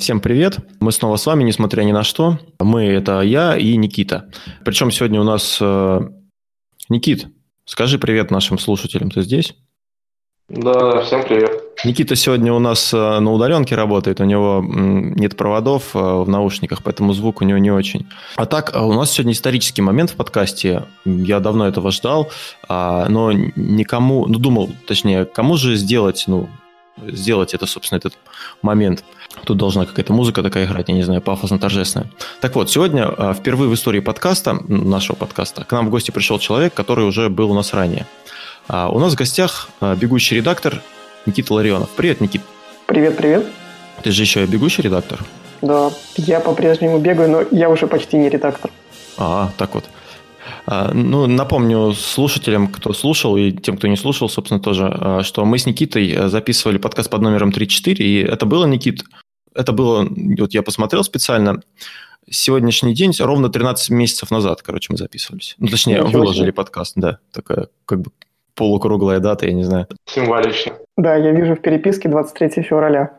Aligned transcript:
Всем 0.00 0.20
привет. 0.20 0.56
Мы 0.80 0.92
снова 0.92 1.16
с 1.16 1.26
вами, 1.26 1.44
несмотря 1.44 1.82
ни 1.82 1.92
на 1.92 2.04
что. 2.04 2.38
Мы– 2.58 2.84
это 2.86 3.20
я 3.20 3.54
и 3.54 3.76
Никита. 3.76 4.30
Причем 4.64 4.90
сегодня 4.90 5.20
у 5.20 5.24
нас... 5.24 5.58
Э, 5.60 6.00
Никит, 6.88 7.26
скажи 7.66 7.98
привет 7.98 8.30
нашим 8.30 8.58
слушателям. 8.58 9.10
Ты 9.10 9.20
здесь? 9.20 9.54
Да, 10.48 11.02
всем 11.02 11.22
привет. 11.22 11.50
Никита 11.84 12.16
сегодня 12.16 12.50
у 12.54 12.58
нас 12.58 12.94
э, 12.94 12.96
на 12.96 13.30
удаленке 13.30 13.74
работает, 13.74 14.20
у 14.20 14.24
него 14.24 14.64
нет 14.66 15.36
проводов 15.36 15.94
э, 15.94 15.98
в 15.98 16.26
наушниках, 16.26 16.82
поэтому 16.82 17.12
звук 17.12 17.42
у 17.42 17.44
него 17.44 17.58
не 17.58 17.70
очень. 17.70 18.06
А 18.36 18.46
так, 18.46 18.72
у 18.74 18.94
нас 18.94 19.10
сегодня 19.10 19.34
исторический 19.34 19.82
момент 19.82 20.08
в 20.08 20.16
подкасте. 20.16 20.84
Я 21.04 21.40
давно 21.40 21.68
этого 21.68 21.90
ждал, 21.90 22.30
а, 22.70 23.06
но 23.10 23.32
никому, 23.32 24.26
ну 24.26 24.38
думал, 24.38 24.70
точнее, 24.86 25.26
кому 25.26 25.58
же 25.58 25.76
сделать, 25.76 26.24
ну, 26.26 26.48
сделать 27.06 27.54
это, 27.54 27.66
собственно, 27.66 27.98
этот 27.98 28.14
момент. 28.62 29.04
Тут 29.44 29.56
должна 29.56 29.86
какая-то 29.86 30.12
музыка 30.12 30.42
такая 30.42 30.66
играть, 30.66 30.88
я 30.88 30.94
не 30.94 31.02
знаю, 31.02 31.20
пафосно-торжественная. 31.22 32.10
Так 32.40 32.54
вот, 32.54 32.70
сегодня 32.70 33.06
а, 33.06 33.34
впервые 33.34 33.68
в 33.68 33.74
истории 33.74 34.00
подкаста, 34.00 34.58
нашего 34.68 35.16
подкаста, 35.16 35.64
к 35.64 35.72
нам 35.72 35.86
в 35.86 35.90
гости 35.90 36.10
пришел 36.10 36.38
человек, 36.38 36.74
который 36.74 37.04
уже 37.04 37.28
был 37.28 37.50
у 37.50 37.54
нас 37.54 37.72
ранее. 37.72 38.06
А, 38.68 38.88
у 38.90 38.98
нас 38.98 39.14
в 39.14 39.16
гостях 39.16 39.68
а, 39.80 39.96
бегущий 39.96 40.36
редактор 40.36 40.82
Никита 41.26 41.54
Ларионов. 41.54 41.90
Привет, 41.90 42.20
Никит. 42.20 42.42
Привет, 42.86 43.16
привет. 43.16 43.46
Ты 44.02 44.10
же 44.10 44.22
еще 44.22 44.44
и 44.44 44.46
бегущий 44.46 44.82
редактор? 44.82 45.20
Да, 45.62 45.90
я 46.16 46.40
по-прежнему 46.40 46.98
бегаю, 46.98 47.30
но 47.30 47.44
я 47.50 47.68
уже 47.68 47.86
почти 47.86 48.16
не 48.16 48.28
редактор. 48.28 48.70
А, 49.16 49.50
так 49.56 49.74
вот. 49.74 49.84
Ну, 50.66 51.26
напомню 51.26 51.92
слушателям, 51.94 52.68
кто 52.68 52.92
слушал, 52.92 53.36
и 53.36 53.50
тем, 53.50 53.76
кто 53.76 53.88
не 53.88 53.96
слушал, 53.96 54.28
собственно, 54.28 54.60
тоже, 54.60 55.20
что 55.24 55.44
мы 55.44 55.58
с 55.58 55.66
Никитой 55.66 56.28
записывали 56.28 56.78
подкаст 56.78 57.10
под 57.10 57.22
номером 57.22 57.50
34, 57.50 58.04
и 58.04 58.22
это 58.22 58.46
было, 58.46 58.66
Никит, 58.66 59.04
это 59.54 59.72
было, 59.72 60.06
вот 60.38 60.52
я 60.54 60.62
посмотрел 60.62 61.04
специально, 61.04 61.60
сегодняшний 62.28 62.94
день, 62.94 63.12
ровно 63.18 63.48
13 63.48 63.90
месяцев 63.90 64.30
назад, 64.30 64.62
короче, 64.62 64.88
мы 64.90 64.96
записывались. 64.96 65.56
Ну, 65.58 65.68
точнее, 65.68 65.98
Ничего 65.98 66.20
выложили 66.20 66.44
себе. 66.44 66.52
подкаст, 66.52 66.92
да, 66.96 67.18
такая 67.32 67.68
как 67.86 68.00
бы 68.00 68.10
полукруглая 68.54 69.20
дата, 69.20 69.46
я 69.46 69.52
не 69.52 69.64
знаю. 69.64 69.86
Символично. 70.06 70.74
Да, 70.96 71.16
я 71.16 71.32
вижу 71.32 71.54
в 71.54 71.60
переписке 71.60 72.08
23 72.08 72.62
февраля. 72.62 73.10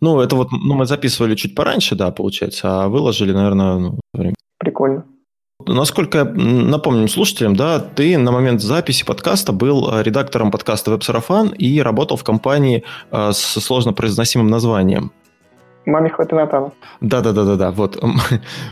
Ну, 0.00 0.20
это 0.20 0.36
вот, 0.36 0.50
ну, 0.50 0.74
мы 0.74 0.86
записывали 0.86 1.34
чуть 1.34 1.54
пораньше, 1.54 1.94
да, 1.94 2.10
получается, 2.10 2.84
а 2.84 2.88
выложили, 2.88 3.32
наверное, 3.32 3.74
ну, 3.76 4.00
время. 4.12 4.34
Прикольно. 4.58 5.04
Насколько 5.66 6.24
напомним 6.24 7.08
слушателям, 7.08 7.56
да, 7.56 7.80
ты 7.80 8.16
на 8.16 8.30
момент 8.30 8.60
записи 8.60 9.04
подкаста 9.04 9.52
был 9.52 9.92
э, 9.92 10.02
редактором 10.04 10.52
подкаста 10.52 10.92
«Веб-сарафан» 10.92 11.48
и 11.48 11.80
работал 11.80 12.16
в 12.16 12.22
компании 12.22 12.84
э, 13.10 13.32
с 13.32 13.60
сложно 13.60 13.92
произносимым 13.92 14.48
названием. 14.48 15.12
Маме 15.88 16.10
Хватинатана. 16.10 16.70
Да-да-да-да-да. 17.00 17.70
Вот. 17.70 18.02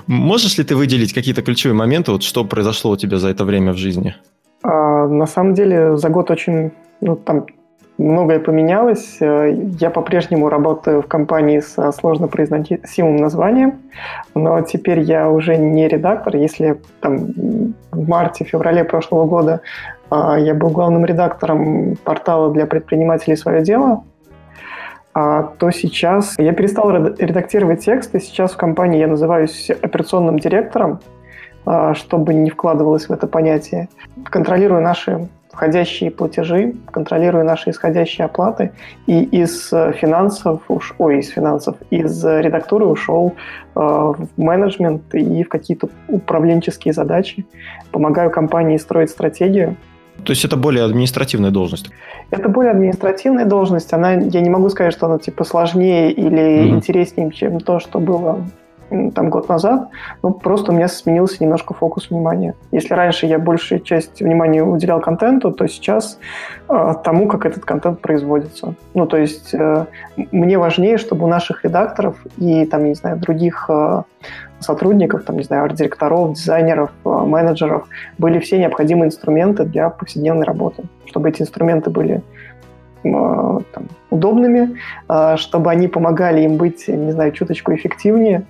Можешь 0.06 0.58
ли 0.58 0.64
ты 0.64 0.76
выделить 0.76 1.12
какие-то 1.12 1.42
ключевые 1.42 1.76
моменты, 1.76 2.12
вот 2.12 2.22
что 2.22 2.44
произошло 2.44 2.92
у 2.92 2.96
тебя 2.96 3.18
за 3.18 3.28
это 3.28 3.44
время 3.44 3.72
в 3.72 3.76
жизни? 3.76 4.14
А, 4.62 5.06
на 5.08 5.26
самом 5.26 5.54
деле 5.54 5.96
за 5.96 6.08
год 6.08 6.30
очень 6.30 6.72
ну, 7.00 7.16
там 7.16 7.46
многое 7.98 8.38
поменялось. 8.38 9.16
Э, 9.20 9.50
я 9.80 9.90
по-прежнему 9.90 10.48
работаю 10.48 11.00
в 11.00 11.06
компании 11.06 11.60
с 11.60 11.92
сложно 11.92 12.28
произносимым 12.28 13.16
названием, 13.16 13.78
но 14.34 14.60
теперь 14.60 15.00
я 15.00 15.30
уже 15.30 15.56
не 15.56 15.88
редактор. 15.88 16.36
Если 16.36 16.80
там 17.00 17.28
в 17.92 18.08
марте-феврале 18.08 18.84
прошлого 18.84 19.24
года 19.24 19.60
а, 20.10 20.38
я 20.38 20.54
был 20.54 20.70
главным 20.70 21.06
редактором 21.06 21.96
портала 22.04 22.52
для 22.52 22.66
предпринимателей 22.66 23.36
«Свое 23.36 23.62
дело», 23.62 24.04
то 25.16 25.70
сейчас 25.70 26.34
я 26.36 26.52
перестал 26.52 26.90
редактировать 26.92 27.82
тексты. 27.82 28.20
Сейчас 28.20 28.52
в 28.52 28.58
компании 28.58 28.98
я 28.98 29.06
называюсь 29.06 29.70
операционным 29.70 30.38
директором, 30.38 31.00
а, 31.64 31.94
чтобы 31.94 32.34
не 32.34 32.50
вкладывалось 32.50 33.08
в 33.08 33.12
это 33.12 33.26
понятие. 33.26 33.88
Контролирую 34.24 34.82
наши 34.82 35.28
входящие 35.56 36.10
платежи, 36.10 36.74
контролируя 36.90 37.42
наши 37.42 37.70
исходящие 37.70 38.26
оплаты, 38.26 38.72
и 39.06 39.22
из 39.22 39.70
финансов, 39.70 40.60
уж, 40.68 40.94
ой, 40.98 41.20
из 41.20 41.30
финансов, 41.30 41.76
из 41.88 42.22
редактуры 42.22 42.84
ушел 42.84 43.32
э, 43.74 43.80
в 43.80 44.28
менеджмент 44.36 45.14
и 45.14 45.42
в 45.44 45.48
какие-то 45.48 45.88
управленческие 46.08 46.92
задачи. 46.92 47.46
Помогаю 47.90 48.30
компании 48.30 48.76
строить 48.76 49.08
стратегию. 49.08 49.76
То 50.26 50.32
есть 50.32 50.44
это 50.44 50.56
более 50.56 50.84
административная 50.84 51.50
должность? 51.50 51.90
Это 52.30 52.48
более 52.48 52.72
административная 52.72 53.44
должность. 53.44 53.92
Она, 53.92 54.12
я 54.12 54.40
не 54.40 54.50
могу 54.50 54.68
сказать, 54.68 54.92
что 54.92 55.06
она 55.06 55.18
типа 55.18 55.44
сложнее 55.44 56.10
или 56.10 56.42
mm-hmm. 56.42 56.68
интереснее, 56.70 57.30
чем 57.30 57.60
то, 57.60 57.78
что 57.78 58.00
было 58.00 58.44
там 59.14 59.30
год 59.30 59.48
назад, 59.48 59.88
ну, 60.22 60.32
просто 60.32 60.70
у 60.70 60.74
меня 60.74 60.88
сменился 60.88 61.42
немножко 61.42 61.74
фокус 61.74 62.10
внимания. 62.10 62.54
Если 62.70 62.94
раньше 62.94 63.26
я 63.26 63.38
большую 63.38 63.80
часть 63.80 64.20
внимания 64.20 64.62
уделял 64.62 65.00
контенту, 65.00 65.50
то 65.50 65.66
сейчас 65.66 66.18
э, 66.68 66.94
тому, 67.02 67.26
как 67.26 67.46
этот 67.46 67.64
контент 67.64 68.00
производится. 68.00 68.74
Ну, 68.94 69.06
то 69.06 69.16
есть 69.16 69.52
э, 69.54 69.86
мне 70.16 70.58
важнее, 70.58 70.98
чтобы 70.98 71.24
у 71.24 71.28
наших 71.28 71.64
редакторов 71.64 72.16
и, 72.38 72.64
там, 72.66 72.84
не 72.84 72.94
знаю, 72.94 73.18
других 73.18 73.66
э, 73.68 74.02
сотрудников, 74.60 75.24
там, 75.24 75.36
не 75.36 75.44
знаю, 75.44 75.64
арт-директоров, 75.64 76.34
дизайнеров, 76.34 76.90
э, 77.04 77.08
менеджеров 77.08 77.88
были 78.18 78.38
все 78.38 78.58
необходимые 78.58 79.08
инструменты 79.08 79.64
для 79.64 79.90
повседневной 79.90 80.44
работы. 80.44 80.84
Чтобы 81.06 81.28
эти 81.28 81.42
инструменты 81.42 81.90
были 81.90 82.22
э, 83.04 83.10
там, 83.72 83.88
удобными, 84.10 84.76
э, 85.08 85.36
чтобы 85.36 85.70
они 85.70 85.88
помогали 85.88 86.42
им 86.42 86.56
быть, 86.56 86.88
не 86.88 87.12
знаю, 87.12 87.32
чуточку 87.32 87.74
эффективнее, 87.74 88.44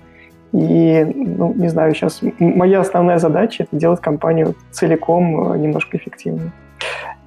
и, 0.53 1.03
ну, 1.13 1.53
не 1.55 1.67
знаю, 1.67 1.93
сейчас 1.93 2.21
моя 2.39 2.79
основная 2.79 3.19
задача– 3.19 3.63
это 3.69 3.75
делать 3.75 3.99
компанию 3.99 4.55
целиком 4.71 5.61
немножко 5.61 5.97
эффективнее. 5.97 6.51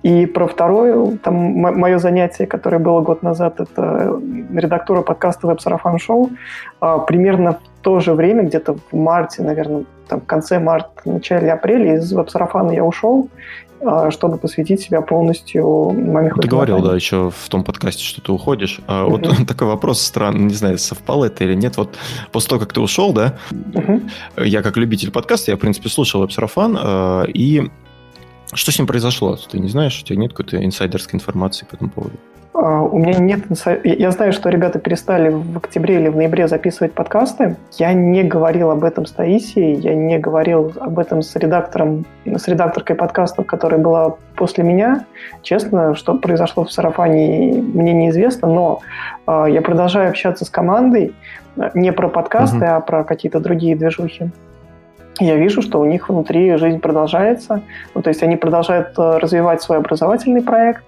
И 0.02 0.24
про 0.24 0.46
второе, 0.46 1.18
там, 1.18 1.34
мое 1.34 1.98
занятие, 1.98 2.46
которое 2.46 2.78
было 2.78 3.02
год 3.02 3.22
назад, 3.22 3.60
это 3.60 4.18
редактура 4.54 5.02
подкаста 5.02 5.46
«Веб-сарафан 5.46 5.98
шоу». 5.98 6.30
А, 6.80 6.98
примерно 6.98 7.52
в 7.52 7.82
то 7.82 8.00
же 8.00 8.14
время, 8.14 8.44
где-то 8.44 8.76
в 8.90 8.96
марте, 8.96 9.42
наверное, 9.42 9.84
там, 10.08 10.22
в 10.22 10.26
конце 10.26 10.58
марта, 10.58 10.90
начале 11.04 11.52
апреля 11.52 11.96
из 11.96 12.10
«Веб-сарафана» 12.12 12.70
я 12.70 12.82
ушел 12.82 13.28
а, 13.82 14.10
чтобы 14.10 14.36
посвятить 14.36 14.80
себя 14.80 15.00
полностью 15.00 15.92
маме 15.92 16.30
Ты 16.40 16.48
говорил, 16.48 16.82
да, 16.82 16.94
еще 16.94 17.30
в 17.30 17.48
том 17.48 17.64
подкасте, 17.64 18.02
что 18.02 18.20
ты 18.20 18.30
уходишь. 18.32 18.80
А 18.86 19.04
вот 19.04 19.26
такой 19.48 19.68
вопрос 19.68 20.02
странный, 20.02 20.44
не 20.44 20.54
знаю, 20.54 20.78
совпало 20.78 21.26
это 21.26 21.44
или 21.44 21.54
нет. 21.54 21.76
Вот 21.78 21.96
после 22.30 22.48
того, 22.50 22.60
как 22.60 22.72
ты 22.72 22.80
ушел, 22.80 23.12
да, 23.12 23.36
я 24.36 24.62
как 24.62 24.76
любитель 24.76 25.10
подкаста, 25.10 25.50
я, 25.50 25.56
в 25.56 25.60
принципе, 25.60 25.88
слушал 25.88 26.24
Эпсарафан, 26.24 26.78
а, 26.78 27.24
и 27.24 27.70
что 28.54 28.72
с 28.72 28.78
ним 28.78 28.86
произошло? 28.86 29.36
Ты 29.36 29.58
не 29.58 29.68
знаешь, 29.68 30.00
у 30.00 30.04
тебя 30.04 30.18
нет 30.18 30.32
какой-то 30.32 30.64
инсайдерской 30.64 31.16
информации 31.16 31.64
по 31.64 31.74
этому 31.74 31.90
поводу? 31.90 32.16
А, 32.52 32.82
у 32.82 32.98
меня 32.98 33.18
нет... 33.18 33.40
Я 33.84 34.10
знаю, 34.10 34.32
что 34.32 34.48
ребята 34.48 34.78
перестали 34.78 35.30
в 35.30 35.56
октябре 35.56 35.96
или 35.96 36.08
в 36.08 36.16
ноябре 36.16 36.48
записывать 36.48 36.92
подкасты. 36.92 37.56
Я 37.78 37.92
не 37.92 38.22
говорил 38.24 38.70
об 38.70 38.84
этом 38.84 39.06
с 39.06 39.12
Таисией, 39.12 39.74
я 39.74 39.94
не 39.94 40.18
говорил 40.18 40.72
об 40.80 40.98
этом 40.98 41.22
с 41.22 41.34
редактором, 41.36 42.04
с 42.26 42.48
редакторкой 42.48 42.96
подкастов, 42.96 43.46
которая 43.46 43.80
была 43.80 44.16
после 44.34 44.64
меня. 44.64 45.06
Честно, 45.42 45.94
что 45.94 46.14
произошло 46.14 46.64
в 46.64 46.72
сарафане, 46.72 47.62
мне 47.62 47.92
неизвестно, 47.92 48.48
но 48.48 48.80
а, 49.26 49.46
я 49.46 49.62
продолжаю 49.62 50.10
общаться 50.10 50.44
с 50.44 50.50
командой 50.50 51.14
не 51.74 51.92
про 51.92 52.08
подкасты, 52.08 52.56
угу. 52.56 52.66
а 52.66 52.80
про 52.80 53.04
какие-то 53.04 53.40
другие 53.40 53.76
движухи 53.76 54.30
я 55.20 55.36
вижу, 55.36 55.62
что 55.62 55.80
у 55.80 55.84
них 55.84 56.08
внутри 56.08 56.56
жизнь 56.56 56.80
продолжается. 56.80 57.62
Ну, 57.94 58.02
то 58.02 58.08
есть 58.08 58.22
они 58.22 58.36
продолжают 58.36 58.98
э, 58.98 59.18
развивать 59.18 59.62
свой 59.62 59.78
образовательный 59.78 60.42
проект, 60.42 60.82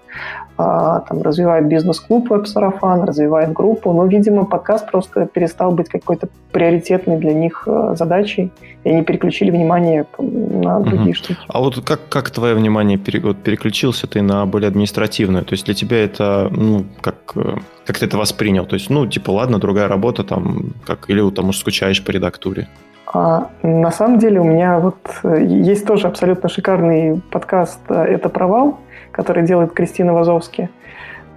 а, 0.58 1.00
там, 1.00 1.22
развивают 1.22 1.66
бизнес-клуб 1.66 2.28
веб-сарафан, 2.28 3.04
развивают 3.04 3.52
группу, 3.52 3.92
но, 3.92 4.04
видимо, 4.06 4.44
подкаст 4.44 4.90
просто 4.90 5.26
перестал 5.26 5.72
быть 5.72 5.88
какой-то 5.88 6.28
приоритетной 6.52 7.16
для 7.16 7.32
них 7.32 7.64
э, 7.66 7.94
задачей, 7.96 8.52
и 8.84 8.90
они 8.90 9.02
переключили 9.02 9.50
внимание 9.50 10.04
на 10.18 10.80
другие 10.80 11.10
угу. 11.10 11.14
штуки. 11.14 11.40
А 11.48 11.60
вот 11.60 11.82
как, 11.84 12.00
как 12.08 12.30
твое 12.30 12.54
внимание 12.54 12.98
пере, 12.98 13.20
вот, 13.20 13.38
переключился 13.38 14.06
ты 14.06 14.20
на 14.20 14.44
более 14.44 14.68
административную? 14.68 15.44
То 15.44 15.54
есть 15.54 15.64
для 15.64 15.74
тебя 15.74 16.04
это, 16.04 16.48
ну, 16.50 16.84
как, 17.00 17.32
э, 17.34 17.56
как 17.86 17.98
ты 17.98 18.06
это 18.06 18.18
воспринял? 18.18 18.66
То 18.66 18.74
есть, 18.74 18.90
ну, 18.90 19.06
типа, 19.06 19.30
ладно, 19.30 19.58
другая 19.58 19.88
работа, 19.88 20.22
там, 20.22 20.74
как, 20.86 21.08
или 21.08 21.28
там, 21.30 21.46
может, 21.46 21.60
скучаешь 21.62 22.04
по 22.04 22.10
редактуре? 22.10 22.68
А, 23.12 23.50
на 23.62 23.90
самом 23.90 24.18
деле 24.18 24.40
у 24.40 24.44
меня 24.44 24.78
вот 24.78 24.96
э, 25.22 25.44
есть 25.44 25.86
тоже 25.86 26.08
абсолютно 26.08 26.48
шикарный 26.48 27.20
подкаст 27.30 27.80
«Это 27.88 28.28
провал», 28.28 28.78
который 29.10 29.44
делает 29.44 29.72
Кристина 29.72 30.14
Вазовски. 30.14 30.70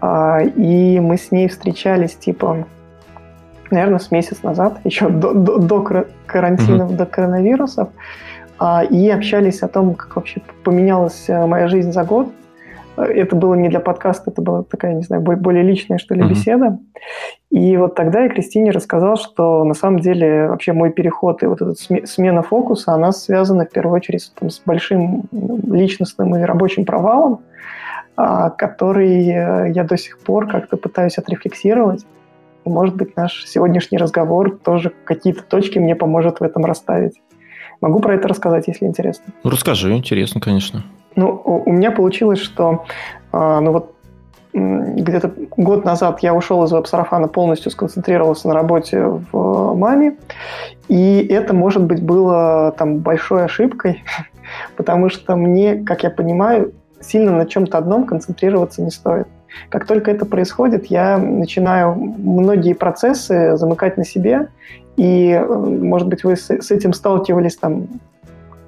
А, 0.02 0.42
и 0.42 1.00
мы 1.00 1.18
с 1.18 1.32
ней 1.32 1.50
встречались, 1.50 2.16
типа, 2.16 2.66
наверное, 3.72 4.00
с 4.00 4.12
месяц 4.12 4.44
назад, 4.44 4.80
еще 4.84 5.10
до, 5.10 5.34
до, 5.34 5.58
до 5.58 6.06
карантинов, 6.26 6.92
mm-hmm. 6.92 6.96
до 6.96 7.06
коронавирусов, 7.06 7.90
а, 8.58 8.84
и 8.84 9.10
общались 9.10 9.62
о 9.62 9.68
том, 9.68 9.96
как 9.96 10.16
вообще 10.16 10.42
поменялась 10.64 11.26
э, 11.28 11.46
моя 11.46 11.68
жизнь 11.68 11.92
за 11.92 12.04
год. 12.04 12.30
Это 12.98 13.36
было 13.36 13.56
не 13.56 13.70
для 13.70 13.80
подкаста, 13.80 14.32
это 14.32 14.42
была 14.42 14.64
такая, 14.64 14.94
не 14.94 15.04
знаю, 15.04 15.22
более 15.22 15.64
личная, 15.64 15.98
что 15.98 16.16
ли, 16.16 16.22
mm-hmm. 16.22 16.30
беседа. 16.30 16.80
И 17.52 17.78
вот 17.78 17.96
тогда 17.96 18.22
я 18.22 18.30
Кристине 18.30 18.72
рассказал, 18.72 19.18
что 19.18 19.64
на 19.64 19.74
самом 19.74 20.00
деле 20.00 20.48
вообще 20.48 20.74
мой 20.74 20.92
переход 20.92 21.44
и 21.44 21.46
вот 21.46 21.62
эта 21.62 21.74
смена 22.06 22.42
фокуса, 22.42 22.94
она 22.94 23.12
связана 23.12 23.66
в 23.66 23.72
первую 23.72 23.96
очередь 23.96 24.32
там, 24.40 24.50
с 24.50 24.62
большим 24.66 25.24
личностным 25.32 26.36
и 26.36 26.42
рабочим 26.42 26.86
провалом, 26.86 27.42
а, 28.16 28.50
который 28.50 29.28
э, 29.28 29.72
я 29.74 29.84
до 29.84 29.98
сих 29.98 30.20
пор 30.20 30.48
как-то 30.48 30.78
пытаюсь 30.78 31.18
отрефлексировать. 31.18 32.06
И, 32.66 32.70
может 32.70 32.96
быть, 32.96 33.16
наш 33.16 33.46
сегодняшний 33.46 33.98
разговор 33.98 34.58
тоже 34.58 34.92
какие-то 35.04 35.44
точки 35.44 35.80
мне 35.80 35.96
поможет 35.96 36.40
в 36.40 36.44
этом 36.44 36.66
расставить. 36.66 37.22
Могу 37.82 38.00
про 38.00 38.16
это 38.16 38.28
рассказать, 38.28 38.68
если 38.68 38.86
интересно. 38.86 39.26
Расскажи, 39.44 39.94
интересно, 39.96 40.40
конечно. 40.40 40.84
Ну, 41.16 41.42
у 41.66 41.72
меня 41.72 41.92
получилось, 41.92 42.40
что 42.40 42.86
а, 43.32 43.60
ну 43.62 43.72
вот 43.72 43.96
где-то 44.54 45.34
год 45.58 45.84
назад 45.84 46.22
я 46.22 46.34
ушел 46.34 46.64
из 46.64 46.72
веб-сарафана, 46.72 47.28
полностью 47.28 47.72
сконцентрировался 47.72 48.48
на 48.48 48.54
работе 48.54 49.04
в 49.04 49.74
маме, 49.76 50.16
и 50.88 51.28
это, 51.30 51.54
может 51.54 51.84
быть, 51.84 52.02
было 52.02 52.74
там 52.78 53.00
большой 53.00 53.46
ошибкой, 53.46 54.04
потому 54.78 55.10
что 55.10 55.36
мне, 55.36 55.84
как 55.84 56.04
я 56.04 56.10
понимаю, 56.10 56.74
сильно 57.02 57.34
на 57.34 57.46
чем-то 57.46 57.78
одном 57.78 58.06
концентрироваться 58.06 58.82
не 58.82 58.92
стоит. 58.92 59.28
Как 59.70 59.86
только 59.86 60.12
это 60.12 60.26
происходит, 60.26 60.88
я 60.88 61.18
начинаю 61.18 61.94
многие 61.96 62.74
процессы 62.74 63.58
замыкать 63.58 63.98
на 63.98 64.06
себе, 64.06 64.48
и, 64.96 65.32
э, 65.32 65.46
может 65.46 66.08
быть, 66.08 66.24
вы 66.24 66.38
с 66.38 66.72
этим 66.72 66.94
сталкивались 66.94 67.58
там 67.58 67.88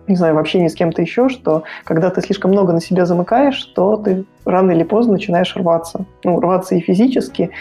не 0.08 0.16
знаю, 0.16 0.36
в 0.36 0.38
общении 0.38 0.68
с 0.68 0.76
кем-то 0.76 1.02
еще, 1.02 1.30
что 1.30 1.64
когда 1.84 2.10
ты 2.10 2.22
слишком 2.22 2.52
много 2.52 2.74
на 2.74 2.82
себя 2.82 3.06
замыкаешь, 3.06 3.64
то 3.76 3.98
ты 3.98 4.26
рано 4.46 4.72
или 4.72 4.84
поздно 4.84 5.14
начинаешь 5.14 5.56
рваться. 5.56 6.06
Ну, 6.24 6.40
рваться 6.40 6.76
и 6.76 6.80
физически, 6.80 7.52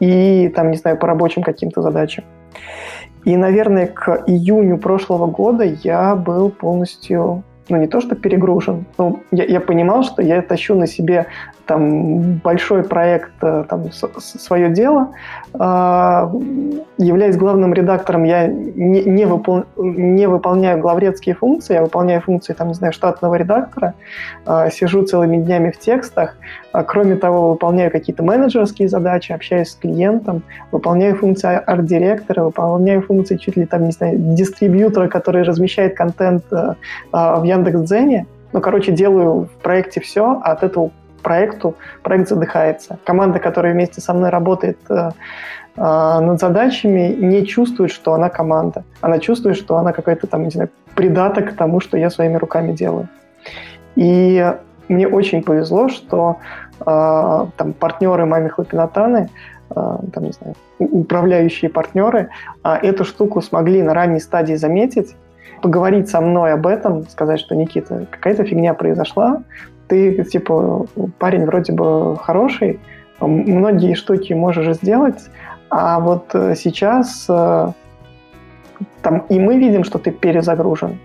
и, 0.00 0.48
там, 0.54 0.70
не 0.70 0.76
знаю, 0.76 0.98
по 0.98 1.06
рабочим 1.06 1.42
каким-то 1.42 1.82
задачам. 1.82 2.24
И, 3.24 3.36
наверное, 3.36 3.86
к 3.86 4.22
июню 4.26 4.78
прошлого 4.78 5.26
года 5.26 5.64
я 5.64 6.14
был 6.14 6.48
полностью 6.50 7.42
ну, 7.68 7.76
не 7.76 7.88
то, 7.88 8.00
что 8.00 8.14
перегружен, 8.14 8.86
но 8.98 9.18
я, 9.32 9.44
я 9.44 9.60
понимал, 9.60 10.04
что 10.04 10.22
я 10.22 10.40
тащу 10.42 10.76
на 10.76 10.86
себе 10.86 11.26
там 11.66 12.34
большой 12.44 12.82
проект, 12.84 13.32
э, 13.42 13.64
там, 13.68 13.90
свое 13.92 14.70
дело. 14.70 15.08
А, 15.54 16.30
являясь 16.98 17.36
главным 17.36 17.74
редактором, 17.74 18.24
я 18.24 18.46
не, 18.46 19.02
не, 19.04 19.24
выпол... 19.26 19.64
не 19.76 20.28
выполняю 20.28 20.78
главредские 20.78 21.34
функции, 21.34 21.74
я 21.74 21.82
выполняю 21.82 22.20
функции, 22.20 22.52
там, 22.52 22.68
не 22.68 22.74
знаю, 22.74 22.92
штатного 22.92 23.34
редактора, 23.34 23.94
а, 24.44 24.70
сижу 24.70 25.02
целыми 25.02 25.38
днями 25.38 25.70
в 25.70 25.78
текстах, 25.78 26.36
а, 26.72 26.82
кроме 26.82 27.16
того, 27.16 27.50
выполняю 27.50 27.90
какие-то 27.90 28.22
менеджерские 28.22 28.88
задачи, 28.88 29.32
общаюсь 29.32 29.70
с 29.70 29.74
клиентом, 29.74 30.42
выполняю 30.72 31.16
функции 31.16 31.60
арт-директора, 31.66 32.44
выполняю 32.44 33.02
функции 33.02 33.36
чуть 33.36 33.56
ли 33.56 33.66
там, 33.66 33.84
не 33.84 33.92
знаю, 33.92 34.16
дистрибьютора, 34.18 35.08
который 35.08 35.42
размещает 35.42 35.96
контент 35.96 36.44
э, 36.52 36.74
в 37.12 37.42
Яндекс.Дзене. 37.42 38.26
Ну, 38.52 38.60
короче, 38.60 38.92
делаю 38.92 39.48
в 39.52 39.62
проекте 39.62 40.00
все, 40.00 40.40
а 40.42 40.52
от 40.52 40.62
этого 40.62 40.90
проекту, 41.22 41.74
проект 42.02 42.28
задыхается. 42.28 42.98
Команда, 43.04 43.38
которая 43.38 43.72
вместе 43.72 44.00
со 44.00 44.14
мной 44.14 44.30
работает 44.30 44.78
э, 44.88 45.10
э, 45.76 45.80
над 46.20 46.40
задачами, 46.40 47.14
не 47.18 47.46
чувствует, 47.46 47.90
что 47.90 48.12
она 48.12 48.28
команда. 48.28 48.84
Она 49.00 49.18
чувствует, 49.18 49.56
что 49.56 49.76
она 49.76 49.92
какой-то 49.92 50.26
там, 50.26 50.44
не 50.44 50.50
знаю, 50.50 50.70
придаток 50.94 51.50
к 51.50 51.56
тому, 51.56 51.80
что 51.80 51.96
я 51.96 52.10
своими 52.10 52.36
руками 52.36 52.72
делаю. 52.72 53.08
И 53.96 54.54
мне 54.88 55.08
очень 55.08 55.42
повезло, 55.42 55.88
что 55.88 56.36
э, 56.80 57.46
там 57.56 57.72
партнеры 57.72 58.26
Мами 58.26 58.48
Хлопинатаны, 58.48 59.28
э, 59.70 59.74
там, 59.74 60.24
не 60.24 60.32
знаю, 60.32 60.54
управляющие 60.78 61.70
партнеры 61.70 62.28
э, 62.64 62.74
эту 62.82 63.04
штуку 63.04 63.40
смогли 63.40 63.82
на 63.82 63.94
ранней 63.94 64.20
стадии 64.20 64.54
заметить, 64.54 65.16
поговорить 65.62 66.08
со 66.08 66.20
мной 66.20 66.52
об 66.52 66.66
этом, 66.66 67.06
сказать, 67.08 67.40
что 67.40 67.54
Никита, 67.54 68.06
какая-то 68.10 68.44
фигня 68.44 68.74
произошла, 68.74 69.42
ты, 69.88 70.24
типа, 70.24 70.86
парень 71.18 71.46
вроде 71.46 71.72
бы 71.72 72.16
хороший, 72.16 72.80
многие 73.20 73.94
штуки 73.94 74.32
можешь 74.32 74.76
сделать, 74.76 75.30
а 75.70 76.00
вот 76.00 76.34
э, 76.34 76.54
сейчас 76.54 77.26
э, 77.28 77.72
там 79.02 79.24
и 79.28 79.38
мы 79.38 79.58
видим, 79.58 79.84
что 79.84 79.98
ты 79.98 80.10
перезагружен, 80.10 80.98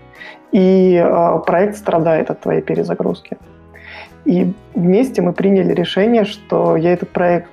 и 0.52 1.02
э, 1.02 1.38
проект 1.46 1.76
страдает 1.76 2.30
от 2.30 2.40
твоей 2.40 2.62
перезагрузки. 2.62 3.36
И 4.24 4.52
вместе 4.74 5.22
мы 5.22 5.32
приняли 5.32 5.72
решение, 5.72 6.24
что 6.24 6.76
я 6.76 6.92
этот 6.92 7.10
проект 7.10 7.50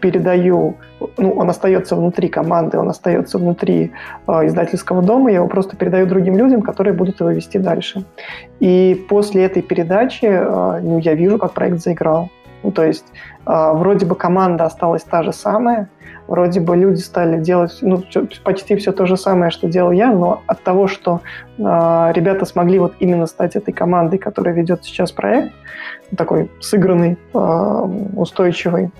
передаю, 0.00 0.76
ну, 1.16 1.30
он 1.32 1.50
остается 1.50 1.96
внутри 1.96 2.28
команды, 2.28 2.78
он 2.78 2.88
остается 2.88 3.38
внутри 3.38 3.92
э, 4.26 4.46
издательского 4.46 5.02
дома, 5.02 5.30
я 5.30 5.36
его 5.36 5.48
просто 5.48 5.76
передаю 5.76 6.06
другим 6.06 6.36
людям, 6.36 6.62
которые 6.62 6.94
будут 6.94 7.20
его 7.20 7.30
вести 7.30 7.58
дальше. 7.58 8.04
И 8.60 9.04
после 9.08 9.44
этой 9.44 9.62
передачи 9.62 10.24
э, 10.24 10.80
ну, 10.82 10.98
я 10.98 11.14
вижу, 11.14 11.38
как 11.38 11.52
проект 11.52 11.80
заиграл. 11.80 12.30
Ну, 12.62 12.72
то 12.72 12.84
есть 12.84 13.06
э, 13.46 13.72
вроде 13.74 14.06
бы 14.06 14.14
команда 14.14 14.64
осталась 14.64 15.04
та 15.04 15.22
же 15.22 15.32
самая, 15.32 15.88
вроде 16.26 16.60
бы 16.60 16.76
люди 16.76 17.00
стали 17.00 17.40
делать 17.40 17.78
ну, 17.80 18.02
почти 18.44 18.76
все 18.76 18.92
то 18.92 19.06
же 19.06 19.16
самое, 19.16 19.50
что 19.50 19.68
делал 19.68 19.92
я, 19.92 20.12
но 20.12 20.42
от 20.46 20.62
того, 20.62 20.88
что 20.88 21.20
э, 21.56 21.62
ребята 22.14 22.44
смогли 22.44 22.78
вот 22.78 22.94
именно 23.00 23.26
стать 23.26 23.56
этой 23.56 23.72
командой, 23.72 24.18
которая 24.18 24.54
ведет 24.54 24.84
сейчас 24.84 25.12
проект, 25.12 25.52
такой 26.16 26.50
сыгранный, 26.60 27.16
э, 27.32 27.38
устойчивый, 28.16 28.90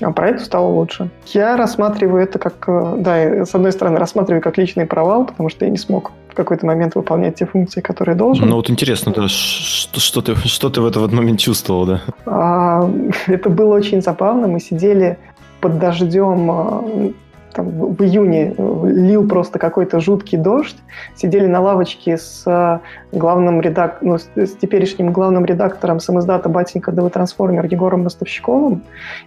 а 0.00 0.10
проекту 0.12 0.44
стало 0.44 0.66
лучше. 0.66 1.10
Я 1.26 1.56
рассматриваю 1.56 2.22
это 2.22 2.38
как, 2.38 2.64
э, 2.66 2.94
да, 2.98 3.44
с 3.44 3.54
одной 3.54 3.72
стороны, 3.72 3.98
рассматриваю 3.98 4.42
как 4.42 4.58
личный 4.58 4.86
провал, 4.86 5.24
потому 5.24 5.48
что 5.48 5.64
я 5.64 5.70
не 5.70 5.78
смог 5.78 6.12
в 6.28 6.34
какой-то 6.34 6.66
момент 6.66 6.96
выполнять 6.96 7.36
те 7.36 7.46
функции, 7.46 7.80
которые 7.80 8.16
должен. 8.16 8.48
Ну 8.48 8.56
вот 8.56 8.68
интересно, 8.70 9.12
да, 9.12 9.28
что, 9.28 10.00
что, 10.00 10.20
ты, 10.20 10.34
что 10.48 10.68
ты 10.68 10.80
в 10.80 10.86
этот 10.86 11.12
момент 11.12 11.38
чувствовал, 11.38 11.86
да? 11.86 12.00
А, 12.26 12.90
это 13.28 13.48
было 13.50 13.74
очень 13.74 14.02
забавно. 14.02 14.48
Мы 14.48 14.58
сидели 14.60 15.16
под 15.60 15.78
дождем 15.78 16.50
э, 16.50 17.12
там, 17.54 17.94
в 17.94 18.02
июне 18.02 18.54
лил 18.84 19.26
просто 19.26 19.58
какой-то 19.58 20.00
жуткий 20.00 20.36
дождь, 20.36 20.76
сидели 21.14 21.46
на 21.46 21.60
лавочке 21.60 22.18
с 22.18 22.42
э, 22.46 22.78
главным 23.16 23.60
редак... 23.60 23.98
ну, 24.02 24.18
с, 24.18 24.28
теперешним 24.60 25.12
главным 25.12 25.44
редактором 25.44 26.00
самоздата 26.00 26.48
«Батенька 26.48 26.92
ДВ 26.92 27.10
Трансформер» 27.10 27.66
Егором 27.66 28.04
Мостовщиковым, 28.04 28.82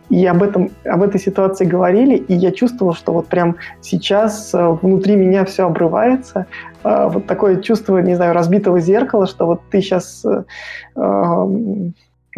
и 0.09 0.25
об, 0.25 0.43
этом, 0.43 0.69
об 0.85 1.03
этой 1.03 1.19
ситуации 1.19 1.65
говорили, 1.65 2.15
и 2.15 2.33
я 2.33 2.51
чувствовал, 2.51 2.93
что 2.93 3.13
вот 3.13 3.27
прям 3.27 3.55
сейчас 3.81 4.53
э, 4.53 4.77
внутри 4.81 5.15
меня 5.15 5.45
все 5.45 5.65
обрывается, 5.65 6.45
э, 6.83 7.09
вот 7.09 7.25
такое 7.25 7.61
чувство, 7.61 7.97
не 7.99 8.15
знаю, 8.15 8.33
разбитого 8.33 8.79
зеркала, 8.79 9.25
что 9.25 9.45
вот 9.45 9.61
ты 9.71 9.81
сейчас 9.81 10.25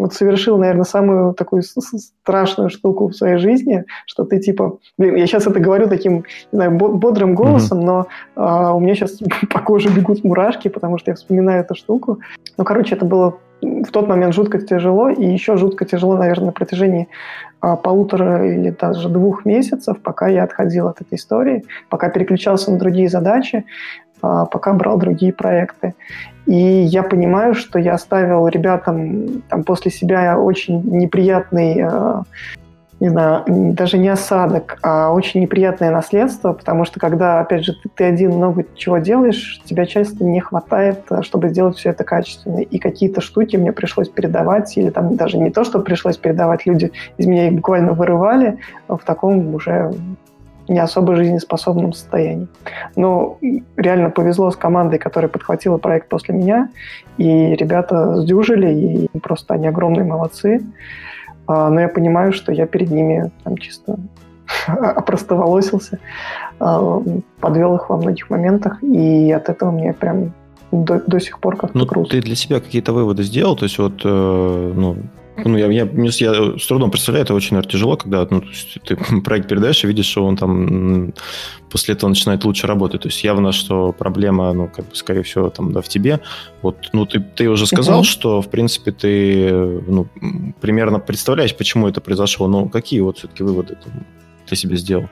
вот 0.00 0.14
совершил, 0.14 0.58
наверное, 0.58 0.84
самую 0.84 1.34
такую 1.34 1.62
страшную 1.62 2.70
штуку 2.70 3.08
в 3.08 3.14
своей 3.14 3.38
жизни, 3.38 3.84
что 4.06 4.24
ты 4.24 4.38
типа, 4.38 4.78
блин, 4.98 5.16
я 5.16 5.26
сейчас 5.26 5.46
это 5.46 5.60
говорю 5.60 5.88
таким, 5.88 6.24
не 6.52 6.56
знаю, 6.56 6.72
бодрым 6.72 7.34
голосом, 7.34 7.80
mm-hmm. 7.80 7.84
но 7.84 8.06
а, 8.36 8.74
у 8.74 8.80
меня 8.80 8.94
сейчас 8.94 9.18
по 9.52 9.60
коже 9.60 9.88
бегут 9.88 10.24
мурашки, 10.24 10.68
потому 10.68 10.98
что 10.98 11.10
я 11.10 11.14
вспоминаю 11.14 11.60
эту 11.62 11.74
штуку. 11.74 12.20
Ну, 12.56 12.64
короче, 12.64 12.94
это 12.94 13.04
было 13.04 13.36
в 13.62 13.90
тот 13.90 14.08
момент 14.08 14.34
жутко 14.34 14.58
тяжело, 14.58 15.10
и 15.10 15.24
еще 15.24 15.56
жутко 15.56 15.84
тяжело, 15.84 16.16
наверное, 16.16 16.46
на 16.46 16.52
протяжении 16.52 17.08
а, 17.60 17.76
полутора 17.76 18.50
или 18.50 18.70
даже 18.70 19.08
двух 19.08 19.44
месяцев, 19.44 20.00
пока 20.02 20.28
я 20.28 20.44
отходил 20.44 20.88
от 20.88 21.00
этой 21.00 21.16
истории, 21.16 21.64
пока 21.90 22.08
переключался 22.08 22.70
на 22.70 22.78
другие 22.78 23.08
задачи, 23.08 23.64
пока 24.20 24.72
брал 24.72 24.98
другие 24.98 25.32
проекты. 25.32 25.94
И 26.46 26.54
я 26.54 27.02
понимаю, 27.02 27.54
что 27.54 27.78
я 27.78 27.94
оставил 27.94 28.48
ребятам 28.48 29.42
там, 29.48 29.62
после 29.62 29.90
себя 29.90 30.38
очень 30.38 30.82
неприятный, 30.82 31.82
а, 31.82 32.22
не 32.98 33.08
знаю, 33.08 33.44
даже 33.46 33.98
не 33.98 34.08
осадок, 34.08 34.78
а 34.82 35.12
очень 35.12 35.40
неприятное 35.40 35.90
наследство, 35.90 36.52
потому 36.52 36.84
что 36.84 36.98
когда, 36.98 37.40
опять 37.40 37.64
же, 37.64 37.74
ты, 37.74 37.88
ты 37.94 38.04
один 38.04 38.32
много 38.32 38.64
чего 38.74 38.98
делаешь, 38.98 39.62
тебя 39.64 39.86
часто 39.86 40.24
не 40.24 40.40
хватает, 40.40 41.00
а, 41.10 41.22
чтобы 41.22 41.50
сделать 41.50 41.76
все 41.76 41.90
это 41.90 42.04
качественно. 42.04 42.58
И 42.58 42.78
какие-то 42.78 43.20
штуки 43.20 43.56
мне 43.56 43.72
пришлось 43.72 44.08
передавать, 44.08 44.76
или 44.76 44.90
там 44.90 45.16
даже 45.16 45.38
не 45.38 45.50
то, 45.50 45.64
что 45.64 45.78
пришлось 45.78 46.16
передавать, 46.16 46.66
люди 46.66 46.90
из 47.16 47.26
меня 47.26 47.46
их 47.46 47.54
буквально 47.54 47.92
вырывали 47.92 48.58
в 48.88 49.00
таком 49.04 49.54
уже 49.54 49.92
не 50.70 50.78
особо 50.78 51.16
жизнеспособном 51.16 51.92
состоянии. 51.92 52.46
Но 52.96 53.38
реально 53.76 54.10
повезло 54.10 54.50
с 54.50 54.56
командой, 54.56 54.98
которая 54.98 55.28
подхватила 55.28 55.78
проект 55.78 56.08
после 56.08 56.34
меня, 56.34 56.70
и 57.18 57.54
ребята 57.56 58.20
сдюжили, 58.22 58.72
и 58.72 59.18
просто 59.18 59.54
они 59.54 59.66
огромные 59.66 60.04
молодцы. 60.04 60.62
А, 61.46 61.68
но 61.70 61.80
я 61.80 61.88
понимаю, 61.88 62.32
что 62.32 62.52
я 62.52 62.66
перед 62.66 62.90
ними 62.90 63.32
там 63.42 63.58
чисто 63.58 63.98
опростоволосился, 64.66 65.98
а, 66.60 67.02
подвел 67.40 67.74
их 67.74 67.90
во 67.90 67.96
многих 67.96 68.30
моментах, 68.30 68.82
и 68.82 69.32
от 69.32 69.48
этого 69.48 69.72
мне 69.72 69.92
прям 69.92 70.32
до, 70.70 71.00
до 71.00 71.18
сих 71.18 71.40
пор 71.40 71.56
как-то 71.56 71.76
ну, 71.76 71.84
грустно. 71.84 72.12
Ты 72.12 72.24
для 72.24 72.36
себя 72.36 72.60
какие-то 72.60 72.92
выводы 72.92 73.24
сделал? 73.24 73.56
То 73.56 73.64
есть 73.64 73.78
вот, 73.78 74.02
э, 74.04 74.72
ну, 74.76 74.96
ну, 75.44 75.56
я, 75.56 75.66
я, 75.66 75.88
я 75.92 76.58
с 76.58 76.66
трудом 76.66 76.90
представляю, 76.90 77.24
это 77.24 77.34
очень, 77.34 77.56
наверное, 77.56 77.70
тяжело, 77.70 77.96
когда 77.96 78.26
ну, 78.30 78.42
ты 78.84 78.96
проект 79.24 79.48
передаешь 79.48 79.84
и 79.84 79.86
видишь, 79.86 80.06
что 80.06 80.24
он 80.24 80.36
там 80.36 81.12
после 81.70 81.94
этого 81.94 82.08
начинает 82.08 82.44
лучше 82.44 82.66
работать. 82.66 83.02
То 83.02 83.08
есть 83.08 83.22
явно, 83.24 83.52
что 83.52 83.92
проблема, 83.92 84.52
ну, 84.52 84.68
как 84.68 84.88
бы, 84.88 84.94
скорее 84.94 85.22
всего, 85.22 85.50
там, 85.50 85.72
да, 85.72 85.80
в 85.80 85.88
тебе. 85.88 86.20
Вот, 86.62 86.76
ну, 86.92 87.06
ты, 87.06 87.20
ты 87.20 87.48
уже 87.48 87.66
сказал, 87.66 88.00
uh-huh. 88.00 88.04
что, 88.04 88.42
в 88.42 88.48
принципе, 88.48 88.92
ты, 88.92 89.52
ну, 89.86 90.06
примерно 90.60 90.98
представляешь, 90.98 91.56
почему 91.56 91.88
это 91.88 92.00
произошло, 92.00 92.48
но 92.48 92.68
какие 92.68 93.00
вот 93.00 93.18
все-таки 93.18 93.42
выводы 93.42 93.76
там, 93.76 94.04
ты 94.48 94.56
себе 94.56 94.76
сделал? 94.76 95.08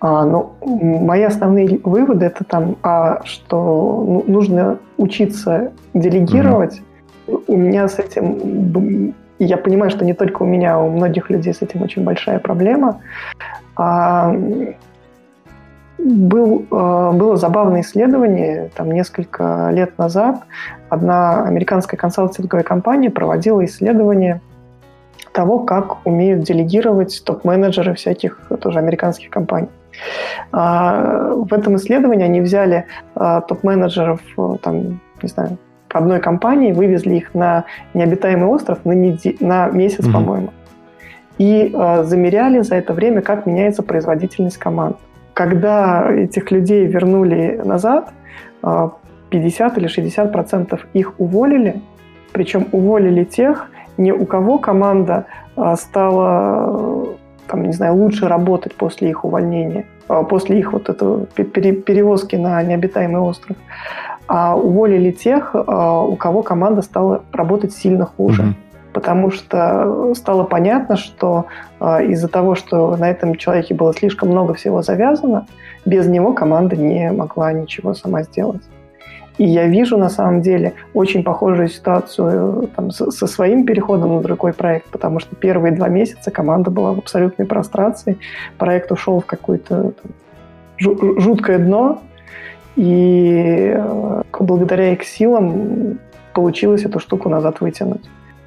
А, 0.00 0.26
ну, 0.26 0.52
мои 0.60 1.22
основные 1.22 1.80
выводы 1.82 2.26
это 2.26 2.44
там, 2.44 2.76
а, 2.82 3.24
что 3.24 4.04
ну, 4.06 4.24
нужно 4.26 4.78
учиться 4.98 5.72
делегировать. 5.94 6.82
Mm-hmm. 7.26 7.44
У 7.46 7.56
меня 7.56 7.88
с 7.88 7.98
этим, 7.98 8.70
я 9.44 9.56
понимаю, 9.56 9.90
что 9.90 10.04
не 10.04 10.14
только 10.14 10.42
у 10.42 10.46
меня, 10.46 10.74
а 10.74 10.78
у 10.78 10.90
многих 10.90 11.30
людей 11.30 11.52
с 11.52 11.62
этим 11.62 11.82
очень 11.82 12.04
большая 12.04 12.38
проблема. 12.38 13.00
А, 13.76 14.34
был, 15.98 16.66
а, 16.70 17.12
было 17.12 17.36
забавное 17.36 17.80
исследование, 17.80 18.70
там 18.74 18.90
несколько 18.90 19.70
лет 19.72 19.96
назад 19.98 20.42
одна 20.88 21.44
американская 21.44 21.98
консалтинговая 21.98 22.64
компания 22.64 23.10
проводила 23.10 23.64
исследование 23.64 24.40
того, 25.32 25.58
как 25.60 26.06
умеют 26.06 26.42
делегировать 26.42 27.22
топ-менеджеры 27.24 27.94
всяких 27.94 28.40
тоже 28.60 28.78
американских 28.78 29.30
компаний. 29.30 29.68
А, 30.52 31.32
в 31.34 31.52
этом 31.52 31.76
исследовании 31.76 32.24
они 32.24 32.40
взяли 32.40 32.86
а, 33.14 33.40
топ-менеджеров, 33.40 34.20
э, 34.38 34.56
там, 34.62 35.00
не 35.22 35.28
знаю, 35.28 35.58
одной 35.94 36.20
компании, 36.20 36.72
вывезли 36.72 37.14
их 37.14 37.34
на 37.34 37.64
необитаемый 37.94 38.48
остров 38.48 38.84
на, 38.84 38.92
неде... 38.92 39.36
на 39.40 39.68
месяц, 39.68 40.06
mm-hmm. 40.06 40.12
по-моему, 40.12 40.48
и 41.38 41.72
э, 41.72 42.04
замеряли 42.04 42.60
за 42.60 42.76
это 42.76 42.92
время, 42.92 43.22
как 43.22 43.46
меняется 43.46 43.82
производительность 43.82 44.58
команд. 44.58 44.96
Когда 45.32 46.10
этих 46.12 46.50
людей 46.50 46.86
вернули 46.86 47.60
назад, 47.64 48.12
э, 48.62 48.88
50 49.30 49.78
или 49.78 49.86
60 49.86 50.32
процентов 50.32 50.86
их 50.92 51.14
уволили, 51.18 51.80
причем 52.32 52.66
уволили 52.72 53.24
тех, 53.24 53.70
не 53.96 54.12
у 54.12 54.26
кого 54.26 54.58
команда 54.58 55.26
э, 55.56 55.74
стала 55.76 57.16
там, 57.46 57.62
не 57.62 57.72
знаю, 57.72 57.94
лучше 57.94 58.28
работать 58.28 58.74
после 58.74 59.10
их 59.10 59.24
увольнения, 59.24 59.84
а, 60.08 60.22
после 60.22 60.58
их 60.58 60.72
вот 60.72 60.88
этого 60.88 61.26
перевозки 61.26 62.36
на 62.36 62.62
необитаемый 62.62 63.20
остров, 63.20 63.56
а 64.26 64.56
уволили 64.56 65.10
тех, 65.10 65.50
а, 65.54 66.02
у 66.02 66.16
кого 66.16 66.42
команда 66.42 66.82
стала 66.82 67.22
работать 67.32 67.72
сильно 67.72 68.06
хуже. 68.06 68.42
Mm-hmm. 68.42 68.54
Потому 68.92 69.30
что 69.30 70.14
стало 70.14 70.44
понятно, 70.44 70.96
что 70.96 71.46
а, 71.80 72.02
из-за 72.02 72.28
того, 72.28 72.54
что 72.54 72.96
на 72.96 73.10
этом 73.10 73.34
человеке 73.34 73.74
было 73.74 73.92
слишком 73.92 74.28
много 74.30 74.54
всего 74.54 74.82
завязано, 74.82 75.46
без 75.84 76.06
него 76.06 76.32
команда 76.32 76.76
не 76.76 77.10
могла 77.10 77.52
ничего 77.52 77.94
сама 77.94 78.22
сделать. 78.22 78.62
И 79.36 79.44
я 79.44 79.66
вижу 79.66 79.98
на 79.98 80.08
самом 80.08 80.42
деле 80.42 80.74
очень 80.94 81.24
похожую 81.24 81.68
ситуацию 81.68 82.70
там, 82.76 82.92
со, 82.92 83.10
со 83.10 83.26
своим 83.26 83.66
переходом 83.66 84.14
на 84.14 84.20
другой 84.20 84.52
проект, 84.52 84.86
потому 84.90 85.18
что 85.18 85.34
первые 85.34 85.74
два 85.74 85.88
месяца 85.88 86.30
команда 86.30 86.70
была 86.70 86.92
в 86.92 86.98
абсолютной 86.98 87.44
прострации, 87.46 88.16
проект 88.58 88.92
ушел 88.92 89.20
в 89.20 89.26
какое-то 89.26 89.92
жуткое 90.78 91.58
дно, 91.58 92.00
и 92.76 93.72
э, 93.76 94.22
благодаря 94.40 94.92
их 94.92 95.04
силам 95.04 95.98
получилось 96.32 96.84
эту 96.84 96.98
штуку 96.98 97.28
назад 97.28 97.60
вытянуть. 97.60 98.02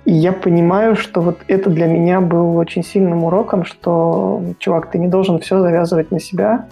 И 0.05 0.13
я 0.13 0.31
понимаю, 0.31 0.95
что 0.95 1.21
вот 1.21 1.39
это 1.47 1.69
для 1.69 1.87
меня 1.87 2.21
был 2.21 2.55
очень 2.55 2.83
сильным 2.83 3.25
уроком, 3.25 3.65
что, 3.65 4.41
чувак, 4.59 4.89
ты 4.89 4.99
не 4.99 5.07
должен 5.07 5.39
все 5.39 5.59
завязывать 5.59 6.11
на 6.11 6.19
себя, 6.19 6.65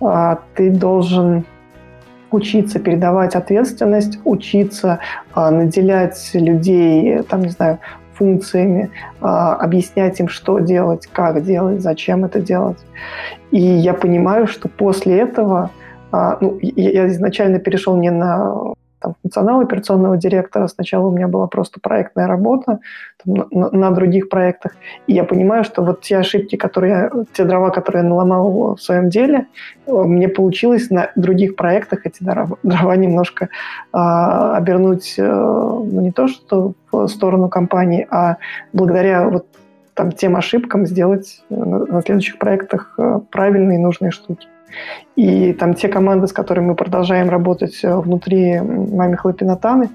а 0.00 0.40
ты 0.54 0.70
должен 0.70 1.44
учиться 2.30 2.78
передавать 2.78 3.34
ответственность, 3.34 4.18
учиться 4.24 4.98
э, 5.34 5.50
наделять 5.50 6.30
людей, 6.34 7.22
там, 7.22 7.42
не 7.42 7.50
знаю, 7.50 7.78
функциями, 8.14 8.90
э, 9.20 9.24
объяснять 9.24 10.20
им, 10.20 10.28
что 10.28 10.58
делать, 10.58 11.06
как 11.12 11.42
делать, 11.42 11.80
зачем 11.80 12.24
это 12.24 12.40
делать. 12.40 12.78
И 13.50 13.60
я 13.60 13.94
понимаю, 13.94 14.46
что 14.46 14.68
после 14.68 15.20
этого, 15.20 15.70
ну, 16.40 16.58
я, 16.60 17.06
изначально 17.08 17.58
перешел 17.58 17.96
не 17.96 18.10
на 18.10 18.74
там, 19.04 19.14
функционал 19.22 19.60
операционного 19.60 20.16
директора. 20.16 20.66
Сначала 20.66 21.08
у 21.08 21.10
меня 21.10 21.28
была 21.28 21.46
просто 21.46 21.78
проектная 21.80 22.26
работа 22.26 22.80
там, 23.24 23.46
на, 23.50 23.70
на 23.70 23.90
других 23.90 24.28
проектах. 24.28 24.76
И 25.06 25.12
я 25.12 25.24
понимаю, 25.24 25.64
что 25.64 25.82
вот 25.82 26.00
те 26.00 26.16
ошибки, 26.16 26.56
которые 26.56 26.90
я, 26.90 27.10
те 27.34 27.44
дрова, 27.44 27.70
которые 27.70 28.02
я 28.02 28.08
наломал 28.08 28.74
в 28.76 28.80
своем 28.80 29.10
деле, 29.10 29.46
э, 29.86 29.92
мне 29.92 30.28
получилось 30.28 30.90
на 30.90 31.10
других 31.16 31.54
проектах 31.54 32.06
эти 32.06 32.24
дрова, 32.24 32.56
дрова 32.62 32.96
немножко 32.96 33.48
а, 33.92 34.56
обернуть, 34.56 35.14
э, 35.18 35.22
ну, 35.22 36.00
не 36.00 36.10
то 36.10 36.26
что 36.26 36.72
в 36.90 37.08
сторону 37.08 37.48
компании, 37.48 38.06
а 38.10 38.36
благодаря 38.72 39.28
вот 39.28 39.46
там, 39.92 40.12
тем 40.12 40.34
ошибкам 40.36 40.86
сделать 40.86 41.42
э, 41.50 41.54
на, 41.54 41.84
на 41.84 42.02
следующих 42.02 42.38
проектах 42.38 42.98
правильные 43.30 43.78
и 43.78 43.82
нужные 43.82 44.12
штуки. 44.12 44.48
И 45.16 45.52
там 45.52 45.74
те 45.74 45.88
команды, 45.88 46.26
с 46.26 46.32
которыми 46.32 46.68
мы 46.68 46.74
продолжаем 46.74 47.28
работать 47.28 47.84
э, 47.84 47.96
внутри 47.96 48.60
Мами 48.60 49.14
Хлопинатаны, 49.14 49.90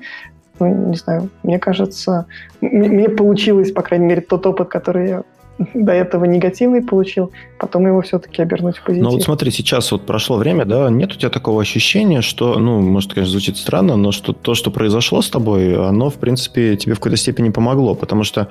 ну, 0.59 0.89
не 0.89 0.95
знаю, 0.95 1.29
мне 1.43 1.59
кажется, 1.59 2.25
мне 2.61 3.09
получилось, 3.09 3.71
по 3.71 3.81
крайней 3.81 4.05
мере, 4.07 4.21
тот 4.21 4.45
опыт, 4.45 4.69
который 4.69 5.09
я 5.09 5.23
до 5.73 5.91
этого 5.91 6.25
негативный 6.25 6.81
получил, 6.81 7.31
потом 7.59 7.85
его 7.85 8.01
все-таки 8.01 8.41
обернуть 8.41 8.77
в 8.77 8.83
позитив. 8.83 9.03
Ну 9.03 9.11
вот 9.11 9.21
смотри, 9.21 9.51
сейчас 9.51 9.91
вот 9.91 10.05
прошло 10.05 10.37
время, 10.37 10.65
да, 10.65 10.89
нет 10.89 11.11
у 11.11 11.15
тебя 11.15 11.29
такого 11.29 11.61
ощущения, 11.61 12.21
что, 12.21 12.57
ну, 12.57 12.81
может, 12.81 13.13
конечно, 13.13 13.31
звучит 13.31 13.57
странно, 13.57 13.97
но 13.97 14.11
что 14.11 14.33
то, 14.33 14.55
что 14.55 14.71
произошло 14.71 15.21
с 15.21 15.29
тобой, 15.29 15.75
оно, 15.75 16.09
в 16.09 16.15
принципе, 16.15 16.77
тебе 16.77 16.93
в 16.95 16.99
какой-то 16.99 17.17
степени 17.17 17.49
помогло, 17.49 17.95
потому 17.95 18.23
что 18.23 18.47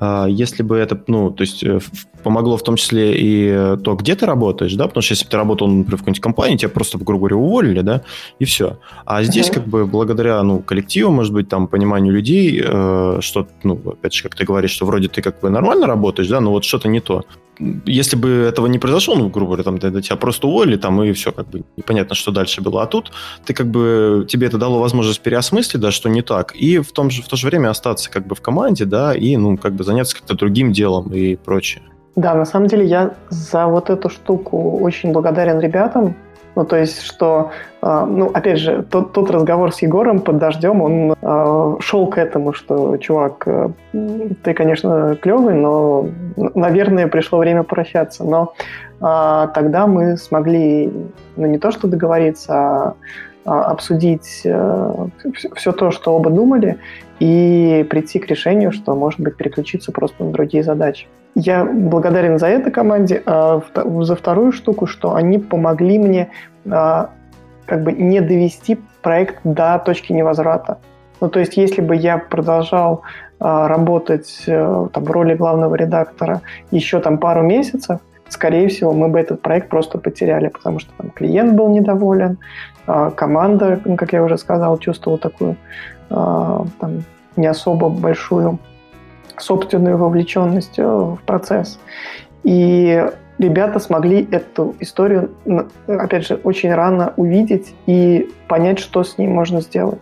э, 0.00 0.26
если 0.28 0.62
бы 0.62 0.76
это, 0.76 1.02
ну, 1.08 1.30
то 1.30 1.42
есть 1.42 1.64
э, 1.64 1.80
помогло 2.22 2.56
в 2.56 2.62
том 2.62 2.76
числе 2.76 3.14
и 3.16 3.76
то, 3.82 3.94
где 3.96 4.14
ты 4.14 4.24
работаешь, 4.24 4.74
да, 4.74 4.86
потому 4.86 5.02
что 5.02 5.12
если 5.12 5.24
бы 5.24 5.30
ты 5.30 5.36
работал, 5.36 5.66
например, 5.66 5.96
в 5.96 6.00
какой-нибудь 6.00 6.22
компании, 6.22 6.56
тебя 6.56 6.68
просто, 6.68 6.98
грубо 6.98 7.28
говоря, 7.28 7.36
уволили, 7.36 7.80
да, 7.80 8.02
и 8.38 8.44
все. 8.44 8.78
А 9.04 9.22
здесь, 9.24 9.50
uh-huh. 9.50 9.54
как 9.54 9.66
бы, 9.66 9.84
благодаря, 9.84 10.42
ну, 10.42 10.60
коллективу, 10.60 11.10
может 11.10 11.32
быть, 11.32 11.48
там, 11.48 11.66
пониманию 11.66 12.14
людей, 12.14 12.62
э, 12.64 13.18
что, 13.20 13.48
ну, 13.64 13.80
опять 13.84 14.14
же, 14.14 14.22
как 14.22 14.36
ты 14.36 14.44
говоришь, 14.44 14.70
что 14.70 14.86
вроде 14.86 15.08
ты 15.08 15.22
как 15.22 15.40
бы 15.40 15.50
нормально 15.50 15.86
работаешь, 15.86 16.28
да, 16.28 16.40
но 16.40 16.50
вот 16.50 16.64
что-то 16.64 16.88
не 16.88 17.00
то. 17.00 17.24
Если 17.86 18.16
бы 18.16 18.28
этого 18.48 18.66
не 18.66 18.78
произошло, 18.78 19.14
ну, 19.14 19.28
грубо 19.28 19.50
говоря, 19.50 19.64
там, 19.64 19.78
тогда 19.78 20.00
тебя 20.00 20.16
просто 20.16 20.46
уволили, 20.46 20.76
там, 20.76 21.02
и 21.02 21.12
все, 21.12 21.32
как 21.32 21.48
бы, 21.48 21.62
непонятно, 21.76 22.14
что 22.14 22.32
дальше 22.32 22.60
было. 22.60 22.82
А 22.82 22.86
тут 22.86 23.12
ты, 23.44 23.54
как 23.54 23.66
бы, 23.66 24.26
тебе 24.28 24.46
это 24.46 24.58
дало 24.58 24.80
возможность 24.80 25.20
переосмыслить, 25.20 25.80
да, 25.80 25.90
что 25.90 26.08
не 26.08 26.22
так, 26.22 26.54
и 26.54 26.78
в, 26.78 26.92
том 26.92 27.10
же, 27.10 27.22
в 27.22 27.28
то 27.28 27.36
же 27.36 27.46
время 27.46 27.70
остаться, 27.70 28.10
как 28.10 28.26
бы, 28.26 28.34
в 28.34 28.40
команде, 28.40 28.84
да, 28.84 29.14
и, 29.14 29.36
ну, 29.36 29.56
как 29.56 29.74
бы, 29.74 29.84
заняться 29.84 30.16
как-то 30.16 30.34
другим 30.34 30.72
делом 30.72 31.12
и 31.12 31.36
прочее. 31.36 31.82
Да, 32.16 32.34
на 32.34 32.44
самом 32.44 32.68
деле 32.68 32.86
я 32.86 33.14
за 33.30 33.66
вот 33.66 33.90
эту 33.90 34.08
штуку 34.08 34.78
очень 34.78 35.12
благодарен 35.12 35.60
ребятам, 35.60 36.14
ну, 36.56 36.64
то 36.64 36.76
есть, 36.76 37.02
что, 37.02 37.50
э, 37.82 38.06
ну, 38.08 38.30
опять 38.32 38.58
же, 38.58 38.82
тот, 38.82 39.12
тот 39.12 39.30
разговор 39.30 39.72
с 39.72 39.82
Егором 39.82 40.20
под 40.20 40.38
дождем, 40.38 40.82
он 40.82 41.14
э, 41.20 41.76
шел 41.80 42.06
к 42.06 42.18
этому, 42.18 42.52
что, 42.52 42.96
чувак, 42.98 43.42
э, 43.46 43.68
ты, 44.42 44.54
конечно, 44.54 45.16
клевый, 45.16 45.54
но, 45.54 46.08
наверное, 46.54 47.08
пришло 47.08 47.38
время 47.38 47.62
прощаться. 47.62 48.24
Но 48.24 48.54
э, 49.00 49.48
тогда 49.54 49.86
мы 49.86 50.16
смогли, 50.16 50.92
ну, 51.36 51.46
не 51.46 51.58
то 51.58 51.72
что 51.72 51.88
договориться, 51.88 52.52
а, 52.52 52.94
а 52.94 52.94
обсудить 53.44 54.42
э, 54.44 55.06
все 55.54 55.72
то, 55.72 55.90
что 55.90 56.14
оба 56.14 56.30
думали, 56.30 56.78
и 57.20 57.86
прийти 57.90 58.18
к 58.18 58.26
решению, 58.26 58.72
что, 58.72 58.94
может 58.94 59.20
быть, 59.20 59.36
переключиться 59.36 59.92
просто 59.92 60.24
на 60.24 60.32
другие 60.32 60.64
задачи. 60.64 61.06
Я 61.34 61.64
благодарен 61.64 62.38
за 62.38 62.46
это 62.48 62.70
команде, 62.70 63.22
а 63.26 63.60
за 63.74 64.16
вторую 64.16 64.52
штуку, 64.52 64.86
что 64.86 65.14
они 65.14 65.38
помогли 65.38 65.98
мне 65.98 66.30
а, 66.70 67.10
как 67.66 67.82
бы 67.82 67.92
не 67.92 68.20
довести 68.20 68.78
проект 69.02 69.40
до 69.44 69.80
точки 69.84 70.12
невозврата. 70.12 70.78
Ну, 71.20 71.28
то 71.28 71.40
есть, 71.40 71.56
если 71.56 71.80
бы 71.80 71.96
я 71.96 72.18
продолжал 72.18 73.02
а, 73.40 73.68
работать 73.68 74.44
а, 74.48 74.88
там, 74.92 75.04
в 75.04 75.10
роли 75.10 75.34
главного 75.34 75.74
редактора 75.74 76.40
еще 76.70 77.00
там 77.00 77.18
пару 77.18 77.42
месяцев, 77.42 78.00
скорее 78.28 78.68
всего, 78.68 78.92
мы 78.92 79.08
бы 79.08 79.18
этот 79.18 79.42
проект 79.42 79.68
просто 79.68 79.98
потеряли, 79.98 80.48
потому 80.48 80.78
что 80.78 80.92
там 80.96 81.10
клиент 81.10 81.54
был 81.54 81.68
недоволен, 81.68 82.38
а, 82.38 82.73
команда, 82.86 83.80
ну, 83.84 83.96
как 83.96 84.12
я 84.12 84.22
уже 84.22 84.38
сказал, 84.38 84.78
чувствовала 84.78 85.18
такую 85.18 85.56
а, 86.10 86.66
там, 86.80 87.04
не 87.36 87.46
особо 87.46 87.88
большую 87.88 88.58
собственную 89.36 89.96
вовлеченность 89.96 90.78
э, 90.78 90.86
в 90.86 91.18
процесс. 91.26 91.78
И 92.44 93.04
ребята 93.38 93.78
смогли 93.78 94.26
эту 94.30 94.74
историю, 94.80 95.30
опять 95.86 96.26
же, 96.26 96.36
очень 96.44 96.72
рано 96.72 97.14
увидеть 97.16 97.74
и 97.86 98.30
понять, 98.48 98.78
что 98.78 99.02
с 99.02 99.18
ней 99.18 99.26
можно 99.26 99.60
сделать. 99.60 99.98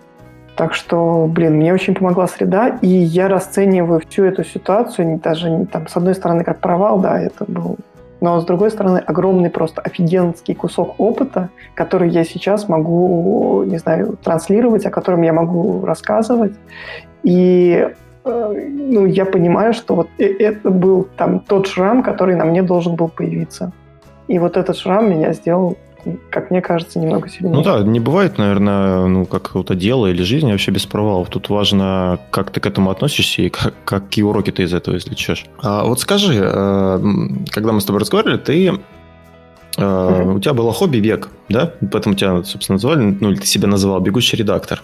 Так 0.56 0.74
что, 0.74 1.26
блин, 1.30 1.54
мне 1.54 1.72
очень 1.72 1.94
помогла 1.94 2.26
среда, 2.26 2.78
и 2.82 2.88
я 2.88 3.28
расцениваю 3.28 4.02
всю 4.06 4.24
эту 4.24 4.44
ситуацию 4.44 5.18
даже 5.22 5.50
не 5.50 5.64
там, 5.64 5.88
с 5.88 5.96
одной 5.96 6.14
стороны, 6.14 6.44
как 6.44 6.60
провал, 6.60 6.98
да, 6.98 7.18
это 7.18 7.44
был 7.48 7.78
но 8.23 8.41
с 8.41 8.45
другой 8.45 8.71
стороны 8.71 8.99
огромный 8.99 9.50
просто 9.50 9.81
офигенский 9.81 10.55
кусок 10.55 10.95
опыта, 10.99 11.50
который 11.75 12.09
я 12.09 12.23
сейчас 12.25 12.69
могу, 12.69 13.64
не 13.64 13.79
знаю, 13.79 14.17
транслировать, 14.23 14.87
о 14.87 14.91
котором 14.91 15.23
я 15.23 15.33
могу 15.33 15.85
рассказывать. 15.85 16.55
И 17.25 17.88
э, 18.25 18.69
ну, 18.69 19.07
я 19.07 19.25
понимаю, 19.25 19.75
что 19.75 19.97
вот 19.97 20.09
э, 20.19 20.25
это 20.38 20.71
был 20.71 21.09
там 21.17 21.41
тот 21.41 21.67
шрам, 21.67 22.05
который 22.05 22.37
на 22.37 22.45
мне 22.45 22.62
должен 22.62 22.95
был 22.95 23.09
появиться. 23.09 23.73
И 24.29 24.38
вот 24.38 24.57
этот 24.57 24.76
шрам 24.76 25.11
меня 25.11 25.33
сделал 25.33 25.76
как 26.30 26.50
мне 26.50 26.61
кажется, 26.61 26.99
немного 26.99 27.28
сильнее. 27.28 27.54
Ну 27.54 27.62
да, 27.62 27.80
не 27.80 28.00
бывает, 28.00 28.38
наверное, 28.38 29.06
ну, 29.06 29.25
какого-то 29.26 29.75
дела 29.75 30.09
или 30.09 30.23
жизни 30.23 30.50
вообще 30.50 30.71
без 30.71 30.87
провалов. 30.87 31.28
Тут 31.28 31.49
важно, 31.49 32.18
как 32.30 32.50
ты 32.50 32.61
к 32.61 32.66
этому 32.66 32.90
относишься 32.90 33.42
и 33.42 33.49
как, 33.49 33.75
какие 33.85 34.25
уроки 34.25 34.50
ты 34.50 34.64
из 34.64 34.75
этого 34.75 34.97
извлечешь. 34.97 35.47
А 35.61 35.85
вот 35.85 36.00
скажи, 36.00 36.40
э, 36.42 37.00
когда 37.50 37.73
мы 37.73 37.80
с 37.80 37.85
тобой 37.85 38.00
разговаривали, 38.00 38.38
ты 38.38 38.73
Uh-huh. 39.78 40.35
У 40.35 40.38
тебя 40.38 40.52
было 40.52 40.71
хобби 40.71 40.99
бег, 40.99 41.30
да? 41.49 41.73
Поэтому 41.90 42.14
тебя, 42.14 42.42
собственно, 42.44 42.75
называли, 42.75 43.16
ну, 43.18 43.30
или 43.30 43.38
ты 43.38 43.47
себя 43.47 43.68
называл 43.68 44.00
бегущий 44.00 44.37
редактор. 44.37 44.82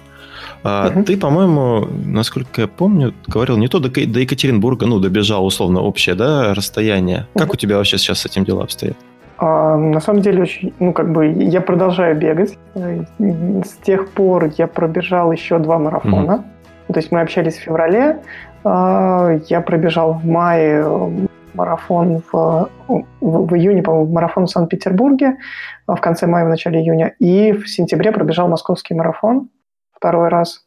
А 0.63 0.89
uh-huh. 0.89 1.05
Ты, 1.05 1.19
по-моему, 1.19 1.87
насколько 2.07 2.63
я 2.63 2.69
помню, 2.69 3.13
говорил 3.27 3.59
не 3.59 3.69
то 3.69 3.81
до, 3.81 3.91
до 3.91 4.21
Екатеринбурга, 4.21 4.87
ну, 4.87 4.99
добежал 4.99 5.45
условно 5.45 5.83
общее, 5.83 6.15
да, 6.15 6.55
расстояние. 6.55 7.27
Uh-huh. 7.35 7.41
Как 7.41 7.53
у 7.53 7.57
тебя 7.59 7.77
вообще 7.77 7.99
сейчас 7.99 8.21
с 8.21 8.27
этим 8.27 8.47
дела 8.47 8.63
обстоят? 8.63 8.97
А, 9.39 9.77
на 9.77 10.01
самом 10.01 10.21
деле 10.21 10.43
очень, 10.43 10.75
ну 10.81 10.93
как 10.93 11.13
бы 11.13 11.27
я 11.27 11.61
продолжаю 11.61 12.17
бегать. 12.17 12.59
С 12.75 13.73
тех 13.83 14.11
пор 14.11 14.51
я 14.57 14.67
пробежал 14.67 15.33
еще 15.33 15.59
два 15.59 15.79
марафона. 15.79 16.45
Mm-hmm. 16.89 16.93
То 16.93 16.99
есть 16.99 17.13
мы 17.13 17.21
общались 17.21 17.57
в 17.57 17.61
феврале, 17.61 18.21
а, 18.65 19.39
я 19.49 19.61
пробежал 19.61 20.15
в 20.15 20.27
мае 20.27 20.85
марафон 21.55 22.23
в, 22.31 22.69
в, 22.89 23.05
в 23.21 23.55
июне, 23.57 23.83
по-моему, 23.83 24.13
марафон 24.13 24.47
в 24.47 24.51
Санкт-Петербурге 24.51 25.37
а, 25.87 25.95
в 25.95 26.01
конце 26.01 26.27
мая, 26.27 26.45
в 26.45 26.49
начале 26.49 26.81
июня. 26.81 27.15
И 27.19 27.53
в 27.53 27.69
сентябре 27.69 28.11
пробежал 28.13 28.49
московский 28.49 28.95
марафон 28.95 29.51
второй 29.93 30.29
раз. 30.29 30.65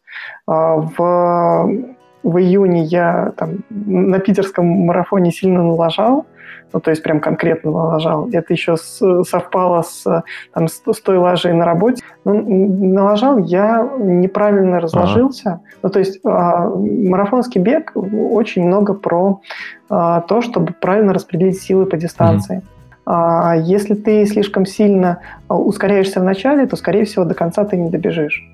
В, 0.48 1.86
в 2.24 2.38
июне 2.38 2.84
я 2.84 3.34
там, 3.38 3.60
на 3.70 4.20
питерском 4.20 4.66
марафоне 4.66 5.32
сильно 5.32 5.63
налажал, 5.63 6.25
ну, 6.74 6.80
то 6.80 6.92
есть 6.92 7.04
прям 7.04 7.20
конкретно 7.20 7.72
налажал. 7.72 8.30
Это 8.32 8.54
еще 8.54 8.78
с, 8.78 9.24
совпало 9.24 9.82
с, 9.82 10.24
там, 10.54 10.68
с, 10.68 10.82
с 10.86 11.01
той 11.01 11.18
лажей 11.18 11.54
на 11.54 11.66
работе. 11.66 12.01
Ну, 12.24 12.94
налажал 12.94 13.40
я 13.40 13.90
неправильно 13.98 14.80
разложился. 14.80 15.50
Ага. 15.50 15.62
Ну, 15.84 15.90
то 15.90 16.00
есть 16.00 16.20
а, 16.24 16.70
марафонский 16.70 17.60
бег 17.60 17.92
очень 17.96 18.66
много 18.66 18.94
про 18.94 19.42
а, 19.90 20.22
то, 20.22 20.42
чтобы 20.42 20.74
правильно 20.74 21.13
распределить 21.13 21.62
силы 21.62 21.86
по 21.86 21.98
дистанции. 21.98 22.58
mm 22.58 22.82
А, 23.04 23.56
если 23.58 23.96
ты 23.96 24.25
слишком 24.25 24.66
сильно 24.66 25.18
ускоряешься 25.50 26.20
в 26.20 26.24
начале, 26.24 26.68
то, 26.68 26.75
скорее 26.75 27.04
всего, 27.04 27.25
до 27.25 27.34
конца 27.34 27.66
ты 27.66 27.75
не 27.75 27.90
добежишь. 27.90 28.48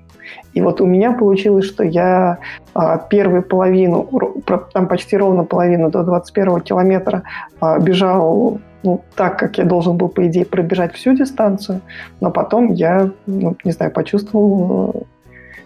И 0.54 0.60
вот 0.60 0.80
у 0.80 0.86
меня 0.86 1.12
получилось, 1.12 1.64
что 1.64 1.84
я 1.84 2.38
а, 2.74 2.98
первую 2.98 3.42
половину, 3.42 4.08
там 4.72 4.88
почти 4.88 5.16
ровно 5.16 5.44
половину 5.44 5.90
до 5.90 6.02
21 6.02 6.60
километра 6.60 7.22
а, 7.60 7.78
бежал 7.78 8.60
ну, 8.82 9.02
так, 9.16 9.38
как 9.38 9.58
я 9.58 9.64
должен 9.64 9.96
был, 9.96 10.08
по 10.08 10.26
идее, 10.26 10.44
пробежать 10.44 10.94
всю 10.94 11.14
дистанцию, 11.14 11.80
но 12.20 12.30
потом 12.30 12.72
я, 12.72 13.10
ну, 13.26 13.56
не 13.64 13.72
знаю, 13.72 13.92
почувствовал 13.92 14.94
э, 14.94 15.00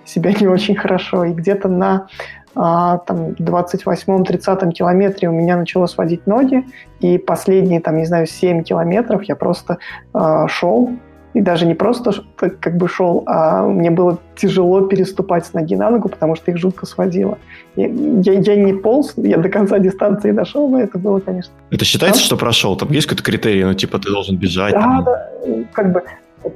себя 0.06 0.32
не 0.32 0.46
очень 0.46 0.74
хорошо. 0.74 1.24
И 1.24 1.32
где-то 1.32 1.68
на 1.68 2.06
а, 2.54 2.98
там, 2.98 3.30
28-30 3.30 4.72
километре 4.72 5.28
у 5.28 5.32
меня 5.32 5.56
начало 5.56 5.86
сводить 5.86 6.26
ноги, 6.26 6.64
и 7.00 7.18
последние, 7.18 7.80
там, 7.80 7.96
не 7.96 8.06
знаю, 8.06 8.26
7 8.26 8.62
километров 8.62 9.22
я 9.24 9.36
просто 9.36 9.78
а, 10.12 10.48
шел, 10.48 10.90
и 11.34 11.40
даже 11.40 11.66
не 11.66 11.74
просто 11.74 12.12
как 12.36 12.76
бы 12.76 12.88
шел, 12.88 13.22
а 13.26 13.66
мне 13.66 13.90
было 13.90 14.18
тяжело 14.36 14.82
переступать 14.82 15.46
с 15.46 15.52
ноги 15.54 15.74
на 15.76 15.90
ногу, 15.90 16.08
потому 16.08 16.36
что 16.36 16.50
их 16.50 16.58
жутко 16.58 16.86
сводило. 16.86 17.38
Я, 17.76 17.86
я, 17.86 18.32
я 18.32 18.56
не 18.56 18.74
полз, 18.74 19.14
я 19.16 19.38
до 19.38 19.48
конца 19.48 19.78
дистанции 19.78 20.32
дошел, 20.32 20.68
но 20.68 20.80
это 20.80 20.98
было, 20.98 21.20
конечно... 21.20 21.52
Это 21.70 21.84
считается, 21.84 22.20
а? 22.20 22.24
что 22.24 22.36
прошел? 22.36 22.76
Там 22.76 22.90
есть 22.90 23.06
какой-то 23.06 23.24
критерий, 23.24 23.64
ну, 23.64 23.74
типа, 23.74 23.98
ты 23.98 24.10
должен 24.10 24.36
бежать? 24.36 24.72
Да, 24.72 24.80
там... 24.80 25.04
да, 25.04 25.28
как 25.72 25.92
бы... 25.92 26.02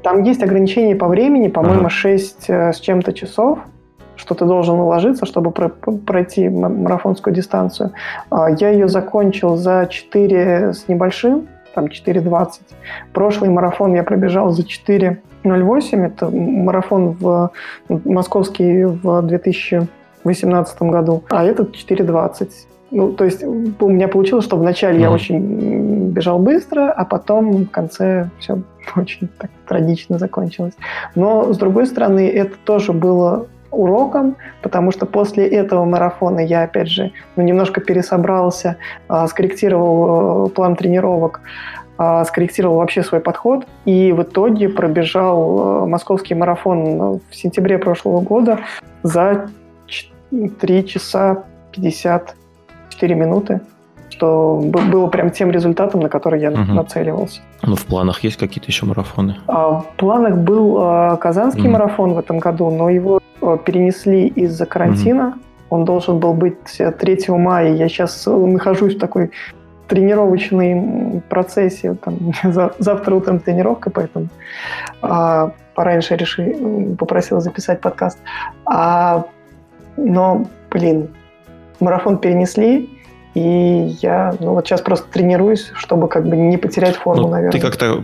Там 0.03 0.25
есть 0.25 0.43
ограничения 0.43 0.97
по 0.97 1.07
времени, 1.07 1.49
по-моему, 1.49 1.83
ага. 1.83 1.91
6 1.91 2.45
э, 2.49 2.73
с 2.73 2.81
чем-то 2.81 3.13
часов, 3.13 3.61
что 4.17 4.35
ты 4.35 4.45
должен 4.45 4.75
уложиться, 4.75 5.27
чтобы 5.27 5.53
пройти 5.53 6.49
марафонскую 6.49 7.35
дистанцию. 7.35 7.93
А, 8.31 8.51
я 8.51 8.71
ее 8.71 8.89
закончил 8.89 9.57
за 9.57 9.87
4 9.89 10.73
с 10.75 10.89
небольшим, 10.89 11.47
там 11.77 11.85
4.20. 11.85 12.49
Прошлый 13.13 13.51
марафон 13.51 13.95
я 13.95 14.03
пробежал 14.03 14.51
за 14.51 14.63
4.08. 14.63 16.07
Это 16.07 16.31
марафон 16.31 17.11
в 17.11 17.51
московский 17.89 18.85
в 18.85 19.23
2018 19.23 20.83
году. 20.83 21.23
А 21.29 21.45
этот 21.45 21.77
4.20. 21.77 22.51
Ну, 22.93 23.13
то 23.13 23.25
есть 23.25 23.45
у 23.45 23.89
меня 23.89 24.09
получилось, 24.09 24.45
что 24.45 24.57
вначале 24.57 24.99
mm. 24.99 25.03
я 25.03 25.11
очень 25.11 26.11
бежал 26.13 26.39
быстро, 26.39 26.91
а 26.93 27.05
потом 27.05 27.65
в 27.65 27.71
конце 27.71 28.31
все 28.39 28.63
очень 28.97 29.29
так 29.39 29.51
трагично 29.69 30.19
закончилось. 30.19 30.75
Но, 31.15 31.53
с 31.53 31.59
другой 31.59 31.87
стороны, 31.87 32.27
это 32.29 32.57
тоже 32.65 32.93
было 32.93 33.47
уроком, 33.71 34.37
потому 34.63 34.93
что 34.93 35.07
после 35.07 35.47
этого 35.47 35.85
марафона 35.85 36.41
я, 36.41 36.63
опять 36.63 36.89
же, 36.89 37.13
ну, 37.37 37.43
немножко 37.43 37.81
пересобрался, 37.81 38.77
а, 39.09 39.27
скорректировал 39.27 40.47
э, 40.47 40.51
план 40.51 40.77
тренировок, 40.77 41.41
а, 41.99 42.25
скорректировал 42.25 42.77
вообще 42.77 43.03
свой 43.03 43.21
подход. 43.21 43.67
И 43.85 44.13
в 44.13 44.23
итоге 44.23 44.69
пробежал 44.69 45.85
э, 45.85 45.87
московский 45.87 46.35
марафон 46.35 47.21
в 47.29 47.35
сентябре 47.35 47.79
прошлого 47.79 48.21
года 48.21 48.61
за 49.03 49.51
3 50.31 50.87
часа 50.87 51.45
54 51.73 53.15
минуты 53.15 53.61
что 54.17 54.61
было 54.63 55.07
прям 55.09 55.31
тем 55.31 55.51
результатом, 55.51 56.01
на 56.01 56.09
который 56.09 56.41
я 56.41 56.51
угу. 56.51 56.73
нацеливался. 56.73 57.41
Ну, 57.63 57.77
в 57.77 57.85
планах 57.85 58.25
есть 58.25 58.37
какие-то 58.37 58.69
еще 58.69 58.87
марафоны? 58.87 59.37
А, 59.47 59.81
в 59.81 59.87
планах 59.97 60.39
был 60.39 60.79
а, 60.79 61.17
Казанский 61.17 61.65
угу. 61.65 61.71
марафон 61.71 62.15
в 62.15 62.19
этом 62.19 62.39
году, 62.39 62.71
но 62.71 62.89
его 62.89 63.21
а, 63.43 63.57
перенесли 63.59 64.27
из-за 64.29 64.67
карантина. 64.67 65.29
Угу. 65.29 65.37
Он 65.69 65.85
должен 65.85 66.19
был 66.19 66.33
быть 66.33 66.79
3 66.79 67.19
мая. 67.29 67.75
Я 67.75 67.89
сейчас 67.89 68.27
нахожусь 68.27 68.95
в 68.95 68.99
такой 68.99 69.31
тренировочной 69.89 71.23
процессе. 71.29 71.95
Там, 71.95 72.33
завтра 72.79 73.15
утром 73.15 73.39
тренировка, 73.39 73.91
поэтому 73.91 74.29
а, 75.03 75.53
пораньше 75.75 76.17
решил, 76.17 76.97
попросил 76.97 77.41
записать 77.41 77.81
подкаст. 77.81 78.19
А, 78.65 79.25
но, 79.97 80.47
блин, 80.71 81.09
марафон 81.81 82.19
перенесли, 82.19 82.96
и 83.37 83.95
я, 84.01 84.35
ну 84.41 84.53
вот 84.53 84.67
сейчас 84.67 84.81
просто 84.81 85.07
тренируюсь, 85.13 85.71
чтобы 85.75 86.09
как 86.09 86.27
бы 86.27 86.39
не 86.39 86.57
потерять 86.57 86.97
форму, 86.97 87.25
ну, 87.25 87.29
наверное. 87.29 87.53
Ты 87.53 87.61
как-то 87.61 88.03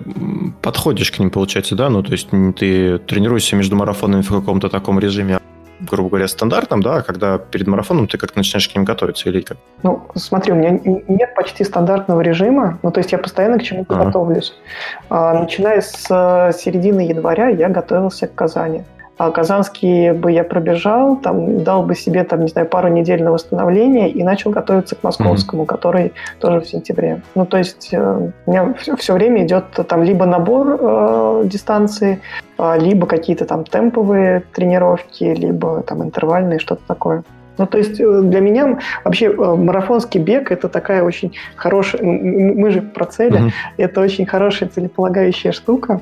подходишь 0.60 1.10
к 1.10 1.18
ним, 1.18 1.30
получается, 1.30 1.74
да? 1.74 1.88
Ну, 1.88 2.02
то 2.02 2.12
есть 2.12 2.28
ты 2.58 2.98
тренируешься 2.98 3.56
между 3.56 3.74
марафонами 3.74 4.20
в 4.20 4.28
каком-то 4.28 4.68
таком 4.68 4.98
режиме, 4.98 5.38
грубо 5.80 6.10
говоря, 6.10 6.28
стандартном, 6.28 6.82
да, 6.82 6.96
а 6.96 7.02
когда 7.02 7.38
перед 7.38 7.66
марафоном 7.66 8.08
ты 8.08 8.18
как 8.18 8.36
начинаешь 8.36 8.68
к 8.68 8.74
ним 8.74 8.84
готовиться 8.84 9.30
или 9.30 9.40
как? 9.40 9.56
Ну, 9.82 10.02
смотри, 10.16 10.52
у 10.52 10.56
меня 10.56 10.78
нет 11.08 11.34
почти 11.34 11.64
стандартного 11.64 12.20
режима, 12.20 12.78
ну, 12.82 12.90
то 12.90 12.98
есть 13.00 13.12
я 13.12 13.16
постоянно 13.16 13.58
к 13.58 13.62
чему-то 13.62 13.98
а. 13.98 14.04
готовлюсь. 14.04 14.54
А, 15.08 15.32
начиная 15.32 15.80
с 15.80 16.06
э, 16.10 16.52
середины 16.58 17.00
января 17.00 17.48
я 17.48 17.70
готовился 17.70 18.26
к 18.26 18.34
Казани. 18.34 18.84
А 19.18 19.30
Казанский 19.30 20.12
бы 20.12 20.32
я 20.32 20.42
пробежал, 20.42 21.16
там 21.16 21.62
дал 21.62 21.82
бы 21.82 21.94
себе, 21.94 22.24
там, 22.24 22.40
не 22.40 22.48
знаю, 22.48 22.66
пару 22.66 22.88
недель 22.88 23.22
на 23.22 23.30
восстановление 23.30 24.10
и 24.10 24.22
начал 24.22 24.50
готовиться 24.50 24.96
к 24.96 25.02
московскому, 25.02 25.62
mm-hmm. 25.62 25.66
который 25.66 26.12
тоже 26.40 26.60
в 26.60 26.66
сентябре. 26.66 27.22
Ну, 27.34 27.44
то 27.44 27.58
есть 27.58 27.90
э, 27.92 28.30
у 28.46 28.50
меня 28.50 28.74
все, 28.74 28.96
все 28.96 29.12
время 29.12 29.44
идет 29.44 29.64
там 29.86 30.02
либо 30.02 30.24
набор 30.24 30.78
э, 30.80 31.42
дистанции, 31.44 32.20
э, 32.58 32.78
либо 32.78 33.06
какие-то 33.06 33.44
там 33.44 33.64
темповые 33.64 34.44
тренировки, 34.52 35.24
либо 35.24 35.82
там 35.82 36.02
интервальные, 36.02 36.58
что-то 36.58 36.82
такое. 36.86 37.22
Ну, 37.58 37.66
то 37.66 37.78
есть 37.78 38.00
э, 38.00 38.20
для 38.22 38.40
меня 38.40 38.78
вообще 39.04 39.26
э, 39.26 39.56
марафонский 39.56 40.20
бег 40.20 40.50
это 40.50 40.68
такая 40.68 41.02
очень 41.02 41.34
хорошая, 41.56 42.02
мы 42.02 42.70
же 42.70 42.82
про 42.82 43.04
цели, 43.04 43.40
mm-hmm. 43.40 43.52
это 43.76 44.00
очень 44.00 44.26
хорошая 44.26 44.68
целеполагающая 44.68 45.52
штука. 45.52 46.00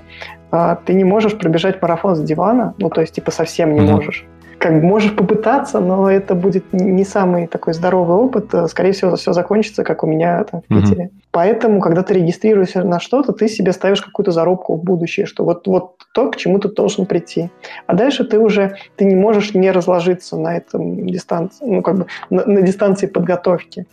А, 0.52 0.76
ты 0.76 0.94
не 0.94 1.04
можешь 1.04 1.38
пробежать 1.38 1.80
марафон 1.82 2.16
с 2.16 2.20
дивана, 2.20 2.74
ну, 2.78 2.90
то 2.90 3.00
есть, 3.00 3.14
типа, 3.14 3.30
совсем 3.30 3.72
не 3.72 3.80
mm-hmm. 3.80 3.92
можешь. 3.92 4.26
Как 4.60 4.74
бы 4.74 4.86
можешь 4.86 5.16
попытаться, 5.16 5.80
но 5.80 6.10
это 6.10 6.34
будет 6.34 6.70
не 6.74 7.02
самый 7.02 7.46
такой 7.46 7.72
здоровый 7.72 8.18
опыт. 8.18 8.52
Скорее 8.68 8.92
всего, 8.92 9.16
все 9.16 9.32
закончится, 9.32 9.84
как 9.84 10.04
у 10.04 10.06
меня 10.06 10.44
там 10.44 10.60
в 10.60 10.66
Питере. 10.66 11.04
Mm-hmm. 11.04 11.20
Поэтому, 11.30 11.80
когда 11.80 12.02
ты 12.02 12.12
регистрируешься 12.12 12.84
на 12.84 13.00
что-то, 13.00 13.32
ты 13.32 13.48
себе 13.48 13.72
ставишь 13.72 14.02
какую-то 14.02 14.32
зарубку 14.32 14.76
в 14.76 14.84
будущее, 14.84 15.24
что 15.24 15.44
вот, 15.44 15.66
вот 15.66 15.96
то, 16.12 16.30
к 16.30 16.36
чему 16.36 16.58
ты 16.58 16.68
должен 16.68 17.06
прийти. 17.06 17.48
А 17.86 17.94
дальше 17.94 18.24
ты 18.24 18.38
уже 18.38 18.76
ты 18.96 19.06
не 19.06 19.14
можешь 19.14 19.54
не 19.54 19.70
разложиться 19.70 20.36
на 20.36 20.58
этом 20.58 21.06
дистанции, 21.06 21.64
ну, 21.64 21.80
как 21.80 21.96
бы 21.96 22.06
на, 22.28 22.44
на 22.44 22.60
дистанции 22.60 23.06
подготовки. 23.06 23.86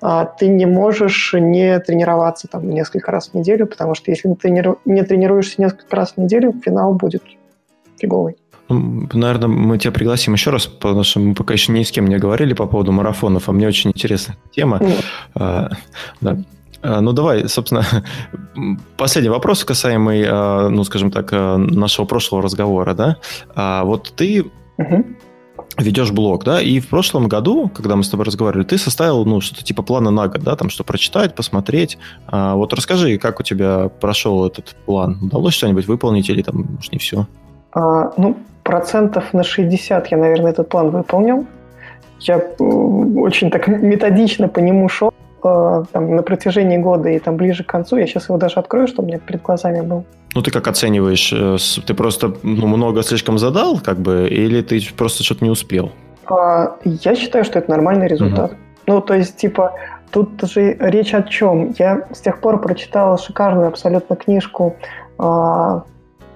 А, 0.00 0.24
ты 0.24 0.48
не 0.48 0.64
можешь 0.64 1.34
не 1.38 1.78
тренироваться 1.80 2.48
там 2.48 2.70
несколько 2.70 3.12
раз 3.12 3.28
в 3.28 3.34
неделю, 3.34 3.66
потому 3.66 3.94
что 3.94 4.10
если 4.10 4.32
ты 4.32 4.48
не 4.48 5.02
тренируешься 5.02 5.60
несколько 5.60 5.94
раз 5.94 6.12
в 6.12 6.16
неделю, 6.16 6.54
финал 6.64 6.94
будет 6.94 7.22
фиговый. 7.98 8.36
Ну, 8.68 9.08
наверное, 9.12 9.48
мы 9.48 9.78
тебя 9.78 9.92
пригласим 9.92 10.34
еще 10.34 10.50
раз, 10.50 10.66
потому 10.66 11.04
что 11.04 11.20
мы 11.20 11.34
пока 11.34 11.54
еще 11.54 11.72
ни 11.72 11.82
с 11.82 11.90
кем 11.90 12.06
не 12.06 12.18
говорили 12.18 12.52
по 12.52 12.66
поводу 12.66 12.92
марафонов, 12.92 13.48
а 13.48 13.52
мне 13.52 13.68
очень 13.68 13.90
интересная 13.90 14.36
тема. 14.50 14.80
А, 15.34 15.70
да. 16.20 16.38
А, 16.82 17.00
ну, 17.00 17.12
давай, 17.12 17.48
собственно, 17.48 17.84
последний 18.96 19.30
вопрос, 19.30 19.64
касаемый, 19.64 20.24
а, 20.28 20.68
ну, 20.68 20.82
скажем 20.84 21.10
так, 21.10 21.30
нашего 21.32 22.06
прошлого 22.06 22.42
разговора, 22.42 22.94
да? 22.94 23.16
А, 23.54 23.84
вот 23.84 24.12
ты 24.16 24.50
uh-huh. 24.78 25.16
ведешь 25.78 26.10
блог, 26.10 26.44
да, 26.44 26.60
и 26.60 26.80
в 26.80 26.88
прошлом 26.88 27.28
году, 27.28 27.68
когда 27.68 27.94
мы 27.94 28.02
с 28.02 28.08
тобой 28.08 28.26
разговаривали, 28.26 28.64
ты 28.64 28.78
составил, 28.78 29.24
ну, 29.24 29.40
что-то 29.40 29.62
типа 29.62 29.82
плана 29.82 30.10
на 30.10 30.26
год, 30.26 30.42
да, 30.42 30.56
там, 30.56 30.70
что 30.70 30.82
прочитать, 30.82 31.36
посмотреть. 31.36 31.98
А, 32.26 32.56
вот 32.56 32.72
расскажи, 32.72 33.16
как 33.18 33.38
у 33.38 33.42
тебя 33.42 33.88
прошел 33.88 34.44
этот 34.44 34.74
план? 34.86 35.18
Удалось 35.22 35.54
что-нибудь 35.54 35.86
выполнить 35.86 36.28
или 36.28 36.42
там, 36.42 36.66
может, 36.76 36.92
не 36.92 36.98
все? 36.98 37.26
А, 37.72 38.12
ну, 38.16 38.36
процентов 38.66 39.32
на 39.32 39.42
60 39.42 40.08
я, 40.08 40.16
наверное, 40.16 40.50
этот 40.50 40.68
план 40.68 40.90
выполнил. 40.90 41.46
Я 42.20 42.38
очень 42.38 43.50
так 43.50 43.68
методично 43.68 44.48
по 44.48 44.58
нему 44.58 44.88
шел 44.88 45.12
э, 45.44 45.84
там, 45.92 46.16
на 46.16 46.22
протяжении 46.22 46.78
года 46.78 47.08
и 47.08 47.18
там 47.18 47.36
ближе 47.36 47.62
к 47.62 47.66
концу. 47.66 47.96
Я 47.96 48.06
сейчас 48.06 48.28
его 48.28 48.38
даже 48.38 48.56
открою, 48.56 48.88
чтобы 48.88 49.04
у 49.04 49.08
меня 49.08 49.18
перед 49.18 49.42
глазами 49.42 49.82
был. 49.82 50.04
Ну, 50.34 50.42
ты 50.42 50.50
как 50.50 50.66
оцениваешь? 50.66 51.32
Э, 51.32 51.56
ты 51.86 51.94
просто 51.94 52.34
ну, 52.42 52.66
много 52.66 53.02
слишком 53.02 53.38
задал, 53.38 53.78
как 53.80 53.98
бы, 53.98 54.28
или 54.28 54.62
ты 54.62 54.80
просто 54.96 55.22
что-то 55.22 55.44
не 55.44 55.50
успел? 55.50 55.92
А, 56.26 56.76
я 56.84 57.14
считаю, 57.14 57.44
что 57.44 57.58
это 57.58 57.70
нормальный 57.70 58.08
результат. 58.08 58.52
Угу. 58.52 58.60
Ну, 58.88 59.00
то 59.00 59.14
есть, 59.14 59.36
типа, 59.36 59.74
тут 60.10 60.42
же 60.42 60.76
речь 60.80 61.14
о 61.14 61.22
чем? 61.22 61.74
Я 61.78 62.08
с 62.12 62.20
тех 62.20 62.40
пор 62.40 62.60
прочитал 62.60 63.18
шикарную 63.18 63.68
абсолютно 63.68 64.16
книжку 64.16 64.76
а, 65.18 65.84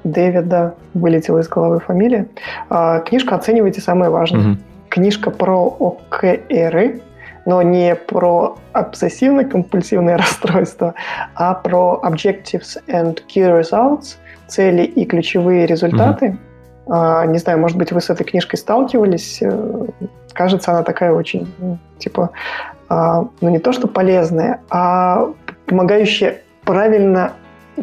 Дэвида, 0.05 0.75
вылетела 0.95 1.39
из 1.41 1.49
головы 1.49 1.81
фамилия. 1.81 2.27
А, 2.69 3.01
книжка 3.01 3.35
«Оценивайте 3.35 3.81
самое 3.81 4.11
важное». 4.11 4.53
Угу. 4.53 4.61
Книжка 4.89 5.31
про 5.31 5.67
ОКРы, 5.67 7.01
но 7.47 7.63
не 7.63 7.95
про 7.95 8.57
обсессивно-компульсивное 8.73 10.17
расстройство, 10.19 10.95
а 11.35 11.55
про 11.55 12.01
Objectives 12.05 12.77
and 12.89 13.19
Key 13.29 13.61
Results, 13.61 14.17
цели 14.49 14.83
и 14.83 15.05
ключевые 15.05 15.67
результаты. 15.67 16.29
Угу. 16.29 16.39
Не 17.29 17.39
знаю, 17.39 17.61
может 17.61 17.77
быть, 17.77 17.93
вы 17.93 18.01
с 18.01 18.11
этой 18.11 18.25
книжкой 18.25 18.59
сталкивались. 18.59 19.39
Э, 19.43 19.87
кажется, 20.33 20.73
она 20.73 20.83
такая 20.83 21.13
очень, 21.13 21.47
ну, 21.59 21.79
типа, 21.99 22.31
а, 22.89 23.29
ну 23.41 23.49
не 23.49 23.61
то 23.61 23.73
что 23.73 23.87
полезная, 23.87 24.61
а 24.69 25.31
помогающая 25.67 26.39
правильно 26.65 27.35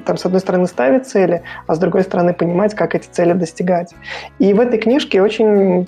там, 0.05 0.17
с 0.17 0.25
одной 0.25 0.41
стороны, 0.41 0.67
ставить 0.67 1.07
цели, 1.07 1.43
а 1.67 1.75
с 1.75 1.79
другой 1.79 2.03
стороны, 2.03 2.33
понимать, 2.33 2.75
как 2.75 2.95
эти 2.95 3.07
цели 3.07 3.33
достигать. 3.33 3.93
И 4.39 4.53
в 4.53 4.59
этой 4.59 4.79
книжке 4.79 5.21
очень 5.21 5.87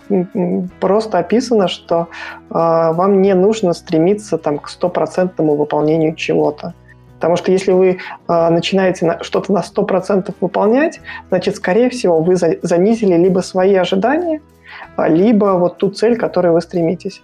просто 0.80 1.20
описано, 1.20 1.68
что 1.68 2.08
э, 2.50 2.54
вам 2.54 3.22
не 3.22 3.34
нужно 3.36 3.74
стремиться 3.74 4.38
там, 4.38 4.60
к 4.60 4.70
стопроцентному 4.70 5.56
выполнению 5.56 6.16
чего-то. 6.16 6.74
Потому 7.16 7.36
что 7.36 7.52
если 7.52 7.74
вы 7.74 7.98
э, 8.28 8.50
начинаете 8.50 9.06
на, 9.06 9.24
что-то 9.24 9.52
на 9.52 9.60
100% 9.60 10.34
выполнять, 10.40 11.02
значит, 11.30 11.58
скорее 11.58 11.90
всего, 11.90 12.22
вы 12.22 12.36
за, 12.36 12.56
занизили 12.62 13.16
либо 13.16 13.40
свои 13.42 13.76
ожидания, 13.76 14.42
либо 14.98 15.58
вот 15.58 15.78
ту 15.78 15.90
цель, 15.90 16.16
к 16.16 16.20
которой 16.20 16.52
вы 16.52 16.62
стремитесь. 16.62 17.22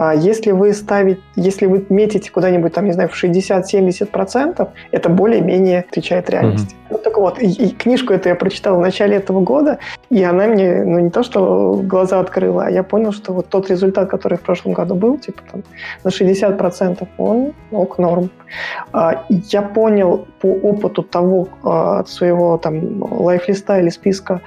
А 0.00 0.14
если 0.14 0.52
вы 0.52 0.72
ставите, 0.74 1.20
если 1.34 1.66
вы 1.66 1.84
метите 1.88 2.30
куда-нибудь, 2.30 2.72
там, 2.72 2.84
не 2.84 2.92
знаю, 2.92 3.08
в 3.08 3.24
60-70%, 3.24 4.68
это 4.92 5.08
более-менее 5.08 5.80
отвечает 5.80 6.30
реальности. 6.30 6.76
Mm-hmm. 6.76 6.90
Ну, 6.90 6.98
так 6.98 7.16
вот, 7.16 7.42
и, 7.42 7.46
и 7.46 7.70
книжку 7.70 8.12
эту 8.12 8.28
я 8.28 8.36
прочитал 8.36 8.76
в 8.76 8.80
начале 8.80 9.16
этого 9.16 9.40
года, 9.40 9.78
и 10.08 10.22
она 10.22 10.46
мне, 10.46 10.84
ну, 10.84 11.00
не 11.00 11.10
то, 11.10 11.24
что 11.24 11.82
глаза 11.82 12.20
открыла, 12.20 12.66
а 12.66 12.70
я 12.70 12.84
понял, 12.84 13.10
что 13.10 13.32
вот 13.32 13.48
тот 13.48 13.70
результат, 13.70 14.08
который 14.08 14.38
в 14.38 14.42
прошлом 14.42 14.72
году 14.72 14.94
был, 14.94 15.18
типа 15.18 15.42
там 15.50 15.62
на 16.04 16.10
60%, 16.10 17.08
он 17.18 17.52
ок, 17.72 17.98
норм. 17.98 18.30
А, 18.92 19.24
я 19.28 19.62
понял 19.62 20.28
по 20.40 20.46
опыту 20.46 21.02
того 21.02 21.48
а, 21.64 22.04
своего 22.04 22.56
там 22.56 23.02
лайфлиста 23.02 23.80
или 23.80 23.88
списка, 23.88 24.42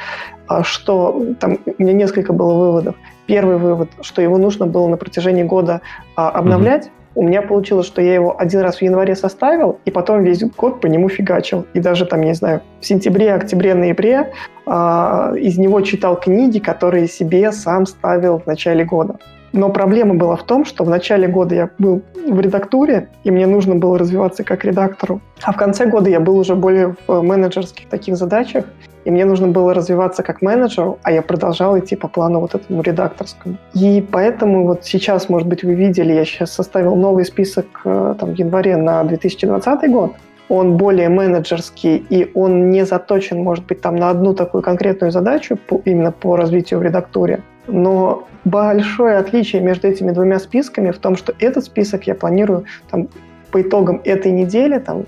что 0.63 1.25
там 1.41 1.57
у 1.65 1.83
меня 1.83 1.91
несколько 1.91 2.31
было 2.31 2.53
выводов. 2.53 2.95
Первый 3.31 3.55
вывод, 3.55 3.89
что 4.01 4.21
его 4.21 4.37
нужно 4.37 4.67
было 4.67 4.89
на 4.89 4.97
протяжении 4.97 5.43
года 5.43 5.79
а, 6.17 6.29
обновлять. 6.31 6.87
Mm-hmm. 6.87 7.15
У 7.15 7.23
меня 7.23 7.41
получилось, 7.41 7.87
что 7.87 8.01
я 8.01 8.13
его 8.13 8.35
один 8.37 8.59
раз 8.59 8.79
в 8.79 8.81
январе 8.81 9.15
составил, 9.15 9.79
и 9.85 9.91
потом 9.91 10.23
весь 10.23 10.43
год 10.43 10.81
по 10.81 10.87
нему 10.87 11.07
фигачил. 11.07 11.65
И 11.73 11.79
даже 11.79 12.05
там, 12.05 12.19
не 12.23 12.33
знаю, 12.33 12.61
в 12.81 12.85
сентябре, 12.85 13.33
октябре, 13.33 13.73
ноябре 13.73 14.33
а, 14.65 15.31
из 15.37 15.57
него 15.57 15.79
читал 15.79 16.19
книги, 16.19 16.59
которые 16.59 17.07
себе 17.07 17.53
сам 17.53 17.85
ставил 17.85 18.39
в 18.39 18.45
начале 18.47 18.83
года. 18.83 19.15
Но 19.53 19.69
проблема 19.69 20.15
была 20.15 20.35
в 20.35 20.43
том, 20.43 20.65
что 20.65 20.83
в 20.83 20.89
начале 20.89 21.27
года 21.27 21.55
я 21.55 21.69
был 21.77 22.01
в 22.27 22.39
редактуре, 22.39 23.09
и 23.23 23.31
мне 23.31 23.47
нужно 23.47 23.75
было 23.75 23.97
развиваться 23.97 24.43
как 24.43 24.63
редактору. 24.63 25.21
А 25.43 25.51
в 25.51 25.57
конце 25.57 25.85
года 25.85 26.09
я 26.09 26.19
был 26.19 26.37
уже 26.37 26.55
более 26.55 26.95
в 27.07 27.21
менеджерских 27.21 27.89
таких 27.89 28.15
задачах, 28.15 28.65
и 29.03 29.11
мне 29.11 29.25
нужно 29.25 29.47
было 29.47 29.73
развиваться 29.73 30.23
как 30.23 30.41
менеджеру, 30.41 30.99
а 31.03 31.11
я 31.11 31.21
продолжал 31.21 31.77
идти 31.77 31.95
по 31.95 32.07
плану 32.07 32.39
вот 32.39 32.55
этому 32.55 32.81
редакторскому. 32.81 33.57
И 33.73 34.05
поэтому 34.11 34.67
вот 34.67 34.85
сейчас, 34.85 35.27
может 35.27 35.47
быть, 35.47 35.63
вы 35.63 35.73
видели, 35.73 36.13
я 36.13 36.23
сейчас 36.23 36.51
составил 36.51 36.95
новый 36.95 37.25
список 37.25 37.65
э, 37.83 38.15
там, 38.19 38.35
в 38.35 38.35
январе 38.35 38.77
на 38.77 39.03
2020 39.03 39.91
год, 39.91 40.11
он 40.49 40.75
более 40.75 41.07
менеджерский, 41.07 42.05
и 42.09 42.29
он 42.33 42.71
не 42.71 42.85
заточен, 42.85 43.41
может 43.41 43.65
быть, 43.65 43.81
там 43.81 43.95
на 43.95 44.09
одну 44.09 44.33
такую 44.33 44.61
конкретную 44.61 45.11
задачу 45.11 45.57
по, 45.57 45.81
именно 45.85 46.11
по 46.11 46.35
развитию 46.35 46.79
в 46.79 46.83
редактуре. 46.83 47.41
Но 47.67 48.27
большое 48.43 49.17
отличие 49.17 49.61
между 49.61 49.87
этими 49.87 50.11
двумя 50.11 50.39
списками 50.39 50.91
в 50.91 50.97
том, 50.97 51.15
что 51.15 51.33
этот 51.39 51.65
список 51.65 52.07
я 52.07 52.15
планирую 52.15 52.65
там, 52.89 53.07
по 53.51 53.61
итогам 53.61 54.01
этой 54.03 54.31
недели, 54.31 54.79
там, 54.79 55.05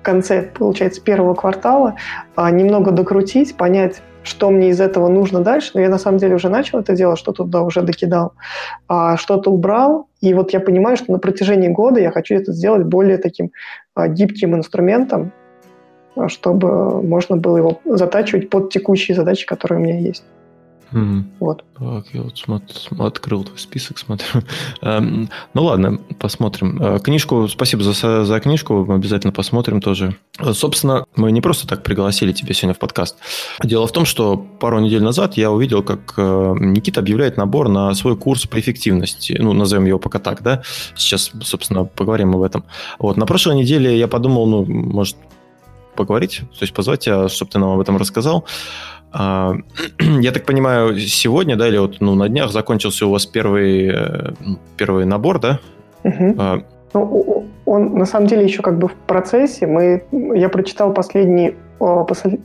в 0.00 0.02
конце, 0.02 0.42
получается, 0.42 1.02
первого 1.02 1.34
квартала 1.34 1.96
а, 2.34 2.50
немного 2.50 2.90
докрутить, 2.90 3.56
понять, 3.56 4.00
что 4.22 4.50
мне 4.50 4.70
из 4.70 4.80
этого 4.80 5.08
нужно 5.08 5.40
дальше. 5.40 5.72
Но 5.74 5.80
я 5.80 5.88
на 5.88 5.98
самом 5.98 6.18
деле 6.18 6.36
уже 6.36 6.48
начал 6.48 6.78
это 6.78 6.94
делать, 6.94 7.18
что-то 7.18 7.44
туда 7.44 7.62
уже 7.62 7.82
докидал, 7.82 8.32
а, 8.88 9.16
что-то 9.16 9.50
убрал. 9.50 10.08
И 10.20 10.32
вот 10.32 10.52
я 10.52 10.60
понимаю, 10.60 10.96
что 10.96 11.12
на 11.12 11.18
протяжении 11.18 11.68
года 11.68 12.00
я 12.00 12.10
хочу 12.10 12.34
это 12.34 12.52
сделать 12.52 12.84
более 12.84 13.18
таким 13.18 13.50
а, 13.94 14.08
гибким 14.08 14.54
инструментом, 14.54 15.32
чтобы 16.28 17.02
можно 17.02 17.36
было 17.36 17.58
его 17.58 17.80
затачивать 17.84 18.50
под 18.50 18.70
текущие 18.70 19.14
задачи, 19.14 19.46
которые 19.46 19.80
у 19.80 19.82
меня 19.82 19.98
есть. 19.98 20.24
Mm. 20.92 21.24
Вот. 21.38 21.64
Так, 21.78 22.06
я 22.12 22.22
вот 22.22 22.36
смотр, 22.36 22.74
открыл 22.98 23.44
твой 23.44 23.58
список, 23.58 23.98
смотрю. 23.98 24.42
Эм, 24.82 25.30
ну 25.54 25.64
ладно, 25.64 25.98
посмотрим. 26.18 26.80
Э, 26.82 26.98
книжку, 26.98 27.48
спасибо 27.48 27.82
за, 27.82 28.24
за 28.24 28.40
книжку, 28.40 28.84
мы 28.84 28.94
обязательно 28.94 29.32
посмотрим 29.32 29.80
тоже. 29.80 30.16
Э, 30.38 30.52
собственно, 30.52 31.04
мы 31.16 31.32
не 31.32 31.40
просто 31.40 31.66
так 31.66 31.82
пригласили 31.82 32.32
тебя 32.32 32.54
сегодня 32.54 32.74
в 32.74 32.78
подкаст. 32.78 33.16
Дело 33.62 33.86
в 33.86 33.92
том, 33.92 34.04
что 34.04 34.36
пару 34.36 34.80
недель 34.80 35.02
назад 35.02 35.36
я 35.36 35.50
увидел, 35.50 35.82
как 35.82 36.14
э, 36.16 36.54
Никита 36.58 37.00
объявляет 37.00 37.36
набор 37.36 37.68
на 37.68 37.94
свой 37.94 38.16
курс 38.16 38.46
по 38.46 38.58
эффективности. 38.58 39.36
Ну, 39.38 39.52
назовем 39.52 39.86
его 39.86 39.98
пока 39.98 40.18
так, 40.18 40.42
да? 40.42 40.62
Сейчас, 40.96 41.30
собственно, 41.42 41.84
поговорим 41.84 42.34
об 42.34 42.42
этом. 42.42 42.64
Вот, 42.98 43.16
на 43.16 43.26
прошлой 43.26 43.56
неделе 43.56 43.98
я 43.98 44.08
подумал, 44.08 44.46
ну, 44.46 44.64
может, 44.64 45.16
поговорить, 46.00 46.40
то 46.40 46.62
есть 46.62 46.74
позвать 46.74 47.00
тебя, 47.00 47.28
чтобы 47.28 47.50
ты 47.50 47.58
нам 47.58 47.70
об 47.70 47.80
этом 47.80 47.96
рассказал. 47.96 48.44
А, 49.12 49.54
я 50.20 50.32
так 50.32 50.46
понимаю, 50.46 50.98
сегодня, 50.98 51.56
да, 51.56 51.68
или 51.68 51.78
вот 51.78 52.00
ну, 52.00 52.14
на 52.14 52.28
днях 52.28 52.50
закончился 52.50 53.06
у 53.06 53.10
вас 53.10 53.26
первый, 53.26 53.88
э, 53.88 54.32
ну, 54.40 54.58
первый 54.76 55.04
набор, 55.04 55.40
да? 55.40 55.60
Угу. 56.04 56.62
Ну, 56.94 57.46
он 57.66 57.94
на 57.94 58.06
самом 58.06 58.26
деле 58.26 58.44
еще 58.44 58.62
как 58.62 58.78
бы 58.78 58.88
в 58.88 58.94
процессе. 59.06 59.66
Мы, 59.66 60.02
я 60.34 60.48
прочитал 60.48 60.92
последний 60.92 61.54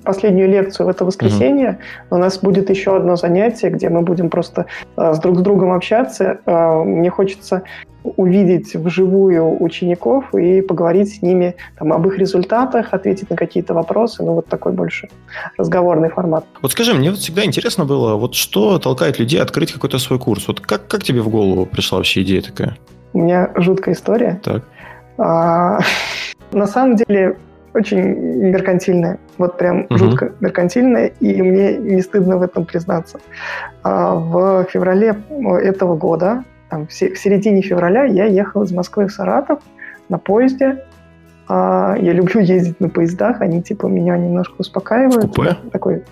последнюю 0.03 0.47
лекцию 0.49 0.85
в 0.85 0.89
это 0.89 1.03
воскресенье. 1.03 1.69
Угу. 1.69 2.17
У 2.17 2.19
нас 2.19 2.37
будет 2.37 2.69
еще 2.69 2.95
одно 2.95 3.17
занятие, 3.17 3.69
где 3.69 3.89
мы 3.89 4.01
будем 4.01 4.29
просто 4.29 4.65
с 4.95 5.19
друг 5.19 5.39
с 5.39 5.41
другом 5.41 5.73
общаться. 5.73 6.39
Мне 6.45 7.09
хочется 7.09 7.63
увидеть 8.17 8.75
вживую 8.75 9.61
учеников 9.61 10.33
и 10.33 10.61
поговорить 10.61 11.15
с 11.15 11.21
ними 11.21 11.55
там, 11.77 11.93
об 11.93 12.07
их 12.07 12.17
результатах, 12.17 12.93
ответить 12.93 13.29
на 13.29 13.35
какие-то 13.35 13.73
вопросы. 13.73 14.23
Ну, 14.23 14.33
вот 14.33 14.47
такой 14.47 14.73
больше 14.73 15.09
разговорный 15.57 16.09
формат. 16.09 16.45
Вот 16.61 16.71
скажи, 16.71 16.93
мне 16.93 17.09
вот 17.09 17.19
всегда 17.19 17.45
интересно 17.45 17.85
было, 17.85 18.15
вот 18.15 18.35
что 18.35 18.79
толкает 18.79 19.19
людей 19.19 19.41
открыть 19.41 19.71
какой-то 19.71 19.99
свой 19.99 20.19
курс? 20.19 20.47
Вот 20.47 20.59
как, 20.59 20.87
как 20.87 21.03
тебе 21.03 21.21
в 21.21 21.29
голову 21.29 21.65
пришла 21.65 21.97
вообще 21.97 22.21
идея 22.21 22.41
такая? 22.41 22.77
У 23.13 23.19
меня 23.19 23.51
жуткая 23.55 23.95
история. 23.95 24.39
Так. 24.43 24.63
А, 25.17 25.79
на 26.51 26.67
самом 26.67 26.95
деле 26.95 27.37
очень 27.73 27.99
меркантильная, 27.99 29.19
вот 29.37 29.57
прям 29.57 29.81
угу. 29.81 29.97
жутко 29.97 30.31
меркантильная, 30.39 31.07
и 31.07 31.41
мне 31.41 31.75
не 31.75 32.01
стыдно 32.01 32.37
в 32.37 32.41
этом 32.41 32.65
признаться. 32.65 33.19
А, 33.83 34.15
в 34.15 34.65
феврале 34.71 35.15
этого 35.61 35.97
года 35.97 36.43
там, 36.75 36.87
в 36.87 36.93
середине 36.93 37.61
февраля 37.61 38.03
я 38.03 38.25
ехал 38.25 38.63
из 38.63 38.71
Москвы 38.73 39.07
в 39.07 39.11
Саратов 39.11 39.59
на 40.09 40.17
поезде. 40.17 40.83
А, 41.47 41.95
я 42.01 42.11
люблю 42.11 42.41
ездить 42.41 42.81
на 42.81 42.89
поездах, 42.89 43.39
они 43.39 43.61
типа 43.61 43.85
меня 43.85 44.17
немножко 44.17 44.55
успокаивают. 44.57 45.33
Купе? 45.33 45.55
Такой, 45.71 46.03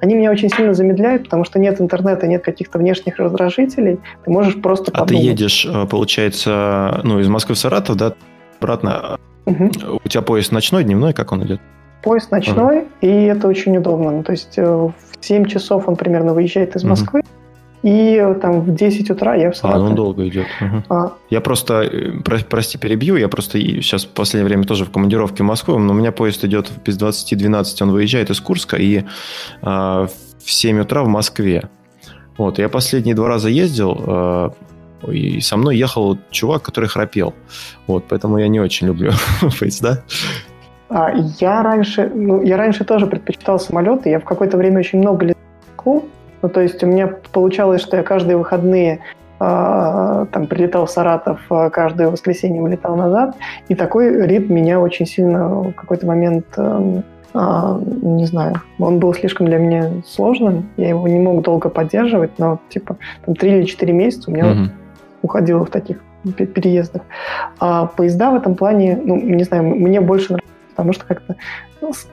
они 0.00 0.14
меня 0.14 0.30
очень 0.30 0.48
сильно 0.48 0.72
замедляют, 0.72 1.24
потому 1.24 1.44
что 1.44 1.58
нет 1.58 1.82
интернета, 1.82 2.26
нет 2.26 2.42
каких-то 2.42 2.78
внешних 2.78 3.18
раздражителей. 3.18 3.98
Ты 4.24 4.30
можешь 4.30 4.58
просто 4.62 4.90
подумать. 4.90 5.10
А 5.10 5.14
ты 5.14 5.16
едешь, 5.16 5.66
э, 5.66 5.86
получается, 5.86 7.00
ну, 7.04 7.20
из 7.20 7.28
Москвы 7.28 7.54
в 7.54 7.58
Саратов, 7.58 7.96
да, 7.96 8.14
обратно. 8.60 9.18
Угу. 9.44 10.00
У 10.02 10.08
тебя 10.08 10.22
поезд 10.22 10.50
ночной, 10.50 10.84
дневной, 10.84 11.12
как 11.12 11.32
он 11.32 11.44
идет? 11.44 11.60
Поезд 12.02 12.30
ночной, 12.30 12.78
угу. 12.78 12.86
и 13.02 13.24
это 13.24 13.48
очень 13.48 13.76
удобно. 13.76 14.12
Ну, 14.12 14.22
то 14.22 14.32
есть 14.32 14.54
э, 14.56 14.64
в 14.64 14.94
7 15.20 15.44
часов 15.44 15.88
он 15.88 15.96
примерно 15.96 16.32
выезжает 16.32 16.74
из 16.74 16.84
Москвы. 16.84 17.20
Угу 17.20 17.28
и 17.84 18.18
там 18.40 18.62
в 18.62 18.74
10 18.74 19.10
утра 19.10 19.34
я 19.34 19.50
в 19.50 19.56
Саратове. 19.56 19.84
А, 19.84 19.88
он 19.90 19.94
долго 19.94 20.26
идет. 20.26 20.46
Угу. 20.58 20.84
А. 20.88 21.12
Я 21.28 21.42
просто, 21.42 21.82
э, 21.82 22.12
про, 22.24 22.38
прости, 22.38 22.78
перебью, 22.78 23.16
я 23.16 23.28
просто 23.28 23.60
сейчас 23.60 24.06
в 24.06 24.08
последнее 24.08 24.46
время 24.48 24.64
тоже 24.64 24.86
в 24.86 24.90
командировке 24.90 25.42
в 25.42 25.46
Москву, 25.46 25.78
но 25.78 25.92
у 25.92 25.96
меня 25.96 26.10
поезд 26.10 26.42
идет 26.44 26.70
без 26.82 26.98
20-12, 26.98 27.82
он 27.82 27.90
выезжает 27.90 28.30
из 28.30 28.40
Курска, 28.40 28.78
и 28.78 29.04
а, 29.60 30.06
в 30.42 30.50
7 30.50 30.80
утра 30.80 31.02
в 31.02 31.08
Москве. 31.08 31.68
Вот, 32.38 32.58
я 32.58 32.70
последние 32.70 33.14
два 33.14 33.28
раза 33.28 33.50
ездил, 33.50 34.00
а, 34.06 34.52
и 35.06 35.40
со 35.40 35.58
мной 35.58 35.76
ехал 35.76 36.16
чувак, 36.30 36.62
который 36.62 36.88
храпел. 36.88 37.34
Вот, 37.86 38.04
поэтому 38.08 38.38
я 38.38 38.48
не 38.48 38.60
очень 38.60 38.86
люблю 38.86 39.12
поезда. 39.60 40.02
А, 40.88 41.12
я 41.38 41.62
раньше, 41.62 42.10
ну, 42.14 42.42
я 42.42 42.56
раньше 42.56 42.84
тоже 42.84 43.06
предпочитал 43.06 43.60
самолеты. 43.60 44.08
Я 44.08 44.20
в 44.20 44.24
какое-то 44.24 44.56
время 44.56 44.78
очень 44.78 45.00
много 45.00 45.26
летал. 45.26 45.34
Ну, 46.44 46.50
то 46.50 46.60
есть 46.60 46.84
у 46.84 46.86
меня 46.86 47.06
получалось, 47.32 47.80
что 47.80 47.96
я 47.96 48.02
каждые 48.02 48.36
выходные 48.36 49.00
э, 49.40 50.26
там 50.30 50.46
прилетал 50.46 50.84
в 50.84 50.90
Саратов, 50.90 51.40
э, 51.50 51.70
каждое 51.70 52.10
воскресенье 52.10 52.60
улетал 52.60 52.96
назад, 52.96 53.34
и 53.68 53.74
такой 53.74 54.26
ритм 54.26 54.52
меня 54.52 54.78
очень 54.78 55.06
сильно 55.06 55.48
в 55.48 55.72
какой-то 55.72 56.06
момент 56.06 56.44
э, 56.58 57.00
а, 57.32 57.80
не 57.80 58.26
знаю, 58.26 58.60
он 58.78 58.98
был 58.98 59.14
слишком 59.14 59.46
для 59.46 59.56
меня 59.56 59.90
сложным, 60.06 60.68
я 60.76 60.90
его 60.90 61.08
не 61.08 61.18
мог 61.18 61.40
долго 61.40 61.70
поддерживать, 61.70 62.38
но 62.38 62.60
типа 62.68 62.98
там 63.24 63.34
три 63.34 63.56
или 63.56 63.64
четыре 63.64 63.94
месяца 63.94 64.30
у 64.30 64.34
меня 64.34 64.44
mm-hmm. 64.44 64.68
уходило 65.22 65.64
в 65.64 65.70
таких 65.70 65.96
переездах. 66.36 67.02
А 67.58 67.86
поезда 67.86 68.32
в 68.32 68.34
этом 68.34 68.54
плане, 68.54 69.00
ну, 69.02 69.16
не 69.16 69.44
знаю, 69.44 69.64
мне 69.64 70.02
больше 70.02 70.34
нравится, 70.34 70.54
потому 70.72 70.92
что 70.92 71.06
как-то 71.06 71.36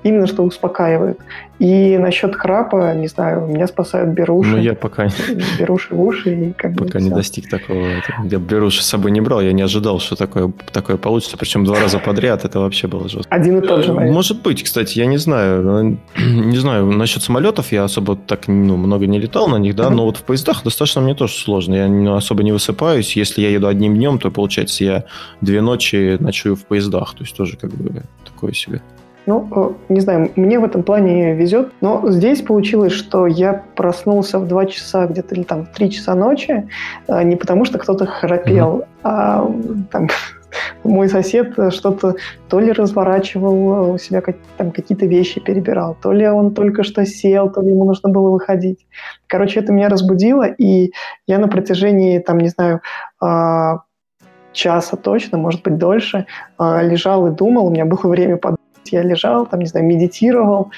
именно 0.03 0.27
что 0.27 0.43
успокаивает. 0.43 1.19
И 1.61 1.95
насчет 1.99 2.35
храпа, 2.35 2.95
не 2.95 3.07
знаю, 3.07 3.45
меня 3.45 3.67
спасают 3.67 4.09
беруши. 4.09 4.49
Ну, 4.49 4.57
я 4.57 4.73
пока... 4.73 5.09
Беруши 5.59 5.93
в 5.93 6.01
уши 6.01 6.33
и 6.33 6.53
как 6.53 6.75
Пока 6.75 6.99
не 6.99 7.05
все. 7.05 7.15
достиг 7.15 7.49
такого. 7.49 7.87
Я 8.23 8.39
беруши 8.39 8.81
с 8.81 8.87
собой 8.87 9.11
не 9.11 9.21
брал, 9.21 9.41
я 9.41 9.53
не 9.53 9.61
ожидал, 9.61 9.99
что 9.99 10.15
такое, 10.15 10.51
такое 10.73 10.97
получится. 10.97 11.37
Причем 11.37 11.63
два 11.63 11.79
раза 11.79 11.99
подряд, 11.99 12.45
это 12.45 12.59
вообще 12.59 12.87
было 12.87 13.07
жестко. 13.07 13.27
Один 13.29 13.59
и 13.59 13.61
тот 13.61 13.83
же, 13.83 13.93
наверное. 13.93 14.11
Может 14.11 14.41
быть, 14.41 14.63
кстати, 14.63 14.97
я 14.97 15.05
не 15.05 15.17
знаю. 15.17 15.99
Не 16.17 16.57
знаю, 16.57 16.87
насчет 16.87 17.21
самолетов 17.21 17.71
я 17.71 17.83
особо 17.83 18.15
так 18.15 18.47
ну, 18.47 18.75
много 18.75 19.05
не 19.05 19.19
летал 19.19 19.47
на 19.47 19.57
них, 19.57 19.75
да, 19.75 19.89
но 19.89 20.05
вот 20.05 20.17
в 20.17 20.23
поездах 20.23 20.63
достаточно 20.63 21.01
мне 21.01 21.13
тоже 21.13 21.33
сложно. 21.33 21.75
Я 21.75 21.87
ну, 21.87 22.15
особо 22.15 22.43
не 22.43 22.51
высыпаюсь. 22.51 23.15
Если 23.15 23.41
я 23.41 23.49
еду 23.49 23.67
одним 23.67 23.95
днем, 23.95 24.17
то, 24.17 24.31
получается, 24.31 24.83
я 24.83 25.03
две 25.41 25.61
ночи 25.61 26.17
ночую 26.19 26.55
в 26.55 26.65
поездах. 26.65 27.13
То 27.13 27.23
есть 27.23 27.35
тоже 27.35 27.57
как 27.57 27.71
бы 27.71 28.03
такое 28.25 28.53
себе. 28.53 28.81
Ну, 29.27 29.47
э, 29.55 29.93
не 29.93 29.99
знаю, 29.99 30.31
мне 30.35 30.59
в 30.59 30.63
этом 30.63 30.81
плане 30.81 31.35
везет, 31.35 31.71
но 31.79 32.09
здесь 32.09 32.41
получилось, 32.41 32.93
что 32.93 33.27
я 33.27 33.63
проснулся 33.75 34.39
в 34.39 34.47
2 34.47 34.65
часа 34.65 35.05
где-то 35.05 35.35
или 35.35 35.43
там 35.43 35.65
в 35.65 35.69
3 35.69 35.91
часа 35.91 36.15
ночи, 36.15 36.67
э, 37.07 37.23
не 37.23 37.35
потому 37.35 37.65
что 37.65 37.77
кто-то 37.77 38.07
храпел, 38.07 38.79
mm-hmm. 38.79 38.85
а 39.03 39.51
там, 39.91 40.07
мой 40.83 41.07
сосед 41.07 41.53
что-то 41.71 42.15
то 42.49 42.59
ли 42.59 42.71
разворачивал 42.71 43.91
у 43.91 43.97
себя 43.99 44.23
там 44.57 44.71
какие-то 44.71 45.05
вещи 45.05 45.39
перебирал, 45.39 45.95
то 46.01 46.11
ли 46.11 46.27
он 46.27 46.55
только 46.55 46.83
что 46.83 47.05
сел, 47.05 47.51
то 47.51 47.61
ли 47.61 47.69
ему 47.69 47.85
нужно 47.85 48.09
было 48.09 48.31
выходить. 48.31 48.87
Короче, 49.27 49.59
это 49.59 49.71
меня 49.71 49.89
разбудило, 49.89 50.47
и 50.47 50.93
я 51.27 51.37
на 51.37 51.47
протяжении, 51.47 52.17
там, 52.17 52.39
не 52.39 52.49
знаю, 52.49 52.81
а, 53.21 53.81
часа 54.51 54.97
точно, 54.97 55.37
может 55.37 55.61
быть, 55.61 55.77
дольше, 55.77 56.25
лежал 56.59 57.27
и 57.27 57.35
думал, 57.35 57.67
у 57.67 57.69
меня 57.69 57.85
было 57.85 58.09
время 58.09 58.35
подумать, 58.35 58.60
я 58.89 59.03
лежал, 59.03 59.45
там, 59.45 59.59
не 59.59 59.67
знаю, 59.67 59.85
медитировал, 59.85 60.71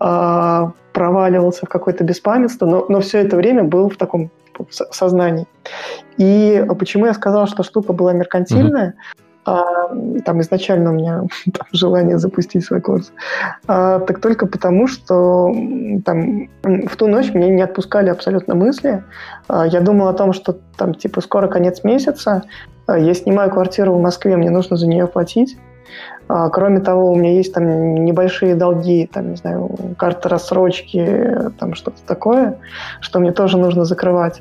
э, 0.00 0.70
проваливался 0.92 1.66
в 1.66 1.68
какое-то 1.68 2.04
беспамятство, 2.04 2.66
но, 2.66 2.86
но 2.88 3.00
все 3.00 3.18
это 3.18 3.36
время 3.36 3.64
был 3.64 3.88
в 3.88 3.96
таком 3.96 4.30
сознании. 4.68 5.46
И 6.16 6.64
почему 6.78 7.06
я 7.06 7.14
сказал, 7.14 7.46
что 7.46 7.62
штука 7.62 7.92
была 7.92 8.12
меркантильная, 8.12 8.94
mm-hmm. 9.46 10.22
там 10.22 10.40
изначально 10.40 10.90
у 10.90 10.94
меня 10.94 11.22
там, 11.44 11.66
желание 11.72 12.18
запустить 12.18 12.64
свой 12.64 12.80
курс, 12.80 13.12
а, 13.66 14.00
так 14.00 14.20
только 14.20 14.46
потому, 14.46 14.86
что 14.86 15.54
там 16.04 16.48
в 16.62 16.96
ту 16.96 17.06
ночь 17.06 17.32
меня 17.32 17.48
не 17.48 17.62
отпускали 17.62 18.10
абсолютно 18.10 18.54
мысли. 18.54 19.02
А, 19.48 19.66
я 19.66 19.80
думал 19.80 20.08
о 20.08 20.14
том, 20.14 20.32
что 20.32 20.58
там 20.76 20.94
типа 20.94 21.20
скоро 21.20 21.48
конец 21.48 21.84
месяца, 21.84 22.42
а, 22.86 22.98
я 22.98 23.14
снимаю 23.14 23.50
квартиру 23.50 23.94
в 23.94 24.00
Москве, 24.00 24.36
мне 24.36 24.50
нужно 24.50 24.76
за 24.76 24.86
нее 24.86 25.06
платить. 25.06 25.56
А, 26.32 26.48
кроме 26.48 26.78
того, 26.78 27.10
у 27.10 27.16
меня 27.16 27.32
есть 27.32 27.52
там 27.52 27.94
небольшие 27.96 28.54
долги, 28.54 29.10
там, 29.12 29.30
не 29.30 29.36
знаю, 29.36 29.68
карта 29.98 30.28
рассрочки, 30.28 31.50
там 31.58 31.74
что-то 31.74 32.00
такое, 32.06 32.56
что 33.00 33.18
мне 33.18 33.32
тоже 33.32 33.58
нужно 33.58 33.84
закрывать. 33.84 34.40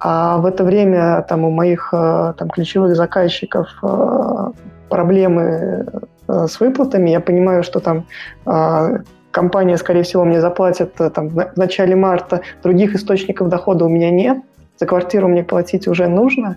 А 0.00 0.36
в 0.36 0.44
это 0.44 0.64
время 0.64 1.24
там 1.26 1.44
у 1.44 1.50
моих 1.50 1.94
э, 1.94 2.34
там, 2.36 2.50
ключевых 2.50 2.94
заказчиков 2.94 3.68
э, 3.82 4.50
проблемы 4.90 5.86
э, 6.28 6.46
с 6.46 6.60
выплатами. 6.60 7.08
Я 7.08 7.20
понимаю, 7.20 7.62
что 7.62 7.80
там 7.80 8.04
компания, 9.30 9.78
скорее 9.78 10.02
всего, 10.02 10.24
мне 10.24 10.42
заплатит 10.42 10.92
там, 11.14 11.28
в 11.30 11.56
начале 11.56 11.96
марта, 11.96 12.42
других 12.62 12.94
источников 12.94 13.48
дохода 13.48 13.86
у 13.86 13.88
меня 13.88 14.10
нет, 14.10 14.38
за 14.78 14.86
квартиру 14.86 15.28
мне 15.28 15.42
платить 15.42 15.88
уже 15.88 16.06
нужно, 16.06 16.56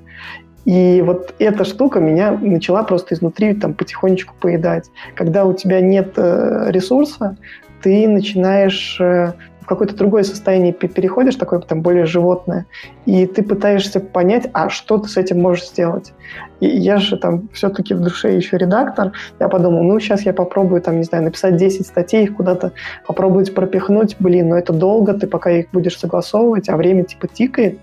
и 0.65 1.01
вот 1.05 1.33
эта 1.39 1.65
штука 1.65 1.99
меня 1.99 2.31
начала 2.31 2.83
просто 2.83 3.15
изнутри 3.15 3.53
там 3.53 3.73
потихонечку 3.73 4.33
поедать. 4.39 4.89
Когда 5.15 5.45
у 5.45 5.53
тебя 5.53 5.81
нет 5.81 6.13
э, 6.15 6.67
ресурса, 6.69 7.37
ты 7.81 8.07
начинаешь 8.07 8.97
э, 9.01 9.33
в 9.63 9.65
какое-то 9.65 9.95
другое 9.95 10.23
состояние 10.23 10.73
переходишь, 10.73 11.35
такое 11.35 11.59
там 11.59 11.81
более 11.81 12.05
животное, 12.05 12.65
и 13.05 13.25
ты 13.25 13.43
пытаешься 13.43 13.99
понять, 14.01 14.49
а 14.53 14.69
что 14.69 14.97
ты 14.97 15.07
с 15.07 15.17
этим 15.17 15.41
можешь 15.41 15.67
сделать. 15.67 16.13
И 16.59 16.67
я 16.67 16.97
же 16.97 17.17
там 17.17 17.47
все-таки 17.53 17.93
в 17.93 18.01
душе 18.01 18.35
еще 18.35 18.57
редактор, 18.57 19.13
я 19.39 19.47
подумал, 19.47 19.83
ну 19.83 19.99
сейчас 19.99 20.23
я 20.23 20.33
попробую 20.33 20.81
там, 20.81 20.97
не 20.97 21.03
знаю, 21.03 21.23
написать 21.23 21.55
10 21.55 21.87
статей, 21.87 22.25
их 22.25 22.35
куда-то 22.35 22.73
попробовать 23.07 23.55
пропихнуть, 23.55 24.17
блин, 24.19 24.49
но 24.49 24.57
это 24.57 24.73
долго, 24.73 25.13
ты 25.13 25.27
пока 25.27 25.51
их 25.51 25.67
будешь 25.71 25.97
согласовывать, 25.97 26.67
а 26.67 26.75
время 26.75 27.03
типа 27.03 27.27
тикает, 27.27 27.79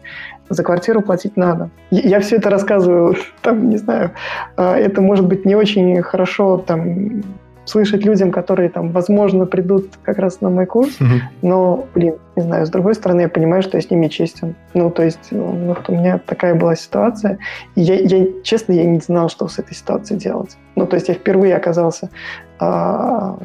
за 0.50 0.62
квартиру 0.62 1.00
платить 1.00 1.36
надо. 1.36 1.70
Я 1.90 2.20
все 2.20 2.36
это 2.36 2.50
рассказываю, 2.50 3.16
там, 3.42 3.70
не 3.70 3.78
знаю, 3.78 4.10
а, 4.56 4.76
это 4.76 5.00
может 5.00 5.26
быть 5.26 5.46
не 5.46 5.54
очень 5.54 6.02
хорошо 6.02 6.58
там 6.58 7.22
слышать 7.64 8.04
людям, 8.04 8.32
которые 8.32 8.68
там, 8.68 8.90
возможно, 8.90 9.46
придут 9.46 9.90
как 10.02 10.18
раз 10.18 10.40
на 10.40 10.50
мой 10.50 10.66
курс, 10.66 10.98
mm-hmm. 10.98 11.20
но, 11.42 11.86
блин, 11.94 12.14
не 12.34 12.42
знаю, 12.42 12.66
с 12.66 12.70
другой 12.70 12.94
стороны, 12.94 13.22
я 13.22 13.28
понимаю, 13.28 13.62
что 13.62 13.76
я 13.76 13.82
с 13.82 13.90
ними 13.90 14.08
честен. 14.08 14.56
Ну, 14.74 14.90
то 14.90 15.04
есть, 15.04 15.30
вот 15.30 15.88
у 15.88 15.92
меня 15.92 16.18
такая 16.18 16.54
была 16.56 16.74
ситуация, 16.74 17.38
и 17.76 17.82
я, 17.82 17.94
я 17.94 18.26
честно, 18.42 18.72
я 18.72 18.84
не 18.84 18.98
знал, 18.98 19.28
что 19.28 19.46
с 19.46 19.58
этой 19.58 19.74
ситуацией 19.74 20.18
делать. 20.18 20.56
Ну, 20.74 20.86
то 20.86 20.96
есть 20.96 21.08
я 21.08 21.14
впервые 21.14 21.54
оказался 21.54 22.10
а, 22.58 23.38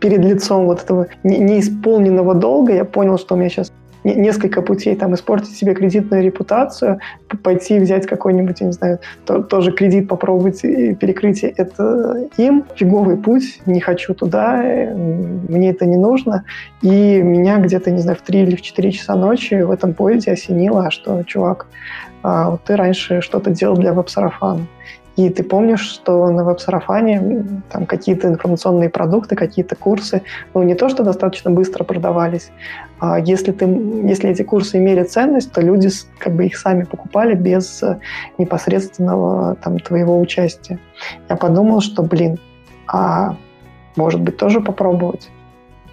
перед 0.00 0.24
лицом 0.24 0.66
вот 0.66 0.82
этого 0.82 1.08
неисполненного 1.22 2.34
долга, 2.34 2.72
я 2.72 2.84
понял, 2.84 3.18
что 3.18 3.34
у 3.34 3.38
меня 3.38 3.50
сейчас 3.50 3.72
несколько 4.14 4.62
путей 4.62 4.96
там 4.96 5.14
испортить 5.14 5.56
себе 5.56 5.74
кредитную 5.74 6.22
репутацию, 6.22 7.00
пойти 7.42 7.78
взять 7.78 8.06
какой-нибудь, 8.06 8.60
я 8.60 8.66
не 8.66 8.72
знаю, 8.72 8.98
то, 9.24 9.42
тоже 9.42 9.72
кредит 9.72 10.08
попробовать 10.08 10.62
перекрытие. 10.62 11.52
Это 11.56 12.28
им 12.36 12.64
фиговый 12.74 13.16
путь, 13.16 13.60
не 13.66 13.80
хочу 13.80 14.14
туда, 14.14 14.62
мне 14.62 15.70
это 15.70 15.86
не 15.86 15.96
нужно. 15.96 16.44
И 16.82 17.20
меня 17.22 17.58
где-то, 17.58 17.90
не 17.90 18.00
знаю, 18.00 18.16
в 18.16 18.22
3 18.22 18.40
или 18.40 18.56
в 18.56 18.62
4 18.62 18.92
часа 18.92 19.16
ночи 19.16 19.54
в 19.54 19.70
этом 19.70 19.94
поезде 19.94 20.32
осенило, 20.32 20.90
что, 20.90 21.22
чувак, 21.24 21.66
а, 22.22 22.58
ты 22.64 22.76
раньше 22.76 23.20
что-то 23.20 23.50
делал 23.50 23.76
для 23.76 23.92
веб-сарафана. 23.92 24.66
И 25.16 25.30
ты 25.30 25.42
помнишь, 25.42 25.80
что 25.80 26.30
на 26.30 26.44
веб-сарафане 26.44 27.62
там 27.70 27.86
какие-то 27.86 28.28
информационные 28.28 28.90
продукты, 28.90 29.34
какие-то 29.34 29.74
курсы, 29.74 30.22
ну, 30.52 30.62
не 30.62 30.74
то, 30.74 30.88
что 30.90 31.02
достаточно 31.02 31.50
быстро 31.50 31.84
продавались, 31.84 32.50
а 33.00 33.18
если, 33.18 33.52
ты, 33.52 33.64
если 33.64 34.30
эти 34.30 34.42
курсы 34.42 34.78
имели 34.78 35.02
ценность, 35.04 35.52
то 35.52 35.60
люди 35.62 35.88
как 36.18 36.34
бы 36.34 36.46
их 36.46 36.56
сами 36.58 36.84
покупали 36.84 37.34
без 37.34 37.82
э, 37.82 37.98
непосредственного 38.38 39.56
там, 39.56 39.78
твоего 39.78 40.20
участия. 40.20 40.78
Я 41.28 41.36
подумал, 41.36 41.80
что, 41.80 42.02
блин, 42.02 42.38
а 42.86 43.36
может 43.96 44.20
быть, 44.20 44.36
тоже 44.36 44.60
попробовать? 44.60 45.30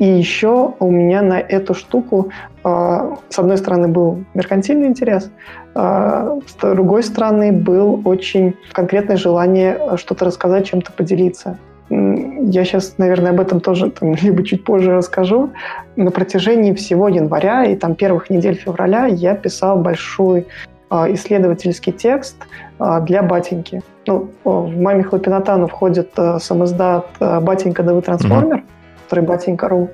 И 0.03 0.05
еще 0.05 0.73
у 0.79 0.91
меня 0.91 1.21
на 1.21 1.39
эту 1.39 1.73
штуку, 1.73 2.29
э, 2.65 3.15
с 3.29 3.39
одной 3.39 3.57
стороны, 3.57 3.87
был 3.87 4.25
меркантильный 4.33 4.87
интерес, 4.87 5.31
э, 5.75 6.39
с 6.45 6.75
другой 6.75 7.03
стороны, 7.03 7.53
был 7.53 8.01
очень 8.03 8.53
конкретное 8.73 9.15
желание 9.15 9.77
что-то 9.95 10.25
рассказать, 10.25 10.65
чем-то 10.65 10.91
поделиться. 10.91 11.57
Я 11.89 12.65
сейчас, 12.65 12.95
наверное, 12.97 13.31
об 13.31 13.39
этом 13.39 13.61
тоже 13.61 13.91
там, 13.91 14.15
либо 14.21 14.43
чуть 14.43 14.65
позже 14.65 14.93
расскажу. 14.93 15.51
На 15.95 16.11
протяжении 16.11 16.73
всего 16.73 17.07
января 17.07 17.63
и 17.63 17.77
там 17.77 17.95
первых 17.95 18.29
недель 18.29 18.55
февраля 18.55 19.05
я 19.05 19.35
писал 19.35 19.77
большой 19.77 20.47
исследовательский 20.91 21.93
текст 21.93 22.35
для 23.01 23.23
батеньки. 23.23 23.81
Ну, 24.05 24.29
в 24.43 24.81
«Маме 24.81 25.03
Хлопинатану» 25.03 25.67
входит 25.67 26.11
самоздат 26.39 27.07
«Батенька, 27.19 27.83
да 27.83 27.93
вы 27.93 28.01
трансформер», 28.01 28.57
mm-hmm 28.57 28.82
который 29.03 29.23
батенька.ру. 29.23 29.89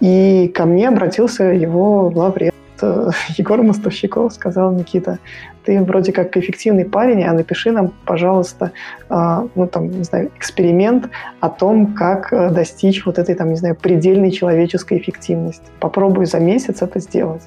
И 0.00 0.48
ко 0.54 0.64
мне 0.64 0.88
обратился 0.88 1.44
его 1.44 2.10
главред 2.10 2.54
э, 2.80 3.10
Егор 3.36 3.62
Мостовщиков, 3.62 4.32
сказал, 4.32 4.72
Никита, 4.72 5.18
ты 5.64 5.82
вроде 5.82 6.12
как 6.12 6.36
эффективный 6.36 6.84
парень, 6.84 7.24
а 7.24 7.32
напиши 7.32 7.72
нам, 7.72 7.92
пожалуйста, 8.06 8.72
а, 9.08 9.46
ну 9.54 9.66
там, 9.66 9.90
не 9.90 10.04
знаю, 10.04 10.30
эксперимент 10.36 11.10
о 11.40 11.50
том, 11.50 11.94
как 11.94 12.32
э, 12.32 12.50
достичь 12.50 13.04
вот 13.04 13.18
этой, 13.18 13.34
там, 13.34 13.50
не 13.50 13.56
знаю, 13.56 13.74
предельной 13.74 14.30
человеческой 14.30 14.98
эффективности. 14.98 15.66
Попробуй 15.80 16.26
за 16.26 16.38
месяц 16.40 16.80
это 16.80 17.00
сделать. 17.00 17.42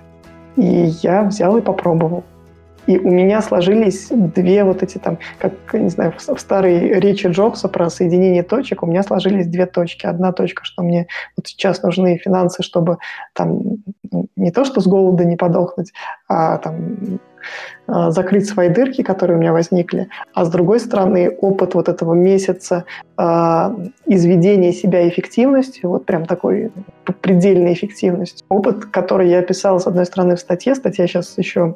И 0.58 0.92
я 1.02 1.24
взял 1.24 1.58
и 1.58 1.62
попробовал. 1.62 2.24
И 2.88 2.98
у 2.98 3.10
меня 3.10 3.42
сложились 3.42 4.08
две 4.10 4.64
вот 4.64 4.84
эти 4.84 4.98
там, 4.98 5.20
как, 5.38 5.54
не 5.74 5.90
знаю, 5.90 6.14
в 6.18 6.40
старой 6.40 7.00
речи 7.00 7.28
Джобса 7.28 7.68
про 7.68 7.90
соединение 7.90 8.44
точек, 8.44 8.84
у 8.84 8.88
меня 8.88 9.04
сложились 9.04 9.48
две 9.48 9.66
точки. 9.66 10.06
Одна 10.06 10.32
точка, 10.32 10.66
что 10.66 10.84
мне 10.84 11.08
вот 11.38 11.48
сейчас 11.48 11.84
нужны 11.84 12.18
финансы, 12.18 12.64
чтобы 12.64 12.98
там 13.34 13.62
ну, 14.12 14.28
не 14.36 14.52
то, 14.52 14.66
что 14.66 14.82
с 14.82 14.88
голода 14.88 15.26
не 15.26 15.36
подохнуть, 15.36 15.94
а 16.28 16.58
там 16.58 17.20
а, 17.88 18.12
закрыть 18.12 18.48
свои 18.48 18.70
дырки, 18.70 19.02
которые 19.04 19.38
у 19.38 19.42
меня 19.42 19.54
возникли, 19.54 20.08
а 20.34 20.46
с 20.46 20.50
другой 20.50 20.80
стороны 20.80 21.30
опыт 21.30 21.74
вот 21.76 21.90
этого 21.90 22.14
месяца 22.14 22.86
э, 23.18 23.24
изведения 24.06 24.72
себя 24.72 25.08
эффективностью, 25.10 25.90
вот 25.90 26.06
прям 26.06 26.26
такой 26.26 26.72
предельной 27.22 27.74
эффективностью. 27.74 28.46
Опыт, 28.50 28.86
который 28.86 29.30
я 29.30 29.40
описал, 29.40 29.80
с 29.80 29.88
одной 29.88 30.06
стороны, 30.06 30.36
в 30.36 30.40
статье, 30.40 30.76
статья 30.76 31.08
сейчас 31.08 31.38
еще 31.38 31.76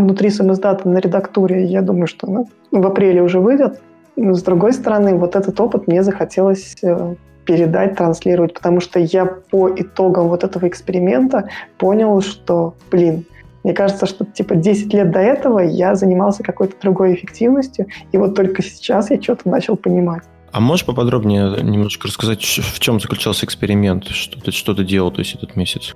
внутри 0.00 0.30
самоздата 0.30 0.88
на 0.88 0.98
редактуре. 0.98 1.64
Я 1.64 1.82
думаю, 1.82 2.06
что 2.06 2.26
она 2.26 2.44
в 2.70 2.86
апреле 2.86 3.22
уже 3.22 3.40
выйдет. 3.40 3.80
Но, 4.16 4.34
с 4.34 4.42
другой 4.42 4.72
стороны, 4.72 5.14
вот 5.14 5.36
этот 5.36 5.60
опыт 5.60 5.86
мне 5.86 6.02
захотелось 6.02 6.76
э, 6.82 7.14
передать, 7.44 7.96
транслировать, 7.96 8.54
потому 8.54 8.80
что 8.80 8.98
я 8.98 9.26
по 9.26 9.70
итогам 9.70 10.28
вот 10.28 10.44
этого 10.44 10.66
эксперимента 10.68 11.48
понял, 11.78 12.20
что, 12.22 12.74
блин, 12.90 13.24
мне 13.62 13.74
кажется, 13.74 14.06
что 14.06 14.24
типа 14.24 14.54
10 14.54 14.94
лет 14.94 15.10
до 15.10 15.18
этого 15.18 15.58
я 15.60 15.94
занимался 15.94 16.42
какой-то 16.42 16.74
другой 16.80 17.14
эффективностью, 17.14 17.86
и 18.12 18.16
вот 18.16 18.34
только 18.34 18.62
сейчас 18.62 19.10
я 19.10 19.20
что-то 19.20 19.48
начал 19.48 19.76
понимать. 19.76 20.22
А 20.56 20.60
можешь 20.60 20.86
поподробнее 20.86 21.62
немножко 21.62 22.08
рассказать, 22.08 22.42
в 22.42 22.80
чем 22.80 22.98
заключался 22.98 23.44
эксперимент, 23.44 24.08
что 24.08 24.40
ты, 24.40 24.52
что 24.52 24.74
ты 24.74 24.84
делал 24.84 25.10
то 25.10 25.18
есть, 25.18 25.34
этот 25.34 25.54
месяц? 25.54 25.94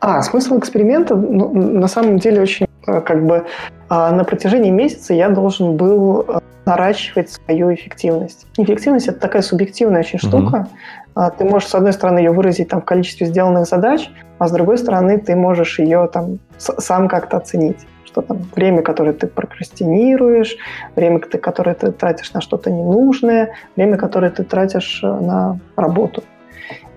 А, 0.00 0.20
смысл 0.22 0.58
эксперимента 0.58 1.14
ну, 1.14 1.52
на 1.54 1.86
самом 1.86 2.18
деле 2.18 2.42
очень 2.42 2.66
Э, 2.86 3.00
как 3.00 3.24
бы 3.24 3.46
а, 3.88 4.10
на 4.12 4.24
протяжении 4.24 4.70
месяца 4.70 5.14
я 5.14 5.28
должен 5.28 5.76
был 5.76 6.24
э, 6.26 6.40
наращивать 6.66 7.30
свою 7.30 7.72
эффективность. 7.72 8.46
Эффективность– 8.56 9.08
это 9.08 9.20
такая 9.20 9.42
субъективная 9.42 10.00
очень 10.00 10.18
mm-hmm. 10.18 10.28
штука. 10.28 10.68
А, 11.14 11.30
ты 11.30 11.44
можешь, 11.44 11.68
с 11.68 11.74
одной 11.74 11.92
стороны, 11.92 12.18
ее 12.18 12.32
выразить 12.32 12.68
там, 12.68 12.82
в 12.82 12.84
количестве 12.84 13.26
сделанных 13.26 13.66
задач, 13.66 14.10
а 14.38 14.48
с 14.48 14.52
другой 14.52 14.78
стороны, 14.78 15.18
ты 15.18 15.36
можешь 15.36 15.78
ее 15.78 16.08
там, 16.12 16.38
сам 16.58 17.08
как-то 17.08 17.36
оценить 17.36 17.78
что 18.14 18.22
там 18.22 18.38
время, 18.54 18.82
которое 18.82 19.12
ты 19.12 19.26
прокрастинируешь, 19.26 20.56
время, 20.94 21.18
которое 21.18 21.74
ты 21.74 21.90
тратишь 21.90 22.32
на 22.32 22.40
что-то 22.40 22.70
ненужное, 22.70 23.54
время, 23.74 23.96
которое 23.96 24.30
ты 24.30 24.44
тратишь 24.44 25.00
э, 25.02 25.06
на 25.06 25.58
работу. 25.76 26.22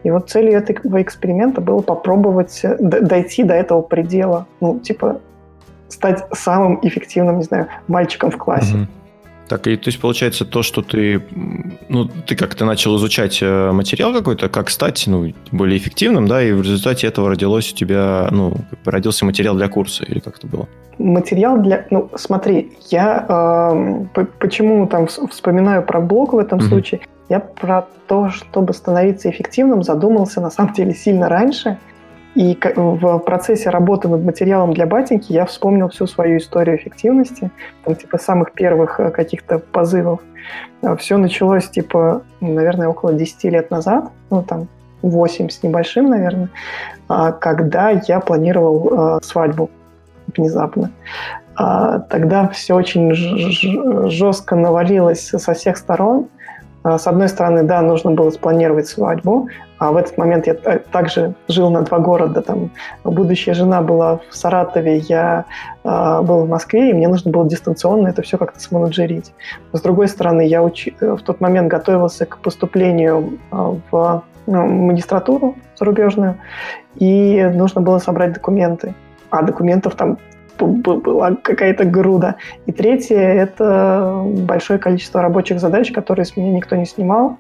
И 0.04 0.12
вот 0.12 0.30
целью 0.30 0.54
этого 0.54 1.02
эксперимента 1.02 1.60
было 1.60 1.82
попробовать 1.82 2.62
дойти 2.80 3.44
до 3.44 3.56
этого 3.56 3.82
предела. 3.82 4.46
Ну, 4.62 4.80
типа, 4.80 5.20
стать 5.90 6.24
самым 6.34 6.80
эффективным, 6.84 7.38
не 7.38 7.44
знаю, 7.44 7.68
мальчиком 7.88 8.30
в 8.30 8.38
классе. 8.38 8.76
Угу. 8.76 8.88
Так, 9.48 9.68
и 9.68 9.78
то 9.78 9.88
есть 9.88 10.00
получается 10.00 10.46
то, 10.46 10.62
что 10.62 10.82
ты, 10.82 11.24
ну, 11.88 12.06
ты 12.06 12.36
как-то 12.36 12.66
начал 12.66 12.98
изучать 12.98 13.40
э, 13.42 13.72
материал 13.72 14.14
какой-то, 14.14 14.50
как 14.50 14.70
стать, 14.70 15.06
ну, 15.08 15.32
более 15.52 15.78
эффективным, 15.78 16.28
да, 16.28 16.44
и 16.44 16.52
в 16.52 16.62
результате 16.62 17.08
этого 17.08 17.30
родилось 17.30 17.72
у 17.72 17.76
тебя, 17.76 18.28
ну, 18.32 18.54
родился 18.84 19.26
материал 19.26 19.56
для 19.56 19.70
курса, 19.70 20.04
или 20.04 20.20
как 20.20 20.38
это 20.38 20.48
было? 20.48 20.68
Материал 20.98 21.62
для, 21.62 21.86
ну, 21.92 22.10
смотри, 22.16 22.74
я 22.90 24.06
э, 24.14 24.24
почему 24.40 24.86
там 24.88 25.08
вспоминаю 25.08 25.84
про 25.84 26.02
блог 26.02 26.34
в 26.34 26.38
этом 26.38 26.60
mm-hmm. 26.60 26.68
случае, 26.68 27.02
я 27.30 27.40
про 27.40 27.88
то, 28.08 28.30
чтобы 28.30 28.74
становиться 28.74 29.30
эффективным, 29.30 29.84
задумался 29.84 30.42
на 30.42 30.50
самом 30.50 30.74
деле 30.74 30.94
сильно 30.94 31.30
раньше, 31.30 31.78
и 32.38 32.56
в 32.76 33.18
процессе 33.20 33.72
работы 33.72 34.08
над 34.08 34.24
материалом 34.24 34.72
для 34.72 34.86
батеньки 34.86 35.34
я 35.34 35.46
вспомнил 35.46 35.90
всю 35.90 36.06
свою 36.06 36.38
историю 36.38 36.78
эффективности, 36.78 37.50
там, 37.84 37.96
типа, 37.96 38.20
самых 38.20 38.52
первых 38.52 39.00
э, 39.00 39.10
каких-то 39.10 39.58
позывов. 39.58 40.20
А 40.84 40.96
Все 40.98 41.18
началось, 41.18 41.68
типа, 41.68 42.22
наверное, 42.40 42.90
около 42.90 43.14
10 43.14 43.44
лет 43.46 43.72
назад, 43.72 44.12
ну, 44.30 44.44
там, 44.44 44.68
8 45.02 45.50
с 45.50 45.64
небольшим, 45.64 46.12
наверное, 46.12 46.50
а, 47.08 47.32
когда 47.32 47.90
я 47.90 48.20
планировал 48.20 49.18
э, 49.18 49.20
свадьбу 49.24 49.72
внезапно. 50.36 50.92
А, 51.56 52.02
тогда 52.02 52.50
все 52.50 52.76
очень 52.76 53.16
жестко 54.12 54.56
навалилось 54.56 55.30
со 55.30 55.54
всех 55.56 55.76
сторон. 55.76 56.28
С 56.96 57.08
одной 57.08 57.28
стороны, 57.28 57.64
да, 57.64 57.82
нужно 57.82 58.12
было 58.12 58.30
спланировать 58.30 58.88
свадьбу, 58.88 59.50
а 59.78 59.92
в 59.92 59.98
этот 59.98 60.18
момент 60.18 60.48
я 60.48 60.54
также 60.54 61.34
жил 61.48 61.70
на 61.70 61.82
два 61.82 62.00
города. 62.00 62.42
Там 62.42 62.72
будущая 63.04 63.54
жена 63.54 63.82
была 63.82 64.20
в 64.30 64.36
Саратове, 64.36 64.98
я 64.98 65.46
э, 65.84 66.22
был 66.22 66.46
в 66.46 66.50
Москве, 66.50 66.90
и 66.90 66.94
мне 66.94 67.08
нужно 67.08 67.32
было 67.32 67.46
дистанционно 67.46 68.08
это 68.08 68.22
все 68.22 68.38
как-то 68.38 68.60
сменеджерить. 68.60 69.34
С 69.74 69.82
другой 69.82 70.08
стороны, 70.08 70.48
я 70.48 70.64
уч... 70.64 70.88
в 71.00 71.20
тот 71.20 71.42
момент 71.42 71.68
готовился 71.68 72.26
к 72.26 72.38
поступлению 72.38 73.38
э, 73.52 73.76
в 73.92 74.24
ну, 74.46 74.66
магистратуру 74.66 75.56
зарубежную, 75.76 76.38
и 76.96 77.44
нужно 77.54 77.82
было 77.82 78.00
собрать 78.00 78.34
документы. 78.34 78.96
А 79.30 79.42
документов 79.42 79.96
там 79.96 80.18
была 80.66 81.36
какая-то 81.36 81.86
груда. 81.86 82.36
И 82.66 82.72
третье– 82.72 83.18
это 83.18 84.24
большое 84.26 84.80
количество 84.80 85.22
рабочих 85.22 85.60
задач, 85.60 85.92
которые 85.92 86.26
с 86.26 86.36
меня 86.36 86.52
никто 86.52 86.76
не 86.76 86.86
снимал. 86.86 87.38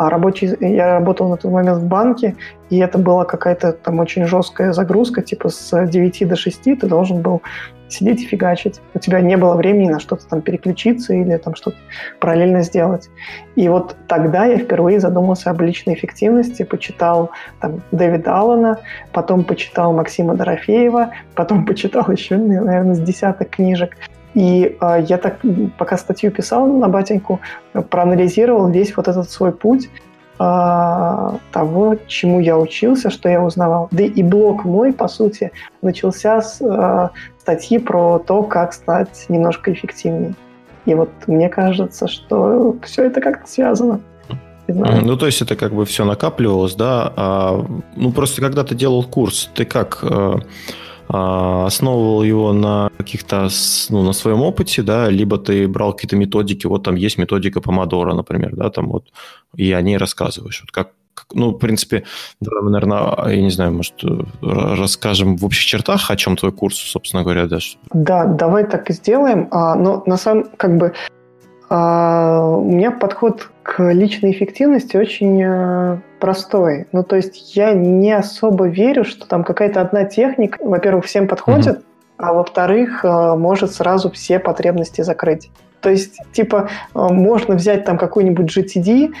А 0.00 0.08
рабочий, 0.08 0.56
я 0.60 0.94
работал 0.94 1.28
на 1.28 1.36
тот 1.36 1.52
момент 1.52 1.76
в 1.76 1.86
банке, 1.86 2.34
и 2.70 2.78
это 2.78 2.96
была 2.96 3.26
какая-то 3.26 3.74
там 3.74 3.98
очень 3.98 4.24
жесткая 4.24 4.72
загрузка, 4.72 5.20
типа 5.20 5.50
с 5.50 5.86
9 5.86 6.26
до 6.26 6.36
6 6.36 6.62
ты 6.62 6.86
должен 6.86 7.20
был 7.20 7.42
сидеть 7.88 8.22
и 8.22 8.26
фигачить. 8.26 8.80
У 8.94 8.98
тебя 8.98 9.20
не 9.20 9.36
было 9.36 9.56
времени 9.56 9.90
на 9.90 10.00
что-то 10.00 10.26
там 10.26 10.40
переключиться 10.40 11.12
или 11.12 11.36
там 11.36 11.54
что-то 11.54 11.76
параллельно 12.18 12.62
сделать. 12.62 13.10
И 13.56 13.68
вот 13.68 13.94
тогда 14.08 14.46
я 14.46 14.56
впервые 14.56 15.00
задумался 15.00 15.50
об 15.50 15.60
личной 15.60 15.92
эффективности, 15.92 16.62
почитал 16.62 17.32
там 17.60 17.82
Дэвида 17.92 18.34
Аллана, 18.34 18.78
потом 19.12 19.44
почитал 19.44 19.92
Максима 19.92 20.34
Дорофеева, 20.34 21.10
потом 21.34 21.66
почитал 21.66 22.10
еще, 22.10 22.38
наверное, 22.38 22.94
с 22.94 23.00
десяток 23.00 23.50
книжек 23.50 23.94
и 24.34 24.76
э, 24.80 25.04
я 25.08 25.18
так, 25.18 25.40
пока 25.78 25.96
статью 25.96 26.30
писал 26.30 26.66
на 26.66 26.88
батеньку, 26.88 27.40
проанализировал 27.72 28.68
весь 28.68 28.96
вот 28.96 29.08
этот 29.08 29.30
свой 29.30 29.52
путь 29.52 29.88
э, 30.38 31.30
того, 31.52 31.96
чему 32.06 32.40
я 32.40 32.58
учился, 32.58 33.10
что 33.10 33.28
я 33.28 33.42
узнавал. 33.42 33.88
Да 33.90 34.04
и 34.04 34.22
блог 34.22 34.64
мой, 34.64 34.92
по 34.92 35.08
сути, 35.08 35.50
начался 35.82 36.42
с 36.42 36.60
э, 36.60 37.08
статьи 37.38 37.78
про 37.78 38.18
то, 38.18 38.42
как 38.42 38.72
стать 38.72 39.26
немножко 39.28 39.72
эффективнее. 39.72 40.34
И 40.86 40.94
вот 40.94 41.10
мне 41.26 41.48
кажется, 41.48 42.06
что 42.08 42.76
все 42.82 43.04
это 43.04 43.20
как-то 43.20 43.48
связано. 43.48 44.00
Ну, 44.68 45.16
то 45.16 45.26
есть 45.26 45.42
это 45.42 45.56
как 45.56 45.74
бы 45.74 45.84
все 45.84 46.04
накапливалось, 46.04 46.76
да? 46.76 47.12
А, 47.16 47.66
ну, 47.96 48.12
просто 48.12 48.40
когда 48.40 48.62
ты 48.62 48.76
делал 48.76 49.02
курс, 49.02 49.50
ты 49.52 49.64
как 49.64 50.04
основывал 51.12 52.22
его 52.22 52.52
на 52.52 52.90
каких-то, 52.96 53.48
ну, 53.88 54.02
на 54.02 54.12
своем 54.12 54.42
опыте, 54.42 54.82
да, 54.82 55.10
либо 55.10 55.38
ты 55.38 55.66
брал 55.66 55.92
какие-то 55.92 56.16
методики, 56.16 56.66
вот 56.66 56.84
там 56.84 56.94
есть 56.94 57.18
методика 57.18 57.60
Помодора, 57.60 58.14
например, 58.14 58.54
да, 58.54 58.70
там 58.70 58.88
вот, 58.88 59.04
и 59.56 59.72
о 59.72 59.82
ней 59.82 59.96
рассказываешь. 59.96 60.60
Вот 60.60 60.70
как, 60.70 60.92
ну, 61.32 61.50
в 61.50 61.58
принципе, 61.58 62.04
давай 62.40 62.62
мы, 62.62 62.70
наверное, 62.70 63.28
я 63.28 63.42
не 63.42 63.50
знаю, 63.50 63.72
может, 63.72 63.94
расскажем 64.40 65.36
в 65.36 65.44
общих 65.44 65.64
чертах, 65.64 66.10
о 66.10 66.16
чем 66.16 66.36
твой 66.36 66.52
курс, 66.52 66.76
собственно 66.76 67.22
говоря, 67.22 67.46
да? 67.46 67.58
Да, 67.92 68.24
давай 68.26 68.64
так 68.64 68.90
и 68.90 68.92
сделаем. 68.92 69.48
А, 69.50 69.74
но 69.74 70.02
на 70.06 70.16
самом, 70.16 70.44
как 70.56 70.76
бы, 70.76 70.92
а, 71.72 72.48
у 72.48 72.64
меня 72.64 72.90
подход 72.90 73.48
к 73.62 73.92
личной 73.92 74.32
эффективности 74.32 74.96
очень 74.96 75.40
э, 75.40 75.98
простой. 76.18 76.88
Ну, 76.90 77.04
то 77.04 77.14
есть 77.14 77.54
я 77.54 77.72
не 77.74 78.10
особо 78.10 78.66
верю, 78.66 79.04
что 79.04 79.28
там 79.28 79.44
какая-то 79.44 79.80
одна 79.80 80.04
техника, 80.04 80.58
во-первых, 80.60 81.04
всем 81.04 81.28
подходит, 81.28 81.78
mm-hmm. 81.78 82.14
а 82.18 82.32
во-вторых, 82.32 83.04
э, 83.04 83.36
может 83.36 83.72
сразу 83.72 84.10
все 84.10 84.40
потребности 84.40 85.02
закрыть. 85.02 85.52
То 85.80 85.90
есть, 85.90 86.18
типа, 86.32 86.68
э, 86.94 86.98
можно 86.98 87.54
взять 87.54 87.84
там 87.84 87.98
какую-нибудь 87.98 88.56
GTD, 88.56 89.12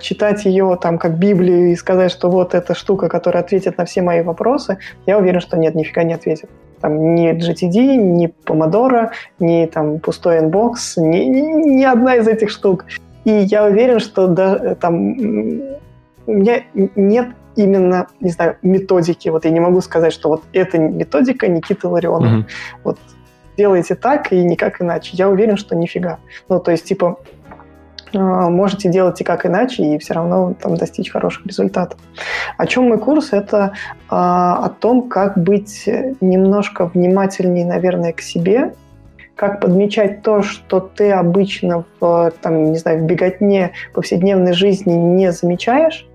читать 0.00 0.44
ее 0.44 0.78
там 0.80 0.98
как 0.98 1.18
Библию 1.18 1.72
и 1.72 1.76
сказать, 1.76 2.12
что 2.12 2.30
вот 2.30 2.54
эта 2.54 2.74
штука, 2.74 3.08
которая 3.08 3.42
ответит 3.42 3.78
на 3.78 3.84
все 3.84 4.02
мои 4.02 4.22
вопросы. 4.22 4.78
Я 5.06 5.18
уверен, 5.18 5.40
что 5.40 5.56
нет, 5.56 5.74
нифига 5.74 6.04
не 6.04 6.14
ответит 6.14 6.48
там 6.80 7.14
ни 7.14 7.32
GTD, 7.32 7.96
ни 7.96 8.32
Pomodoro, 8.44 9.10
ни 9.38 9.66
там 9.66 9.98
пустой 9.98 10.38
инбокс, 10.38 10.96
ни, 10.96 11.18
ни, 11.24 11.40
ни 11.78 11.84
одна 11.84 12.16
из 12.16 12.28
этих 12.28 12.50
штук. 12.50 12.84
И 13.24 13.30
я 13.30 13.64
уверен, 13.64 13.98
что 13.98 14.28
да, 14.28 14.74
там 14.76 15.12
у 16.26 16.32
меня 16.32 16.62
нет 16.74 17.28
именно, 17.56 18.06
не 18.20 18.30
знаю, 18.30 18.56
методики. 18.62 19.28
Вот 19.30 19.44
я 19.44 19.50
не 19.50 19.60
могу 19.60 19.80
сказать, 19.80 20.12
что 20.12 20.28
вот 20.28 20.42
эта 20.52 20.78
методика 20.78 21.48
Никиты 21.48 21.88
Ларионова. 21.88 22.40
Mm-hmm. 22.40 22.44
Вот 22.84 22.98
делайте 23.56 23.94
так 23.94 24.32
и 24.32 24.42
никак 24.42 24.80
иначе. 24.80 25.10
Я 25.14 25.28
уверен, 25.28 25.56
что 25.56 25.74
нифига. 25.76 26.18
Ну, 26.48 26.60
то 26.60 26.70
есть, 26.70 26.84
типа, 26.84 27.18
а, 28.14 28.48
можете 28.50 28.88
делать 28.88 29.20
и 29.20 29.24
как 29.24 29.46
иначе, 29.46 29.82
и 29.82 29.98
все 29.98 30.14
равно 30.14 30.54
там 30.60 30.76
достичь 30.76 31.10
хороших 31.10 31.46
результатов. 31.46 31.98
О 32.56 32.66
чем 32.66 32.88
мой 32.88 32.98
курс? 32.98 33.32
Это 33.32 33.72
а, 34.08 34.64
о 34.64 34.68
том, 34.68 35.08
как 35.08 35.38
быть 35.38 35.88
немножко 36.20 36.86
внимательнее, 36.86 37.66
наверное, 37.66 38.12
к 38.12 38.20
себе, 38.20 38.74
как 39.34 39.60
подмечать 39.60 40.22
то, 40.22 40.42
что 40.42 40.80
ты 40.80 41.10
обычно 41.12 41.84
в, 42.00 42.32
там, 42.40 42.72
не 42.72 42.78
знаю, 42.78 43.00
в 43.00 43.02
беготне 43.02 43.72
повседневной 43.92 44.52
жизни 44.52 44.92
не 44.92 45.30
замечаешь, 45.32 46.06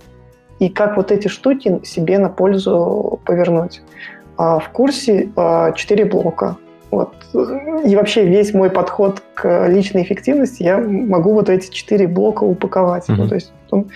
и 0.60 0.70
как 0.70 0.98
вот 0.98 1.12
эти 1.12 1.28
штуки 1.28 1.82
себе 1.84 2.18
на 2.20 2.30
пользу 2.30 3.20
повернуть. 3.26 3.82
А, 4.38 4.60
в 4.60 4.70
курсе 4.70 5.30
четыре 5.76 6.06
блока. 6.06 6.58
Вот. 6.92 7.14
И 7.86 7.96
вообще 7.96 8.26
весь 8.26 8.54
мой 8.54 8.70
подход 8.70 9.24
к 9.34 9.68
личной 9.68 10.04
эффективности 10.04 10.62
я 10.62 10.78
могу 10.78 11.34
вот 11.34 11.50
эти 11.50 11.72
четыре 11.72 12.08
блока 12.08 12.44
упаковать. 12.44 13.08
Mm-hmm. 13.08 13.16
Ну, 13.16 13.28
то 13.30 13.36
есть 13.36 13.54
он, 13.72 13.88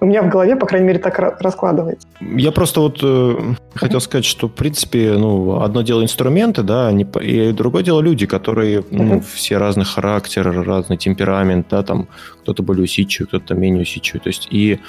у 0.00 0.06
меня 0.06 0.22
в 0.22 0.28
голове, 0.28 0.56
по 0.56 0.66
крайней 0.66 0.86
мере, 0.86 0.98
так 0.98 1.18
раскладывается. 1.18 2.06
Я 2.20 2.52
просто 2.52 2.80
вот 2.80 3.00
э, 3.02 3.36
хотел 3.74 4.00
сказать, 4.00 4.24
что, 4.24 4.48
в 4.48 4.52
принципе, 4.52 5.12
ну, 5.12 5.60
одно 5.62 5.82
дело 5.82 6.02
инструменты, 6.02 6.62
да, 6.62 6.90
и 6.90 7.52
другое 7.52 7.82
дело 7.82 8.00
люди, 8.00 8.26
которые, 8.26 8.84
ну, 8.90 9.16
uh-huh. 9.16 9.24
все 9.34 9.56
разных 9.56 9.88
характеров, 9.88 10.66
разный 10.66 10.96
темперамент, 10.96 11.66
да, 11.70 11.82
там 11.82 12.08
кто-то 12.42 12.62
более 12.62 12.84
усидчивый, 12.84 13.28
кто-то 13.28 13.54
менее 13.54 13.82
усидчивый. 13.82 14.20
То 14.20 14.28
есть 14.28 14.48
и 14.50 14.80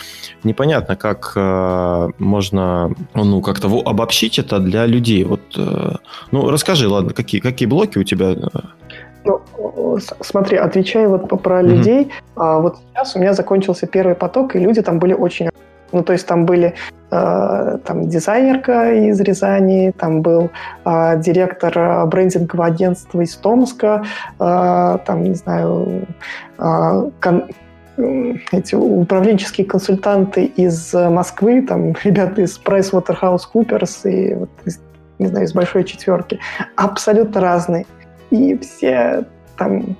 непонятно, 0.43 0.95
как 0.95 1.33
э, 1.35 2.09
можно, 2.17 2.93
ну, 3.15 3.41
как-то 3.41 3.67
обобщить 3.85 4.39
это 4.39 4.59
для 4.59 4.85
людей. 4.85 5.23
Вот, 5.23 5.41
э, 5.57 5.95
ну, 6.31 6.49
расскажи, 6.49 6.87
ладно, 6.87 7.13
какие, 7.13 7.41
какие 7.41 7.67
блоки 7.67 7.97
у 7.97 8.03
тебя? 8.03 8.35
Ну, 9.25 9.99
смотри, 10.21 10.57
отвечая 10.57 11.07
вот 11.07 11.27
про 11.41 11.61
mm-hmm. 11.61 11.67
людей, 11.67 12.11
а, 12.35 12.59
вот 12.59 12.77
сейчас 12.91 13.15
у 13.15 13.19
меня 13.19 13.33
закончился 13.33 13.87
первый 13.87 14.15
поток, 14.15 14.55
и 14.55 14.59
люди 14.59 14.81
там 14.81 14.99
были 14.99 15.13
очень... 15.13 15.49
Ну, 15.91 16.03
то 16.03 16.13
есть 16.13 16.25
там 16.25 16.47
были 16.47 16.73
э, 17.11 17.77
там 17.85 18.09
дизайнерка 18.09 18.93
из 18.93 19.21
Рязани, 19.21 19.93
там 19.95 20.23
был 20.23 20.49
э, 20.85 21.19
директор 21.21 22.07
брендингового 22.07 22.65
агентства 22.65 23.21
из 23.21 23.35
Томска, 23.35 24.03
э, 24.39 24.97
там, 25.05 25.23
не 25.23 25.35
знаю, 25.35 26.07
э, 26.57 27.09
кон- 27.21 27.47
эти 28.51 28.73
управленческие 28.73 29.67
консультанты 29.67 30.45
из 30.45 30.95
Москвы, 30.95 31.61
там 31.61 31.93
ребята 32.03 32.41
из 32.41 32.59
PricewaterhouseCoopers 32.59 34.09
и 34.09 34.33
вот 34.33 34.49
из, 34.65 34.79
не 35.19 35.27
знаю, 35.27 35.45
из 35.45 35.53
большой 35.53 35.83
четверки, 35.83 36.39
абсолютно 36.75 37.39
разные 37.39 37.85
и 38.33 38.57
все 38.57 39.25
там... 39.57 39.95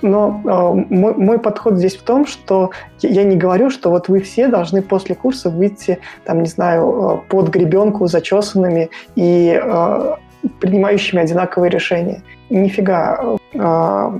Но 0.00 0.40
э, 0.44 0.94
мой, 0.94 1.14
мой 1.14 1.38
подход 1.38 1.76
здесь 1.76 1.96
в 1.96 2.02
том, 2.02 2.26
что 2.26 2.70
я 3.00 3.24
не 3.24 3.36
говорю, 3.36 3.70
что 3.70 3.90
вот 3.90 4.08
вы 4.08 4.20
все 4.20 4.48
должны 4.48 4.80
после 4.80 5.14
курса 5.14 5.50
выйти, 5.50 5.98
там, 6.24 6.42
не 6.42 6.48
знаю, 6.48 7.22
э, 7.26 7.30
под 7.30 7.48
гребенку 7.48 8.06
зачесанными 8.06 8.88
и 9.16 9.60
э, 9.62 10.14
принимающими 10.60 11.20
одинаковые 11.20 11.70
решения. 11.70 12.22
Нифига. 12.50 13.36
Э, 13.54 14.10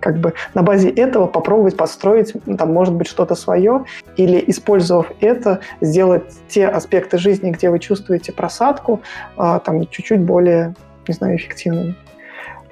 как 0.00 0.18
бы 0.18 0.32
на 0.54 0.62
базе 0.62 0.88
этого 0.88 1.26
попробовать 1.26 1.76
построить, 1.76 2.32
там, 2.56 2.72
может 2.72 2.94
быть, 2.94 3.06
что-то 3.06 3.34
свое, 3.34 3.84
или, 4.16 4.42
использовав 4.46 5.12
это, 5.20 5.60
сделать 5.82 6.22
те 6.48 6.66
аспекты 6.68 7.18
жизни, 7.18 7.50
где 7.50 7.68
вы 7.68 7.78
чувствуете 7.78 8.32
просадку, 8.32 9.02
там, 9.36 9.86
чуть-чуть 9.90 10.20
более, 10.20 10.74
не 11.06 11.12
знаю, 11.12 11.36
эффективными. 11.36 11.96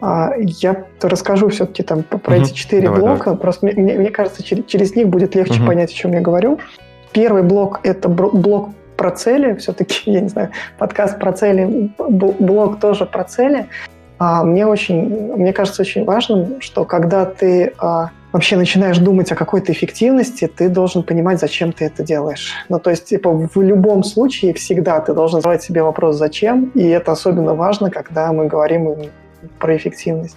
А, 0.00 0.32
я 0.38 0.84
расскажу 1.00 1.48
все-таки 1.48 1.82
там 1.82 2.02
про 2.02 2.36
угу. 2.36 2.42
эти 2.42 2.52
четыре 2.52 2.84
давай, 2.84 3.00
блока. 3.00 3.24
Давай. 3.24 3.40
Просто 3.40 3.66
мне, 3.66 3.98
мне 3.98 4.10
кажется, 4.10 4.42
через, 4.42 4.64
через 4.66 4.94
них 4.94 5.08
будет 5.08 5.34
легче 5.34 5.60
угу. 5.60 5.66
понять, 5.66 5.90
о 5.90 5.94
чем 5.94 6.12
я 6.12 6.20
говорю. 6.20 6.58
Первый 7.12 7.42
блок– 7.42 7.80
это 7.82 8.08
блок 8.08 8.70
про 8.96 9.10
цели. 9.10 9.54
Все-таки, 9.56 10.02
я 10.10 10.20
не 10.20 10.28
знаю, 10.28 10.50
подкаст 10.78 11.18
про 11.18 11.32
цели, 11.32 11.90
блог 11.98 12.80
тоже 12.80 13.06
про 13.06 13.24
цели. 13.24 13.66
А, 14.18 14.42
мне 14.42 14.66
очень, 14.66 15.34
мне 15.36 15.52
кажется 15.52 15.82
очень 15.82 16.04
важным, 16.04 16.60
что 16.60 16.84
когда 16.84 17.24
ты 17.24 17.72
а, 17.78 18.10
вообще 18.32 18.56
начинаешь 18.56 18.98
думать 18.98 19.30
о 19.30 19.36
какой-то 19.36 19.72
эффективности, 19.72 20.48
ты 20.48 20.68
должен 20.68 21.04
понимать, 21.04 21.38
зачем 21.38 21.72
ты 21.72 21.84
это 21.84 22.02
делаешь. 22.02 22.52
Ну, 22.68 22.80
то 22.80 22.90
есть, 22.90 23.04
типа, 23.06 23.30
в 23.30 23.62
любом 23.62 24.02
случае 24.02 24.54
всегда 24.54 25.00
ты 25.00 25.14
должен 25.14 25.38
задавать 25.40 25.62
себе 25.62 25.82
вопрос 25.82 26.16
«зачем?», 26.16 26.72
и 26.74 26.86
это 26.88 27.12
особенно 27.12 27.54
важно, 27.54 27.90
когда 27.90 28.32
мы 28.32 28.46
говорим 28.46 28.88
про 29.58 29.76
эффективность. 29.76 30.36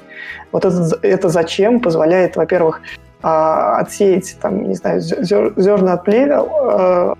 Вот 0.52 0.66
это, 0.66 1.00
это 1.02 1.30
зачем 1.30 1.80
позволяет, 1.80 2.36
во-первых, 2.36 2.82
а, 3.24 3.78
отсеять, 3.78 4.38
там, 4.42 4.68
не 4.68 4.76
знаю, 4.76 5.02
зерна 5.02 5.94
от 5.94 6.06
плевел, 6.06 6.50
а, 6.52 7.14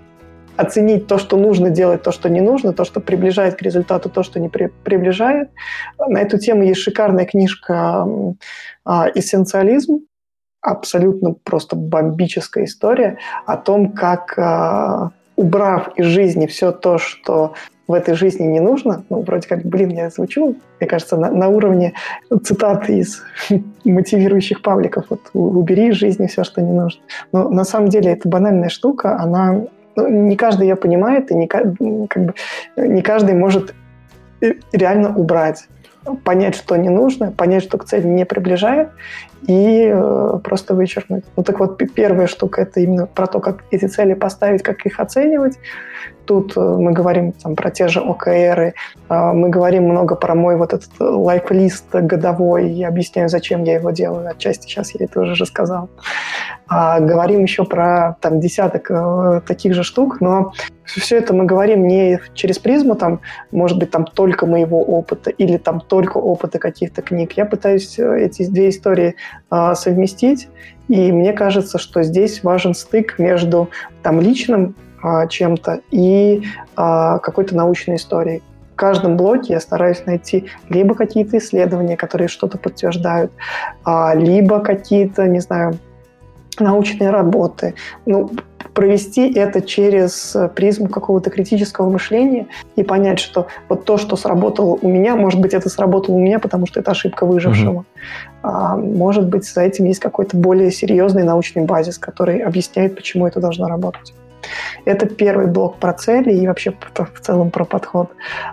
оценить 0.56 1.06
то, 1.06 1.18
что 1.18 1.36
нужно 1.36 1.70
делать, 1.70 2.02
то, 2.02 2.12
что 2.12 2.28
не 2.28 2.40
нужно, 2.40 2.72
то, 2.72 2.84
что 2.84 3.00
приближает 3.00 3.56
к 3.56 3.62
результату, 3.62 4.10
то, 4.10 4.22
что 4.22 4.40
не 4.40 4.48
при, 4.48 4.66
приближает. 4.84 5.50
На 5.98 6.20
эту 6.20 6.38
тему 6.38 6.64
есть 6.64 6.80
шикарная 6.80 7.24
книжка 7.24 8.06
а, 8.84 9.08
«Эссенциализм», 9.14 10.00
абсолютно 10.60 11.34
просто 11.42 11.74
бомбическая 11.74 12.64
история 12.64 13.18
о 13.46 13.56
том, 13.56 13.90
как, 13.90 14.38
убрав 15.34 15.88
из 15.96 16.06
жизни 16.06 16.46
все 16.46 16.70
то, 16.70 16.98
что 16.98 17.54
в 17.88 17.94
этой 17.94 18.14
жизни 18.14 18.46
не 18.46 18.60
нужно, 18.60 19.04
ну, 19.10 19.22
вроде 19.22 19.48
как, 19.48 19.64
блин, 19.64 19.90
я 19.90 20.10
звучу, 20.10 20.56
мне 20.80 20.88
кажется, 20.88 21.16
на, 21.16 21.30
на 21.30 21.48
уровне 21.48 21.94
цитат 22.42 22.88
из 22.88 23.22
мотивирующих 23.84 24.62
пабликов, 24.62 25.06
вот, 25.10 25.20
убери 25.32 25.88
из 25.88 25.96
жизни 25.96 26.26
все, 26.26 26.44
что 26.44 26.62
не 26.62 26.72
нужно. 26.72 27.02
Но 27.32 27.48
на 27.48 27.64
самом 27.64 27.88
деле 27.88 28.12
это 28.12 28.28
банальная 28.28 28.68
штука, 28.68 29.18
она 29.18 29.64
ну, 29.96 30.08
не 30.08 30.36
каждый 30.36 30.68
ее 30.68 30.76
понимает, 30.76 31.30
и 31.30 31.34
не, 31.34 31.46
как 31.46 31.66
бы, 31.74 32.34
не 32.76 33.02
каждый 33.02 33.34
может 33.34 33.74
э, 34.40 34.54
реально 34.72 35.14
убрать 35.14 35.66
понять, 36.24 36.56
что 36.56 36.76
не 36.76 36.88
нужно, 36.88 37.30
понять, 37.30 37.62
что 37.62 37.78
к 37.78 37.84
цели 37.84 38.06
не 38.06 38.24
приближает, 38.24 38.88
и 39.46 39.90
э, 39.92 40.38
просто 40.42 40.74
вычеркнуть. 40.74 41.24
Ну 41.36 41.42
так 41.42 41.60
вот, 41.60 41.80
первая 41.94 42.26
штука– 42.26 42.62
это 42.62 42.80
именно 42.80 43.06
про 43.06 43.26
то, 43.26 43.40
как 43.40 43.64
эти 43.70 43.86
цели 43.86 44.14
поставить, 44.14 44.62
как 44.62 44.84
их 44.86 45.00
оценивать. 45.00 45.58
Тут 46.32 46.56
мы 46.56 46.92
говорим 46.92 47.32
там, 47.32 47.56
про 47.56 47.70
те 47.70 47.88
же 47.88 48.00
ОКРы, 48.00 48.74
мы 49.08 49.50
говорим 49.50 49.84
много 49.84 50.14
про 50.14 50.34
мой 50.34 50.56
вот 50.56 50.72
этот 50.72 50.90
лайфлист 50.98 51.94
годовой, 51.94 52.70
я 52.70 52.88
объясняю, 52.88 53.28
зачем 53.28 53.64
я 53.64 53.74
его 53.74 53.90
делаю, 53.90 54.28
отчасти 54.28 54.66
сейчас 54.66 54.94
я 54.94 55.04
это 55.04 55.20
уже 55.20 55.34
рассказал. 55.34 55.90
Говорим 56.68 57.42
еще 57.42 57.64
про 57.64 58.16
там, 58.20 58.40
десяток 58.40 58.90
таких 59.46 59.74
же 59.74 59.82
штук, 59.82 60.20
но 60.20 60.52
все 60.84 61.16
это 61.16 61.32
мы 61.34 61.44
говорим 61.44 61.86
не 61.86 62.20
через 62.34 62.58
призму, 62.58 62.94
там, 62.94 63.20
может 63.50 63.78
быть, 63.78 63.90
там 63.90 64.04
только 64.04 64.46
моего 64.46 64.82
опыта 64.82 65.30
или 65.30 65.56
там 65.56 65.80
только 65.80 66.18
опыта 66.18 66.58
каких-то 66.58 67.02
книг. 67.02 67.32
Я 67.32 67.46
пытаюсь 67.46 67.98
э, 67.98 68.24
эти 68.24 68.46
две 68.46 68.68
истории 68.68 69.14
э, 69.50 69.74
совместить, 69.74 70.48
и 70.88 71.12
мне 71.12 71.32
кажется, 71.32 71.78
что 71.78 72.02
здесь 72.02 72.42
важен 72.42 72.74
стык 72.74 73.18
между 73.18 73.70
там 74.02 74.20
личным 74.20 74.70
э, 74.70 74.91
чем-то 75.28 75.80
и 75.90 76.42
э, 76.76 77.18
какой-то 77.22 77.56
научной 77.56 77.96
историей. 77.96 78.42
В 78.72 78.76
каждом 78.76 79.16
блоке 79.16 79.54
я 79.54 79.60
стараюсь 79.60 80.04
найти 80.06 80.46
либо 80.68 80.94
какие-то 80.94 81.38
исследования, 81.38 81.96
которые 81.96 82.28
что-то 82.28 82.58
подтверждают, 82.58 83.32
э, 83.86 84.10
либо 84.14 84.60
какие-то, 84.60 85.26
не 85.26 85.40
знаю, 85.40 85.78
научные 86.58 87.10
работы. 87.10 87.74
Ну, 88.06 88.30
провести 88.74 89.32
это 89.32 89.60
через 89.60 90.36
призму 90.54 90.88
какого-то 90.88 91.30
критического 91.30 91.90
мышления 91.90 92.46
и 92.76 92.82
понять, 92.82 93.18
что 93.18 93.46
вот 93.68 93.84
то, 93.84 93.98
что 93.98 94.16
сработало 94.16 94.78
у 94.80 94.88
меня, 94.88 95.14
может 95.16 95.40
быть, 95.40 95.54
это 95.54 95.68
сработало 95.68 96.16
у 96.16 96.20
меня, 96.20 96.38
потому 96.38 96.66
что 96.66 96.80
это 96.80 96.92
ошибка 96.92 97.26
выжившего. 97.26 97.70
Угу. 97.70 97.84
А, 98.42 98.76
может 98.76 99.28
быть, 99.28 99.44
за 99.44 99.62
этим 99.62 99.84
есть 99.84 100.00
какой-то 100.00 100.36
более 100.36 100.70
серьезный 100.70 101.24
научный 101.24 101.64
базис, 101.64 101.98
который 101.98 102.38
объясняет, 102.38 102.96
почему 102.96 103.26
это 103.26 103.40
должно 103.40 103.68
работать. 103.68 104.14
Это 104.84 105.06
первый 105.06 105.46
блок 105.46 105.78
про 105.78 105.92
цели 105.92 106.32
и 106.32 106.46
вообще 106.46 106.72
в 106.94 107.20
целом 107.20 107.50
про 107.50 107.64
подход. 107.64 108.10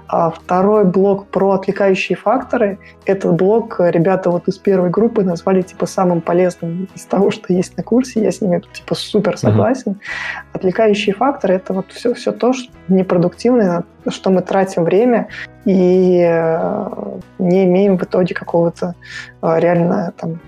А 0.07 0.29
второй 0.29 0.85
блок 0.85 1.27
про 1.27 1.51
отвлекающие 1.51 2.15
факторы. 2.15 2.79
Этот 3.05 3.33
блок 3.35 3.79
ребята 3.79 4.29
вот 4.29 4.47
из 4.47 4.57
первой 4.57 4.89
группы 4.89 5.23
назвали 5.23 5.61
типа 5.61 5.85
самым 5.85 6.21
полезным 6.21 6.87
из 6.95 7.05
того, 7.05 7.31
что 7.31 7.53
есть 7.53 7.77
на 7.77 7.83
курсе. 7.83 8.21
Я 8.21 8.31
с 8.31 8.41
ними 8.41 8.61
типа 8.73 8.95
супер 8.95 9.37
согласен. 9.37 9.93
Uh-huh. 9.93 10.53
Отвлекающие 10.53 11.15
факторы 11.15 11.55
это 11.55 11.73
вот 11.73 11.91
все, 11.91 12.13
все 12.13 12.31
то, 12.31 12.53
что 12.53 12.71
непродуктивное, 12.87 13.83
на 14.05 14.11
что 14.11 14.29
мы 14.29 14.41
тратим 14.41 14.83
время 14.83 15.27
и 15.65 16.21
э, 16.27 17.19
не 17.37 17.65
имеем 17.65 17.97
в 17.97 18.03
итоге 18.03 18.33
какого-то 18.33 18.95
э, 19.41 19.59
реально 19.59 20.13
там 20.17 20.39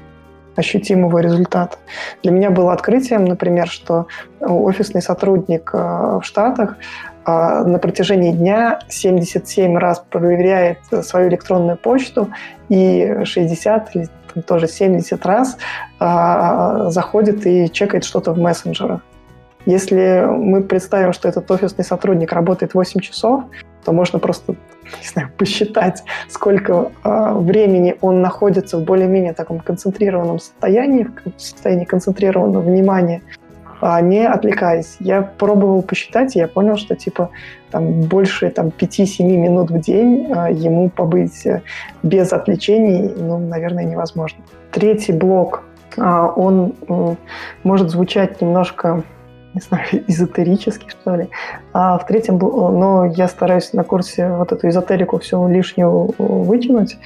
ощутимого 0.55 1.19
результата. 1.19 1.77
Для 2.23 2.31
меня 2.31 2.49
было 2.49 2.73
открытием, 2.73 3.25
например, 3.25 3.67
что 3.67 4.07
офисный 4.39 5.01
сотрудник 5.01 5.71
э, 5.73 5.77
в 5.77 6.21
Штатах 6.23 6.77
э, 7.25 7.31
на 7.31 7.79
протяжении 7.79 8.31
дня 8.31 8.79
77 8.89 9.77
раз 9.77 10.03
проверяет 10.09 10.79
свою 11.03 11.29
электронную 11.29 11.77
почту 11.77 12.29
и 12.69 13.23
60 13.23 13.95
или 13.95 14.07
тоже 14.47 14.67
70 14.67 15.25
раз 15.25 15.57
э, 15.99 16.85
заходит 16.89 17.45
и 17.45 17.71
чекает 17.71 18.03
что-то 18.03 18.33
в 18.33 18.37
мессенджерах. 18.37 19.01
Если 19.65 20.25
мы 20.27 20.63
представим, 20.63 21.13
что 21.13 21.27
этот 21.27 21.49
офисный 21.51 21.85
сотрудник 21.85 22.31
работает 22.33 22.73
8 22.73 22.99
часов, 22.99 23.43
то 23.83 23.91
можно 23.91 24.19
просто 24.19 24.55
не 24.99 25.07
знаю, 25.07 25.29
посчитать, 25.37 26.03
сколько 26.27 26.91
э, 27.03 27.33
времени 27.35 27.95
он 28.01 28.21
находится 28.21 28.77
в 28.77 28.83
более-менее 28.83 29.33
таком 29.33 29.59
концентрированном 29.59 30.39
состоянии, 30.39 31.07
в 31.37 31.41
состоянии 31.41 31.85
концентрированного 31.85 32.61
внимания, 32.61 33.21
э, 33.81 34.01
не 34.01 34.27
отвлекаясь. 34.27 34.97
Я 34.99 35.21
пробовал 35.21 35.81
посчитать, 35.81 36.35
и 36.35 36.39
я 36.39 36.47
понял, 36.47 36.77
что 36.77 36.95
типа 36.95 37.29
там 37.71 38.01
больше 38.01 38.49
там 38.49 38.67
5-7 38.67 39.23
минут 39.23 39.71
в 39.71 39.79
день 39.79 40.27
э, 40.29 40.51
ему 40.51 40.89
побыть 40.89 41.47
без 42.03 42.33
отвлечений, 42.33 43.13
ну, 43.15 43.37
наверное, 43.37 43.85
невозможно. 43.85 44.43
Третий 44.71 45.13
блок, 45.13 45.63
э, 45.97 46.01
он 46.35 46.73
э, 46.87 47.15
может 47.63 47.89
звучать 47.89 48.41
немножко 48.41 49.03
не 49.53 49.61
знаю, 49.61 49.85
эзотерический, 50.07 50.89
что 50.89 51.15
ли. 51.15 51.29
А 51.73 51.97
в 51.97 52.05
третьем, 52.05 52.37
но 52.37 53.05
я 53.05 53.27
стараюсь 53.27 53.73
на 53.73 53.83
курсе 53.83 54.29
вот 54.29 54.51
эту 54.51 54.69
эзотерику 54.69 55.19
всю 55.19 55.47
лишнюю 55.47 56.13
вытянуть. 56.17 56.97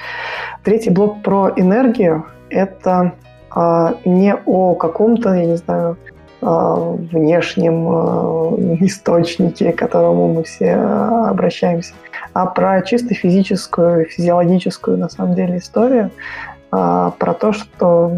Третий 0.62 0.90
блок 0.90 1.22
про 1.22 1.52
энергию– 1.56 2.26
это 2.50 3.12
а, 3.50 3.96
не 4.04 4.34
о 4.34 4.74
каком-то, 4.74 5.32
я 5.34 5.46
не 5.46 5.56
знаю, 5.56 5.96
а, 6.42 6.94
внешнем 7.12 7.88
а, 7.88 8.54
источнике, 8.80 9.72
к 9.72 9.78
которому 9.78 10.32
мы 10.34 10.42
все 10.44 10.74
обращаемся, 10.74 11.94
а 12.34 12.46
про 12.46 12.82
чисто 12.82 13.14
физическую, 13.14 14.04
физиологическую, 14.04 14.98
на 14.98 15.08
самом 15.08 15.34
деле, 15.34 15.58
историю, 15.58 16.10
про 16.70 17.34
то, 17.40 17.52
что 17.52 18.12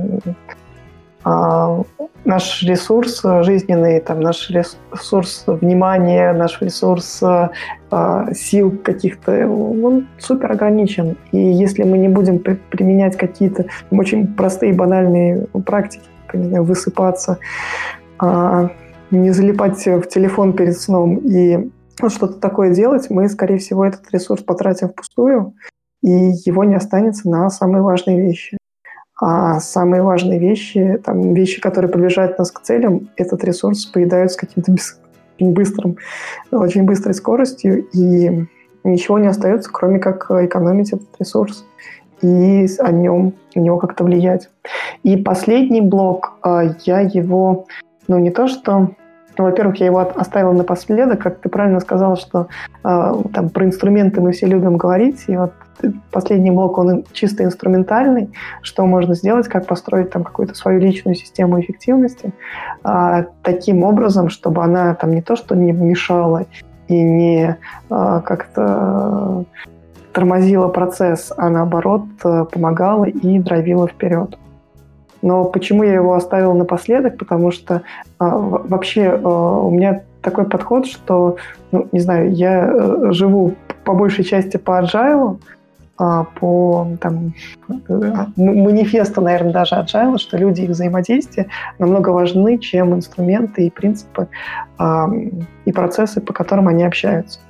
наш 2.24 2.62
ресурс 2.62 3.22
жизненный, 3.42 4.00
там, 4.00 4.20
наш 4.20 4.50
ресурс 4.50 5.44
внимания, 5.46 6.32
наш 6.32 6.60
ресурс 6.60 7.22
а, 7.22 8.32
сил 8.34 8.76
каких-то, 8.82 9.48
он 9.48 10.08
супер 10.18 10.52
ограничен. 10.52 11.16
И 11.32 11.38
если 11.38 11.84
мы 11.84 11.98
не 11.98 12.08
будем 12.08 12.38
применять 12.38 13.16
какие-то 13.16 13.66
очень 13.90 14.26
простые 14.26 14.72
банальные 14.74 15.46
практики, 15.64 16.04
не 16.34 16.48
знаю, 16.48 16.64
высыпаться, 16.64 17.38
а, 18.18 18.70
не 19.10 19.30
залипать 19.30 19.86
в 19.86 20.02
телефон 20.02 20.52
перед 20.52 20.78
сном 20.78 21.16
и 21.18 21.70
что-то 22.08 22.34
такое 22.34 22.74
делать, 22.74 23.08
мы, 23.10 23.28
скорее 23.28 23.58
всего, 23.58 23.84
этот 23.84 24.10
ресурс 24.12 24.42
потратим 24.42 24.90
впустую, 24.90 25.54
и 26.02 26.10
его 26.44 26.64
не 26.64 26.74
останется 26.74 27.28
на 27.28 27.48
самые 27.50 27.82
важные 27.82 28.20
вещи. 28.20 28.57
А 29.20 29.58
самые 29.58 30.02
важные 30.02 30.38
вещи, 30.38 31.00
там, 31.04 31.34
вещи, 31.34 31.60
которые 31.60 31.90
приближают 31.90 32.38
нас 32.38 32.52
к 32.52 32.60
целям, 32.60 33.08
этот 33.16 33.42
ресурс 33.42 33.84
поедают 33.86 34.30
с 34.30 34.36
каким-то 34.36 34.72
очень 34.72 35.52
быстрым, 35.52 35.96
очень 36.52 36.84
быстрой 36.84 37.14
скоростью, 37.14 37.84
и 37.92 38.46
ничего 38.84 39.18
не 39.18 39.26
остается, 39.26 39.70
кроме 39.72 39.98
как 39.98 40.30
экономить 40.30 40.92
этот 40.92 41.08
ресурс 41.18 41.64
и 42.22 42.66
о 42.78 42.92
нем, 42.92 43.34
на 43.54 43.60
него 43.60 43.78
как-то 43.78 44.04
влиять. 44.04 44.50
И 45.02 45.16
последний 45.16 45.80
блок, 45.80 46.34
а, 46.42 46.74
я 46.84 47.00
его, 47.00 47.66
ну 48.06 48.18
не 48.18 48.30
то 48.30 48.46
что 48.46 48.90
ну, 49.36 49.44
во-первых, 49.44 49.76
я 49.76 49.86
его 49.86 50.00
оставила 50.00 50.52
напоследок, 50.52 51.22
как 51.22 51.38
ты 51.38 51.48
правильно 51.48 51.78
сказал, 51.78 52.16
что 52.16 52.48
э, 52.82 53.14
там 53.32 53.50
про 53.50 53.66
инструменты 53.66 54.20
мы 54.20 54.32
все 54.32 54.46
любим 54.46 54.76
говорить, 54.76 55.26
и 55.28 55.36
вот 55.36 55.52
последний 56.11 56.51
блок, 56.51 56.79
он 56.79 57.05
чисто 57.12 57.45
инструментальный, 57.45 58.31
что 58.62 58.87
можно 58.87 59.14
сделать, 59.14 59.49
как 59.49 59.66
построить 59.66 60.11
там 60.11 60.24
какую-то 60.24 60.55
свою 60.55 60.81
личную 60.81 61.14
систему 61.14 61.61
эффективности 61.61 62.33
э, 62.85 63.24
таким 63.43 63.85
образом, 63.85 64.29
чтобы 64.29 64.62
она 64.62 64.95
там 64.95 65.12
не 65.12 65.22
то, 65.22 65.37
что 65.37 65.55
не 65.55 65.72
мешала 65.72 66.47
и 66.89 67.01
не 67.01 67.57
э, 67.91 68.20
как-то 68.24 69.45
тормозила 70.12 70.68
процесс, 70.68 71.33
а 71.37 71.49
наоборот 71.49 72.03
э, 72.24 72.45
помогала 72.51 73.05
и 73.05 73.39
дровила 73.39 73.87
вперед. 73.87 74.37
Но 75.22 75.45
почему 75.45 75.83
я 75.83 75.95
его 75.95 76.14
оставил 76.14 76.55
напоследок? 76.55 77.18
Потому 77.18 77.51
что 77.51 77.83
а, 78.18 78.37
вообще 78.37 79.09
а, 79.11 79.61
у 79.61 79.70
меня 79.70 80.03
такой 80.22 80.45
подход, 80.45 80.87
что, 80.87 81.37
ну, 81.72 81.89
не 81.93 82.01
знаю, 82.01 82.33
я 82.33 82.64
а, 82.64 83.12
живу 83.12 83.55
по 83.85 83.95
большей 83.95 84.24
части 84.24 84.57
по 84.57 84.81
agile, 84.81 85.37
а, 85.37 85.37
по 85.99 86.86
там, 87.01 87.34
манифесту, 88.36 89.20
наверное, 89.20 89.53
даже 89.53 89.74
agile, 89.74 90.18
что 90.18 90.36
люди 90.36 90.61
и 90.61 90.64
их 90.64 90.70
взаимодействия 90.70 91.49
намного 91.78 92.11
важны, 92.11 92.59
чем 92.59 92.94
инструменты 92.94 93.66
и 93.66 93.70
принципы 93.70 94.28
а, 94.78 95.09
и 95.64 95.72
процессы, 95.72 96.20
по 96.20 96.32
которым 96.32 96.68
они 96.68 96.84
общаются. 96.84 97.40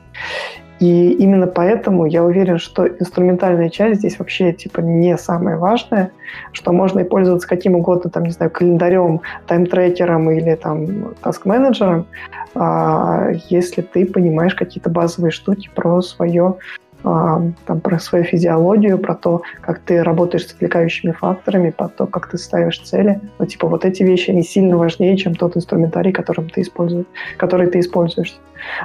И 0.81 1.11
именно 1.11 1.49
поэтому 1.49 2.07
я 2.07 2.23
уверен, 2.23 2.59
что 2.59 2.87
инструментальная 2.87 3.69
часть 3.69 3.99
здесь 3.99 4.19
вообще 4.19 4.53
типа 4.53 4.81
не 4.81 5.19
самая 5.19 5.57
важная, 5.57 6.13
что 6.53 6.73
можно 6.73 7.01
и 7.01 7.05
пользоваться 7.05 7.49
каким 7.49 7.75
угодно, 7.75 8.11
там, 8.11 8.23
не 8.23 8.31
знаю, 8.31 8.53
календарем, 8.53 9.21
тайм-трекером 9.49 10.31
или 10.31 10.55
там 10.55 11.15
таск-менеджером, 11.21 12.07
а, 12.55 13.31
если 13.49 13.83
ты 13.83 14.07
понимаешь 14.07 14.55
какие-то 14.55 14.89
базовые 14.89 15.33
штуки 15.33 15.69
про 15.75 16.01
свое 16.01 16.55
а, 16.55 16.78
там, 17.67 17.81
про 17.81 17.99
свою 17.99 18.25
физиологию, 18.25 18.99
про 18.99 19.15
то, 19.15 19.43
как 19.61 19.79
ты 19.81 20.03
работаешь 20.03 20.47
с 20.47 20.53
отвлекающими 20.53 21.13
факторами, 21.13 21.71
про 21.71 21.89
то, 21.89 22.07
как 22.07 22.29
ты 22.29 22.39
ставишь 22.39 22.81
цели. 22.81 23.21
Ну, 23.39 23.47
типа, 23.47 23.67
вот 23.67 23.85
эти 23.85 24.03
вещи, 24.03 24.31
они 24.31 24.43
сильно 24.43 24.77
важнее, 24.77 25.17
чем 25.17 25.35
тот 25.35 25.57
инструментарий, 25.57 26.13
которым 26.13 26.51
ты 26.51 26.63
используешь, 26.63 27.07
который 27.37 27.69
ты 27.69 27.81
используешь. 27.81 28.39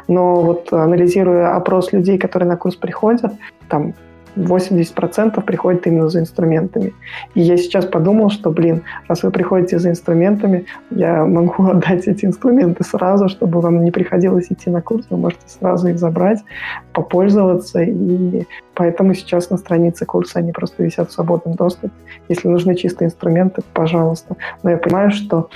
Но 0.07 0.41
вот 0.41 0.71
анализируя 0.71 1.55
опрос 1.55 1.91
людей, 1.93 2.17
которые 2.17 2.47
на 2.49 2.57
курс 2.57 2.75
приходят, 2.75 3.33
там 3.69 3.93
80% 4.35 5.41
приходит 5.41 5.87
именно 5.87 6.09
за 6.09 6.19
инструментами. 6.19 6.93
И 7.35 7.41
я 7.41 7.57
сейчас 7.57 7.85
подумал, 7.85 8.29
что, 8.29 8.51
блин, 8.51 8.83
раз 9.07 9.23
вы 9.23 9.31
приходите 9.31 9.79
за 9.79 9.89
инструментами, 9.89 10.65
я 10.91 11.25
могу 11.25 11.65
отдать 11.67 12.07
эти 12.07 12.25
инструменты 12.25 12.83
сразу, 12.83 13.29
чтобы 13.29 13.61
вам 13.61 13.83
не 13.83 13.91
приходилось 13.91 14.51
идти 14.51 14.69
на 14.69 14.81
курс, 14.81 15.05
вы 15.09 15.17
можете 15.17 15.47
сразу 15.47 15.87
их 15.87 15.99
забрать, 15.99 16.39
попользоваться. 16.93 17.81
И 17.81 18.45
поэтому 18.73 19.13
сейчас 19.13 19.49
на 19.49 19.57
странице 19.57 20.05
курса 20.05 20.39
они 20.39 20.51
просто 20.51 20.83
висят 20.83 21.09
в 21.09 21.13
свободном 21.13 21.55
доступе. 21.55 21.93
Если 22.29 22.47
нужны 22.47 22.75
чистые 22.75 23.07
инструменты, 23.07 23.61
пожалуйста. 23.73 24.35
Но 24.63 24.71
я 24.71 24.77
понимаю, 24.77 25.11
что 25.11 25.49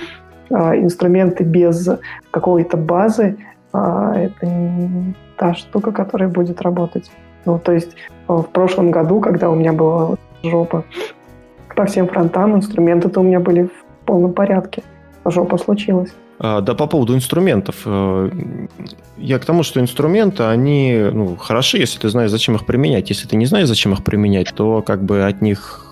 э, 0.50 0.54
инструменты 0.76 1.44
без 1.44 1.88
какой-то 2.30 2.76
базы 2.76 3.36
э, 3.72 3.78
это 4.14 4.46
не 4.46 5.14
та 5.36 5.54
штука, 5.54 5.92
которая 5.92 6.28
будет 6.28 6.60
работать. 6.62 7.10
Ну, 7.44 7.58
то 7.58 7.72
есть 7.72 7.96
в 8.28 8.44
прошлом 8.44 8.90
году, 8.90 9.20
когда 9.20 9.50
у 9.50 9.54
меня 9.54 9.72
была 9.72 10.16
жопа 10.42 10.84
по 11.74 11.86
всем 11.86 12.08
фронтам, 12.08 12.56
инструменты-то 12.56 13.20
у 13.20 13.22
меня 13.22 13.40
были 13.40 13.64
в 13.64 14.04
полном 14.04 14.32
порядке. 14.32 14.82
Жопа 15.24 15.58
случилась. 15.58 16.10
А, 16.40 16.60
да, 16.60 16.74
по 16.74 16.86
поводу 16.86 17.14
инструментов. 17.14 17.82
Э, 17.84 18.30
я 19.16 19.38
к 19.38 19.44
тому, 19.44 19.62
что 19.62 19.80
инструменты, 19.80 20.44
они 20.44 21.08
ну, 21.12 21.36
хороши, 21.36 21.78
если 21.78 21.98
ты 21.98 22.08
знаешь, 22.08 22.30
зачем 22.30 22.54
их 22.54 22.64
применять. 22.64 23.10
Если 23.10 23.26
ты 23.26 23.36
не 23.36 23.46
знаешь, 23.46 23.68
зачем 23.68 23.92
их 23.92 24.04
применять, 24.04 24.54
то 24.54 24.82
как 24.82 25.02
бы 25.02 25.24
от 25.24 25.42
них 25.42 25.84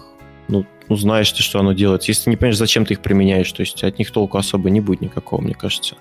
ну, 0.48 0.64
ну 0.88 0.96
знаешь 0.96 1.30
ты, 1.32 1.42
что 1.42 1.58
оно 1.58 1.72
делает. 1.72 2.04
Если 2.04 2.24
ты 2.24 2.30
не 2.30 2.36
понимаешь, 2.36 2.58
зачем 2.58 2.84
ты 2.86 2.94
их 2.94 3.00
применяешь, 3.00 3.50
то 3.52 3.60
есть 3.60 3.82
от 3.82 3.98
них 3.98 4.10
толку 4.10 4.38
особо 4.38 4.70
не 4.70 4.80
будет 4.80 5.00
никакого, 5.00 5.40
мне 5.40 5.54
кажется. 5.54 5.96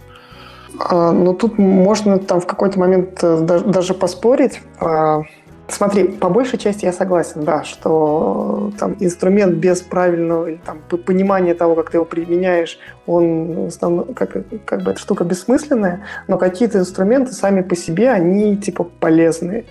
А, 0.79 1.11
ну, 1.11 1.33
тут 1.33 1.57
можно 1.57 2.19
там 2.19 2.41
в 2.41 2.47
какой-то 2.47 2.79
момент 2.79 3.19
э, 3.23 3.39
даже 3.65 3.93
поспорить. 3.93 4.61
А, 4.79 5.21
смотри, 5.67 6.07
по 6.07 6.29
большей 6.29 6.59
части 6.59 6.85
я 6.85 6.93
согласен, 6.93 7.43
да, 7.43 7.63
что 7.63 8.71
э, 8.73 8.77
там 8.77 8.95
инструмент 8.99 9.55
без 9.55 9.81
правильного 9.81 10.57
там, 10.65 10.79
понимания 11.05 11.53
того, 11.53 11.75
как 11.75 11.89
ты 11.89 11.97
его 11.97 12.05
применяешь, 12.05 12.79
он 13.05 13.69
как, 14.15 14.37
как 14.65 14.83
бы 14.83 14.91
эта 14.91 14.99
штука 14.99 15.23
бессмысленная, 15.23 16.03
но 16.27 16.37
какие-то 16.37 16.79
инструменты 16.79 17.33
сами 17.33 17.61
по 17.61 17.75
себе, 17.75 18.11
они 18.11 18.57
типа 18.57 18.83
полезные. 18.83 19.65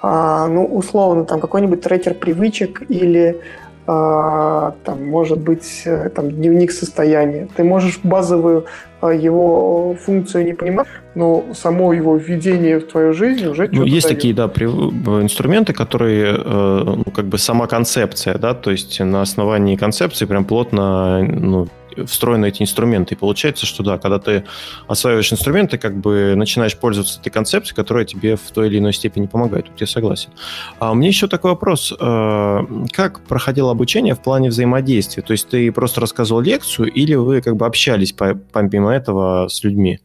А, 0.00 0.46
ну, 0.46 0.64
условно, 0.64 1.24
там 1.24 1.40
какой-нибудь 1.40 1.80
трекер 1.80 2.14
привычек 2.14 2.82
или 2.88 3.40
там, 3.88 5.06
может 5.06 5.38
быть, 5.38 5.82
э, 5.86 6.10
там, 6.10 6.30
дневник 6.30 6.72
состояния. 6.72 7.48
Ты 7.56 7.64
можешь 7.64 8.00
базовую 8.02 8.66
а, 9.00 9.14
его 9.14 9.96
функцию 10.04 10.44
не 10.44 10.52
понимать, 10.52 10.86
но 11.14 11.44
само 11.54 11.94
его 11.94 12.16
введение 12.16 12.80
в 12.80 12.86
твою 12.86 13.14
жизнь 13.14 13.46
уже 13.46 13.66
ну, 13.72 13.84
Есть 13.84 14.06
дает. 14.06 14.18
такие, 14.18 14.34
да, 14.34 14.46
при, 14.46 14.66
инструменты, 14.66 15.72
которые, 15.72 16.34
э, 16.36 16.82
ну, 16.84 17.04
как 17.14 17.24
бы 17.24 17.38
сама 17.38 17.66
концепция, 17.66 18.36
да, 18.36 18.52
то 18.52 18.70
есть 18.70 19.00
на 19.00 19.22
основании 19.22 19.76
концепции 19.76 20.26
прям 20.26 20.44
плотно, 20.44 21.22
ну, 21.22 21.68
встроены 22.06 22.48
эти 22.48 22.62
инструменты. 22.62 23.14
И 23.14 23.18
получается, 23.18 23.66
что 23.66 23.82
да, 23.82 23.98
когда 23.98 24.18
ты 24.18 24.44
осваиваешь 24.86 25.32
инструменты, 25.32 25.78
как 25.78 25.96
бы 25.96 26.34
начинаешь 26.36 26.76
пользоваться 26.76 27.20
этой 27.20 27.30
концепцией, 27.30 27.74
которая 27.74 28.04
тебе 28.04 28.36
в 28.36 28.50
той 28.52 28.68
или 28.68 28.78
иной 28.78 28.92
степени 28.92 29.26
помогает. 29.26 29.66
Тут 29.66 29.80
я 29.80 29.86
согласен. 29.86 30.30
А 30.78 30.92
у 30.92 30.94
меня 30.94 31.08
еще 31.08 31.28
такой 31.28 31.50
вопрос. 31.52 31.92
Э, 31.98 32.60
как 32.92 33.20
проходило 33.20 33.70
обучение 33.70 34.14
в 34.14 34.20
плане 34.20 34.48
взаимодействия? 34.48 35.22
То 35.22 35.32
есть 35.32 35.48
ты 35.48 35.70
просто 35.72 36.00
рассказывал 36.00 36.40
лекцию 36.40 36.90
или 36.92 37.14
вы 37.14 37.40
как 37.40 37.56
бы 37.56 37.66
общались 37.66 38.12
помимо 38.12 38.92
этого 38.92 39.48
с 39.48 39.62
людьми? 39.64 40.00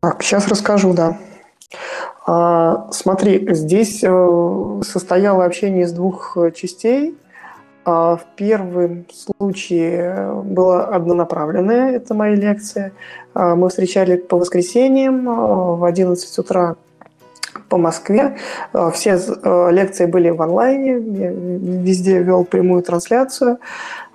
Так, 0.00 0.22
сейчас 0.22 0.48
расскажу, 0.48 0.92
да. 0.92 1.18
А, 2.26 2.90
смотри, 2.90 3.46
здесь 3.54 4.02
э, 4.02 4.80
состояло 4.82 5.44
общение 5.44 5.84
из 5.84 5.92
двух 5.92 6.36
э, 6.36 6.52
частей. 6.52 7.14
А, 7.84 8.16
в 8.16 8.24
первом 8.36 9.04
случае 9.12 10.32
была 10.42 10.86
однонаправленная, 10.86 11.96
это 11.96 12.14
моя 12.14 12.34
лекция. 12.34 12.92
А, 13.34 13.54
мы 13.54 13.68
встречали 13.68 14.16
по 14.16 14.38
воскресеньям 14.38 15.28
а, 15.28 15.76
в 15.76 15.84
11 15.84 16.38
утра 16.38 16.76
по 17.68 17.76
Москве. 17.76 18.36
Все 18.92 19.16
лекции 19.70 20.06
были 20.06 20.30
в 20.30 20.42
онлайне, 20.42 20.94
везде 20.94 22.20
вел 22.20 22.44
прямую 22.44 22.82
трансляцию. 22.82 23.58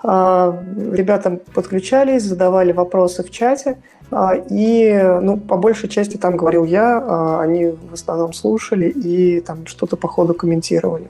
Ребята 0.02 1.40
подключались, 1.54 2.24
задавали 2.24 2.72
вопросы 2.72 3.24
в 3.24 3.32
чате– 3.32 3.78
а, 4.12 4.36
и, 4.50 5.02
ну, 5.22 5.38
по 5.38 5.58
большей 5.58 5.88
части 5.88 6.18
там 6.18 6.36
говорил 6.36 6.66
я, 6.66 6.98
а 6.98 7.42
они 7.42 7.68
в 7.68 7.94
основном 7.94 8.34
слушали 8.34 8.88
и 8.88 9.40
там 9.42 9.68
что-то 9.68 9.98
по 9.98 10.08
ходу 10.08 10.34
комментировали. 10.34 11.08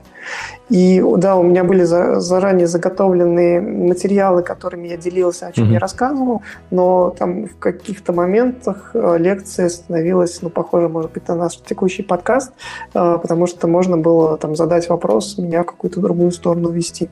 И 0.69 1.01
да, 1.17 1.37
у 1.37 1.43
меня 1.43 1.63
были 1.63 1.83
заранее 1.83 2.67
заготовленные 2.67 3.61
материалы, 3.61 4.43
которыми 4.43 4.89
я 4.89 4.97
делился, 4.97 5.47
о 5.47 5.51
чем 5.53 5.69
mm-hmm. 5.69 5.73
я 5.73 5.79
рассказывал, 5.79 6.41
но 6.71 7.15
там 7.17 7.47
в 7.47 7.57
каких-то 7.57 8.11
моментах 8.11 8.91
а, 8.93 9.15
лекция 9.15 9.69
становилась, 9.69 10.41
ну, 10.41 10.49
похоже, 10.49 10.89
может 10.89 11.13
быть, 11.13 11.27
на 11.29 11.35
наш 11.35 11.55
текущий 11.57 12.03
подкаст, 12.03 12.51
потому 12.91 13.47
что 13.47 13.67
можно 13.67 13.97
было 13.97 14.37
там 14.37 14.55
задать 14.55 14.89
вопрос, 14.89 15.37
меня 15.37 15.63
в 15.63 15.67
какую-то 15.67 16.01
другую 16.01 16.31
сторону 16.31 16.69
вести. 16.69 17.09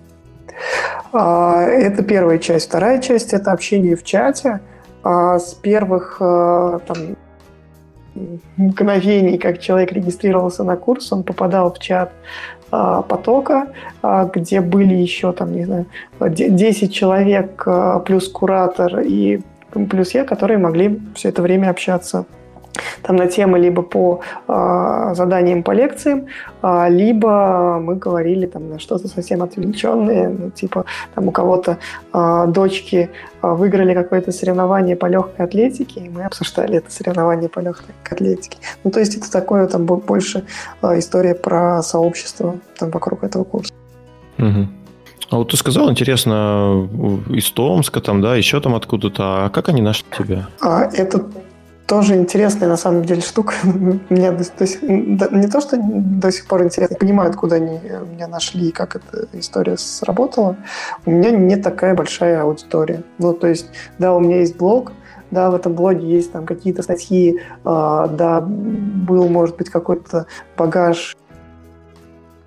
Это 1.13 2.03
первая 2.03 2.37
часть. 2.37 2.67
Вторая 2.67 2.99
часть– 2.99 3.33
это 3.33 3.51
общение 3.51 3.95
в 3.95 4.03
чате– 4.03 4.59
а, 5.09 5.39
с 5.39 5.53
первых 5.53 6.17
э, 6.19 6.79
там, 6.85 6.97
мгновений, 8.57 9.37
как 9.37 9.59
человек 9.59 9.93
регистрировался 9.93 10.65
на 10.65 10.75
курс, 10.75 11.13
он 11.13 11.23
попадал 11.23 11.71
в 11.71 11.79
чат 11.79 12.11
а, 12.71 13.03
потока, 13.03 13.67
а, 14.01 14.25
где 14.25 14.59
были 14.59 14.95
еще 14.95 15.31
там, 15.31 15.53
не 15.53 15.63
знаю, 15.63 15.85
10 16.19 16.93
человек 16.93 17.65
плюс 18.05 18.27
куратор 18.27 18.99
и 18.99 19.39
плюс 19.89 20.13
я, 20.13 20.25
которые 20.25 20.57
могли 20.57 20.99
все 21.15 21.29
это 21.29 21.41
время 21.41 21.69
общаться 21.69 22.25
там 23.01 23.15
на 23.15 23.27
темы 23.27 23.59
либо 23.59 23.81
по 23.81 24.21
э, 24.47 25.13
заданиям 25.13 25.63
по 25.63 25.71
лекциям, 25.71 26.27
э, 26.61 26.89
либо 26.89 27.79
мы 27.79 27.95
говорили 27.95 28.45
там 28.45 28.69
на 28.69 28.79
что-то 28.79 29.07
совсем 29.07 29.43
отвлеченное, 29.43 30.29
ну, 30.29 30.49
типа 30.51 30.85
там 31.15 31.27
у 31.27 31.31
кого-то 31.31 31.77
э, 32.13 32.45
дочки 32.47 33.09
э, 33.41 33.53
выиграли 33.53 33.93
какое-то 33.93 34.31
соревнование 34.31 34.95
по 34.95 35.05
легкой 35.07 35.45
атлетике, 35.45 36.01
и 36.01 36.09
мы 36.09 36.23
обсуждали 36.23 36.77
это 36.77 36.91
соревнование 36.91 37.49
по 37.49 37.59
легкой 37.59 37.93
атлетике. 38.09 38.57
Ну, 38.83 38.91
то 38.91 38.99
есть 38.99 39.15
это 39.15 39.31
такое 39.31 39.67
там 39.67 39.85
больше 39.85 40.43
э, 40.81 40.99
история 40.99 41.35
про 41.35 41.81
сообщество 41.81 42.55
там 42.77 42.91
вокруг 42.91 43.23
этого 43.23 43.43
курса. 43.43 43.73
Угу. 44.37 44.67
А 45.29 45.37
вот 45.37 45.51
ты 45.51 45.57
сказал, 45.57 45.91
интересно, 45.91 46.87
из 47.29 47.51
Томска, 47.51 47.99
там, 47.99 48.21
да, 48.21 48.35
еще 48.35 48.61
там 48.61 48.75
откуда-то. 48.75 49.45
А 49.45 49.49
как 49.49 49.67
они 49.69 49.81
нашли 49.81 50.05
тебя? 50.17 50.47
А, 50.61 50.83
это 50.85 51.25
тоже 51.87 52.15
интересная 52.15 52.67
на 52.67 52.77
самом 52.77 53.05
деле 53.05 53.21
штука. 53.21 53.53
Мне 54.09 54.31
до, 54.31 54.43
до 54.43 55.35
не 55.35 55.47
то, 55.47 55.61
что 55.61 55.77
до 55.81 56.31
сих 56.31 56.45
пор 56.45 56.63
интересно, 56.63 56.93
я 56.93 56.99
понимаю, 56.99 57.29
откуда 57.29 57.55
они 57.55 57.79
меня 58.11 58.27
нашли 58.27 58.69
и 58.69 58.71
как 58.71 58.97
эта 58.97 59.27
история 59.33 59.77
сработала. 59.77 60.57
У 61.05 61.11
меня 61.11 61.31
не 61.31 61.55
такая 61.55 61.95
большая 61.95 62.41
аудитория. 62.41 63.03
Ну, 63.17 63.33
то 63.33 63.47
есть, 63.47 63.69
да, 63.99 64.13
у 64.13 64.19
меня 64.19 64.39
есть 64.39 64.57
блог, 64.57 64.91
да, 65.31 65.49
в 65.49 65.55
этом 65.55 65.73
блоге 65.73 66.07
есть 66.07 66.31
там 66.31 66.45
какие-то 66.45 66.83
статьи, 66.83 67.39
э, 67.39 67.39
да, 67.63 68.41
был, 68.41 69.29
может 69.29 69.57
быть, 69.57 69.69
какой-то 69.69 70.27
багаж 70.57 71.15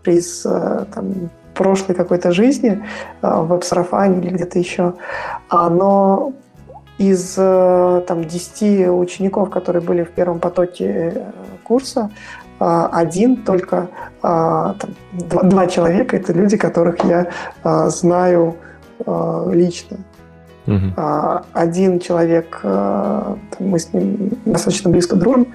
из 0.05 0.45
э, 0.47 0.84
там, 0.95 1.30
прошлой 1.55 1.95
какой-то 1.95 2.32
жизни 2.32 2.82
э, 3.22 3.26
в 3.26 3.49
веб-сарафане 3.49 4.20
или 4.20 4.34
где-то 4.34 4.59
еще. 4.59 4.95
А, 5.49 5.68
но 5.68 6.32
из 7.01 7.34
э, 7.38 8.03
там, 8.07 8.24
10 8.24 8.90
учеников, 8.90 9.48
которые 9.48 9.82
были 9.82 10.05
в 10.05 10.11
первом 10.11 10.38
потоке 10.38 11.12
э, 11.14 11.32
курса, 11.64 12.11
э, 12.61 12.88
один 12.92 13.38
только, 13.38 13.88
там, 14.20 14.76
два, 15.12 15.42
два 15.44 15.66
человека– 15.66 16.16
это 16.18 16.34
люди, 16.34 16.59
которых 16.59 17.03
я 17.05 17.30
знаю 17.88 18.57
лично. 19.51 19.96
Угу. 20.66 20.92
Один 21.55 22.01
человек, 22.01 22.61
мы 22.62 23.78
с 23.78 23.94
ним 23.94 24.32
достаточно 24.44 24.90
близко 24.90 25.16
дружим, 25.16 25.46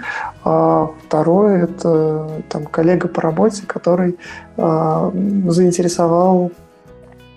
а 0.43 0.89
второй– 1.05 1.61
это 1.61 2.41
там, 2.49 2.65
коллега 2.65 3.07
по 3.07 3.21
работе, 3.21 3.67
который 3.67 4.17
заинтересовал, 4.57 6.51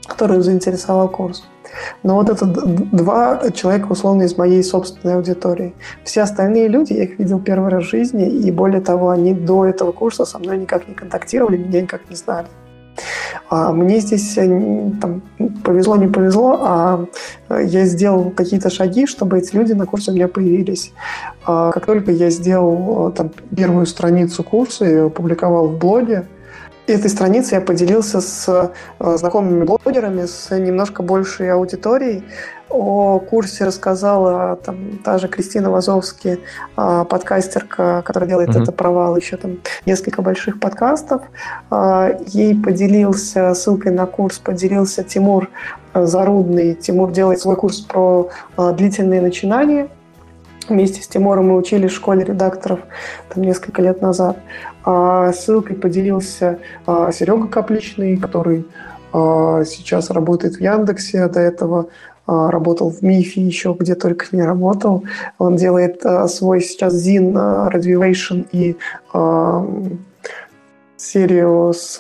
который 0.07 0.41
заинтересовал 0.41 1.11
курс. 1.11 1.45
Но 2.03 2.14
вот 2.14 2.29
это 2.29 2.47
два 2.47 3.51
человека, 3.51 3.89
условно, 3.91 4.23
из 4.23 4.37
моей 4.37 4.62
собственной 4.62 5.14
аудитории. 5.16 5.75
Все 6.05 6.23
остальные 6.23 6.69
люди, 6.69 6.93
я 6.93 7.05
их 7.05 7.19
видел 7.19 7.41
первый 7.41 7.71
раз 7.71 7.85
в 7.85 7.91
жизни, 7.91 8.29
и 8.29 8.51
более 8.51 8.81
того, 8.81 9.11
они 9.11 9.35
до 9.35 9.66
этого 9.66 9.93
курса 9.93 10.25
со 10.25 10.39
мной 10.39 10.59
никак 10.59 10.89
не 10.89 10.95
контактировали, 10.95 11.57
меня 11.57 11.83
никак 11.83 12.09
не 12.11 12.16
знали. 12.16 12.47
А 13.49 13.73
мне 13.73 14.01
здесь 14.01 14.37
э, 14.37 14.91
там, 15.01 15.23
повезло, 15.64 15.97
не 15.97 16.09
повезло, 16.09 16.59
а 16.61 17.07
э, 17.49 17.64
я 17.64 17.87
сделал 17.87 18.31
какие-то 18.31 18.71
шаги, 18.71 19.07
чтобы 19.07 19.39
эти 19.39 19.55
люди 19.55 19.73
на 19.73 19.87
курсе 19.87 20.11
у 20.11 20.14
меня 20.14 20.29
появились. 20.29 20.93
А 21.45 21.71
как 21.73 21.87
только 21.87 22.12
я 22.12 22.31
сделал 22.31 23.09
э, 23.09 23.12
там, 23.12 23.31
первую 23.57 23.87
страницу 23.87 24.43
курса 24.43 24.85
и 24.85 24.95
опубликовал 24.97 25.69
в 25.69 25.79
блоге, 25.79 26.27
этой 26.95 27.11
странице 27.11 27.55
я 27.55 27.61
поделился 27.61 28.20
с 28.20 28.72
знакомыми 28.99 29.64
блогерами, 29.64 30.26
с 30.26 30.57
немножко 30.57 31.03
большей 31.03 31.53
аудиторией. 31.53 32.24
О 32.70 33.18
курсе 33.18 33.64
рассказала 33.64 34.57
там, 34.57 34.99
та 35.03 35.16
же 35.16 35.28
Кристина 35.28 35.70
Вазовски, 35.70 36.41
а, 36.76 37.05
подкастерка, 37.05 38.03
которая 38.03 38.28
делает 38.28 38.51
mm-hmm. 38.51 38.62
это 38.62 38.72
провал, 38.72 39.16
еще 39.16 39.39
там 39.39 39.59
несколько 39.86 40.20
больших 40.20 40.61
подкастов. 40.61 41.22
А, 41.70 42.11
ей 42.26 42.55
поделился, 42.55 43.55
ссылкой 43.55 43.93
на 43.93 44.05
курс 44.05 44.39
поделился 44.39 45.03
Тимур 45.03 45.49
Зарудный. 45.95 46.74
Тимур 46.74 47.11
делает 47.11 47.41
свой 47.41 47.57
курс 47.57 47.80
про 47.80 48.28
длительные 48.57 49.22
начинания. 49.22 49.89
Вместе 50.68 51.03
с 51.03 51.09
Тимуром 51.09 51.49
мы 51.49 51.57
учились 51.57 51.93
в 51.93 51.95
школе 51.95 52.24
редакторов 52.24 52.80
там, 53.30 53.43
несколько 53.43 53.80
лет 53.80 54.03
назад. 54.03 54.36
Ссылкой 55.32 55.76
поделился 55.76 56.59
Серега 56.86 57.47
Капличный, 57.49 58.16
который 58.16 58.64
сейчас 59.12 60.11
работает 60.11 60.57
в 60.57 60.61
Яндексе, 60.61 61.28
до 61.28 61.41
этого 61.41 61.89
а, 62.28 62.51
работал 62.51 62.91
в 62.91 63.01
МИФе, 63.01 63.41
еще 63.41 63.74
где 63.78 63.95
только 63.95 64.26
не 64.32 64.43
работал. 64.43 65.05
Он 65.39 65.57
делает 65.57 66.05
а, 66.05 66.28
свой 66.28 66.61
сейчас 66.61 66.95
Zin 66.95 67.32
а, 67.34 67.70
Radivation 67.72 68.47
и 68.53 68.76
серию 70.99 71.72
с 71.72 71.99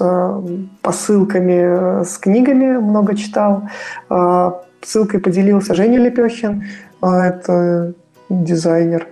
посылками, 0.82 2.04
с 2.04 2.18
книгами 2.18 2.76
много 2.78 3.16
читал. 3.16 3.62
Ссылкой 4.82 5.20
поделился 5.20 5.74
Женя 5.74 5.98
Лепехин, 5.98 6.64
это 7.00 7.94
дизайнер. 8.28 9.06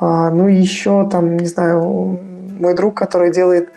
Ну 0.00 0.48
и 0.48 0.54
еще 0.54 1.06
там, 1.10 1.36
не 1.36 1.44
знаю, 1.44 2.18
мой 2.58 2.74
друг, 2.74 2.96
который 2.96 3.32
делает 3.32 3.70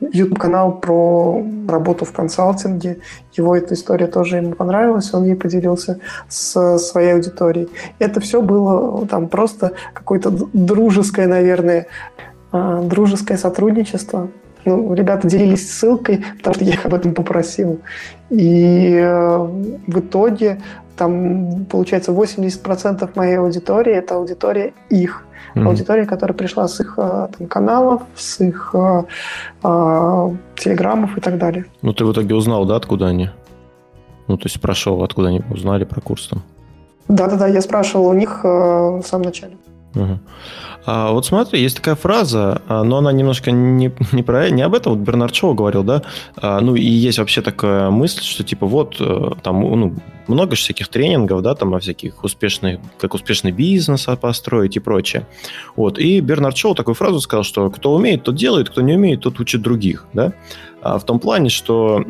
YouTube-канал 0.00 0.78
про 0.80 1.44
работу 1.66 2.04
в 2.04 2.12
консалтинге. 2.12 2.98
Его 3.32 3.56
эта 3.56 3.74
история 3.74 4.06
тоже 4.06 4.36
ему 4.36 4.52
понравилась, 4.52 5.12
он 5.12 5.24
ей 5.24 5.36
поделился 5.36 6.00
с 6.28 6.78
своей 6.78 7.14
аудиторией. 7.14 7.68
Это 7.98 8.20
все 8.20 8.40
было 8.42 9.06
там 9.06 9.28
просто 9.28 9.72
какое-то 9.92 10.30
дружеское, 10.52 11.26
наверное, 11.26 11.86
а, 12.52 12.82
дружеское 12.82 13.36
сотрудничество. 13.36 14.28
Ну, 14.64 14.92
ребята 14.94 15.28
делились 15.28 15.70
ссылкой, 15.70 16.24
потому 16.38 16.54
что 16.54 16.64
я 16.64 16.74
их 16.74 16.84
об 16.84 16.94
этом 16.94 17.14
попросил. 17.14 17.80
И 18.28 18.98
э, 19.00 19.38
в 19.38 19.98
итоге 20.00 20.60
там, 20.96 21.64
получается, 21.66 22.12
80% 22.12 23.10
моей 23.14 23.38
аудитории– 23.38 23.92
это 23.94 24.16
аудитория 24.16 24.74
их 24.90 25.24
mm-hmm. 25.54 25.66
аудитория, 25.66 26.06
которая 26.06 26.36
пришла 26.36 26.68
с 26.68 26.80
их 26.80 26.94
э, 26.96 27.28
там, 27.36 27.46
каналов, 27.48 28.02
с 28.14 28.40
их 28.40 28.70
э, 28.74 29.02
э, 29.62 30.36
телеграммов 30.56 31.16
и 31.16 31.20
так 31.20 31.38
далее. 31.38 31.66
Ну, 31.82 31.92
ты 31.92 32.04
в 32.04 32.12
итоге 32.12 32.34
узнал, 32.34 32.64
да, 32.64 32.76
откуда 32.76 33.06
они? 33.06 33.30
Ну, 34.26 34.36
то 34.36 34.46
есть 34.46 34.60
прошел, 34.60 35.02
откуда 35.02 35.28
они 35.28 35.42
узнали 35.50 35.84
про 35.84 36.00
курс 36.00 36.28
там? 36.28 36.42
Да-да-да, 37.08 37.46
я 37.46 37.62
спрашивал 37.62 38.06
у 38.08 38.12
них 38.12 38.40
э, 38.44 38.48
в 38.48 39.02
самом 39.02 39.24
начале. 39.24 39.56
Угу. 39.94 40.18
А, 40.86 41.12
вот 41.12 41.26
смотри, 41.26 41.60
есть 41.60 41.76
такая 41.76 41.94
фраза, 41.94 42.62
а, 42.68 42.82
но 42.82 42.98
она 42.98 43.12
немножко 43.12 43.50
не, 43.50 43.92
не, 44.12 44.22
про, 44.22 44.50
не 44.50 44.62
об 44.62 44.74
этом. 44.74 44.94
Вот 44.94 45.02
Бернард 45.02 45.34
Шоу 45.34 45.54
говорил, 45.54 45.82
да? 45.82 46.02
А, 46.36 46.60
ну, 46.60 46.74
и 46.76 46.82
есть 46.82 47.18
вообще 47.18 47.42
такая 47.42 47.90
мысль, 47.90 48.22
что 48.22 48.44
типа 48.44 48.66
вот 48.66 48.96
э, 49.00 49.30
там 49.42 49.60
ну, 49.60 49.94
много 50.26 50.56
же 50.56 50.62
всяких 50.62 50.88
тренингов, 50.88 51.42
да, 51.42 51.54
там 51.54 51.74
о 51.74 51.80
всяких 51.80 52.22
успешных, 52.22 52.80
как 52.98 53.14
успешный 53.14 53.52
бизнес 53.52 54.06
построить 54.20 54.76
и 54.76 54.80
прочее. 54.80 55.26
Вот. 55.76 55.98
И 55.98 56.20
Бернард 56.20 56.56
Шоу 56.56 56.74
такую 56.74 56.94
фразу 56.94 57.20
сказал, 57.20 57.44
что 57.44 57.70
кто 57.70 57.94
умеет, 57.94 58.24
тот 58.24 58.34
делает, 58.34 58.70
кто 58.70 58.80
не 58.82 58.94
умеет, 58.94 59.20
тот 59.20 59.40
учит 59.40 59.62
других, 59.62 60.06
да? 60.12 60.32
А 60.80 60.98
в 60.98 61.04
том 61.04 61.18
плане, 61.18 61.50
что 61.50 62.04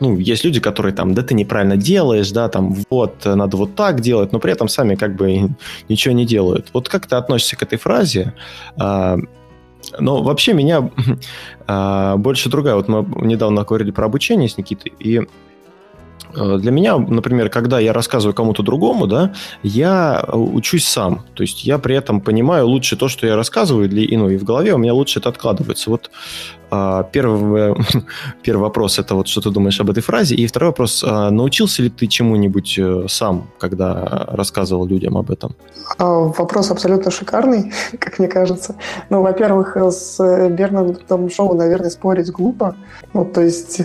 ну, 0.00 0.18
есть 0.18 0.44
люди, 0.44 0.60
которые 0.60 0.94
там, 0.94 1.14
да 1.14 1.22
ты 1.22 1.34
неправильно 1.34 1.76
делаешь, 1.76 2.30
да, 2.30 2.48
там, 2.48 2.74
вот, 2.90 3.24
надо 3.24 3.56
вот 3.56 3.74
так 3.74 4.00
делать, 4.00 4.32
но 4.32 4.38
при 4.38 4.52
этом 4.52 4.68
сами 4.68 4.94
как 4.94 5.16
бы 5.16 5.50
ничего 5.88 6.14
не 6.14 6.26
делают. 6.26 6.68
Вот 6.72 6.88
как 6.88 7.06
ты 7.06 7.16
относишься 7.16 7.56
к 7.56 7.62
этой 7.62 7.78
фразе? 7.78 8.34
А, 8.76 9.16
но 9.98 10.22
вообще 10.22 10.52
меня 10.52 10.90
а, 11.66 12.16
больше 12.16 12.48
другая. 12.48 12.74
Вот 12.74 12.88
мы 12.88 13.06
недавно 13.26 13.64
говорили 13.64 13.90
про 13.90 14.06
обучение 14.06 14.48
с 14.48 14.58
Никитой, 14.58 14.92
и 14.98 15.22
для 16.32 16.70
меня, 16.70 16.98
например, 16.98 17.50
когда 17.50 17.78
я 17.78 17.92
рассказываю 17.92 18.34
кому-то 18.34 18.62
другому, 18.62 19.06
да, 19.06 19.32
я 19.62 20.24
учусь 20.32 20.86
сам. 20.86 21.24
То 21.34 21.42
есть 21.42 21.64
я 21.64 21.78
при 21.78 21.96
этом 21.96 22.20
понимаю 22.20 22.66
лучше 22.66 22.96
то, 22.96 23.08
что 23.08 23.26
я 23.26 23.36
рассказываю, 23.36 23.90
и, 23.90 24.16
ну, 24.16 24.28
и 24.28 24.36
в 24.36 24.44
голове 24.44 24.74
у 24.74 24.78
меня 24.78 24.94
лучше 24.94 25.20
это 25.20 25.28
откладывается. 25.28 25.90
Вот 25.90 26.10
а, 26.70 27.04
первый, 27.04 27.74
первый 28.42 28.62
вопрос– 28.62 28.98
это 29.00 29.14
вот 29.14 29.28
что 29.28 29.40
ты 29.40 29.50
думаешь 29.50 29.80
об 29.80 29.90
этой 29.90 30.02
фразе. 30.02 30.34
И 30.34 30.46
второй 30.46 30.70
вопрос 30.70 31.04
а,– 31.06 31.30
научился 31.30 31.82
ли 31.82 31.88
ты 31.88 32.06
чему-нибудь 32.06 32.78
э, 32.78 33.06
сам, 33.08 33.50
когда 33.58 34.26
рассказывал 34.28 34.86
людям 34.86 35.16
об 35.16 35.30
этом? 35.30 35.54
А, 35.98 36.04
вопрос 36.04 36.70
абсолютно 36.70 37.10
шикарный, 37.10 37.72
как 38.00 38.18
мне 38.18 38.28
кажется. 38.28 38.74
Ну, 39.10 39.22
во-первых, 39.22 39.76
с 39.76 40.18
Бернардом 40.50 41.30
Шоу, 41.30 41.54
наверное, 41.54 41.90
спорить 41.90 42.30
глупо. 42.30 42.74
Ну, 43.12 43.24
то 43.24 43.40
есть 43.40 43.82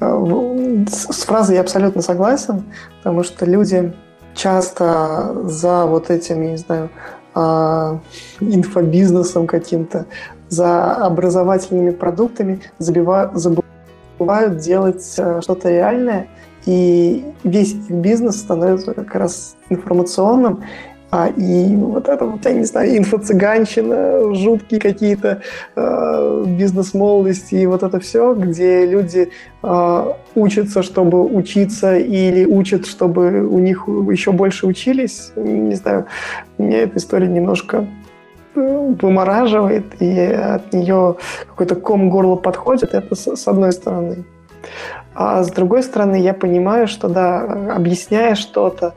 с 0.00 1.24
фразой 1.24 1.56
я 1.56 1.60
абсолютно 1.60 2.02
согласен, 2.02 2.64
потому 2.98 3.22
что 3.24 3.44
люди 3.46 3.92
часто 4.34 5.34
за 5.44 5.86
вот 5.86 6.10
этим, 6.10 6.42
я 6.42 6.50
не 6.50 6.56
знаю, 6.56 6.90
а, 7.34 8.00
инфобизнесом 8.40 9.46
каким-то, 9.46 10.06
за 10.48 10.94
образовательными 10.94 11.90
продуктами 11.90 12.62
забывают 12.78 14.56
делать 14.58 15.14
э, 15.18 15.40
что-то 15.42 15.68
реальное, 15.68 16.26
и 16.64 17.24
весь 17.44 17.74
их 17.74 17.90
бизнес 17.90 18.40
становится 18.40 18.94
как 18.94 19.14
раз 19.14 19.56
информационным, 19.68 20.64
а, 21.10 21.28
и 21.28 21.74
вот 21.76 22.06
это 22.06 22.26
вот, 22.26 22.44
я 22.44 22.52
не 22.52 22.64
знаю, 22.64 22.96
инфо-цыганщина, 22.98 24.34
жуткие 24.34 24.80
какие-то 24.80 25.40
э, 25.74 26.44
бизнес-молодости 26.46 27.54
и 27.54 27.66
вот 27.66 27.82
это 27.82 27.98
все, 27.98 28.34
где 28.34 28.84
люди 28.84 29.30
э, 29.62 30.12
учатся, 30.34 30.82
чтобы 30.82 31.24
учиться, 31.24 31.96
или 31.96 32.44
учат, 32.44 32.86
чтобы 32.86 33.46
у 33.46 33.58
них 33.58 33.88
еще 33.88 34.32
больше 34.32 34.66
учились. 34.66 35.32
Не 35.36 35.74
знаю, 35.76 36.06
меня 36.58 36.82
эта 36.82 36.98
история 36.98 37.28
немножко 37.28 37.86
э, 38.54 38.94
вымораживает, 39.00 40.02
и 40.02 40.20
от 40.20 40.74
нее 40.74 41.16
какой-то 41.48 41.74
ком 41.76 42.10
горло 42.10 42.36
подходит, 42.36 42.92
это 42.92 43.14
с, 43.14 43.48
одной 43.48 43.72
стороны. 43.72 44.24
А 45.14 45.42
с 45.42 45.50
другой 45.50 45.82
стороны, 45.82 46.20
я 46.20 46.34
понимаю, 46.34 46.86
что 46.86 47.08
да, 47.08 47.40
объясняя 47.74 48.34
что-то, 48.34 48.94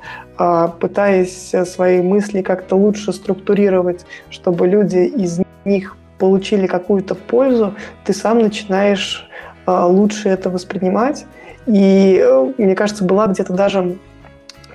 пытаясь 0.80 1.54
свои 1.66 2.02
мысли 2.02 2.42
как-то 2.42 2.76
лучше 2.76 3.14
структурировать, 3.14 4.06
чтобы 4.30 4.68
люди 4.68 4.98
из 4.98 5.40
них 5.66 5.98
получили 6.18 6.68
какую-то 6.68 7.16
пользу, 7.16 7.74
ты 8.06 8.14
сам 8.14 8.40
начинаешь 8.40 9.28
а, 9.66 9.88
лучше 9.88 10.30
это 10.30 10.50
воспринимать. 10.50 11.26
И 11.66 12.24
мне 12.58 12.76
кажется, 12.76 13.04
была 13.04 13.28
где-то 13.28 13.54
даже 13.54 13.98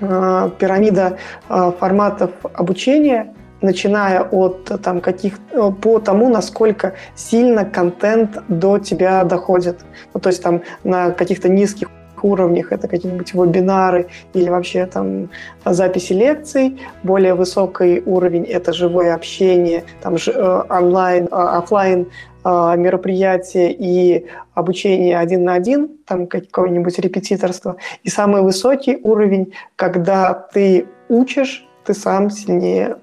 а, 0.00 0.50
пирамида 0.50 1.18
форматов 1.48 2.30
обучения, 2.52 3.32
начиная 3.62 4.22
от 4.22 4.70
там, 4.82 5.00
каких 5.00 5.38
по 5.80 5.98
тому, 6.00 6.28
насколько 6.28 6.94
сильно 7.14 7.64
контент 7.64 8.38
до 8.48 8.78
тебя 8.78 9.24
доходит. 9.24 9.84
Ну, 10.14 10.20
то 10.20 10.28
есть 10.28 10.42
там 10.42 10.62
на 10.84 11.10
каких-то 11.10 11.48
низких 11.48 11.88
уровнях 12.26 12.72
это 12.72 12.88
какие-нибудь 12.88 13.34
вебинары 13.34 14.08
или 14.34 14.48
вообще 14.48 14.86
там 14.86 15.30
записи 15.64 16.12
лекций. 16.12 16.78
Более 17.02 17.34
высокий 17.34 18.02
уровень– 18.04 18.44
это 18.56 18.72
живое 18.72 19.14
общение, 19.14 19.84
там 20.02 20.18
же, 20.18 20.32
э, 20.32 20.62
онлайн, 20.68 21.24
э, 21.24 21.28
офлайн 21.30 22.06
э, 22.44 22.74
мероприятия 22.76 23.70
и 23.70 24.26
обучение 24.54 25.18
один 25.18 25.44
на 25.44 25.54
один, 25.54 25.88
там 26.06 26.26
какое-нибудь 26.26 26.98
репетиторство. 26.98 27.76
И 28.04 28.08
самый 28.08 28.42
высокий 28.42 28.98
уровень, 29.02 29.52
когда 29.76 30.32
ты 30.34 30.86
учишь, 31.08 31.66
ты 31.84 31.94
сам 31.94 32.30
сильнее, 32.30 32.96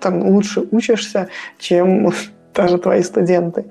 там 0.00 0.28
лучше 0.28 0.60
учишься, 0.70 1.28
чем 1.58 2.12
даже 2.56 2.78
твои 2.78 3.02
студенты. 3.02 3.66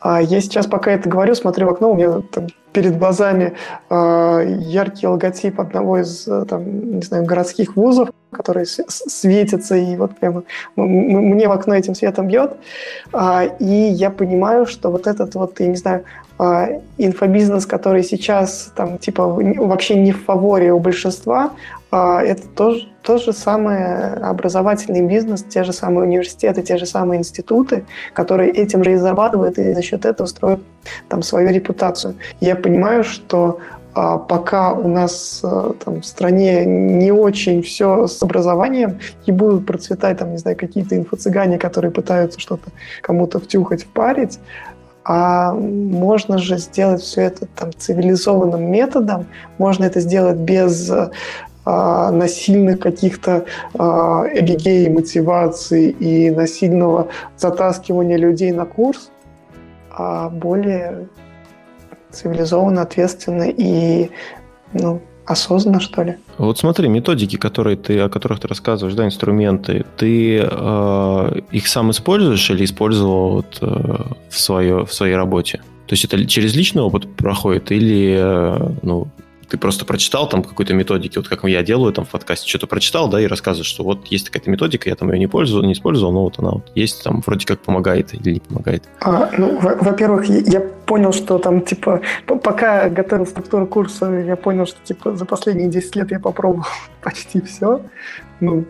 А 0.00 0.20
я 0.20 0.40
сейчас, 0.40 0.66
пока 0.66 0.92
это 0.92 1.08
говорю, 1.08 1.34
смотрю 1.34 1.66
в 1.66 1.70
окно, 1.70 1.92
у 1.92 1.94
меня 1.94 2.22
там 2.32 2.48
перед 2.72 2.98
глазами 2.98 3.54
э, 3.88 4.56
яркий 4.58 5.06
логотип 5.06 5.60
одного 5.60 5.98
из 5.98 6.28
там, 6.48 6.96
не 6.96 7.02
знаю, 7.02 7.24
городских 7.24 7.76
вузов, 7.76 8.10
который 8.36 8.66
светится, 8.66 9.76
и 9.76 9.96
вот 9.96 10.16
прямо 10.16 10.42
мне 10.76 11.48
в 11.48 11.52
окно 11.52 11.74
этим 11.74 11.94
светом 11.94 12.28
бьет. 12.28 12.52
А, 13.12 13.44
и 13.44 13.64
я 13.64 14.10
понимаю, 14.10 14.66
что 14.66 14.90
вот 14.90 15.06
этот 15.06 15.34
вот, 15.34 15.58
я 15.60 15.66
не 15.66 15.76
знаю, 15.76 16.04
а, 16.38 16.68
инфобизнес, 16.98 17.64
который 17.64 18.02
сейчас 18.02 18.72
там 18.76 18.98
типа 18.98 19.26
вообще 19.26 19.94
не 19.94 20.12
в 20.12 20.24
фаворе 20.24 20.72
у 20.72 20.78
большинства, 20.78 21.52
а, 21.90 22.20
это 22.22 22.46
тоже, 22.48 22.88
то 23.02 23.16
же 23.16 23.32
самое 23.32 24.14
образовательный 24.14 25.02
бизнес, 25.02 25.44
те 25.44 25.64
же 25.64 25.72
самые 25.72 26.02
университеты, 26.02 26.62
те 26.62 26.76
же 26.76 26.84
самые 26.84 27.20
институты, 27.20 27.84
которые 28.12 28.50
этим 28.50 28.84
же 28.84 28.92
и 28.92 28.96
зарабатывают, 28.96 29.58
и 29.58 29.72
за 29.72 29.80
счет 29.80 30.04
этого 30.04 30.26
строят 30.26 30.60
там 31.08 31.22
свою 31.22 31.48
репутацию. 31.48 32.16
Я 32.40 32.56
понимаю, 32.56 33.02
что 33.02 33.60
а 33.96 34.18
пока 34.18 34.74
у 34.74 34.88
нас 34.88 35.40
э, 35.42 35.72
там, 35.82 36.02
в 36.02 36.06
стране 36.06 36.66
не 36.66 37.10
очень 37.12 37.62
все 37.62 38.06
с 38.06 38.22
образованием, 38.22 38.98
и 39.24 39.32
будут 39.32 39.64
процветать, 39.64 40.18
там, 40.18 40.32
не 40.32 40.36
знаю, 40.36 40.54
какие-то 40.54 40.98
инфо-цыгане, 40.98 41.58
которые 41.58 41.90
пытаются 41.90 42.38
что-то 42.38 42.68
кому-то 43.00 43.40
втюхать, 43.40 43.84
впарить, 43.84 44.38
а 45.02 45.54
можно 45.54 46.36
же 46.36 46.58
сделать 46.58 47.00
все 47.00 47.22
это 47.22 47.46
там 47.46 47.70
цивилизованным 47.72 48.70
методом, 48.70 49.24
можно 49.56 49.84
это 49.86 50.00
сделать 50.00 50.36
без 50.36 50.92
а, 51.64 52.10
насильных 52.10 52.80
каких-то 52.80 53.46
а, 53.78 54.24
эгегей, 54.30 54.90
мотиваций 54.90 55.88
и 55.88 56.30
насильного 56.30 57.08
затаскивания 57.38 58.18
людей 58.18 58.52
на 58.52 58.66
курс, 58.66 59.10
а 59.90 60.28
более 60.28 61.08
цивилизованно, 62.16 62.82
ответственно 62.82 63.44
и 63.48 64.10
ну, 64.72 65.00
осознанно, 65.26 65.80
что 65.80 66.02
ли. 66.02 66.16
Вот 66.38 66.58
смотри, 66.58 66.88
методики, 66.88 67.36
которые 67.36 67.76
ты, 67.76 67.98
о 68.00 68.08
которых 68.08 68.40
ты 68.40 68.48
рассказываешь, 68.48 68.94
да, 68.94 69.04
инструменты, 69.04 69.84
ты 69.96 70.38
э, 70.38 71.40
их 71.50 71.66
сам 71.66 71.90
используешь 71.90 72.50
или 72.50 72.64
использовал 72.64 73.30
вот, 73.30 73.58
э, 73.60 73.66
в, 74.30 74.40
свое, 74.40 74.86
в 74.86 74.92
своей 74.92 75.16
работе? 75.16 75.58
То 75.86 75.92
есть 75.92 76.04
это 76.04 76.24
через 76.26 76.54
личный 76.54 76.82
опыт 76.82 77.16
проходит 77.16 77.70
или 77.70 78.16
э, 78.18 78.70
ну, 78.82 79.08
ты 79.48 79.58
просто 79.58 79.84
прочитал 79.84 80.28
там 80.28 80.42
какой-то 80.42 80.74
методики, 80.74 81.18
вот 81.18 81.28
как 81.28 81.44
я 81.44 81.62
делаю 81.62 81.92
там 81.92 82.04
в 82.04 82.10
подкасте, 82.10 82.48
что-то 82.48 82.66
прочитал, 82.66 83.08
да, 83.08 83.20
и 83.20 83.26
рассказываешь, 83.26 83.68
что 83.68 83.84
вот 83.84 84.06
есть 84.06 84.30
такая 84.30 84.50
методика, 84.50 84.88
я 84.88 84.96
там 84.96 85.12
ее 85.12 85.18
не 85.18 85.26
пользовал, 85.26 85.64
не 85.64 85.72
использовал, 85.72 86.12
но 86.12 86.24
вот 86.24 86.38
она 86.38 86.50
вот 86.50 86.70
есть, 86.74 87.04
там 87.04 87.22
вроде 87.24 87.46
как 87.46 87.60
помогает 87.60 88.14
или 88.14 88.34
не 88.34 88.40
помогает. 88.40 88.84
А, 89.00 89.30
ну, 89.36 89.58
во-первых, 89.58 90.26
я 90.26 90.60
понял, 90.60 91.12
что 91.12 91.38
там, 91.38 91.62
типа, 91.62 92.00
пока 92.26 92.88
готовил 92.88 93.26
структуру 93.26 93.66
курса, 93.66 94.06
я 94.06 94.36
понял, 94.36 94.66
что, 94.66 94.78
типа, 94.82 95.14
за 95.14 95.24
последние 95.24 95.68
10 95.68 95.96
лет 95.96 96.10
я 96.10 96.20
попробовал 96.20 96.66
почти 97.02 97.40
все. 97.40 97.80
Ну, 98.40 98.64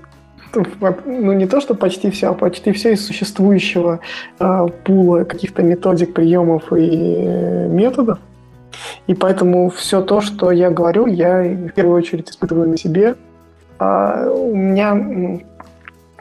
ну, 1.04 1.32
не 1.32 1.46
то, 1.46 1.60
что 1.60 1.74
почти 1.74 2.10
все, 2.10 2.28
а 2.28 2.34
почти 2.34 2.72
все 2.72 2.92
из 2.92 3.06
существующего 3.06 4.00
э, 4.38 4.66
пула 4.84 5.24
каких-то 5.24 5.62
методик, 5.62 6.14
приемов 6.14 6.72
и 6.72 7.16
э, 7.18 7.68
методов. 7.68 8.18
И 9.06 9.14
поэтому 9.14 9.70
все 9.70 10.02
то, 10.02 10.20
что 10.20 10.50
я 10.50 10.70
говорю, 10.70 11.06
я 11.06 11.42
в 11.42 11.70
первую 11.70 11.96
очередь 11.96 12.30
испытываю 12.30 12.68
на 12.68 12.76
себе. 12.76 13.16
А 13.78 14.28
у 14.30 14.54
меня 14.54 15.40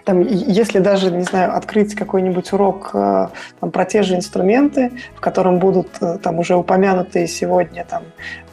там, 0.05 0.21
если 0.21 0.79
даже, 0.79 1.11
не 1.11 1.23
знаю, 1.23 1.55
открыть 1.55 1.95
какой-нибудь 1.95 2.53
урок 2.53 2.91
э, 2.93 3.27
там, 3.59 3.71
про 3.71 3.85
те 3.85 4.03
же 4.03 4.15
инструменты, 4.15 4.91
в 5.15 5.19
котором 5.19 5.57
будут 5.57 5.87
э, 5.99 6.19
там 6.21 6.37
уже 6.37 6.55
упомянутые 6.55 7.27
сегодня 7.27 7.85
там 7.89 8.03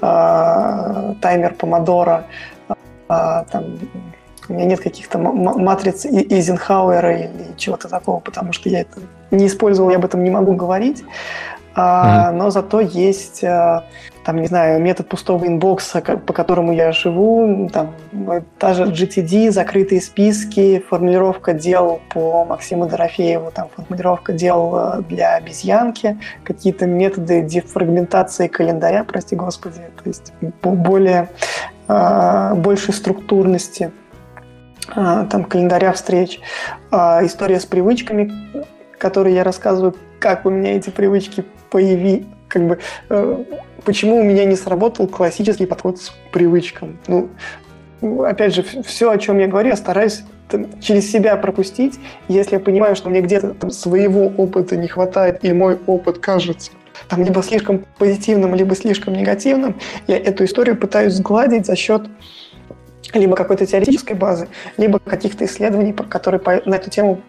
э, 0.01 1.15
таймер 1.21 1.55
помодора, 1.55 2.27
там 3.07 3.79
у 4.49 4.55
меня 4.55 4.65
нет 4.65 4.81
каких-то 4.81 5.19
матриц 5.19 6.07
Эйзенхауэра 6.07 7.17
или 7.17 7.57
чего-то 7.59 7.89
такого, 7.89 8.21
потому 8.21 8.53
что 8.53 8.71
я 8.71 8.81
это 8.81 9.01
не 9.31 9.47
использовал, 9.47 9.91
я 9.91 9.97
об 9.97 10.05
этом 10.07 10.25
не 10.25 10.31
могу 10.31 10.55
говорить. 10.55 11.05
Mm-hmm. 11.75 12.33
Но 12.33 12.51
зато 12.51 12.81
есть, 12.81 13.43
а, 13.45 13.85
там, 14.25 14.41
не 14.41 14.47
знаю, 14.47 14.81
метод 14.81 15.09
пустого 15.09 15.47
инбокса, 15.47 16.01
по 16.01 16.33
которому 16.33 16.73
я 16.73 16.93
живу, 16.93 17.69
там, 17.73 17.95
та 18.59 18.75
же 18.75 18.85
GTD, 18.85 19.51
закрытые 19.51 20.03
списки, 20.03 20.85
формулировка 20.89 21.55
дел 21.55 22.01
по 22.11 22.45
Максиму 22.45 22.87
Дорофееву, 22.87 23.51
там, 23.51 23.69
формулировка 23.75 24.35
дел 24.35 24.77
а, 24.77 25.01
для 25.01 25.37
обезьянки, 25.37 26.19
какие-то 26.45 26.87
методы 26.87 27.41
дефрагментации 27.41 28.49
календаря, 28.49 29.05
прости 29.05 29.35
господи, 29.35 29.81
то 30.03 30.09
есть 30.09 30.33
более, 30.63 31.29
большей 31.89 32.95
структурности 32.95 33.93
там, 34.95 35.45
календаря 35.45 35.93
встреч, 35.93 36.41
история 36.91 37.61
с 37.61 37.67
привычками, 37.67 38.33
которые 38.99 39.37
я 39.37 39.45
рассказываю, 39.45 39.95
как 40.19 40.47
у 40.47 40.51
меня 40.51 40.77
эти 40.77 40.91
привычки 40.91 41.45
появи, 41.73 42.27
как 42.49 42.67
бы, 42.67 42.79
э, 43.09 43.45
почему 43.85 44.19
у 44.19 44.23
меня 44.23 44.45
не 44.45 44.57
сработал 44.57 45.09
классический 45.09 45.67
подход 45.67 45.99
к 45.99 46.33
привычкам. 46.33 46.99
Ну, 47.09 47.31
опять 48.25 48.55
же, 48.55 48.63
все, 48.85 49.11
о 49.11 49.19
чем 49.19 49.39
я 49.39 49.47
говорю, 49.47 49.71
я 49.71 49.77
стараюсь 49.77 50.23
там, 50.51 50.81
через 50.81 51.11
себя 51.11 51.37
пропустить. 51.37 51.99
Если 52.29 52.57
я 52.57 52.61
понимаю, 52.61 52.95
что 52.95 53.09
мне 53.09 53.23
где-то 53.23 53.55
там, 53.55 53.71
своего 53.71 54.27
опыта 54.27 54.77
не 54.77 54.87
хватает, 54.87 55.43
и 55.45 55.53
мой 55.53 55.79
опыт 55.87 56.19
кажется 56.19 56.71
там 57.09 57.25
либо 57.25 57.43
слишком 57.43 57.85
позитивным, 57.99 58.55
либо 58.55 58.77
слишком 58.77 59.15
негативным, 59.15 59.75
я 60.07 60.19
эту 60.19 60.45
историю 60.45 60.77
пытаюсь 60.77 61.15
сгладить 61.15 61.67
за 61.67 61.75
счет 61.75 62.03
либо 63.15 63.37
какой-то 63.37 63.67
теоретической 63.67 64.17
базы, 64.17 64.49
либо 64.77 64.99
каких-то 64.99 65.45
исследований, 65.45 65.93
которые 65.93 66.41
на 66.65 66.77
эту 66.77 66.91
тему 66.91 67.21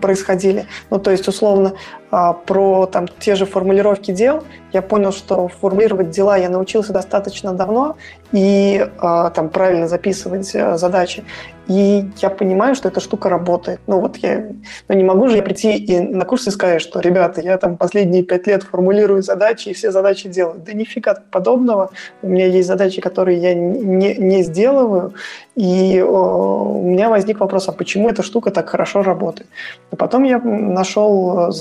происходили. 0.00 0.66
Ну, 0.90 0.98
то 0.98 1.10
есть, 1.10 1.26
условно, 1.28 1.74
про 2.12 2.84
там, 2.86 3.08
те 3.08 3.36
же 3.36 3.46
формулировки 3.46 4.12
дел, 4.12 4.44
я 4.72 4.82
понял, 4.82 5.12
что 5.12 5.48
формулировать 5.48 6.10
дела 6.10 6.36
я 6.36 6.50
научился 6.50 6.92
достаточно 6.92 7.54
давно, 7.54 7.96
и 8.32 8.86
а, 8.98 9.30
там 9.30 9.48
правильно 9.48 9.88
записывать 9.88 10.54
э, 10.54 10.76
задачи. 10.76 11.24
И 11.68 12.10
я 12.20 12.30
понимаю, 12.30 12.74
что 12.74 12.88
эта 12.88 13.00
штука 13.00 13.28
работает. 13.28 13.80
Ну 13.86 14.00
вот 14.00 14.16
я 14.16 14.48
ну, 14.88 14.94
не 14.96 15.04
могу 15.04 15.28
же 15.28 15.36
я 15.36 15.42
прийти 15.42 15.76
и 15.76 16.00
на 16.00 16.24
курс 16.24 16.46
и 16.48 16.50
сказать, 16.50 16.82
что, 16.82 16.98
ребята, 17.00 17.40
я 17.40 17.56
там 17.56 17.76
последние 17.76 18.24
пять 18.24 18.46
лет 18.46 18.62
формулирую 18.64 19.22
задачи 19.22 19.68
и 19.68 19.72
все 19.72 19.92
задачи 19.92 20.28
делаю. 20.28 20.60
Да 20.66 20.72
нифига 20.72 21.14
подобного. 21.30 21.90
У 22.22 22.28
меня 22.28 22.46
есть 22.46 22.66
задачи, 22.66 23.00
которые 23.00 23.38
я 23.38 23.54
не, 23.54 24.14
не 24.16 24.42
сделаю, 24.42 25.14
и 25.54 26.02
о, 26.02 26.78
у 26.78 26.82
меня 26.82 27.08
возник 27.10 27.38
вопрос, 27.40 27.68
а 27.68 27.72
почему 27.72 28.08
эта 28.08 28.22
штука 28.22 28.50
так 28.50 28.68
хорошо 28.68 29.02
работает? 29.02 29.48
И 29.92 29.96
потом 29.96 30.24
я 30.24 30.38
нашел 30.38 31.52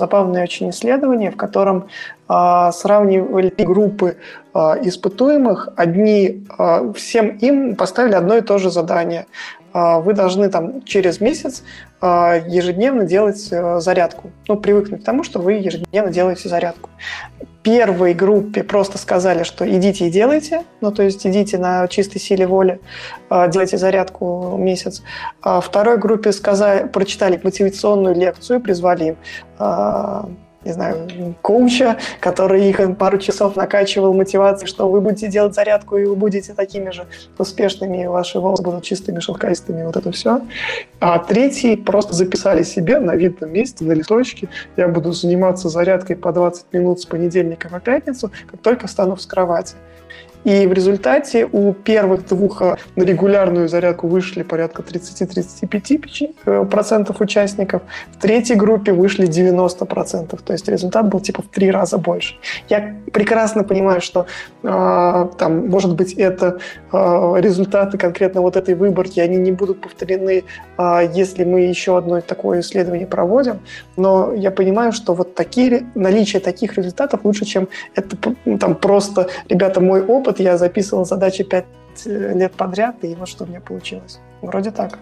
забавное 0.41 0.43
очень 0.43 0.69
исследование, 0.69 1.31
в 1.31 1.37
котором 1.37 1.87
а, 2.27 2.71
сравнивали 2.71 3.53
группы 3.57 4.17
а, 4.53 4.77
испытуемых. 4.81 5.69
Одни, 5.77 6.45
а, 6.57 6.91
всем 6.93 7.37
им 7.41 7.75
поставили 7.75 8.15
одно 8.15 8.37
и 8.37 8.41
то 8.41 8.57
же 8.57 8.69
задание. 8.69 9.25
А, 9.73 9.99
вы 9.99 10.13
должны 10.13 10.49
там 10.49 10.83
через 10.83 11.21
месяц 11.21 11.63
а, 12.01 12.35
ежедневно 12.35 13.05
делать 13.05 13.51
э, 13.51 13.79
зарядку. 13.79 14.31
Ну, 14.47 14.57
привыкнуть 14.57 15.01
к 15.01 15.05
тому, 15.05 15.23
что 15.23 15.39
вы 15.39 15.53
ежедневно 15.53 16.11
делаете 16.11 16.49
зарядку. 16.49 16.89
Первой 17.63 18.13
группе 18.13 18.63
просто 18.63 18.97
сказали, 18.97 19.43
что 19.43 19.69
идите 19.69 20.07
и 20.07 20.09
делайте, 20.09 20.63
ну, 20.81 20.91
то 20.91 21.03
есть 21.03 21.27
идите 21.27 21.57
на 21.57 21.87
чистой 21.87 22.19
силе 22.19 22.47
воли, 22.47 22.79
а, 23.29 23.47
делайте 23.47 23.77
зарядку 23.77 24.55
месяц. 24.57 25.03
Второй 25.41 25.97
группе 25.97 26.31
сказали, 26.31 26.87
прочитали 26.87 27.39
мотивационную 27.43 28.15
лекцию, 28.15 28.61
призвали 28.61 29.09
им 29.09 29.17
не 30.63 30.73
знаю, 30.73 31.07
коуча, 31.41 31.97
который 32.19 32.69
их 32.69 32.79
пару 32.97 33.17
часов 33.17 33.55
накачивал 33.55 34.13
мотивацией, 34.13 34.67
что 34.67 34.89
вы 34.89 35.01
будете 35.01 35.27
делать 35.27 35.55
зарядку, 35.55 35.97
и 35.97 36.05
вы 36.05 36.15
будете 36.15 36.53
такими 36.53 36.91
же 36.91 37.05
успешными, 37.37 38.03
и 38.03 38.07
ваши 38.07 38.39
волосы 38.39 38.63
будут 38.63 38.83
чистыми, 38.83 39.19
шелкастыми, 39.19 39.83
вот 39.83 39.97
это 39.97 40.11
все. 40.11 40.41
А 40.99 41.19
третий 41.19 41.75
просто 41.75 42.13
записали 42.13 42.63
себе 42.63 42.99
на 42.99 43.15
видном 43.15 43.51
месте, 43.51 43.83
на 43.85 43.93
листочке, 43.93 44.49
я 44.77 44.87
буду 44.87 45.11
заниматься 45.13 45.69
зарядкой 45.69 46.15
по 46.15 46.31
20 46.31 46.65
минут 46.73 46.99
с 46.99 47.05
понедельника 47.05 47.69
по 47.69 47.79
пятницу, 47.79 48.31
как 48.49 48.61
только 48.61 48.87
встану 48.87 49.17
с 49.17 49.25
кровати. 49.25 49.75
И 50.43 50.65
в 50.67 50.73
результате 50.73 51.47
у 51.51 51.73
первых 51.73 52.27
двух 52.27 52.61
э, 52.61 52.77
на 52.95 53.03
регулярную 53.03 53.67
зарядку 53.67 54.07
вышли 54.07 54.43
порядка 54.43 54.81
30-35% 54.81 56.35
э, 56.45 57.23
участников. 57.23 57.81
В 58.11 58.17
третьей 58.17 58.55
группе 58.55 58.91
вышли 58.93 59.27
90%. 59.27 60.39
То 60.43 60.53
есть 60.53 60.67
результат 60.67 61.09
был 61.09 61.19
типа 61.19 61.41
в 61.43 61.47
три 61.47 61.71
раза 61.71 61.97
больше. 61.97 62.35
Я 62.69 62.95
прекрасно 63.13 63.63
понимаю, 63.63 64.01
что 64.01 64.25
э, 64.63 65.27
там, 65.37 65.67
может 65.67 65.95
быть, 65.95 66.13
это 66.13 66.59
э, 66.91 67.33
результаты 67.37 67.97
конкретно 67.97 68.41
вот 68.41 68.55
этой 68.55 68.75
выборки, 68.75 69.19
они 69.19 69.37
не 69.37 69.51
будут 69.51 69.81
повторены, 69.81 70.43
э, 70.77 71.09
если 71.13 71.43
мы 71.43 71.61
еще 71.61 71.97
одно 71.97 72.21
такое 72.21 72.61
исследование 72.61 73.07
проводим. 73.07 73.59
Но 73.97 74.33
я 74.33 74.51
понимаю, 74.51 74.91
что 74.91 75.13
вот 75.13 75.35
такие, 75.35 75.85
наличие 75.95 76.39
таких 76.39 76.77
результатов 76.77 77.21
лучше, 77.23 77.45
чем 77.45 77.67
это 77.95 78.17
там 78.59 78.75
просто, 78.75 79.27
ребята, 79.49 79.81
мой 79.81 80.01
опыт, 80.01 80.30
я 80.39 80.57
записывал 80.57 81.05
задачи 81.05 81.43
пять 81.43 81.65
лет 82.05 82.53
подряд, 82.53 82.95
и 83.03 83.15
вот 83.15 83.27
что 83.27 83.43
у 83.43 83.47
меня 83.47 83.59
получилось. 83.59 84.19
Вроде 84.41 84.71
так. 84.71 84.97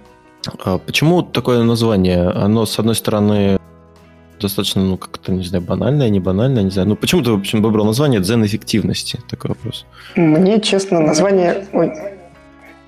А 0.65 0.77
почему 0.77 1.21
такое 1.21 1.63
название? 1.63 2.30
Оно, 2.30 2.65
с 2.65 2.80
одной 2.80 2.95
стороны, 2.95 3.59
достаточно, 4.39 4.82
ну, 4.82 4.97
как-то, 4.97 5.32
не 5.32 5.43
знаю, 5.43 5.63
банальное, 5.63 6.09
не 6.09 6.19
банальное, 6.19 6.63
не 6.63 6.71
знаю. 6.71 6.89
Ну, 6.89 6.95
почему 6.95 7.21
ты, 7.21 7.32
в 7.32 7.36
общем, 7.36 7.61
выбрал 7.61 7.86
название 7.86 8.19
«Дзен 8.19 8.43
эффективности»? 8.45 9.19
Такой 9.30 9.49
вопрос. 9.49 9.86
Мне, 10.15 10.59
честно, 10.61 10.99
название... 10.99 11.65
Ой, 11.73 11.91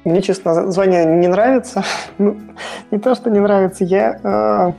мне, 0.03 0.21
честно, 0.21 0.53
название 0.53 1.05
не 1.05 1.27
нравится. 1.27 1.83
ну, 2.17 2.37
не 2.89 2.99
то, 2.99 3.15
что 3.15 3.29
не 3.29 3.39
нравится. 3.39 3.83
Я, 3.83 4.19
э, 4.23 4.71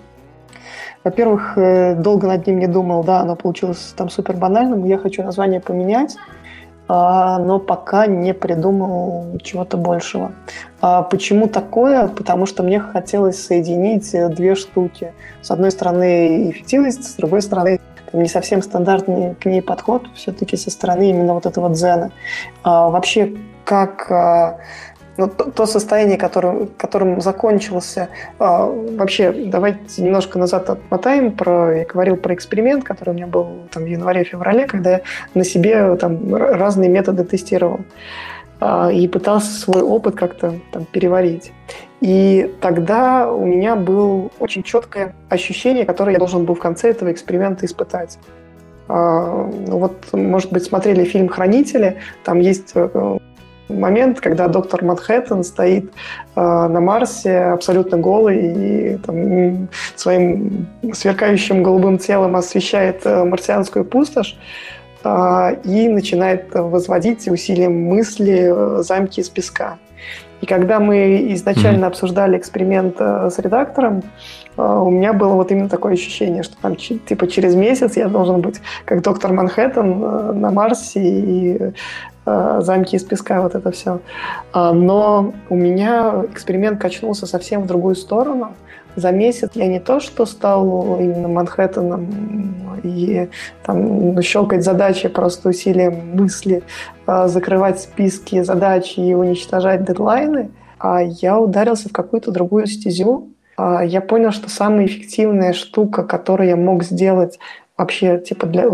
во-первых, 1.05 1.57
э, 1.57 1.95
долго 1.95 2.27
над 2.27 2.47
ним 2.47 2.59
не 2.59 2.67
думал. 2.67 3.05
Да, 3.05 3.21
оно 3.21 3.37
получилось 3.37 3.95
там 3.97 4.11
супер 4.11 4.37
банальным. 4.37 4.85
Я 4.85 4.99
хочу 4.99 5.23
название 5.23 5.61
поменять. 5.61 6.17
А, 6.95 7.39
но 7.39 7.59
пока 7.59 8.07
не 8.07 8.35
придумал 8.35 9.39
чего-то 9.43 9.79
большего. 9.79 10.33
А 10.83 11.01
почему 11.01 11.49
такое? 11.49 12.07
Потому 12.09 12.45
что 12.45 12.63
мне 12.63 12.81
хотелось 12.81 13.43
соединить 13.43 14.13
э, 14.13 14.29
две 14.29 14.55
штуки. 14.55 15.15
С 15.41 15.51
одной 15.51 15.71
стороны 15.71 16.51
эффективность, 16.51 17.05
с 17.05 17.15
другой 17.15 17.41
стороны 17.41 17.81
не 18.13 18.29
совсем 18.29 18.61
стандартный 18.61 19.35
к 19.37 19.47
ней 19.47 19.63
подход, 19.63 20.03
все-таки 20.15 20.59
со 20.59 20.71
стороны 20.71 21.09
именно 21.09 21.33
вот 21.33 21.47
этого 21.47 21.71
дзена. 21.71 22.13
А 22.63 22.91
вообще, 22.91 23.37
как 23.65 24.59
ну, 25.17 25.29
то, 25.29 25.51
то 25.51 25.67
состояние, 25.67 26.17
которым, 26.17 26.69
которым 26.77 27.21
закончился... 27.21 28.09
А, 28.39 28.67
вообще, 28.67 29.33
давайте 29.33 30.03
немножко 30.03 30.39
назад 30.39 30.71
отмотаем. 30.71 31.33
Про, 31.33 31.79
я 31.79 31.85
говорил 31.85 32.17
про 32.17 32.35
эксперимент, 32.35 32.85
который 32.85 33.11
у 33.11 33.15
меня 33.15 33.27
был 33.27 33.69
там, 33.71 33.85
в 33.85 33.87
январе-феврале, 33.87 34.67
когда 34.67 34.91
я 34.91 35.01
на 35.35 35.45
себе 35.45 35.97
там, 35.97 36.35
разные 36.35 36.89
методы 36.89 37.25
тестировал 37.25 37.81
а, 38.61 38.91
и 38.91 39.07
пытался 39.07 39.53
свой 39.53 39.83
опыт 39.83 40.15
как-то 40.17 40.55
там, 40.73 40.87
переварить. 40.87 41.53
И 42.01 42.53
тогда 42.61 43.31
у 43.31 43.45
меня 43.45 43.77
было 43.77 44.31
очень 44.39 44.63
четкое 44.63 45.15
ощущение, 45.29 45.85
которое 45.85 46.13
я 46.13 46.19
должен 46.19 46.45
был 46.47 46.55
в 46.55 46.61
конце 46.61 46.91
этого 46.91 47.13
эксперимента 47.13 47.67
испытать. 47.67 48.19
А, 48.89 49.49
вот, 49.67 50.13
может 50.13 50.53
быть, 50.53 50.65
смотрели 50.65 51.05
фильм 51.05 51.29
«Хранители», 51.29 51.99
там 52.25 52.41
есть 52.41 52.73
э, 52.75 53.19
момент, 53.69 54.21
когда 54.21 54.49
доктор 54.49 54.85
Манхэттен 54.85 55.45
стоит 55.45 55.93
э, 56.35 56.41
на 56.41 56.81
Марсе 56.81 57.39
абсолютно 57.39 57.99
голый 57.99 58.95
и 58.95 58.97
там, 58.99 59.69
своим 59.97 60.67
сверкающим 60.93 61.63
голубым 61.63 61.99
телом 61.99 62.37
освещает 62.37 63.03
э, 63.05 63.25
марсианскую 63.25 63.85
пустошь 63.85 64.37
э, 65.05 65.57
и 65.65 65.89
начинает 65.89 66.55
возводить 66.55 67.27
усилием 67.29 67.85
мысли 67.85 68.53
э, 68.53 68.83
замки 68.83 69.21
из 69.21 69.29
песка. 69.29 69.79
И 70.43 70.47
когда 70.47 70.81
мы 70.81 71.33
изначально 71.33 71.87
mm-hmm. 71.87 71.89
обсуждали 71.89 72.37
эксперимент 72.37 72.97
э, 72.99 73.31
с 73.31 73.39
редактором, 73.39 74.03
э, 74.59 74.63
у 74.63 74.91
меня 74.91 75.15
было 75.15 75.35
вот 75.35 75.51
именно 75.51 75.71
такое 75.71 75.95
ощущение, 75.95 76.43
что 76.43 76.57
там 76.61 76.77
типа 76.77 77.27
через 77.29 77.55
месяц 77.55 77.97
я 77.97 78.09
должен 78.09 78.43
быть 78.43 78.61
как 78.85 79.03
доктор 79.03 79.33
Манхэттен 79.33 80.41
на 80.41 80.51
Марсе 80.51 81.01
и 81.01 81.73
Э, 82.25 82.61
замки 82.61 82.95
из 82.95 83.03
песка, 83.03 83.43
вот 83.43 83.57
это 83.57 83.73
все. 83.73 84.01
А, 84.53 84.73
но 84.73 85.35
у 85.49 85.57
меня 85.57 86.25
эксперимент 86.31 86.81
качнулся 86.81 87.27
совсем 87.27 87.63
в 87.63 87.67
другую 87.67 87.97
сторону. 87.97 88.53
За 88.97 89.11
месяц 89.11 89.51
я 89.55 89.67
не 89.67 89.81
то, 89.81 90.01
что 90.01 90.27
стал 90.27 90.99
именно 91.01 91.29
Манхэттеном 91.29 92.81
и 92.83 93.29
там, 93.65 94.15
ну, 94.15 94.23
щелкать 94.23 94.65
задачи 94.65 95.09
просто 95.09 95.49
усилием 95.49 96.17
мысли, 96.17 96.63
а, 97.07 97.29
закрывать 97.29 97.81
списки 97.81 98.43
задач 98.43 98.95
и 98.99 99.15
уничтожать 99.15 99.85
дедлайны, 99.85 100.51
а 100.79 101.01
я 101.01 101.39
ударился 101.39 101.89
в 101.89 101.93
какую-то 101.93 102.33
другую 102.33 102.67
стезю. 102.67 103.31
А, 103.57 103.85
я 103.85 104.01
понял, 104.01 104.33
что 104.33 104.51
самая 104.51 104.87
эффективная 104.87 105.53
штука, 105.53 106.03
которую 106.03 106.49
я 106.49 106.57
мог 106.57 106.83
сделать 106.83 107.39
вообще 107.77 108.19
типа 108.19 108.47
для, 108.47 108.69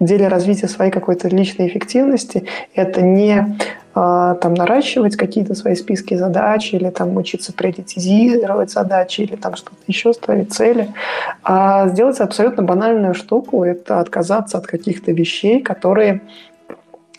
деле 0.00 0.28
развития 0.28 0.68
своей 0.68 0.90
какой-то 0.90 1.28
личной 1.28 1.68
эффективности 1.68 2.46
это 2.74 3.02
не 3.02 3.56
там 3.94 4.54
наращивать 4.54 5.16
какие-то 5.16 5.54
свои 5.54 5.76
списки 5.76 6.14
задач 6.14 6.74
или 6.74 6.90
там 6.90 7.16
учиться 7.16 7.52
приоритизировать 7.52 8.70
задачи 8.70 9.20
или 9.20 9.36
там 9.36 9.54
что-то 9.54 9.76
еще 9.86 10.12
ставить 10.12 10.52
цели, 10.52 10.92
а 11.42 11.88
сделать 11.88 12.20
абсолютно 12.20 12.64
банальную 12.64 13.14
штуку– 13.14 13.62
это 13.64 14.00
отказаться 14.00 14.58
от 14.58 14.66
каких-то 14.66 15.12
вещей, 15.12 15.62
которые 15.62 16.22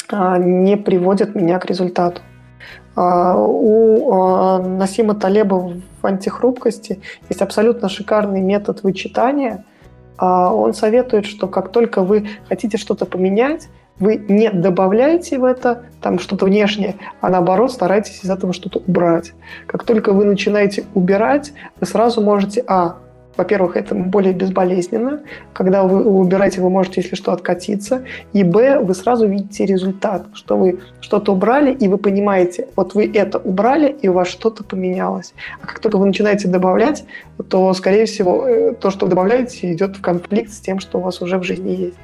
а, 0.09 0.37
не 0.37 0.75
приводят 0.75 1.33
меня 1.33 1.59
к 1.59 1.65
результату. 1.65 2.21
А, 2.95 3.37
у 3.37 4.61
Насима 4.61 5.15
Талеба 5.15 5.79
в 6.01 6.05
антихрупкости 6.05 7.01
есть 7.29 7.41
абсолютно 7.41 7.87
шикарный 7.87 8.41
метод 8.41 8.83
вычитания– 8.83 9.63
а 10.17 10.53
он 10.53 10.73
советует, 10.73 11.25
что 11.25 11.47
как 11.47 11.71
только 11.71 12.01
вы 12.01 12.27
хотите 12.47 12.77
что-то 12.77 13.05
поменять, 13.05 13.67
вы 13.99 14.17
не 14.27 14.49
добавляете 14.49 15.39
в 15.39 15.43
это 15.43 15.83
там 16.01 16.19
что-то 16.19 16.45
внешнее, 16.45 16.95
а 17.21 17.29
наоборот 17.29 17.71
старайтесь 17.71 18.23
из 18.23 18.29
этого 18.29 18.53
что-то 18.53 18.79
убрать. 18.85 19.33
Как 19.67 19.83
только 19.83 20.11
вы 20.11 20.25
начинаете 20.25 20.83
убирать, 20.93 21.53
вы 21.79 21.87
сразу 21.87 22.21
можете, 22.21 22.63
а, 22.67 22.97
во-первых, 23.37 23.77
это 23.77 23.95
более 23.95 24.33
безболезненно. 24.33 25.21
Когда 25.53 25.83
вы 25.83 26.03
убираете, 26.03 26.61
вы 26.61 26.69
можете, 26.69 27.01
если 27.01 27.15
что, 27.15 27.31
откатиться. 27.31 28.03
И 28.33 28.43
б, 28.43 28.79
вы 28.79 28.93
сразу 28.93 29.27
видите 29.27 29.65
результат, 29.65 30.27
что 30.33 30.57
вы 30.57 30.79
что-то 30.99 31.33
убрали, 31.33 31.73
и 31.73 31.87
вы 31.87 31.97
понимаете, 31.97 32.67
вот 32.75 32.95
вы 32.95 33.09
это 33.13 33.39
убрали, 33.39 33.95
и 34.01 34.09
у 34.09 34.13
вас 34.13 34.27
что-то 34.27 34.63
поменялось. 34.63 35.33
А 35.61 35.67
как 35.67 35.79
только 35.79 35.97
вы 35.97 36.05
начинаете 36.05 36.47
добавлять, 36.49 37.05
то, 37.49 37.73
скорее 37.73 38.05
всего, 38.05 38.47
э, 38.47 38.73
то, 38.73 38.89
что 38.89 39.05
вы 39.05 39.11
добавляете, 39.11 39.71
идет 39.71 39.97
в 39.97 40.01
конфликт 40.01 40.51
с 40.51 40.59
тем, 40.59 40.79
что 40.79 40.99
у 40.99 41.01
вас 41.01 41.21
уже 41.21 41.37
в 41.37 41.43
жизни 41.43 41.71
есть 41.71 41.95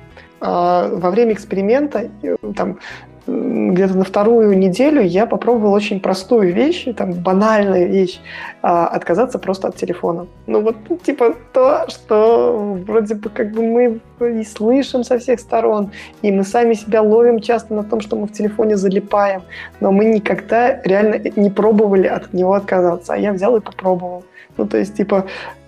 во 0.42 1.12
время 1.12 1.34
эксперимента 1.34 2.10
э, 2.24 2.36
там, 2.56 2.80
где-то 3.28 3.98
на 3.98 4.04
вторую 4.04 4.58
неделю 4.58 5.02
я 5.02 5.26
попробовал 5.26 5.74
очень 5.74 6.00
простую 6.00 6.54
вещь, 6.54 6.88
там, 6.98 7.14
банальную 7.14 7.88
вещь, 7.88 8.20
а, 8.62 8.88
отказаться 8.88 9.40
просто 9.40 9.68
от 9.68 9.76
телефона. 9.76 10.28
Ну 10.48 10.62
вот, 10.62 10.76
ну, 10.90 10.98
типа, 10.98 11.36
то, 11.54 11.86
что 11.88 12.80
вроде 12.88 13.16
бы 13.16 13.30
как 13.30 13.52
бы 13.52 13.62
мы 13.62 14.00
и 14.40 14.44
слышим 14.44 15.04
со 15.04 15.20
всех 15.20 15.40
сторон, 15.40 15.92
и 16.22 16.32
мы 16.32 16.44
сами 16.44 16.74
себя 16.74 17.02
ловим 17.02 17.40
часто 17.40 17.74
на 17.74 17.84
том, 17.84 18.02
что 18.02 18.16
мы 18.16 18.28
в 18.28 18.32
телефоне 18.32 18.76
залипаем, 18.76 19.44
но 19.80 19.92
мы 19.92 20.06
никогда 20.06 20.82
реально 20.84 21.20
не 21.36 21.50
пробовали 21.50 22.08
от 22.08 22.34
него 22.34 22.54
отказаться. 22.54 23.14
А 23.14 23.18
я 23.18 23.34
взял 23.34 23.56
и 23.56 23.62
попробовал. 23.62 24.24
Ну, 24.58 24.68
то 24.68 24.78
есть, 24.78 24.96
типа, 24.96 25.18
а, 25.18 25.61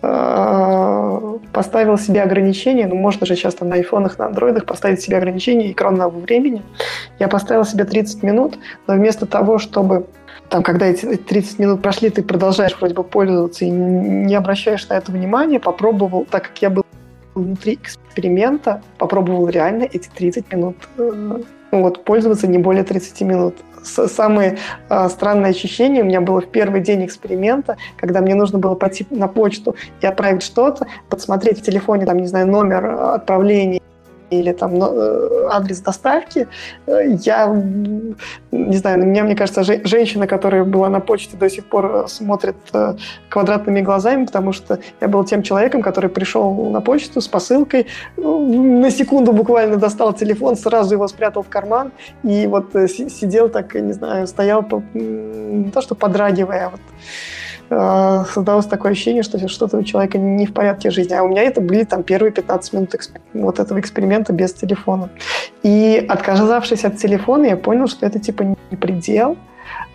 поставил 1.54 1.98
себе 1.98 2.22
ограничение, 2.24 2.88
ну, 2.88 2.96
можно 2.96 3.26
же 3.26 3.36
часто 3.36 3.64
на 3.64 3.76
айфонах, 3.76 4.20
на 4.20 4.26
андроидах 4.26 4.66
поставить 4.66 5.02
себе 5.02 5.18
ограничение 5.18 5.72
экранного 5.72 6.20
времени. 6.20 6.62
Я 7.20 7.30
поставил 7.30 7.64
себе 7.64 7.86
30 7.86 8.22
минут, 8.24 8.58
но 8.88 8.96
вместо 8.96 9.26
того, 9.26 9.60
чтобы 9.60 10.08
там, 10.50 10.62
когда 10.62 10.88
эти 10.88 11.16
30 11.16 11.60
минут 11.60 11.82
прошли, 11.82 12.10
ты 12.10 12.22
продолжаешь 12.22 12.76
вроде 12.78 12.94
бы 12.94 13.04
пользоваться 13.04 13.64
и 13.66 13.70
не 13.70 14.36
обращаешь 14.36 14.88
на 14.90 14.96
это 14.96 15.12
внимания, 15.12 15.60
попробовал, 15.60 16.26
так 16.30 16.50
как 16.50 16.62
я 16.62 16.70
был 16.70 16.84
внутри 17.34 17.76
эксперимента, 17.76 18.82
попробовал 18.98 19.48
реально 19.48 19.84
эти 19.84 20.10
30 20.10 20.54
минут 20.54 20.76
э, 20.98 21.42
ну, 21.72 21.82
вот, 21.82 22.04
пользоваться 22.04 22.46
не 22.48 22.58
более 22.58 22.84
30 22.84 23.22
минут. 23.22 23.56
Самое 23.84 24.58
э, 24.90 25.10
странное 25.10 25.52
ощущение 25.52 26.04
у 26.04 26.06
меня 26.06 26.22
было 26.22 26.42
в 26.42 26.48
первый 26.48 26.82
день 26.82 27.06
эксперимента, 27.06 27.78
когда 27.98 28.22
мне 28.22 28.36
нужно 28.36 28.60
было 28.60 28.76
пойти 28.76 29.06
на 29.10 29.28
почту 29.28 29.76
и 30.02 30.08
отправить 30.08 30.44
что-то, 30.44 30.88
подсмотреть 31.10 31.60
в 31.60 31.62
телефоне, 31.62 32.06
там, 32.06 32.18
не 32.18 32.28
знаю, 32.28 32.48
номер 32.48 32.86
отправления 33.16 33.83
или 34.40 34.52
там 34.54 34.82
э, 34.82 35.48
адрес 35.52 35.80
доставки. 35.82 36.48
Э, 36.86 37.16
я 37.26 37.48
не 38.52 38.78
знаю, 38.78 39.00
на 39.00 39.04
меня, 39.04 39.24
мне 39.24 39.36
кажется, 39.36 39.64
женщина, 39.64 40.28
которая 40.28 40.64
была 40.64 40.90
на 40.90 41.00
почте, 41.00 41.38
до 41.38 41.50
сих 41.50 41.66
пор 41.66 41.86
э, 41.86 42.08
смотрит 42.08 42.56
квадратными 43.30 43.82
глазами, 43.82 44.26
потому 44.26 44.54
что 44.54 44.80
я 45.02 45.08
был 45.08 45.24
тем 45.24 45.44
человеком, 45.44 45.82
который 45.82 46.10
пришел 46.10 46.70
на 46.70 46.82
почту 46.82 47.22
с 47.22 47.28
посылкой, 47.28 47.88
на 48.18 48.92
секунду 48.92 49.34
буквально 49.34 49.78
достал 49.78 50.14
телефон, 50.14 50.56
сразу 50.56 50.96
его 50.96 51.08
спрятал 51.08 51.44
в 51.44 51.50
карман 51.50 51.92
и 52.24 52.48
вот 52.48 52.74
сидел 52.74 53.50
так, 53.50 53.76
не 53.76 53.94
знаю, 53.94 54.28
стоял, 54.28 54.66
не 54.94 55.72
то 55.72 55.82
что 55.82 55.96
подрагивая, 55.96 56.68
а 56.68 56.70
вот 56.70 56.82
Э, 57.70 58.24
создалось 58.34 58.66
такое 58.66 58.92
ощущение, 58.92 59.24
что 59.24 59.48
что-то 59.48 59.78
у 59.78 59.84
человека 59.84 60.18
не 60.18 60.46
в 60.46 60.54
порядке 60.54 60.92
жизни. 60.92 61.14
А 61.14 61.24
у 61.24 61.28
меня 61.28 61.44
это 61.44 61.62
были 61.62 61.84
там 61.84 62.04
первые 62.04 62.32
15 62.32 62.74
минут 62.74 62.96
вот 63.34 63.60
этого 63.60 63.80
эксперимента 63.80 64.34
без 64.34 64.54
телефона. 64.54 65.10
И 65.64 66.06
отказавшись 66.10 66.86
от 66.86 66.98
телефона, 66.98 67.46
я 67.46 67.58
понял, 67.58 67.88
что 67.88 68.06
это 68.06 68.20
типа 68.20 68.44
не 68.44 68.78
предел. 68.78 69.38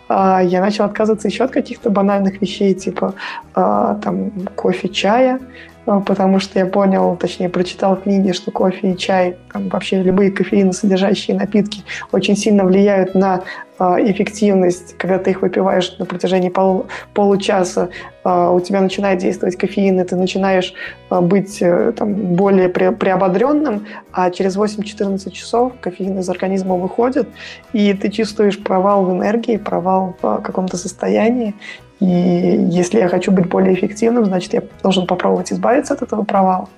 А, 0.09 0.43
я 0.43 0.61
начал 0.61 0.85
отказываться 0.85 1.29
еще 1.29 1.45
от 1.45 1.51
каких-то 1.51 1.91
банальных 1.91 2.41
вещей, 2.41 2.75
типа 2.75 3.15
а, 3.55 3.97
там 3.97 4.31
кофе, 4.55 4.89
чая. 4.89 5.41
А, 5.89 6.01
потому 6.01 6.39
что 6.39 6.59
я 6.59 6.67
понял, 6.67 7.17
точнее, 7.17 7.49
прочитал 7.49 7.97
книги, 7.97 8.33
что 8.33 8.51
кофе 8.51 8.93
и 8.93 8.97
чай, 8.97 9.39
там, 9.51 9.71
вообще 9.71 10.03
любые 10.03 10.31
кофеиносодержащие 10.31 11.35
напитки 11.35 11.83
очень 12.13 12.37
сильно 12.37 12.65
влияют 12.65 13.15
на 13.15 13.45
а, 13.79 13.99
эффективность, 13.99 14.99
когда 14.99 15.19
ты 15.19 15.31
их 15.31 15.41
выпиваешь 15.41 15.97
на 15.99 16.05
протяжении 16.05 16.51
пол, 16.51 16.89
получаса, 17.15 17.89
а, 18.23 18.51
у 18.51 18.61
тебя 18.61 18.83
начинает 18.83 19.21
действовать 19.21 19.57
кофеин, 19.57 19.99
и 19.99 20.05
ты 20.05 20.15
начинаешь 20.17 20.75
быть 21.09 21.63
э, 21.63 21.93
там, 21.97 22.13
более 22.35 22.69
приободренным, 22.69 23.87
а 24.13 24.31
через 24.31 24.59
8-14 24.59 25.31
часов 25.31 25.73
кофеин 25.81 26.19
из 26.19 26.29
организма 26.29 26.75
выходит, 26.75 27.29
и 27.73 27.95
ты 27.95 28.11
чувствуешь 28.11 28.63
провал 28.63 29.07
в 29.07 29.13
энергии, 29.13 29.57
провал 29.57 30.17
в 30.21 30.43
каком-то 30.43 30.77
состоянии, 30.77 31.55
и 32.01 32.67
если 32.71 32.99
я 32.99 33.09
хочу 33.09 33.33
быть 33.33 33.49
более 33.49 33.75
эффективным, 33.75 34.25
значит, 34.25 34.53
я 34.53 34.63
должен 34.83 35.07
попробовать 35.07 35.53
избавиться 35.53 35.95
от 35.95 36.03
этого 36.03 36.23
провала. 36.23 36.69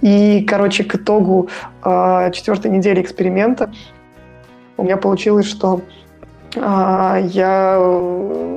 И, 0.00 0.44
короче, 0.48 0.84
к 0.84 0.94
итогу 0.94 1.48
э, 1.84 2.30
четвертой 2.32 2.70
недели 2.70 3.00
эксперимента 3.00 3.70
у 4.76 4.82
меня 4.82 4.96
получилось, 4.96 5.46
что 5.46 5.82
я 6.56 7.78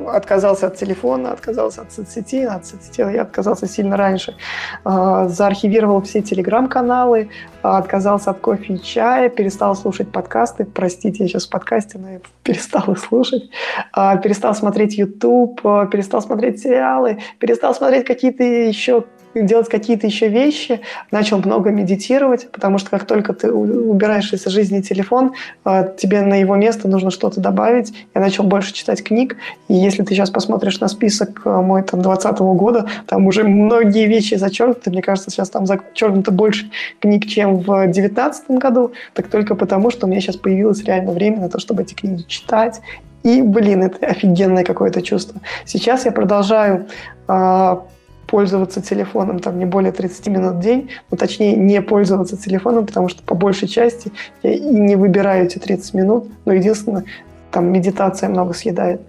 отказался 0.08 0.68
от 0.68 0.76
телефона, 0.76 1.32
отказался 1.32 1.82
от 1.82 1.92
соцсети, 1.92 2.44
от 2.44 2.66
соцсети 2.66 3.02
я 3.02 3.22
отказался 3.22 3.68
сильно 3.68 3.98
раньше, 3.98 4.36
а, 4.84 5.28
заархивировал 5.28 6.02
все 6.02 6.22
телеграм-каналы, 6.22 7.30
отказался 7.62 8.32
от 8.32 8.40
кофе 8.40 8.76
и 8.76 8.82
чая, 8.82 9.30
перестал 9.30 9.76
слушать 9.76 10.12
подкасты, 10.12 10.66
простите, 10.66 11.24
я 11.24 11.30
сейчас 11.30 11.48
в 11.48 11.50
подкасте, 11.50 11.98
но 11.98 12.10
я 12.10 12.20
перестал 12.44 12.84
их 12.92 13.00
слушать, 13.00 13.50
а, 13.92 14.18
перестал 14.18 14.56
смотреть 14.56 14.98
YouTube, 14.98 15.62
перестал 15.92 16.22
смотреть 16.22 16.62
сериалы, 16.62 17.20
перестал 17.40 17.76
смотреть 17.76 18.06
какие-то 18.06 18.44
еще 18.44 19.04
делать 19.46 19.70
какие-то 19.70 20.08
еще 20.08 20.28
вещи, 20.28 20.82
начал 21.12 21.40
много 21.40 21.70
медитировать, 21.72 22.52
потому 22.52 22.78
что 22.78 22.90
как 22.90 23.06
только 23.06 23.34
ты 23.34 23.52
убираешь 23.52 24.32
из 24.34 24.46
жизни 24.46 24.82
телефон, 24.82 25.34
а, 25.64 25.84
тебе 25.84 26.22
на 26.22 26.36
его 26.36 26.56
место 26.56 26.88
нужно 26.88 27.12
что-то 27.12 27.40
добавить. 27.40 27.94
Я 28.16 28.22
начал 28.22 28.44
больше 28.44 28.74
читать 28.74 29.04
книг, 29.04 29.38
и 29.68 29.74
если 29.74 30.04
ты 30.04 30.14
сейчас 30.14 30.30
посмотришь 30.30 30.80
на 30.80 30.88
список 30.88 31.42
а, 31.46 31.62
мой 31.62 31.84
там 31.84 32.02
20 32.02 32.40
года, 32.40 32.88
там 33.06 33.28
уже 33.28 33.44
многие 33.44 34.08
вещи 34.08 34.36
зачеркнуты. 34.36 34.90
Мне 34.90 35.02
кажется, 35.02 35.30
сейчас 35.30 35.50
там 35.50 35.66
зачеркнуто 35.66 36.32
больше 36.32 36.70
книг, 37.00 37.28
чем 37.28 37.58
в 37.60 37.88
19 37.88 38.52
году, 38.52 38.92
так 39.14 39.28
только 39.28 39.56
потому, 39.56 39.92
что 39.92 40.08
у 40.08 40.10
меня 40.10 40.22
сейчас 40.22 40.38
появилось 40.38 40.84
реально 40.84 41.12
время 41.12 41.42
на 41.42 41.50
то, 41.50 41.60
чтобы 41.60 41.84
эти 41.84 41.94
книги 41.94 42.24
читать 42.28 42.82
и, 43.24 43.42
блин, 43.42 43.84
это 43.84 44.06
офигенное 44.06 44.64
какое-то 44.64 45.02
чувство. 45.02 45.42
Сейчас 45.66 46.06
я 46.06 46.12
продолжаю 46.12 46.88
а, 47.28 47.84
пользоваться 48.28 48.82
телефоном 48.82 49.40
там 49.40 49.58
не 49.58 49.66
более 49.66 49.92
30 49.92 50.28
минут 50.28 50.56
в 50.56 50.60
день, 50.60 50.90
ну, 51.10 51.18
точнее, 51.18 51.56
не 51.56 51.82
пользоваться 51.82 52.38
телефоном, 52.38 52.86
потому 52.86 53.10
что 53.10 53.24
по 53.24 53.36
большей 53.36 53.68
части 53.68 54.12
я 54.44 54.54
и 54.54 54.60
не 54.60 54.96
выбираю 54.96 55.46
эти 55.46 55.58
30 55.58 55.94
минут, 55.94 56.28
но 56.46 56.54
единственное, 56.54 57.06
там 57.52 57.72
медитация 57.72 58.30
много 58.30 58.54
съедает. 58.54 59.02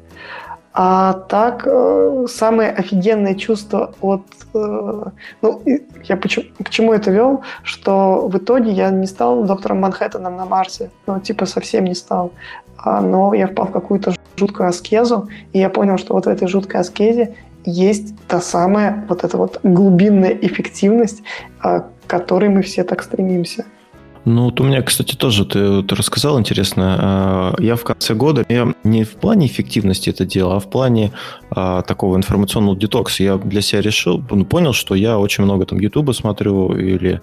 А 0.80 1.12
так, 1.28 1.64
э, 1.66 2.26
самое 2.28 2.70
офигенное 2.70 3.34
чувство 3.34 3.94
от... 4.00 4.22
Э, 4.54 5.06
ну, 5.42 5.62
я 6.04 6.16
почему, 6.16 6.44
к 6.62 6.70
чему 6.70 6.92
это 6.92 7.10
вел? 7.10 7.42
Что 7.64 8.28
в 8.28 8.38
итоге 8.38 8.70
я 8.70 8.90
не 8.90 9.08
стал 9.08 9.42
доктором 9.44 9.80
Манхэттеном 9.80 10.36
на 10.36 10.46
Марсе. 10.46 10.90
Ну, 11.06 11.18
типа, 11.18 11.46
совсем 11.46 11.84
не 11.84 11.94
стал. 11.94 12.30
А, 12.76 13.00
но 13.00 13.34
я 13.34 13.48
впал 13.48 13.66
в 13.66 13.72
какую-то 13.72 14.14
жуткую 14.36 14.68
аскезу, 14.68 15.28
и 15.52 15.58
я 15.58 15.68
понял, 15.68 15.98
что 15.98 16.14
вот 16.14 16.26
в 16.26 16.28
этой 16.28 16.46
жуткой 16.46 16.80
аскезе 16.80 17.34
есть 17.64 18.14
та 18.28 18.40
самая 18.40 19.04
вот 19.08 19.24
эта 19.24 19.36
вот 19.36 19.60
глубинная 19.62 20.30
эффективность, 20.30 21.22
а, 21.60 21.80
к 21.80 21.86
которой 22.06 22.48
мы 22.48 22.62
все 22.62 22.84
так 22.84 23.02
стремимся. 23.02 23.64
Ну, 24.28 24.44
вот 24.44 24.60
у 24.60 24.64
меня, 24.64 24.82
кстати, 24.82 25.14
тоже 25.14 25.46
ты, 25.46 25.82
ты 25.82 25.94
рассказал 25.94 26.38
интересно. 26.38 26.98
А, 27.00 27.54
я 27.60 27.76
в 27.76 27.84
конце 27.84 28.12
года, 28.12 28.44
я 28.50 28.74
не 28.84 29.04
в 29.04 29.12
плане 29.12 29.46
эффективности 29.46 30.10
это 30.10 30.26
делал, 30.26 30.52
а 30.52 30.60
в 30.60 30.68
плане 30.68 31.12
а, 31.50 31.80
такого 31.80 32.14
информационного 32.14 32.76
детокса. 32.76 33.22
Я 33.22 33.38
для 33.38 33.62
себя 33.62 33.80
решил, 33.80 34.22
ну, 34.30 34.44
понял, 34.44 34.74
что 34.74 34.94
я 34.94 35.18
очень 35.18 35.44
много 35.44 35.64
там 35.64 35.80
Ютуба 35.80 36.12
смотрю 36.12 36.74
или 36.76 37.22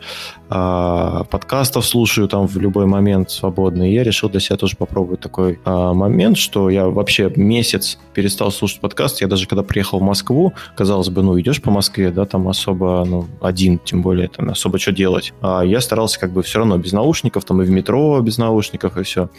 а, 0.49 1.25
подкастов 1.25 1.85
слушаю 1.85 2.27
там 2.27 2.47
в 2.47 2.57
любой 2.57 2.87
момент 2.87 3.29
свободно. 3.29 3.87
И 3.87 3.93
я 3.93 4.01
решил 4.01 4.27
для 4.27 4.39
себя 4.39 4.57
тоже 4.57 4.75
попробовать 4.75 5.19
такой 5.19 5.59
а, 5.63 5.93
момент, 5.93 6.39
что 6.39 6.71
я 6.71 6.87
вообще 6.87 7.31
месяц 7.35 7.99
перестал 8.15 8.51
слушать 8.51 8.79
подкаст. 8.79 9.21
Я 9.21 9.27
даже 9.27 9.45
когда 9.45 9.61
приехал 9.61 9.99
в 9.99 10.03
Москву, 10.03 10.53
казалось 10.75 11.09
бы, 11.09 11.21
ну, 11.21 11.39
идешь 11.39 11.61
по 11.61 11.69
Москве, 11.69 12.09
да, 12.09 12.25
там 12.25 12.47
особо, 12.47 13.05
ну, 13.05 13.27
один, 13.41 13.77
тем 13.77 14.01
более, 14.01 14.27
там 14.27 14.49
особо 14.49 14.79
что 14.79 14.91
делать. 14.91 15.33
А 15.41 15.61
я 15.61 15.81
старался 15.81 16.19
как 16.19 16.31
бы 16.31 16.41
все 16.41 16.57
равно 16.57 16.79
без 16.79 16.94
наушников, 16.95 17.45
там 17.45 17.61
и 17.61 17.65
в 17.65 17.69
метро 17.69 18.19
без 18.21 18.37
наушников, 18.37 18.97
и 18.97 19.03
все. 19.03 19.29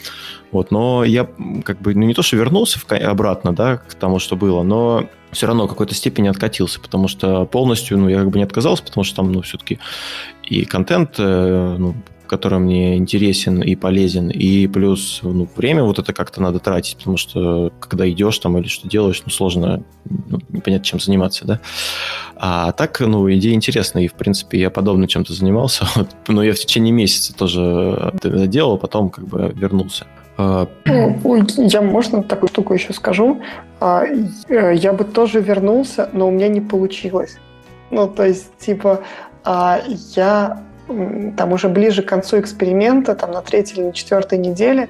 Вот, 0.53 0.71
но 0.71 1.05
я 1.05 1.29
как 1.65 1.81
бы, 1.81 1.95
ну, 1.95 2.03
не 2.03 2.15
то, 2.15 2.23
что 2.23 2.37
вернулся 2.37 2.79
в, 2.79 2.93
обратно, 2.93 3.53
да, 3.53 3.79
к 3.79 3.95
тому, 3.95 4.21
что 4.21 4.37
было, 4.37 4.63
но 4.63 5.09
все 5.33 5.47
равно 5.47 5.67
в 5.67 5.69
какой-то 5.69 5.95
степени 5.95 6.29
откатился, 6.29 6.81
потому 6.81 7.09
что 7.09 7.45
полностью, 7.47 7.99
ну, 7.99 8.09
я 8.09 8.19
как 8.19 8.31
бы 8.31 8.39
не 8.39 8.45
отказался, 8.45 8.85
потому 8.85 9.05
что 9.05 9.17
там, 9.17 9.33
ну, 9.33 9.43
все-таки 9.43 9.79
и 10.45 10.65
контент, 10.65 11.17
э, 11.19 11.77
ну, 11.79 11.95
который 12.27 12.59
мне 12.59 12.97
интересен 12.97 13.63
и 13.63 13.75
полезен, 13.77 14.31
и 14.31 14.67
плюс 14.67 15.21
ну, 15.23 15.49
время 15.57 15.85
вот 15.85 15.99
это 15.99 16.13
как-то 16.13 16.43
надо 16.43 16.59
тратить, 16.59 16.99
потому 16.99 17.17
что 17.17 17.73
когда 17.81 18.09
идешь 18.09 18.39
там 18.39 18.59
или 18.59 18.69
что 18.69 18.89
делаешь, 18.89 19.23
ну, 19.25 19.31
сложно, 19.31 19.83
ну, 20.05 20.39
непонятно, 20.51 20.85
чем 20.85 21.01
заниматься, 21.01 21.47
да. 21.47 21.61
А 22.37 22.73
так, 22.73 23.01
ну, 23.01 23.31
идея 23.33 23.55
интересная, 23.55 24.05
и, 24.05 24.09
в 24.09 24.15
принципе, 24.15 24.59
я 24.59 24.71
подобно 24.71 25.09
чем-то 25.09 25.33
занимался, 25.33 25.87
вот, 25.97 26.09
но 26.29 26.43
я 26.43 26.53
в 26.53 26.59
течение 26.59 26.93
месяца 26.93 27.35
тоже 27.35 28.13
это 28.15 28.47
делал, 28.47 28.79
потом 28.79 29.11
как 29.11 29.27
бы 29.27 29.53
вернулся. 29.55 30.07
А, 30.39 30.69
я, 30.85 31.81
можно 31.81 32.23
такую 32.23 32.49
штуку 32.49 32.75
еще 32.75 32.93
скажу? 32.93 33.41
А, 33.81 34.05
э, 34.05 34.75
я 34.75 34.93
бы 34.93 35.05
тоже 35.05 35.41
вернулся, 35.41 36.11
но 36.13 36.29
у 36.29 36.31
меня 36.31 36.49
не 36.49 36.61
получилось. 36.61 37.39
Ну, 37.91 38.07
то 38.09 38.27
есть, 38.27 38.57
типа, 38.59 39.03
а, 39.45 39.81
я 40.15 40.63
там 41.37 41.53
уже 41.53 41.69
ближе 41.69 42.03
к 42.03 42.09
концу 42.09 42.41
эксперимента, 42.41 43.15
там 43.15 43.33
на 43.33 43.43
третьей 43.43 43.79
или 43.79 43.87
на 43.87 43.93
четвертой 43.93 44.39
неделе, 44.39 44.89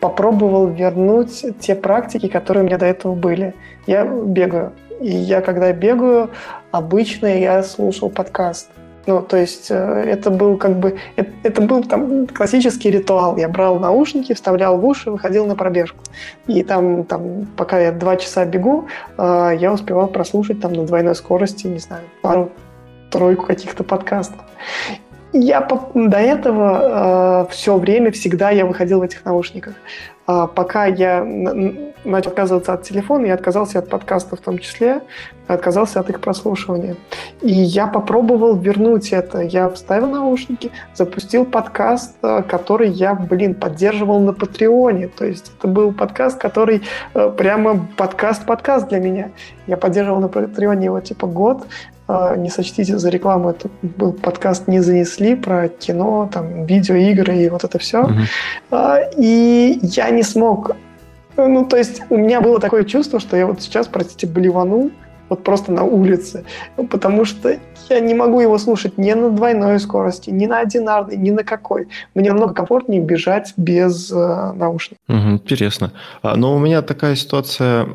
попробовал 0.00 0.66
вернуть 0.68 1.44
те 1.60 1.74
практики, 1.74 2.28
которые 2.28 2.64
у 2.64 2.66
меня 2.66 2.78
до 2.78 2.86
этого 2.86 3.14
были. 3.14 3.54
Я 3.86 4.04
бегаю. 4.04 4.72
И 5.00 5.10
я, 5.10 5.40
когда 5.40 5.72
бегаю, 5.72 6.30
обычно 6.70 7.26
я 7.26 7.62
слушал 7.62 8.10
подкаст. 8.10 8.70
Ну, 9.06 9.20
то 9.20 9.36
есть 9.36 9.70
э, 9.70 9.74
это 9.74 10.30
был 10.30 10.56
как 10.56 10.78
бы, 10.78 10.96
это, 11.16 11.30
это 11.42 11.60
был 11.60 11.82
там 11.82 12.26
классический 12.26 12.90
ритуал. 12.90 13.36
Я 13.36 13.48
брал 13.48 13.78
наушники, 13.78 14.32
вставлял 14.32 14.78
в 14.78 14.86
уши, 14.86 15.10
выходил 15.10 15.46
на 15.46 15.56
пробежку. 15.56 15.98
И 16.46 16.62
там, 16.62 17.04
там 17.04 17.46
пока 17.56 17.78
я 17.78 17.92
два 17.92 18.16
часа 18.16 18.46
бегу, 18.46 18.86
э, 19.18 19.56
я 19.58 19.72
успевал 19.72 20.06
прослушать 20.08 20.60
там 20.60 20.72
на 20.72 20.86
двойной 20.86 21.14
скорости, 21.14 21.66
не 21.66 21.80
знаю, 21.80 22.04
пару-тройку 22.22 23.46
каких-то 23.46 23.84
подкастов. 23.84 24.40
Я 25.36 25.66
до 25.94 26.16
этого 26.16 27.46
э, 27.48 27.52
все 27.52 27.76
время 27.76 28.12
всегда 28.12 28.50
я 28.50 28.64
выходил 28.66 29.00
в 29.00 29.02
этих 29.02 29.24
наушниках. 29.24 29.74
А 30.26 30.46
пока 30.46 30.86
я 30.86 31.24
начал 32.04 32.30
отказываться 32.30 32.72
от 32.72 32.84
телефона, 32.84 33.26
я 33.26 33.34
отказался 33.34 33.80
от 33.80 33.90
подкаста 33.90 34.36
в 34.36 34.40
том 34.40 34.58
числе, 34.58 35.02
отказался 35.48 36.00
от 36.00 36.08
их 36.08 36.20
прослушивания. 36.20 36.96
И 37.42 37.52
я 37.52 37.88
попробовал 37.88 38.56
вернуть 38.56 39.12
это. 39.12 39.40
Я 39.40 39.68
вставил 39.68 40.08
наушники, 40.08 40.70
запустил 40.94 41.44
подкаст, 41.44 42.14
э, 42.22 42.42
который 42.48 42.90
я, 42.90 43.14
блин, 43.14 43.54
поддерживал 43.54 44.20
на 44.20 44.32
Патреоне. 44.32 45.08
То 45.08 45.26
есть 45.26 45.52
это 45.58 45.66
был 45.66 45.92
подкаст, 45.92 46.40
который 46.40 46.82
э, 47.14 47.32
прямо 47.36 47.86
подкаст-подкаст 47.96 48.88
для 48.88 49.00
меня. 49.00 49.30
Я 49.66 49.76
поддерживал 49.76 50.20
на 50.20 50.28
Патреоне 50.28 50.86
его 50.86 51.00
типа 51.00 51.26
год. 51.26 51.66
Э, 52.08 52.34
не 52.36 52.50
сочтите 52.50 52.98
за 52.98 53.08
рекламу, 53.08 53.50
это 53.50 53.68
был 53.82 54.12
подкаст 54.12 54.68
«Не 54.68 54.80
занесли» 54.80 55.34
про 55.34 55.68
кино, 55.68 56.28
там, 56.32 56.66
видеоигры 56.66 57.36
и 57.36 57.48
вот 57.48 57.64
это 57.64 57.78
все. 57.78 58.08
Uh-huh. 58.70 59.10
И 59.16 59.78
я 59.82 60.10
не 60.10 60.22
смог 60.22 60.76
ну, 61.36 61.66
то 61.66 61.76
есть 61.76 62.02
у 62.10 62.16
меня 62.16 62.40
было 62.40 62.60
такое 62.60 62.84
чувство, 62.84 63.18
что 63.18 63.36
я 63.36 63.46
вот 63.46 63.60
сейчас, 63.60 63.88
простите, 63.88 64.26
блеванул, 64.26 64.90
вот 65.28 65.42
просто 65.42 65.72
на 65.72 65.82
улице, 65.82 66.44
потому 66.90 67.24
что 67.24 67.56
я 67.88 68.00
не 68.00 68.14
могу 68.14 68.40
его 68.40 68.58
слушать 68.58 68.98
ни 68.98 69.12
на 69.12 69.30
двойной 69.30 69.80
скорости, 69.80 70.30
ни 70.30 70.46
на 70.46 70.60
одинарной, 70.60 71.16
ни 71.16 71.30
на 71.30 71.42
какой. 71.42 71.88
Мне 72.14 72.30
намного 72.30 72.54
комфортнее 72.54 73.00
бежать 73.00 73.52
без 73.56 74.12
э, 74.12 74.52
наушников. 74.52 74.98
Угу, 75.08 75.30
интересно. 75.42 75.92
А, 76.22 76.36
но 76.36 76.54
у 76.54 76.58
меня 76.58 76.82
такая 76.82 77.16
ситуация... 77.16 77.88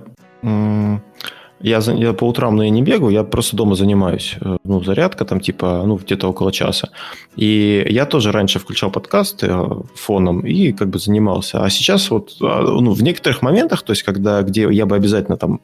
Я, 1.61 1.79
я 1.79 2.13
по 2.13 2.25
утрам, 2.25 2.55
но 2.55 2.63
я 2.63 2.69
не 2.69 2.81
бегаю, 2.81 3.11
я 3.11 3.23
просто 3.23 3.57
дома 3.57 3.75
занимаюсь. 3.75 4.35
Э, 4.41 4.57
ну, 4.63 4.83
зарядка 4.83 5.25
там 5.25 5.39
типа, 5.39 5.83
ну, 5.85 5.97
где-то 5.97 6.29
около 6.29 6.51
часа. 6.51 6.89
И 7.35 7.85
я 7.89 8.05
тоже 8.05 8.31
раньше 8.31 8.59
включал 8.59 8.91
подкасты 8.91 9.47
э, 9.49 9.67
фоном 9.95 10.41
и 10.41 10.71
как 10.71 10.89
бы 10.89 10.99
занимался. 10.99 11.63
А 11.63 11.69
сейчас 11.69 12.09
вот, 12.11 12.37
а, 12.41 12.61
ну, 12.61 12.93
в 12.93 13.03
некоторых 13.03 13.41
моментах, 13.41 13.83
то 13.83 13.91
есть 13.91 14.03
когда, 14.03 14.41
где 14.41 14.69
я 14.71 14.85
бы 14.85 14.95
обязательно 14.95 15.37
там 15.37 15.59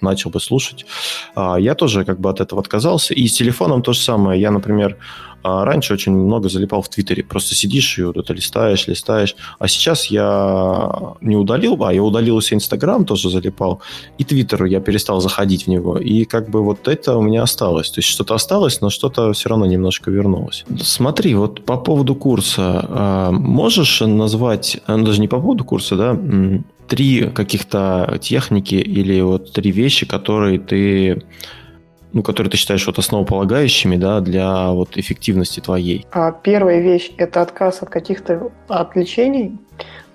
начал 0.00 0.30
бы 0.30 0.40
слушать. 0.40 0.86
А, 1.34 1.56
я 1.56 1.74
тоже 1.74 2.04
как 2.04 2.20
бы 2.20 2.30
от 2.30 2.40
этого 2.40 2.60
отказался. 2.60 3.14
И 3.14 3.26
с 3.26 3.32
телефоном 3.32 3.82
то 3.82 3.92
же 3.92 4.00
самое. 4.00 4.40
Я, 4.40 4.50
например, 4.50 4.96
а 5.42 5.64
раньше 5.64 5.94
очень 5.94 6.12
много 6.12 6.48
залипал 6.48 6.82
в 6.82 6.88
Твиттере. 6.88 7.22
Просто 7.22 7.54
сидишь 7.54 7.98
и 7.98 8.02
вот 8.02 8.16
это 8.16 8.32
листаешь, 8.32 8.86
листаешь. 8.86 9.36
А 9.58 9.68
сейчас 9.68 10.06
я 10.06 11.14
не 11.20 11.36
удалил, 11.36 11.82
а 11.84 11.92
я 11.92 12.02
удалил 12.02 12.40
себя 12.40 12.56
Инстаграм, 12.56 13.04
тоже 13.04 13.30
залипал. 13.30 13.80
И 14.18 14.24
Твиттер 14.24 14.64
я 14.64 14.80
перестал 14.80 15.20
заходить 15.20 15.64
в 15.64 15.68
него. 15.68 15.98
И 15.98 16.24
как 16.24 16.50
бы 16.50 16.62
вот 16.62 16.88
это 16.88 17.16
у 17.16 17.22
меня 17.22 17.42
осталось. 17.42 17.90
То 17.90 17.98
есть 17.98 18.08
что-то 18.08 18.34
осталось, 18.34 18.80
но 18.80 18.90
что-то 18.90 19.32
все 19.32 19.48
равно 19.48 19.66
немножко 19.66 20.10
вернулось. 20.10 20.64
Смотри, 20.82 21.34
вот 21.34 21.64
по 21.64 21.76
поводу 21.76 22.14
курса. 22.14 22.86
А, 22.88 23.30
можешь 23.30 24.00
назвать, 24.00 24.78
ну, 24.86 25.04
даже 25.04 25.20
не 25.20 25.28
по 25.28 25.40
поводу 25.40 25.64
курса, 25.64 25.96
да, 25.96 26.18
три 26.86 27.30
каких-то 27.30 28.18
техники 28.20 28.74
или 28.74 29.20
вот 29.20 29.52
три 29.52 29.70
вещи, 29.70 30.06
которые 30.06 30.58
ты 30.58 31.22
ну, 32.12 32.22
которые 32.22 32.50
ты 32.50 32.56
считаешь 32.56 32.86
вот 32.86 32.98
основополагающими, 32.98 33.96
да, 33.96 34.20
для 34.20 34.70
вот 34.70 34.96
эффективности 34.96 35.60
твоей? 35.60 36.06
А 36.12 36.32
первая 36.32 36.80
вещь– 36.80 37.12
это 37.16 37.42
отказ 37.42 37.82
от 37.82 37.90
каких-то 37.90 38.50
отвлечений. 38.68 39.58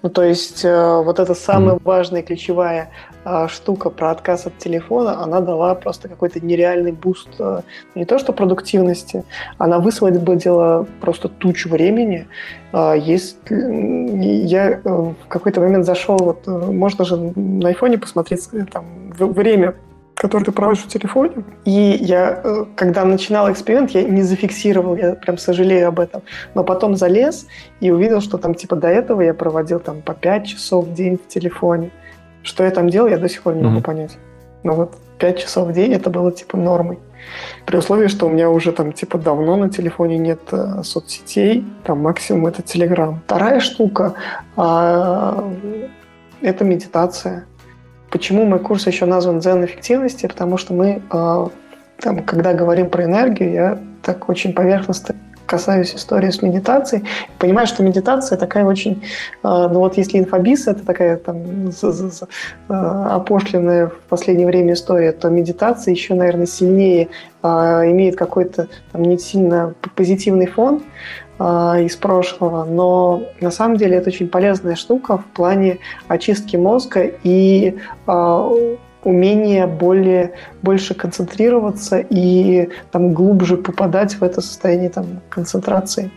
Ну, 0.06 0.10
то 0.10 0.22
есть 0.22 0.64
э, 0.64 1.02
вот 1.04 1.18
эта 1.18 1.34
самая 1.34 1.78
mm-hmm. 1.78 1.84
важная 1.84 2.22
ключевая 2.22 2.92
э, 3.24 3.48
штука 3.50 3.90
про 3.90 4.12
отказ 4.12 4.46
от 4.46 4.56
телефона, 4.60 5.24
она 5.24 5.42
дала 5.42 5.74
просто 5.74 6.08
какой-то 6.08 6.40
нереальный 6.46 6.92
boost 6.92 7.30
э, 7.40 7.62
не 7.96 8.06
то 8.06 8.20
что 8.20 8.32
продуктивности, 8.32 9.24
она 9.58 9.80
высвободила 9.80 10.86
просто 11.02 11.28
тучу 11.28 11.70
времени. 11.70 12.28
Э, 12.72 12.94
есть, 13.00 13.38
я 13.50 14.74
э, 14.74 14.80
в 14.84 15.16
какой-то 15.28 15.60
момент 15.60 15.86
зашел, 15.86 16.20
вот 16.20 16.48
э, 16.48 16.52
можно 16.52 17.04
же 17.04 17.18
на 17.18 17.70
айфоне 17.70 17.98
посмотреть 17.98 18.48
э, 18.54 18.64
там 18.72 18.86
время 19.18 19.74
который 20.26 20.44
ты 20.44 20.52
проводишь 20.52 20.84
в 20.84 20.88
телефоне. 20.88 21.44
И 21.66 21.98
я, 22.02 22.42
э, 22.44 22.66
когда 22.76 23.06
начинал 23.06 23.52
эксперимент, 23.52 23.92
я 23.92 24.04
не 24.04 24.24
зафиксировал, 24.24 24.96
я 24.96 25.14
прям 25.14 25.38
сожалею 25.38 25.88
об 25.88 26.00
этом. 26.00 26.22
Но 26.56 26.64
потом 26.64 26.96
залез 26.96 27.48
и 27.80 27.92
увидел, 27.92 28.22
что 28.22 28.38
там 28.38 28.56
типа 28.56 28.76
до 28.76 28.88
этого 28.88 29.22
я 29.22 29.34
проводил 29.34 29.80
там 29.80 30.02
по 30.02 30.14
5 30.14 30.48
часов 30.48 30.86
в 30.86 30.94
день 30.94 31.18
в 31.18 31.28
телефоне. 31.28 31.92
Что 32.44 32.64
я 32.64 32.72
там 32.72 32.90
делал, 32.90 33.08
я 33.08 33.18
до 33.18 33.30
сих 33.30 33.44
пор 33.44 33.56
не 33.56 33.64
могу 33.64 33.78
mm-hmm. 33.78 33.84
понять. 33.84 34.18
Но 34.64 34.74
вот 34.74 34.96
5 35.20 35.40
часов 35.40 35.68
в 35.68 35.74
день 35.74 35.94
это 35.94 36.10
было 36.10 36.32
типа 36.32 36.58
нормой. 36.58 36.98
При 37.66 37.78
условии, 37.78 38.08
что 38.08 38.26
у 38.26 38.30
меня 38.30 38.50
уже 38.50 38.72
там 38.72 38.94
типа 38.94 39.18
давно 39.18 39.58
на 39.58 39.70
телефоне 39.70 40.18
нет 40.18 40.42
э, 40.52 40.84
соцсетей, 40.84 41.66
там 41.84 42.02
максимум 42.02 42.48
это 42.48 42.62
Телеграм. 42.62 43.22
Вторая 43.26 43.60
штука 43.60 44.14
э, 44.58 45.54
это 46.42 46.64
медитация. 46.64 47.46
Почему 48.16 48.46
мой 48.46 48.60
курс 48.60 48.88
еще 48.88 49.06
назван 49.06 49.40
«Дзен 49.40 49.66
эффективности»? 49.66 50.26
Потому 50.26 50.56
что 50.56 50.74
мы, 50.74 51.02
э, 51.12 51.48
там, 52.00 52.24
когда 52.24 52.54
говорим 52.54 52.90
про 52.90 53.04
энергию, 53.04 53.52
я 53.52 53.80
так 54.02 54.30
очень 54.30 54.54
поверхностно 54.54 55.16
касаюсь 55.46 55.94
истории 55.94 56.30
с 56.30 56.42
медитацией, 56.42 57.04
понимаю, 57.40 57.68
что 57.68 57.84
медитация 57.84 58.38
такая 58.38 58.64
очень, 58.64 59.04
э, 59.04 59.08
ну 59.44 59.80
вот 59.80 59.98
если 59.98 60.18
инфобиз 60.18 60.66
это 60.66 60.86
такая 60.86 61.18
там 61.18 61.68
э, 61.68 62.74
опошленная 62.74 63.88
в 63.88 64.00
последнее 64.08 64.48
время 64.48 64.76
история, 64.76 65.12
то 65.12 65.30
медитация 65.30 65.92
еще, 65.92 66.14
наверное, 66.14 66.46
сильнее 66.46 67.10
имеет 67.44 68.16
какой-то 68.16 68.70
там 68.92 69.04
не 69.04 69.20
сильно 69.20 69.76
позитивный 69.96 70.48
фон, 70.48 70.82
а, 70.82 71.25
из 71.38 71.98
прошлого, 71.98 72.64
но 72.64 73.24
на 73.42 73.52
самом 73.52 73.76
деле 73.76 73.98
это 73.98 74.10
очень 74.10 74.30
полезная 74.30 74.76
штука 74.76 75.18
в 75.18 75.26
плане 75.26 75.80
очистки 76.08 76.56
мозга 76.56 77.12
и 77.24 77.78
а, 78.08 78.50
умение 79.06 79.68
более, 79.68 80.34
больше 80.62 80.94
концентрироваться 80.94 82.00
и 82.00 82.70
там, 82.92 83.14
глубже 83.14 83.58
попадать 83.58 84.16
в 84.16 84.24
это 84.24 84.42
состояние 84.42 84.90
там, 84.90 85.22
концентрации. 85.30 86.12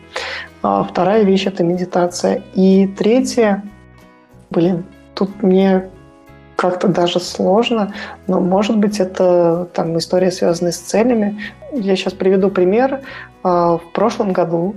А 0.62 0.82
вторая 0.82 1.22
вещь– 1.22 1.46
это 1.46 1.62
медитация. 1.62 2.42
И 2.54 2.86
третья, 2.86 3.62
блин, 4.50 4.84
тут 5.14 5.42
мне 5.42 5.88
как-то 6.56 6.88
даже 6.88 7.20
сложно, 7.20 7.92
но, 8.26 8.40
может 8.40 8.78
быть, 8.78 8.98
это 8.98 9.68
там 9.74 9.96
история, 9.98 10.32
связанная 10.32 10.72
с 10.72 10.78
целями. 10.78 11.38
Я 11.72 11.94
сейчас 11.94 12.14
приведу 12.14 12.50
пример. 12.50 13.00
В 13.44 13.80
прошлом 13.92 14.32
году 14.32 14.74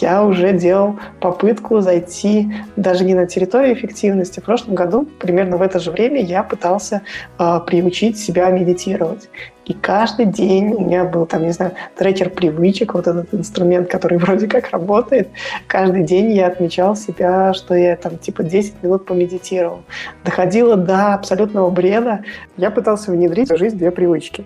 я 0.00 0.24
уже 0.24 0.52
делал 0.52 0.98
попытку 1.20 1.80
зайти 1.80 2.52
даже 2.76 3.04
не 3.04 3.14
на 3.14 3.26
территорию 3.26 3.74
эффективности. 3.74 4.38
В 4.40 4.44
прошлом 4.44 4.76
году, 4.76 5.08
примерно 5.18 5.56
в 5.56 5.62
это 5.62 5.80
же 5.80 5.90
время, 5.90 6.22
я 6.22 6.44
пытался 6.44 7.02
э, 7.38 7.60
приучить 7.66 8.18
себя 8.18 8.48
медитировать. 8.50 9.28
И 9.66 9.72
каждый 9.72 10.26
день 10.26 10.72
у 10.72 10.80
меня 10.80 11.04
был, 11.04 11.26
там, 11.26 11.42
не 11.42 11.52
знаю, 11.52 11.72
трекер 11.96 12.30
привычек, 12.30 12.94
вот 12.94 13.06
этот 13.06 13.32
инструмент, 13.34 13.90
который 13.90 14.18
вроде 14.18 14.46
как 14.46 14.70
работает. 14.70 15.28
Каждый 15.66 16.04
день 16.04 16.32
я 16.32 16.46
отмечал 16.46 16.94
себя, 16.94 17.52
что 17.52 17.74
я 17.74 17.96
там 17.96 18.18
типа 18.18 18.44
10 18.44 18.82
минут 18.82 19.04
помедитировал. 19.04 19.82
Доходило 20.24 20.76
до 20.76 21.14
абсолютного 21.14 21.70
бреда. 21.70 22.24
Я 22.56 22.70
пытался 22.70 23.10
внедрить 23.10 23.50
в 23.50 23.56
жизнь 23.56 23.78
две 23.78 23.90
привычки. 23.90 24.44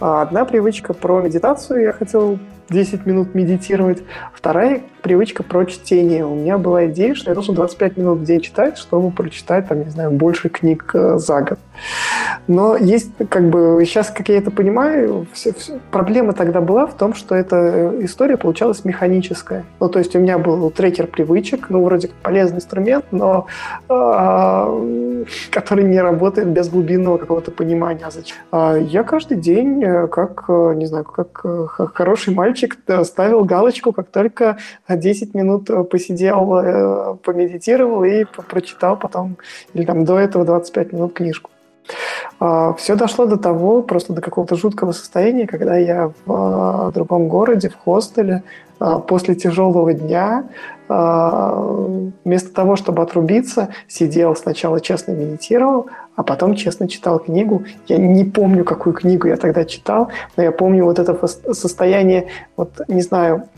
А, 0.00 0.22
одна 0.22 0.44
привычка 0.44 0.94
про 0.94 1.20
медитацию. 1.20 1.82
Я 1.82 1.92
хотел 1.92 2.38
10 2.70 3.06
минут 3.06 3.34
медитировать. 3.34 4.02
Вторая 4.34 4.82
привычка 5.02 5.44
про 5.44 5.64
чтение. 5.66 6.26
У 6.26 6.34
меня 6.34 6.58
была 6.58 6.86
идея, 6.86 7.14
что 7.14 7.30
я 7.30 7.34
должен 7.34 7.54
25 7.54 7.96
минут 7.96 8.18
в 8.18 8.24
день 8.24 8.40
читать, 8.40 8.76
чтобы 8.76 9.12
прочитать, 9.12 9.68
там, 9.68 9.84
не 9.84 9.90
знаю, 9.90 10.10
больше 10.10 10.48
книг 10.48 10.90
э, 10.94 11.18
за 11.18 11.42
год. 11.42 11.58
Но 12.48 12.76
есть, 12.76 13.12
как 13.28 13.48
бы, 13.48 13.80
сейчас, 13.86 14.10
как 14.10 14.28
я 14.28 14.38
это 14.38 14.50
понимаю, 14.50 15.28
все, 15.32 15.52
все, 15.52 15.78
проблема 15.92 16.32
тогда 16.32 16.60
была 16.60 16.86
в 16.86 16.94
том, 16.94 17.14
что 17.14 17.36
эта 17.36 17.56
э, 17.56 18.04
история 18.04 18.36
получалась 18.36 18.84
механическая. 18.84 19.64
Ну, 19.78 19.88
то 19.88 20.00
есть 20.00 20.16
у 20.16 20.18
меня 20.18 20.38
был 20.38 20.68
трекер 20.72 21.06
привычек, 21.06 21.70
ну, 21.70 21.84
вроде 21.84 22.08
как 22.08 22.16
полезный 22.16 22.56
инструмент, 22.56 23.04
но 23.12 23.46
э, 23.88 25.24
который 25.50 25.84
не 25.84 26.00
работает 26.00 26.48
без 26.48 26.68
глубинного 26.68 27.18
какого-то 27.18 27.52
понимания. 27.52 28.08
А? 28.50 28.72
А 28.72 28.76
я 28.76 29.04
каждый 29.04 29.36
день, 29.36 29.84
э, 29.84 30.08
как, 30.08 30.48
не 30.48 30.86
знаю, 30.86 31.04
как 31.04 31.94
хороший 31.94 32.34
мальчик, 32.34 32.55
ставил 33.04 33.44
галочку, 33.44 33.92
как 33.92 34.08
только 34.08 34.58
10 34.88 35.34
минут 35.34 35.70
э, 35.70 35.84
посидел, 35.84 36.56
э, 36.56 37.16
помедитировал 37.22 38.04
и 38.04 38.24
прочитал 38.24 38.96
потом, 38.96 39.36
или 39.74 39.84
там 39.84 40.04
до 40.04 40.18
этого 40.18 40.44
25 40.44 40.92
минут 40.92 41.14
книжку. 41.14 41.50
А, 42.40 42.72
Все 42.74 42.96
дошло 42.96 43.26
до 43.26 43.36
того, 43.36 43.82
просто 43.82 44.12
до 44.12 44.20
какого-то 44.20 44.56
жуткого 44.56 44.92
состояния, 44.92 45.46
когда 45.46 45.76
я 45.76 46.12
в 46.24 46.88
э, 46.88 46.92
другом 46.92 47.28
городе, 47.28 47.68
в 47.68 47.76
хостеле, 47.76 48.42
после 49.08 49.34
тяжелого 49.34 49.94
дня, 49.94 50.44
вместо 50.86 52.52
того, 52.52 52.76
чтобы 52.76 53.02
отрубиться, 53.02 53.70
сидел 53.88 54.36
сначала 54.36 54.82
честно 54.82 55.12
медитировал, 55.12 55.86
а 56.16 56.22
потом 56.22 56.54
честно 56.54 56.88
читал 56.88 57.18
книгу. 57.18 57.64
Я 57.86 57.98
не 57.98 58.24
помню, 58.24 58.64
какую 58.64 58.94
книгу 58.94 59.28
я 59.28 59.36
тогда 59.36 59.64
читал, 59.64 60.10
но 60.36 60.42
я 60.42 60.50
помню 60.50 60.84
вот 60.84 60.98
это 60.98 61.26
состояние, 61.52 62.28
вот 62.56 62.80
не 62.88 63.02
знаю, 63.02 63.48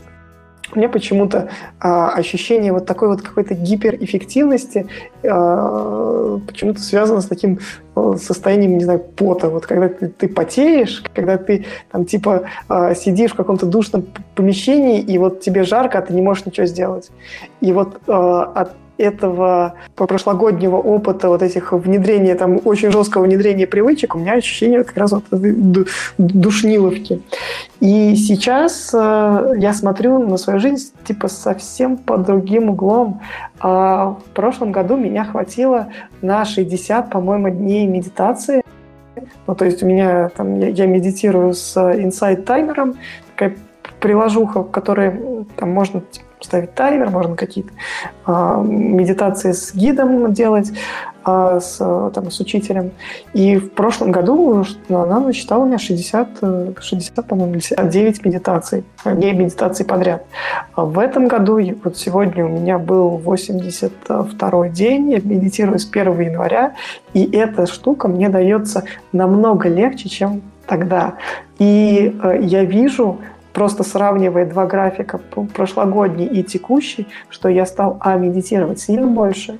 у 0.73 0.77
меня 0.77 0.89
почему-то 0.89 1.49
а, 1.79 2.11
ощущение 2.11 2.71
вот 2.71 2.85
такой 2.85 3.07
вот 3.07 3.21
какой-то 3.21 3.55
гиперэффективности 3.55 4.87
а, 5.23 6.39
почему-то 6.45 6.79
связано 6.79 7.21
с 7.21 7.25
таким 7.25 7.59
а, 7.95 8.15
состоянием, 8.17 8.77
не 8.77 8.83
знаю, 8.83 8.99
пота. 8.99 9.49
Вот 9.49 9.65
когда 9.65 9.89
ты, 9.89 10.09
ты 10.09 10.27
потеешь, 10.27 11.03
когда 11.13 11.37
ты 11.37 11.65
там 11.91 12.05
типа 12.05 12.43
а, 12.67 12.93
сидишь 12.93 13.31
в 13.31 13.35
каком-то 13.35 13.65
душном 13.65 14.05
помещении, 14.35 15.01
и 15.01 15.17
вот 15.17 15.41
тебе 15.41 15.63
жарко, 15.63 15.97
а 15.97 16.01
ты 16.01 16.13
не 16.13 16.21
можешь 16.21 16.45
ничего 16.45 16.67
сделать. 16.67 17.09
И 17.61 17.71
вот 17.71 17.99
а, 18.07 18.43
от 18.43 18.71
этого 18.99 19.75
прошлогоднего 19.95 20.75
опыта 20.75 21.29
вот 21.29 21.41
этих 21.41 21.71
внедрения, 21.71 22.35
там 22.35 22.59
очень 22.65 22.91
жесткого 22.91 23.23
внедрения 23.23 23.65
привычек, 23.65 24.15
у 24.15 24.19
меня 24.19 24.33
ощущение 24.33 24.83
как 24.83 24.97
раз 24.97 25.13
вот 25.13 25.23
душниловки. 26.17 27.21
И 27.79 28.15
сейчас 28.15 28.91
э, 28.93 29.53
я 29.57 29.73
смотрю 29.73 30.19
на 30.19 30.37
свою 30.37 30.59
жизнь 30.59 30.91
типа 31.05 31.29
совсем 31.29 31.97
под 31.97 32.25
другим 32.25 32.69
углом. 32.69 33.21
А 33.61 34.17
в 34.25 34.29
прошлом 34.33 34.71
году 34.71 34.97
меня 34.97 35.23
хватило 35.23 35.87
на 36.21 36.43
60, 36.43 37.09
по-моему, 37.09 37.49
дней 37.49 37.87
медитации. 37.87 38.61
Ну, 39.47 39.55
то 39.55 39.65
есть 39.65 39.81
у 39.81 39.85
меня 39.85 40.29
там, 40.29 40.59
я, 40.59 40.67
я 40.67 40.85
медитирую 40.85 41.53
с 41.53 41.77
инсайт-таймером, 41.77 42.95
такая 43.35 43.55
приложуха, 43.99 44.63
в 44.63 44.71
которой 44.71 45.45
там 45.55 45.71
можно 45.71 46.01
ставить 46.41 46.73
таймер, 46.73 47.09
можно 47.09 47.35
какие-то 47.35 47.71
э, 48.25 48.63
медитации 48.65 49.51
с 49.51 49.73
гидом 49.73 50.31
делать, 50.33 50.71
э, 51.25 51.59
с, 51.61 51.77
там, 52.13 52.31
с 52.31 52.39
учителем. 52.39 52.91
И 53.33 53.57
в 53.57 53.71
прошлом 53.71 54.11
году 54.11 54.63
она 54.87 55.19
насчитала 55.19 55.63
у 55.63 55.65
меня 55.65 55.77
60, 55.77 56.79
60 56.79 57.27
по-моему, 57.27 57.53
59 57.53 58.25
медитаций, 58.25 58.83
не 59.05 59.33
медитаций 59.33 59.85
подряд. 59.85 60.25
А 60.75 60.85
в 60.85 60.97
этом 60.97 61.27
году, 61.27 61.59
вот 61.83 61.97
сегодня 61.97 62.45
у 62.45 62.49
меня 62.49 62.77
был 62.77 63.17
82 63.17 64.69
день, 64.69 65.11
я 65.11 65.19
медитирую 65.21 65.79
с 65.79 65.89
1 65.89 66.19
января, 66.21 66.73
и 67.13 67.29
эта 67.35 67.67
штука 67.67 68.07
мне 68.07 68.29
дается 68.29 68.85
намного 69.11 69.67
легче, 69.67 70.07
чем 70.07 70.41
тогда. 70.65 71.15
И 71.57 72.15
э, 72.23 72.39
я 72.41 72.63
вижу, 72.63 73.17
просто 73.53 73.83
сравнивая 73.83 74.45
два 74.45 74.65
графика, 74.65 75.19
прошлогодний 75.53 76.25
и 76.25 76.43
текущий, 76.43 77.07
что 77.29 77.49
я 77.49 77.65
стал, 77.65 77.97
а, 77.99 78.15
медитировать 78.17 78.79
сильно 78.79 79.07
больше, 79.07 79.59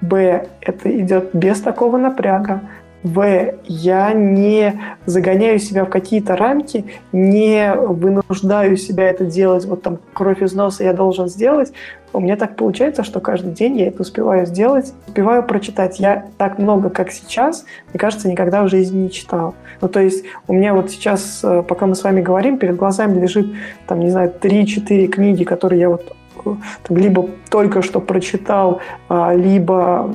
б, 0.00 0.48
это 0.60 1.00
идет 1.00 1.30
без 1.34 1.60
такого 1.60 1.96
напряга, 1.96 2.60
в. 3.04 3.54
Я 3.64 4.12
не 4.12 4.80
загоняю 5.06 5.60
себя 5.60 5.84
в 5.84 5.90
какие-то 5.90 6.34
рамки, 6.36 6.86
не 7.12 7.72
вынуждаю 7.74 8.76
себя 8.76 9.10
это 9.10 9.24
делать, 9.24 9.66
вот 9.66 9.82
там 9.82 9.98
кровь 10.14 10.42
из 10.42 10.54
носа 10.54 10.82
я 10.82 10.92
должен 10.92 11.28
сделать. 11.28 11.72
У 12.14 12.20
меня 12.20 12.36
так 12.36 12.56
получается, 12.56 13.02
что 13.02 13.20
каждый 13.20 13.52
день 13.52 13.76
я 13.76 13.88
это 13.88 14.02
успеваю 14.02 14.46
сделать, 14.46 14.94
успеваю 15.06 15.42
прочитать. 15.42 15.98
Я 15.98 16.26
так 16.38 16.58
много, 16.58 16.88
как 16.88 17.10
сейчас, 17.10 17.64
мне 17.92 17.98
кажется, 17.98 18.28
никогда 18.28 18.62
в 18.62 18.68
жизни 18.68 19.02
не 19.02 19.10
читал. 19.10 19.54
Ну, 19.80 19.88
то 19.88 20.00
есть 20.00 20.24
у 20.46 20.52
меня 20.52 20.74
вот 20.74 20.90
сейчас, 20.90 21.40
э, 21.42 21.64
пока 21.66 21.86
мы 21.86 21.96
с 21.96 22.04
вами 22.04 22.22
говорим, 22.22 22.58
перед 22.58 22.76
глазами 22.76 23.20
лежит, 23.20 23.48
там, 23.88 23.98
не 23.98 24.10
знаю, 24.10 24.32
3-4 24.40 25.08
книги, 25.08 25.42
которые 25.42 25.80
я 25.80 25.88
вот 25.88 26.14
э, 26.44 26.54
либо 26.88 27.28
только 27.50 27.82
что 27.82 28.00
прочитал, 28.00 28.80
а, 29.08 29.34
либо 29.34 30.14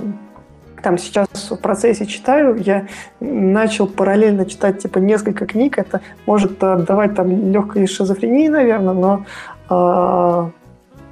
там 0.81 0.97
сейчас 0.97 1.27
в 1.49 1.57
процессе 1.57 2.05
читаю, 2.05 2.55
я 2.57 2.87
начал 3.19 3.87
параллельно 3.87 4.45
читать 4.45 4.81
типа 4.81 4.99
несколько 4.99 5.45
книг. 5.45 5.77
Это 5.77 6.01
может 6.25 6.57
давать 6.59 7.15
там 7.15 7.51
легкой 7.51 7.87
шизофрении, 7.87 8.47
наверное, 8.47 8.93
но 8.93 9.25
э, 9.69 10.49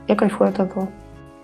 я 0.07 0.15
кайфую 0.15 0.49
от 0.49 0.60
этого. 0.60 0.88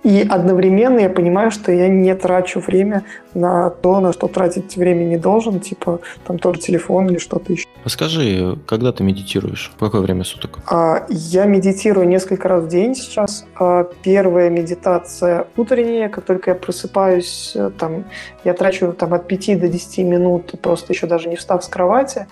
И 0.04 0.26
одновременно 0.30 1.00
я 1.00 1.10
понимаю, 1.10 1.50
что 1.52 1.72
я 1.72 1.88
не 1.88 2.14
трачу 2.16 2.60
время 2.60 3.04
на 3.34 3.70
то, 3.70 4.00
на 4.00 4.12
что 4.14 4.28
тратить 4.28 4.76
время 4.76 5.06
не 5.06 5.18
должен, 5.18 5.60
типа 5.60 6.02
там 6.28 6.40
тоже 6.40 6.60
телефон 6.60 7.08
или 7.08 7.18
что-то 7.18 7.54
еще. 7.54 7.68
Скажи, 7.86 8.58
когда 8.66 8.92
ты 8.92 9.04
медитируешь? 9.04 9.72
В 9.76 9.80
какое 9.80 10.02
время 10.02 10.24
суток? 10.24 10.60
А, 10.68 11.06
я 11.10 11.46
медитирую 11.46 12.08
несколько 12.08 12.48
раз 12.48 12.66
в 12.66 12.68
день 12.68 12.96
сейчас. 12.96 13.46
А, 13.56 13.86
первая 14.04 14.50
медитация 14.50 15.48
утренняя, 15.56 16.10
как 16.10 16.26
только 16.26 16.52
я 16.52 16.56
просыпаюсь, 16.56 17.54
э, 17.56 17.72
там, 17.78 18.04
я 18.44 18.54
трачу 18.54 18.94
там, 18.94 19.14
от 19.14 19.28
5 19.28 19.60
до 19.60 19.68
10 19.68 20.00
минут, 20.00 20.54
просто 20.62 20.94
еще 20.94 21.08
даже 21.08 21.30
не 21.30 21.36
встав 21.36 21.64
с 21.64 21.68
кровати. 21.68 22.28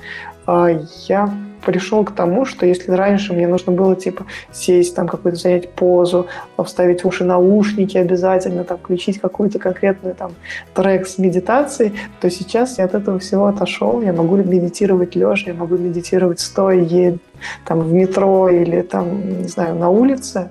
А, 0.46 0.70
я 1.08 1.34
пришел 1.66 2.04
к 2.04 2.12
тому, 2.12 2.46
что 2.46 2.66
если 2.66 2.92
раньше 2.92 3.34
мне 3.34 3.48
нужно 3.48 3.72
было 3.72 3.96
типа 3.96 4.26
сесть, 4.52 4.96
там 4.96 5.08
какую-то 5.08 5.40
занять 5.40 5.70
позу, 5.70 6.28
вставить 6.64 7.06
уши 7.06 7.24
наушники 7.24 7.98
обязательно, 7.98 8.64
там 8.64 8.78
включить 8.78 9.20
какой-то 9.20 9.60
конкретный 9.60 10.14
там 10.14 10.32
трек 10.74 11.08
с 11.08 11.18
медитацией, 11.18 11.94
то 12.20 12.30
сейчас 12.30 12.78
я 12.78 12.86
от 12.86 12.96
этого 12.96 13.20
всего 13.20 13.48
отошел, 13.48 14.02
я 14.02 14.14
могу 14.14 14.38
медитировать 14.38 15.16
лежа, 15.16 15.52
я 15.52 15.54
могу 15.54 15.78
медитировать 15.78 16.40
стоя, 16.40 17.18
там 17.66 17.82
в 17.82 17.94
метро 17.94 18.50
или 18.50 18.82
там, 18.82 19.42
не 19.42 19.48
знаю, 19.48 19.76
на 19.76 19.90
улице, 19.90 20.50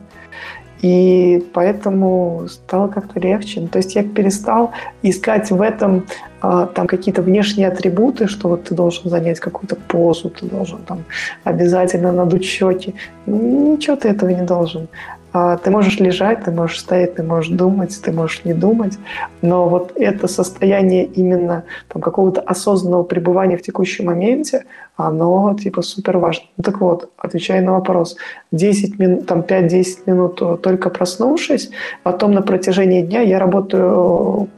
и 0.82 1.44
поэтому 1.52 2.46
стало 2.48 2.88
как-то 2.88 3.20
легче. 3.20 3.66
То 3.66 3.78
есть 3.78 3.94
я 3.94 4.02
перестал 4.02 4.72
искать 5.02 5.50
в 5.50 5.60
этом 5.60 6.06
а, 6.40 6.66
там 6.66 6.86
какие-то 6.86 7.22
внешние 7.22 7.68
атрибуты, 7.68 8.26
что 8.26 8.48
вот 8.48 8.64
ты 8.64 8.74
должен 8.74 9.10
занять 9.10 9.40
какую-то 9.40 9.76
позу, 9.76 10.30
ты 10.30 10.46
должен 10.46 10.78
там 10.78 11.04
обязательно 11.44 12.12
надуть 12.12 12.44
щеки. 12.44 12.94
Ничего 13.26 13.96
ты 13.96 14.08
этого 14.08 14.30
не 14.30 14.42
должен. 14.42 14.88
А, 15.32 15.56
ты 15.56 15.70
можешь 15.70 16.00
лежать, 16.00 16.44
ты 16.44 16.50
можешь 16.50 16.80
стоять, 16.80 17.14
ты 17.14 17.22
можешь 17.22 17.50
думать, 17.50 18.00
ты 18.02 18.12
можешь 18.12 18.44
не 18.44 18.52
думать, 18.52 18.98
но 19.42 19.68
вот 19.68 19.92
это 19.96 20.26
состояние 20.26 21.04
именно 21.04 21.64
там, 21.88 22.02
какого-то 22.02 22.40
осознанного 22.40 23.04
пребывания 23.04 23.56
в 23.56 23.62
текущем 23.62 24.06
моменте, 24.06 24.64
оно 24.96 25.54
типа 25.54 25.82
супер 25.82 26.18
важно. 26.18 26.44
Ну, 26.56 26.64
так 26.64 26.80
вот, 26.80 27.10
отвечая 27.16 27.62
на 27.62 27.72
вопрос, 27.72 28.16
10 28.50 28.98
минут, 28.98 29.26
там 29.26 29.40
5-10 29.40 29.84
минут 30.06 30.62
только 30.62 30.90
проснувшись, 30.90 31.70
потом 32.02 32.32
на 32.32 32.42
протяжении 32.42 33.02
дня 33.02 33.20
я 33.20 33.38
работаю 33.38 34.48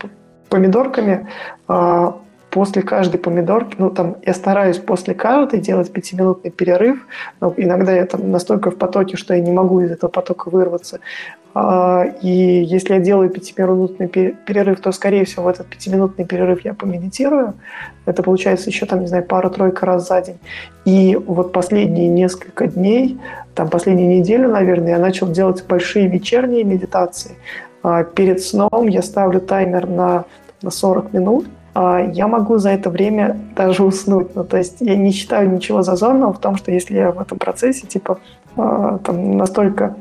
помидорками, 0.49 1.29
а, 1.69 2.17
после 2.53 2.83
каждой 2.83 3.19
помидорки, 3.19 3.77
ну 3.79 3.89
там 3.89 4.17
я 4.27 4.35
стараюсь 4.35 4.77
после 4.77 5.15
каждой 5.15 5.59
делать 5.59 5.91
пятиминутный 5.91 6.51
перерыв, 6.51 7.07
но 7.41 7.53
иногда 7.57 7.93
я 7.93 8.05
там 8.05 8.31
настолько 8.31 8.71
в 8.71 8.77
потоке, 8.77 9.17
что 9.17 9.35
я 9.35 9.41
не 9.41 9.51
могу 9.51 9.81
из 9.81 9.91
этого 9.91 10.11
потока 10.11 10.51
вырваться. 10.51 11.01
А, 11.55 12.05
и 12.21 12.29
если 12.29 12.95
я 12.95 13.01
делаю 13.01 13.31
пятиминутный 13.31 14.07
перерыв, 14.07 14.81
то, 14.81 14.93
скорее 14.93 15.25
всего, 15.25 15.45
в 15.45 15.49
этот 15.49 15.67
пятиминутный 15.67 16.27
перерыв 16.27 16.63
я 16.63 16.75
помедитирую. 16.75 17.55
Это 18.05 18.23
получается 18.23 18.69
еще, 18.69 18.85
там, 18.85 19.01
не 19.01 19.07
знаю, 19.07 19.25
пара-тройка 19.25 19.87
раз 19.87 20.07
за 20.09 20.21
день. 20.21 20.39
И 20.85 21.17
вот 21.17 21.53
последние 21.53 22.09
несколько 22.09 22.67
дней, 22.67 23.19
там, 23.55 23.71
последнюю 23.71 24.19
неделю, 24.19 24.51
наверное, 24.51 24.93
я 24.93 24.99
начал 24.99 25.27
делать 25.27 25.65
большие 25.67 26.07
вечерние 26.07 26.65
медитации. 26.65 27.33
А, 27.83 28.05
перед 28.05 28.43
сном 28.43 28.89
я 28.89 29.01
ставлю 29.01 29.41
таймер 29.41 29.87
на, 29.87 30.27
на 30.61 30.71
40 30.71 31.15
минут– 31.15 31.47
я 31.75 32.29
могу 32.29 32.59
за 32.59 32.71
это 32.71 32.91
время 32.91 33.41
даже 33.57 33.83
уснуть. 33.83 34.35
Ну, 34.35 34.45
то 34.45 34.59
есть 34.59 34.77
я 34.81 34.97
не 34.97 35.11
считаю 35.11 35.51
ничего 35.51 35.83
зазорного 35.83 36.35
в 36.35 36.39
том, 36.39 36.57
что 36.57 36.71
если 36.71 36.97
я 36.97 37.13
в 37.13 37.21
этом 37.21 37.39
процессе, 37.39 37.87
типа, 37.87 38.19
а, 38.57 38.99
там, 38.99 39.37
настолько 39.39 39.97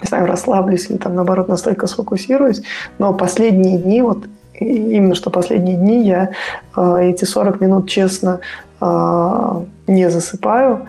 не 0.00 0.06
знаю, 0.06 0.26
расслаблюсь 0.26 0.90
или 0.90 0.98
там, 0.98 1.14
наоборот, 1.14 1.48
настолько 1.48 1.86
сфокусируюсь, 1.86 2.62
но 2.98 3.14
последние 3.14 3.78
дни, 3.78 4.02
вот 4.02 4.26
именно 4.60 5.14
что 5.14 5.30
последние 5.30 5.76
дни 5.76 6.06
я 6.06 6.30
а, 6.74 6.98
эти 6.98 7.24
40 7.24 7.60
минут 7.60 7.88
честно 7.88 8.40
не 8.78 10.10
засыпаю, 10.10 10.86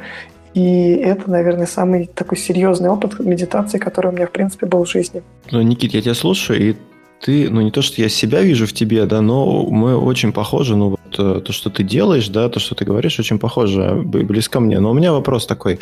и 0.54 0.96
это, 0.96 1.32
наверное, 1.32 1.68
самый 1.68 2.08
такой 2.08 2.38
серьезный 2.38 2.90
опыт 2.90 3.18
медитации, 3.20 3.78
который 3.78 4.12
у 4.12 4.12
меня, 4.12 4.28
в 4.28 4.32
принципе, 4.32 4.66
был 4.66 4.84
в 4.84 4.90
жизни. 4.90 5.24
Ну, 5.52 5.62
Никит, 5.62 5.94
я 5.94 6.02
тебя 6.02 6.14
слушаю, 6.14 6.60
и 6.60 6.76
ты, 7.22 7.50
ну 7.50 7.62
не 7.62 7.72
то, 7.72 7.82
что 7.82 8.02
я 8.02 8.10
себя 8.10 8.42
вижу 8.42 8.68
в 8.68 8.74
тебе, 8.74 9.06
да, 9.06 9.22
но 9.22 9.66
мы 9.66 9.98
очень 9.98 10.32
похожи, 10.32 10.76
ну 10.76 10.90
вот 10.90 11.20
э, 11.20 11.42
то, 11.42 11.54
что 11.54 11.70
ты 11.70 11.84
делаешь, 11.84 12.30
да, 12.30 12.50
то, 12.50 12.60
что 12.60 12.76
ты 12.76 12.86
говоришь, 12.86 13.20
очень 13.20 13.40
похоже, 13.40 14.02
близко 14.04 14.60
мне. 14.60 14.80
Но 14.80 14.92
у 14.92 14.94
меня 14.94 15.12
вопрос 15.12 15.46
такой. 15.46 15.80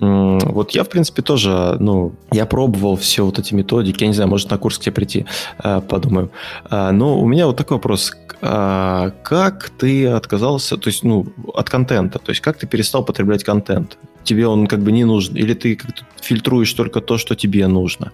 Вот 0.00 0.70
я, 0.72 0.84
в 0.84 0.88
принципе, 0.88 1.22
тоже, 1.22 1.76
ну, 1.78 2.14
я 2.32 2.46
пробовал 2.46 2.96
все 2.96 3.24
вот 3.24 3.38
эти 3.38 3.54
методики, 3.54 4.02
я 4.02 4.08
не 4.08 4.14
знаю, 4.14 4.30
может 4.30 4.50
на 4.50 4.58
курс 4.58 4.78
к 4.78 4.82
тебе 4.82 4.92
прийти, 4.92 5.26
э, 5.62 5.80
подумаю. 5.80 6.30
А, 6.70 6.92
но 6.92 7.20
у 7.20 7.26
меня 7.26 7.46
вот 7.46 7.56
такой 7.56 7.76
вопрос. 7.76 8.12
А, 8.40 9.10
как 9.22 9.70
ты 9.70 10.08
отказался, 10.08 10.76
то 10.76 10.88
есть, 10.88 11.04
ну, 11.04 11.26
от 11.54 11.70
контента, 11.70 12.18
то 12.18 12.30
есть 12.30 12.40
как 12.40 12.56
ты 12.56 12.66
перестал 12.66 13.04
потреблять 13.04 13.44
контент? 13.44 13.98
Тебе 14.24 14.46
он 14.46 14.66
как 14.66 14.80
бы 14.80 14.90
не 14.90 15.04
нужен, 15.04 15.36
или 15.36 15.54
ты 15.54 15.76
как-то 15.76 16.04
фильтруешь 16.20 16.72
только 16.72 17.00
то, 17.00 17.18
что 17.18 17.34
тебе 17.34 17.68
нужно? 17.68 18.12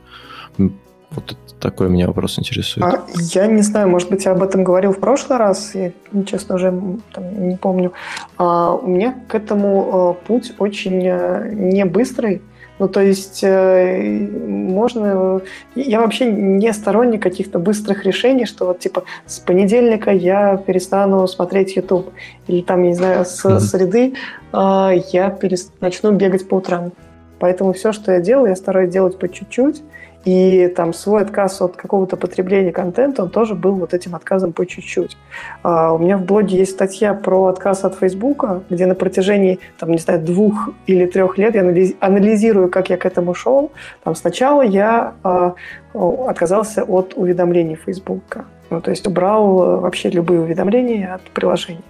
Вот 1.10 1.36
такой 1.58 1.88
меня 1.88 2.06
вопрос 2.06 2.38
интересует. 2.38 2.86
А, 2.86 3.04
я 3.32 3.46
не 3.46 3.62
знаю, 3.62 3.88
может 3.88 4.10
быть, 4.10 4.24
я 4.24 4.32
об 4.32 4.42
этом 4.42 4.62
говорил 4.62 4.92
в 4.92 5.00
прошлый 5.00 5.38
раз, 5.38 5.74
я, 5.74 5.92
честно, 6.26 6.56
уже 6.56 6.72
там, 7.12 7.48
не 7.48 7.56
помню. 7.56 7.92
А, 8.36 8.74
у 8.74 8.86
меня 8.86 9.14
к 9.28 9.34
этому 9.34 9.88
а, 9.92 10.12
путь 10.12 10.52
очень 10.58 11.06
а, 11.08 11.48
не 11.48 11.84
быстрый. 11.84 12.42
Ну, 12.78 12.88
то 12.88 13.00
есть 13.00 13.40
э, 13.42 14.28
можно... 14.46 15.40
Я 15.74 16.00
вообще 16.00 16.30
не 16.30 16.72
сторонник 16.72 17.20
каких-то 17.20 17.58
быстрых 17.58 18.04
решений, 18.04 18.46
что 18.46 18.66
вот 18.66 18.78
типа 18.78 19.02
с 19.26 19.40
понедельника 19.40 20.12
я 20.12 20.56
перестану 20.58 21.26
смотреть 21.26 21.74
YouTube. 21.74 22.12
Или 22.46 22.60
там, 22.60 22.84
я 22.84 22.88
не 22.90 22.94
знаю, 22.94 23.24
с 23.24 23.44
mm-hmm. 23.44 23.58
среды 23.58 24.14
я 24.52 25.30
перест... 25.30 25.72
начну 25.80 26.12
бегать 26.12 26.48
по 26.48 26.54
утрам. 26.54 26.92
Поэтому 27.40 27.72
все, 27.72 27.90
что 27.90 28.12
я 28.12 28.20
делаю, 28.20 28.50
я 28.50 28.56
стараюсь 28.56 28.92
делать 28.92 29.18
по 29.18 29.28
чуть-чуть. 29.28 29.82
И 30.24 30.68
там 30.68 30.92
свой 30.92 31.22
отказ 31.22 31.60
от 31.62 31.76
какого-то 31.76 32.16
потребления 32.16 32.72
контента, 32.72 33.22
он 33.22 33.30
тоже 33.30 33.54
был 33.54 33.74
вот 33.74 33.94
этим 33.94 34.14
отказом 34.14 34.52
по 34.52 34.66
чуть-чуть. 34.66 35.16
А, 35.62 35.92
у 35.92 35.98
меня 35.98 36.18
в 36.18 36.24
блоге 36.24 36.58
есть 36.58 36.72
статья 36.72 37.14
про 37.14 37.46
отказ 37.46 37.84
от 37.84 37.94
Фейсбука, 37.94 38.62
где 38.68 38.86
на 38.86 38.94
протяжении, 38.94 39.60
там, 39.78 39.90
не 39.90 39.98
знаю, 39.98 40.20
двух 40.20 40.70
или 40.86 41.06
трех 41.06 41.38
лет 41.38 41.54
я 41.54 41.62
анализирую, 42.00 42.68
как 42.68 42.90
я 42.90 42.96
к 42.96 43.06
этому 43.06 43.34
шел. 43.34 43.70
Там 44.04 44.14
сначала 44.14 44.62
я 44.62 45.14
а, 45.22 45.54
отказался 45.94 46.82
от 46.82 47.14
уведомлений 47.16 47.76
Фейсбука. 47.76 48.44
Ну, 48.70 48.80
то 48.80 48.90
есть 48.90 49.06
убрал 49.06 49.62
э, 49.62 49.80
вообще 49.80 50.10
любые 50.10 50.40
уведомления 50.40 51.14
от 51.14 51.22
приложений. 51.22 51.80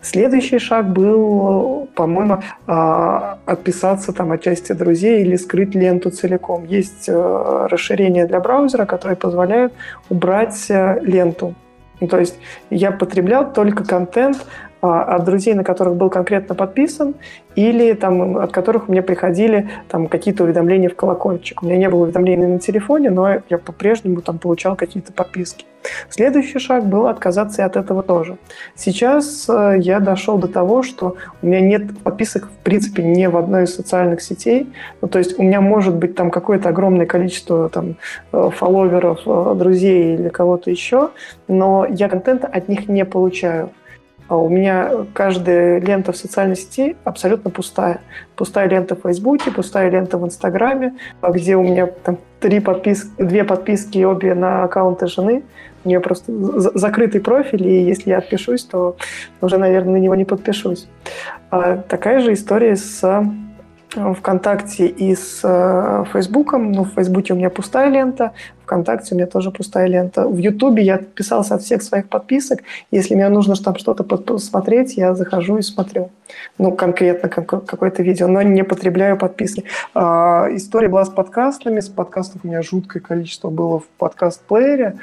Следующий 0.00 0.58
шаг 0.58 0.88
был, 0.88 1.88
по-моему, 1.94 2.42
а, 2.66 3.38
отписаться 3.46 4.12
там 4.12 4.32
от 4.32 4.42
части 4.42 4.72
друзей 4.72 5.22
или 5.22 5.36
скрыть 5.36 5.74
ленту 5.74 6.10
целиком. 6.10 6.64
Есть 6.66 7.08
э, 7.08 7.66
расширение 7.70 8.26
для 8.26 8.40
браузера, 8.40 8.86
которое 8.86 9.16
позволяет 9.16 9.72
убрать 10.08 10.66
э, 10.70 10.98
ленту. 11.02 11.54
То 12.08 12.18
есть 12.18 12.36
я 12.70 12.90
потреблял 12.90 13.52
только 13.52 13.84
контент, 13.84 14.44
от 14.84 15.24
друзей, 15.24 15.54
на 15.54 15.64
которых 15.64 15.96
был 15.96 16.10
конкретно 16.10 16.54
подписан, 16.54 17.14
или 17.54 17.92
там, 17.94 18.38
от 18.38 18.52
которых 18.52 18.88
мне 18.88 19.02
приходили 19.02 19.70
там, 19.88 20.08
какие-то 20.08 20.44
уведомления 20.44 20.88
в 20.88 20.96
колокольчик. 20.96 21.62
У 21.62 21.66
меня 21.66 21.76
не 21.76 21.88
было 21.88 22.02
уведомлений 22.02 22.46
на 22.46 22.58
телефоне, 22.58 23.10
но 23.10 23.42
я 23.48 23.58
по-прежнему 23.58 24.20
там 24.20 24.38
получал 24.38 24.76
какие-то 24.76 25.12
подписки. 25.12 25.64
Следующий 26.08 26.58
шаг 26.58 26.86
был 26.86 27.06
отказаться 27.06 27.62
и 27.62 27.64
от 27.64 27.76
этого 27.76 28.02
тоже. 28.02 28.38
Сейчас 28.74 29.46
э, 29.48 29.76
я 29.78 30.00
дошел 30.00 30.38
до 30.38 30.48
того, 30.48 30.82
что 30.82 31.16
у 31.42 31.46
меня 31.46 31.60
нет 31.60 31.98
подписок 31.98 32.46
в 32.46 32.64
принципе 32.64 33.02
ни 33.02 33.26
в 33.26 33.36
одной 33.36 33.64
из 33.64 33.74
социальных 33.74 34.22
сетей. 34.22 34.72
Ну, 35.00 35.08
то 35.08 35.18
есть 35.18 35.38
у 35.38 35.42
меня 35.42 35.60
может 35.60 35.94
быть 35.94 36.14
там 36.14 36.30
какое-то 36.30 36.70
огромное 36.70 37.06
количество 37.06 37.68
там 37.68 37.96
э, 38.32 38.50
фолловеров, 38.54 39.20
э, 39.26 39.54
друзей 39.56 40.14
или 40.14 40.28
кого-то 40.28 40.70
еще, 40.70 41.10
но 41.48 41.86
я 41.88 42.08
контента 42.08 42.46
от 42.46 42.68
них 42.68 42.88
не 42.88 43.04
получаю. 43.04 43.70
А 44.28 44.36
у 44.36 44.48
меня 44.48 44.90
каждая 45.12 45.80
лента 45.80 46.12
в 46.12 46.16
социальной 46.16 46.56
сети 46.56 46.96
абсолютно 47.04 47.50
пустая. 47.50 48.00
Пустая 48.36 48.68
лента 48.68 48.96
в 48.96 49.02
Фейсбуке, 49.02 49.50
пустая 49.50 49.90
лента 49.90 50.16
в 50.16 50.24
Инстаграме, 50.24 50.94
где 51.22 51.56
у 51.56 51.62
меня 51.62 51.86
там 51.86 52.18
три 52.40 52.60
подписки, 52.60 53.10
две 53.18 53.44
подписки 53.44 54.02
обе 54.02 54.34
на 54.34 54.64
аккаунты 54.64 55.06
жены. 55.08 55.42
У 55.84 55.88
нее 55.88 56.00
просто 56.00 56.32
закрытый 56.78 57.20
профиль, 57.20 57.66
и 57.66 57.82
если 57.82 58.10
я 58.10 58.18
отпишусь, 58.18 58.64
то 58.64 58.96
уже, 59.42 59.58
наверное, 59.58 59.94
на 59.94 59.98
него 59.98 60.14
не 60.14 60.24
подпишусь. 60.24 60.88
А 61.50 61.76
такая 61.76 62.20
же 62.20 62.32
история 62.32 62.76
с 62.76 63.02
ВКонтакте 63.94 64.86
и 64.86 65.14
с 65.14 65.40
э, 65.42 66.04
Фейсбуком. 66.12 66.72
Ну, 66.72 66.84
в 66.84 66.90
Фейсбуке 66.94 67.32
у 67.32 67.36
меня 67.36 67.50
пустая 67.50 67.90
лента, 67.90 68.32
ВКонтакте 68.62 69.14
у 69.14 69.18
меня 69.18 69.26
тоже 69.26 69.50
пустая 69.50 69.86
лента. 69.86 70.26
В 70.26 70.36
Ютубе 70.38 70.82
я 70.82 70.96
отписался 70.96 71.54
от 71.54 71.62
всех 71.62 71.82
своих 71.82 72.08
подписок. 72.08 72.60
Если 72.90 73.14
мне 73.14 73.28
нужно 73.28 73.54
там 73.56 73.76
что-то 73.76 74.04
посмотреть, 74.04 74.96
я 74.96 75.14
захожу 75.14 75.58
и 75.58 75.62
смотрю. 75.62 76.10
Ну, 76.58 76.72
конкретно 76.72 77.28
какое-то 77.28 78.02
видео, 78.02 78.26
но 78.26 78.42
не 78.42 78.64
потребляю 78.64 79.16
подписки. 79.16 79.64
А, 79.94 80.48
история 80.50 80.88
была 80.88 81.04
с 81.04 81.10
подкастами. 81.10 81.80
С 81.80 81.88
подкастов 81.88 82.40
у 82.44 82.48
меня 82.48 82.62
жуткое 82.62 83.00
количество 83.00 83.50
было 83.50 83.80
в 83.80 83.86
подкаст-плеере. 83.98 84.98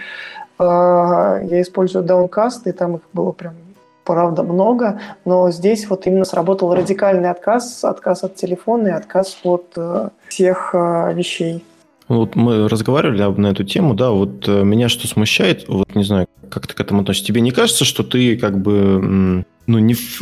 А, 0.57 1.39
я 1.43 1.61
использую 1.61 2.05
Downcast, 2.05 2.61
и 2.65 2.71
там 2.71 2.95
их 2.95 3.01
было 3.13 3.31
прям 3.31 3.53
правда 4.11 4.43
много, 4.43 4.99
но 5.23 5.51
здесь 5.51 5.89
вот 5.89 6.05
именно 6.05 6.25
сработал 6.25 6.73
радикальный 6.73 7.29
отказ, 7.29 7.85
отказ 7.85 8.25
от 8.25 8.35
телефона 8.35 8.89
и 8.89 8.91
отказ 8.91 9.37
от 9.43 9.71
э, 9.77 10.09
всех 10.27 10.71
э, 10.73 11.13
вещей. 11.13 11.63
Вот 12.09 12.35
мы 12.35 12.67
разговаривали 12.67 13.23
на 13.39 13.47
эту 13.47 13.63
тему, 13.63 13.93
да, 13.93 14.11
вот 14.11 14.49
э, 14.49 14.63
меня 14.65 14.89
что 14.89 15.07
смущает, 15.07 15.69
вот 15.69 15.95
не 15.95 16.03
знаю, 16.03 16.27
как 16.49 16.67
ты 16.67 16.73
к 16.73 16.81
этому 16.81 17.01
относишься, 17.01 17.27
тебе 17.27 17.39
не 17.39 17.51
кажется, 17.51 17.85
что 17.85 18.03
ты 18.03 18.35
как 18.35 18.61
бы, 18.61 19.45
ну, 19.65 19.79
не 19.79 19.93
в, 19.93 20.21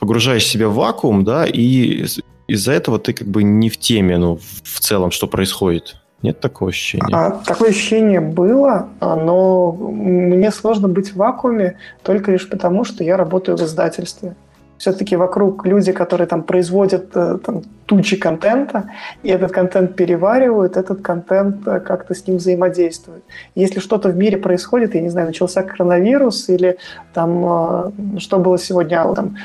погружаешь 0.00 0.44
себя 0.44 0.68
в 0.68 0.74
вакуум, 0.74 1.22
да, 1.22 1.46
и 1.46 2.04
из-за 2.48 2.72
этого 2.72 2.98
ты 2.98 3.12
как 3.12 3.28
бы 3.28 3.44
не 3.44 3.68
в 3.68 3.76
теме, 3.76 4.18
ну, 4.18 4.40
в 4.64 4.80
целом, 4.80 5.12
что 5.12 5.28
происходит? 5.28 5.94
Нет 6.22 6.40
такого 6.40 6.70
ощущения? 6.70 7.14
А, 7.14 7.30
такое 7.30 7.70
ощущение 7.70 8.20
было, 8.20 8.88
а, 9.00 9.16
но 9.16 9.72
мне 9.72 10.50
сложно 10.50 10.88
быть 10.88 11.12
в 11.12 11.16
вакууме 11.16 11.78
только 12.02 12.32
лишь 12.32 12.48
потому, 12.48 12.84
что 12.84 13.04
я 13.04 13.16
работаю 13.16 13.56
в 13.58 13.62
издательстве. 13.62 14.34
Все-таки 14.78 15.16
вокруг 15.16 15.66
люди, 15.66 15.92
которые 15.92 16.26
там 16.26 16.42
производят 16.42 17.06
э, 17.14 17.38
там, 17.44 17.62
тучи 17.86 18.16
контента, 18.16 18.90
и 19.22 19.30
этот 19.30 19.52
контент 19.52 19.96
переваривают, 19.96 20.76
этот 20.76 21.02
контент 21.02 21.66
э, 21.66 21.80
как-то 21.80 22.14
с 22.14 22.26
ним 22.26 22.36
взаимодействует. 22.36 23.22
Если 23.54 23.80
что-то 23.80 24.08
в 24.10 24.16
мире 24.16 24.36
происходит, 24.36 24.94
я 24.94 25.00
не 25.00 25.08
знаю, 25.08 25.28
начался 25.28 25.62
коронавирус 25.62 26.48
или 26.48 26.78
там 27.14 27.44
э, 27.44 28.18
что 28.18 28.38
было 28.38 28.58
сегодня, 28.58 29.04
там, 29.14 29.36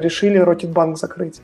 решили 0.00 0.38
Рокетбанк 0.38 0.98
закрыть 0.98 1.40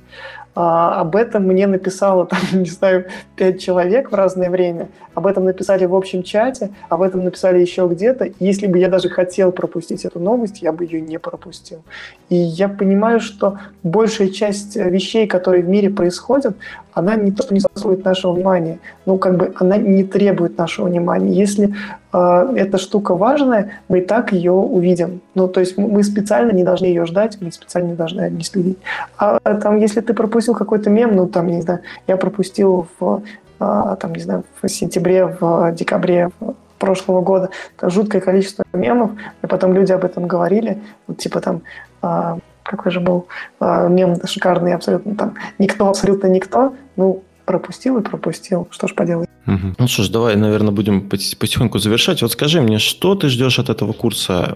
а, 0.61 1.03
об 1.03 1.15
этом 1.15 1.45
мне 1.45 1.69
написало, 1.69 2.27
там, 2.27 2.41
не 2.53 2.69
знаю, 2.69 3.07
пять 3.37 3.63
человек 3.63 4.11
в 4.11 4.15
разное 4.17 4.51
время. 4.51 4.89
Об 5.15 5.29
этом 5.29 5.45
написали 5.45 5.85
в 5.85 5.95
общем 5.95 6.25
чате, 6.25 6.71
об 6.89 7.03
этом 7.03 7.23
написали 7.23 7.61
еще 7.61 7.87
где-то. 7.87 8.29
Если 8.41 8.67
бы 8.67 8.77
я 8.79 8.89
даже 8.89 9.09
хотел 9.09 9.53
пропустить 9.53 10.05
эту 10.05 10.19
новость, 10.19 10.61
я 10.61 10.73
бы 10.73 10.83
ее 10.85 11.01
не 11.01 11.21
пропустил. 11.21 11.85
И 12.29 12.35
я 12.59 12.69
понимаю, 12.69 13.21
что 13.21 13.59
большая 13.83 14.29
часть 14.29 14.77
вещей, 14.77 15.27
которые 15.27 15.63
в 15.63 15.69
мире 15.69 15.91
происходят, 15.91 16.57
она 16.93 17.15
не 17.15 17.31
то, 17.31 17.47
не 17.55 17.61
заслуживает 17.61 18.05
нашего 18.05 18.33
внимания, 18.33 18.79
но 19.07 19.19
как 19.19 19.37
бы 19.37 19.53
она 19.61 19.77
не 19.77 20.03
требует 20.03 20.59
нашего 20.59 20.89
внимания. 20.89 21.33
Если 21.33 21.75
э, 22.13 22.55
эта 22.57 22.79
штука 22.79 23.15
важная, 23.15 23.71
мы 23.89 24.01
и 24.01 24.05
так 24.05 24.33
ее 24.33 24.53
увидим. 24.53 25.21
Ну, 25.35 25.47
то 25.49 25.61
есть 25.61 25.79
мы 25.79 26.03
специально 26.03 26.51
не 26.53 26.65
должны 26.65 26.87
ее 26.87 27.07
ждать, 27.07 27.39
мы 27.41 27.53
специально 27.53 27.89
не 27.89 27.95
должны 27.95 28.29
не 28.31 28.43
следить. 28.43 28.79
А 29.17 29.39
там, 29.39 29.79
если 29.79 30.01
ты 30.01 30.13
пропустил 30.13 30.55
какой-то 30.55 30.91
мем, 30.91 31.15
ну, 31.15 31.27
там, 31.29 31.47
не 31.47 31.63
знаю, 31.63 31.81
я 32.09 32.17
пропустил 32.17 32.89
в, 32.99 33.23
э, 33.61 33.97
там, 34.01 34.13
не 34.13 34.21
знаю, 34.21 34.45
в 34.61 34.69
сентябре, 34.69 35.27
в 35.41 35.73
декабре, 35.73 36.31
в 36.41 36.55
прошлого 36.79 37.21
года 37.21 37.51
жуткое 37.83 38.21
количество 38.21 38.65
мемов, 38.73 39.13
и 39.43 39.47
потом 39.47 39.75
люди 39.75 39.93
об 39.93 40.05
этом 40.05 40.27
говорили, 40.27 40.83
вот 41.07 41.19
типа 41.19 41.41
там 41.41 41.63
а, 42.03 42.39
какой 42.63 42.93
же 42.93 43.01
был 43.01 43.29
э, 43.61 43.89
мем 43.89 44.17
шикарный 44.25 44.75
абсолютно 44.75 45.15
там 45.15 45.35
никто, 45.59 45.89
абсолютно 45.89 46.27
никто, 46.27 46.75
ну, 46.97 47.23
пропустил 47.47 47.99
и 47.99 48.03
пропустил, 48.03 48.69
что 48.71 48.89
ж 48.89 48.95
поделать. 48.95 49.29
Ну 49.47 49.89
что 49.89 50.03
ж, 50.03 50.11
давай, 50.11 50.37
наверное, 50.37 50.73
будем 50.73 51.09
потихоньку 51.09 51.79
завершать. 51.79 52.21
Вот 52.21 52.33
скажи 52.33 52.61
мне, 52.61 52.79
что 52.79 53.15
ты 53.15 53.29
ждешь 53.29 53.59
от 53.59 53.71
этого 53.71 53.95
курса? 53.95 54.55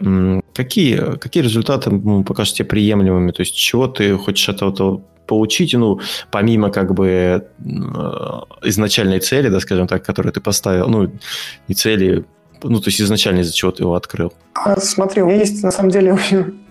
Какие, 0.53 1.17
какие 1.17 1.43
результаты 1.43 1.91
ну, 1.91 2.25
покажут 2.25 2.57
тебе 2.57 2.67
приемлемыми? 2.67 3.33
То 3.33 3.41
есть, 3.41 3.55
чего 3.55 3.87
ты 3.87 4.15
хочешь 4.19 4.51
от 4.51 4.57
этого 4.57 5.03
получить, 5.27 5.75
ну, 5.75 6.01
помимо 6.31 6.71
как 6.71 6.95
бы 6.95 7.07
э, 7.07 7.41
изначальной 8.63 9.21
цели, 9.21 9.49
да, 9.49 9.61
скажем 9.61 9.87
так, 9.87 10.05
которую 10.05 10.33
ты 10.33 10.41
поставил, 10.41 10.89
ну, 10.89 11.11
не 11.69 11.75
цели, 11.75 12.25
ну, 12.63 12.81
то 12.81 12.89
есть 12.89 13.01
изначально 13.01 13.41
из-за 13.41 13.53
чего 13.53 13.71
ты 13.71 13.83
его 13.83 13.95
открыл? 13.95 14.33
А, 14.55 14.79
смотри, 14.81 15.23
у 15.23 15.27
меня 15.27 15.39
есть 15.39 15.63
на 15.63 15.71
самом 15.71 15.91
деле 15.91 16.19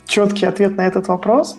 четкий 0.07 0.45
ответ 0.45 0.77
на 0.77 0.87
этот 0.87 1.07
вопрос. 1.07 1.57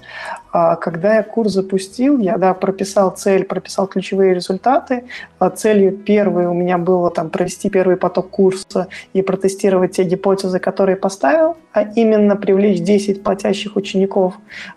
А, 0.53 0.77
когда 0.77 1.17
я 1.17 1.23
курс 1.23 1.53
запустил, 1.53 2.19
я 2.19 2.37
да, 2.37 2.53
прописал 2.53 3.11
цель, 3.11 3.45
прописал 3.45 3.87
ключевые 3.87 4.35
результаты. 4.35 5.05
А, 5.39 5.49
целью 5.49 5.97
первой 5.97 6.47
у 6.47 6.53
меня 6.53 6.77
было 6.77 7.11
там, 7.11 7.31
провести 7.31 7.71
первый 7.71 7.97
поток 7.97 8.29
курса 8.29 8.89
и 9.15 9.23
протестировать 9.23 9.93
те 9.93 10.05
гипотезы, 10.05 10.59
которые 10.59 10.97
поставил, 10.97 11.57
а 11.73 11.83
именно 11.83 12.37
привлечь 12.37 12.81
10 12.81 13.23
платящих 13.23 13.77
учеников 13.77 14.35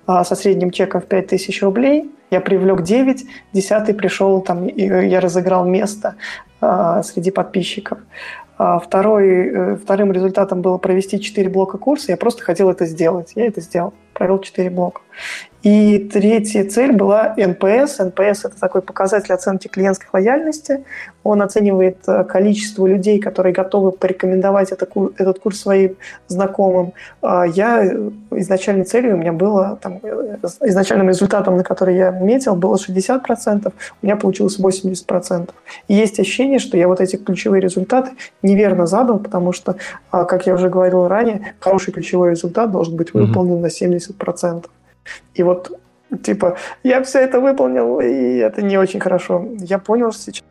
а, 0.07 0.23
со 0.23 0.35
средним 0.35 0.72
чеком 0.72 1.02
в 1.02 1.06
5000 1.06 1.61
рублей. 1.64 2.10
Я 2.31 2.39
привлек 2.39 2.81
9, 2.81 3.26
10 3.53 3.97
пришел, 3.97 4.41
там, 4.41 4.68
и 4.68 4.84
я 4.84 5.19
разыграл 5.19 5.65
место 5.65 6.15
среди 6.60 7.30
подписчиков. 7.30 7.99
Второй, 8.57 9.27
э, 9.27 9.76
вторым 9.76 10.14
результатом 10.14 10.61
было 10.61 10.77
провести 10.77 11.19
4 11.19 11.49
блока 11.49 11.77
курса. 11.77 12.14
Я 12.14 12.18
просто 12.18 12.41
хотел 12.41 12.69
это 12.69 12.85
сделать. 12.85 13.34
Я 13.35 13.47
это 13.47 13.60
сделал. 13.60 13.93
Провел 14.14 14.39
4 14.39 14.69
блока. 14.69 15.02
И 15.65 15.97
третья 15.97 16.63
цель 16.63 16.91
была 16.91 17.33
НПС. 17.35 17.97
НПС– 17.97 18.45
это 18.45 18.59
такой 18.59 18.83
показатель 18.83 19.33
оценки 19.33 19.67
клиентской 19.67 20.07
лояльности. 20.13 20.85
Он 21.23 21.41
оценивает 21.41 21.97
э, 22.05 22.23
количество 22.23 22.85
людей, 22.85 23.19
которые 23.19 23.51
готовы 23.51 23.91
порекомендовать 23.91 24.71
это, 24.71 24.87
этот 25.17 25.39
курс 25.39 25.61
своим 25.61 25.95
знакомым. 26.27 26.93
А 27.23 27.45
я 27.45 27.83
э, 27.83 28.11
изначальной 28.33 28.83
целью 28.83 29.15
у 29.15 29.17
меня 29.17 29.33
было, 29.33 29.79
там, 29.81 29.99
э, 30.03 30.37
изначальным 30.61 31.09
результатом, 31.09 31.57
на 31.57 31.63
который 31.63 31.95
я 31.95 32.11
метил, 32.11 32.55
было 32.55 32.75
60%, 32.75 33.73
у 34.03 34.05
меня 34.05 34.17
получилось 34.17 34.59
80%. 34.59 35.49
И 35.87 35.95
есть 35.95 36.19
ощущение, 36.19 36.59
что 36.59 36.77
я 36.77 36.87
вот 36.87 37.01
эти 37.01 37.15
ключевые 37.15 37.59
результаты 37.59 38.11
неверно 38.43 38.85
задал, 38.85 39.17
потому 39.17 39.51
что, 39.51 39.77
а, 40.11 40.25
как 40.25 40.45
я 40.45 40.53
уже 40.53 40.69
говорил 40.69 41.07
ранее, 41.07 41.55
хороший 41.59 41.91
ключевой 41.91 42.29
результат 42.29 42.71
должен 42.71 42.95
быть 42.95 43.15
выполнен 43.15 43.65
mm-hmm. 43.65 44.01
на 44.21 44.61
70%. 44.61 44.65
И 45.34 45.44
вот, 45.44 45.80
типа, 46.23 46.57
я 46.84 47.03
все 47.03 47.19
это 47.19 47.40
выполнил, 47.40 47.99
и 47.99 48.38
это 48.38 48.61
не 48.61 48.77
очень 48.77 48.99
хорошо. 48.99 49.45
Я 49.60 49.80
понял 49.80 50.11
сейчас, 50.11 50.44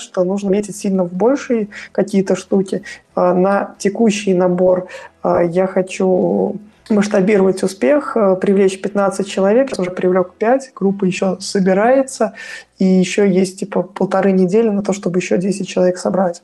что 0.00 0.24
нужно 0.24 0.50
метить 0.50 0.76
сильно 0.76 1.04
в 1.04 1.12
большие 1.12 1.68
какие-то 1.92 2.36
штуки. 2.36 2.82
А, 3.14 3.34
на 3.34 3.74
текущий 3.78 4.34
набор 4.34 4.88
а, 5.22 5.42
я 5.42 5.66
хочу 5.66 6.56
масштабировать 6.90 7.62
успех, 7.62 8.16
а, 8.16 8.34
привлечь 8.34 8.80
15 8.80 9.26
человек, 9.26 9.70
я 9.76 9.80
уже 9.80 9.90
привлек 9.90 10.34
5, 10.34 10.72
группа 10.74 11.04
еще 11.04 11.38
собирается, 11.40 12.34
и 12.78 12.84
еще 12.84 13.30
есть 13.30 13.60
типа 13.60 13.82
полторы 13.82 14.32
недели 14.32 14.68
на 14.68 14.82
то, 14.82 14.92
чтобы 14.92 15.18
еще 15.18 15.38
10 15.38 15.66
человек 15.66 15.98
собрать. 15.98 16.42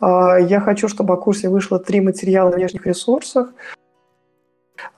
Я 0.00 0.60
хочу, 0.64 0.88
чтобы 0.88 1.14
о 1.14 1.16
курсе 1.16 1.48
вышло 1.48 1.78
три 1.78 2.00
материала 2.00 2.50
внешних 2.50 2.86
ресурсах, 2.86 3.52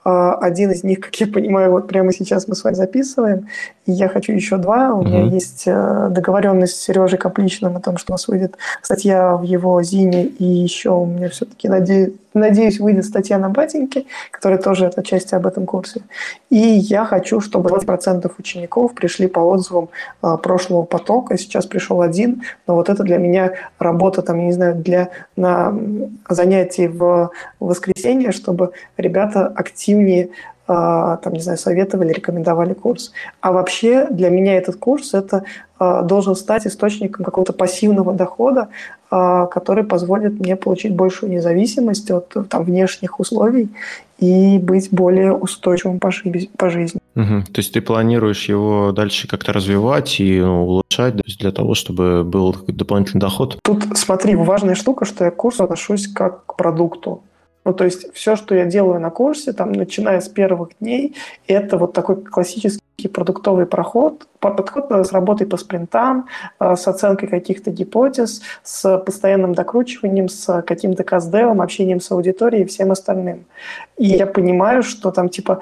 один 0.03 0.71
из 0.71 0.83
них, 0.83 0.99
как 1.01 1.15
я 1.15 1.27
понимаю, 1.27 1.71
вот 1.71 1.87
прямо 1.87 2.11
сейчас 2.11 2.47
мы 2.47 2.55
с 2.55 2.63
вами 2.63 2.75
записываем. 2.75 3.47
И 3.85 3.91
я 3.91 4.07
хочу 4.07 4.31
еще 4.31 4.57
два. 4.57 4.93
У 4.93 5.01
mm-hmm. 5.01 5.07
меня 5.07 5.23
есть 5.23 5.63
э, 5.65 6.07
договоренность 6.09 6.75
с 6.77 6.83
Сережей 6.83 7.17
Капличным 7.17 7.75
о 7.75 7.81
том, 7.81 7.97
что 7.97 8.13
у 8.13 8.15
нас 8.15 8.27
выйдет 8.27 8.55
статья 8.81 9.35
в 9.35 9.43
его 9.43 9.81
Зине. 9.83 10.25
И 10.25 10.45
еще 10.45 10.91
у 10.91 11.05
меня 11.05 11.29
все-таки, 11.29 11.67
надеюсь, 11.67 12.13
надеюсь, 12.33 12.79
выйдет 12.79 13.05
статья 13.05 13.37
на 13.37 13.49
Батеньке, 13.49 14.05
которая 14.31 14.59
тоже 14.59 14.85
это 14.85 15.03
часть 15.03 15.33
об 15.33 15.45
этом 15.45 15.65
курсе. 15.65 16.01
И 16.49 16.57
я 16.57 17.05
хочу, 17.05 17.41
чтобы 17.41 17.69
20% 17.69 18.31
учеников 18.37 18.93
пришли 18.93 19.27
по 19.27 19.39
отзывам 19.39 19.89
э, 20.21 20.37
прошлого 20.41 20.83
потока. 20.83 21.37
Сейчас 21.37 21.65
пришел 21.65 22.01
один, 22.01 22.43
но 22.67 22.75
вот 22.75 22.89
это 22.89 23.03
для 23.03 23.17
меня 23.17 23.53
работа, 23.79 24.21
там, 24.21 24.39
я 24.39 24.45
не 24.45 24.53
знаю, 24.53 24.75
для 24.75 25.09
на 25.35 25.73
занятий 26.29 26.87
в 26.87 27.31
воскресенье, 27.59 28.31
чтобы 28.31 28.71
ребята 28.97 29.47
активнее 29.93 30.29
а, 30.65 31.17
там, 31.17 31.33
не 31.33 31.41
знаю, 31.41 31.57
советовали, 31.57 32.13
рекомендовали 32.13 32.73
курс. 32.73 33.11
А 33.41 33.51
вообще 33.51 34.07
для 34.09 34.29
меня 34.29 34.55
этот 34.55 34.77
курс 34.77 35.13
это 35.13 35.43
а, 35.77 36.03
должен 36.03 36.37
стать 36.37 36.65
источником 36.65 37.25
какого-то 37.25 37.51
пассивного 37.51 38.13
дохода, 38.13 38.69
а, 39.11 39.47
который 39.47 39.83
позволит 39.83 40.39
мне 40.39 40.55
получить 40.55 40.95
большую 40.95 41.33
независимость 41.33 42.09
от 42.11 42.33
там, 42.47 42.63
внешних 42.63 43.19
условий 43.19 43.69
и 44.19 44.57
быть 44.57 44.87
более 44.89 45.33
устойчивым 45.33 45.99
по, 45.99 46.11
жизни. 46.11 46.49
По 46.57 46.69
жизни. 46.69 47.01
Угу. 47.15 47.51
То 47.51 47.59
есть 47.59 47.73
ты 47.73 47.81
планируешь 47.81 48.47
его 48.47 48.93
дальше 48.93 49.27
как-то 49.27 49.51
развивать 49.51 50.21
и 50.21 50.39
ну, 50.39 50.63
улучшать 50.63 51.15
для 51.39 51.51
того, 51.51 51.75
чтобы 51.75 52.23
был 52.23 52.55
дополнительный 52.67 53.19
доход? 53.19 53.59
Тут 53.63 53.83
смотри, 53.97 54.35
важная 54.35 54.75
штука, 54.75 55.03
что 55.03 55.25
я 55.25 55.31
к 55.31 55.35
курсу 55.35 55.65
отношусь 55.65 56.07
как 56.07 56.45
к 56.45 56.55
продукту. 56.55 57.21
Ну, 57.65 57.73
то 57.73 57.85
есть 57.85 58.13
все, 58.13 58.35
что 58.35 58.55
я 58.55 58.65
делаю 58.65 58.99
на 58.99 59.09
курсе, 59.09 59.53
там, 59.53 59.71
начиная 59.71 60.19
с 60.19 60.27
первых 60.27 60.69
дней, 60.79 61.15
это 61.47 61.77
вот 61.77 61.93
такой 61.93 62.21
классический 62.21 62.81
продуктовый 63.13 63.65
проход, 63.65 64.27
подход 64.39 64.91
с 64.91 65.11
работой 65.11 65.47
по 65.47 65.57
спринтам, 65.57 66.27
э, 66.59 66.75
с 66.75 66.87
оценкой 66.87 67.27
каких-то 67.27 67.71
гипотез, 67.71 68.41
с 68.63 68.97
постоянным 68.97 69.53
докручиванием, 69.53 70.29
с 70.29 70.61
каким-то 70.61 71.03
каздевом, 71.03 71.61
общением 71.61 71.99
с 71.99 72.11
аудиторией 72.11 72.63
и 72.63 72.67
всем 72.67 72.91
остальным. 72.91 73.45
И 73.97 74.05
я 74.05 74.27
понимаю, 74.27 74.83
что 74.83 75.11
там 75.11 75.29
типа 75.29 75.59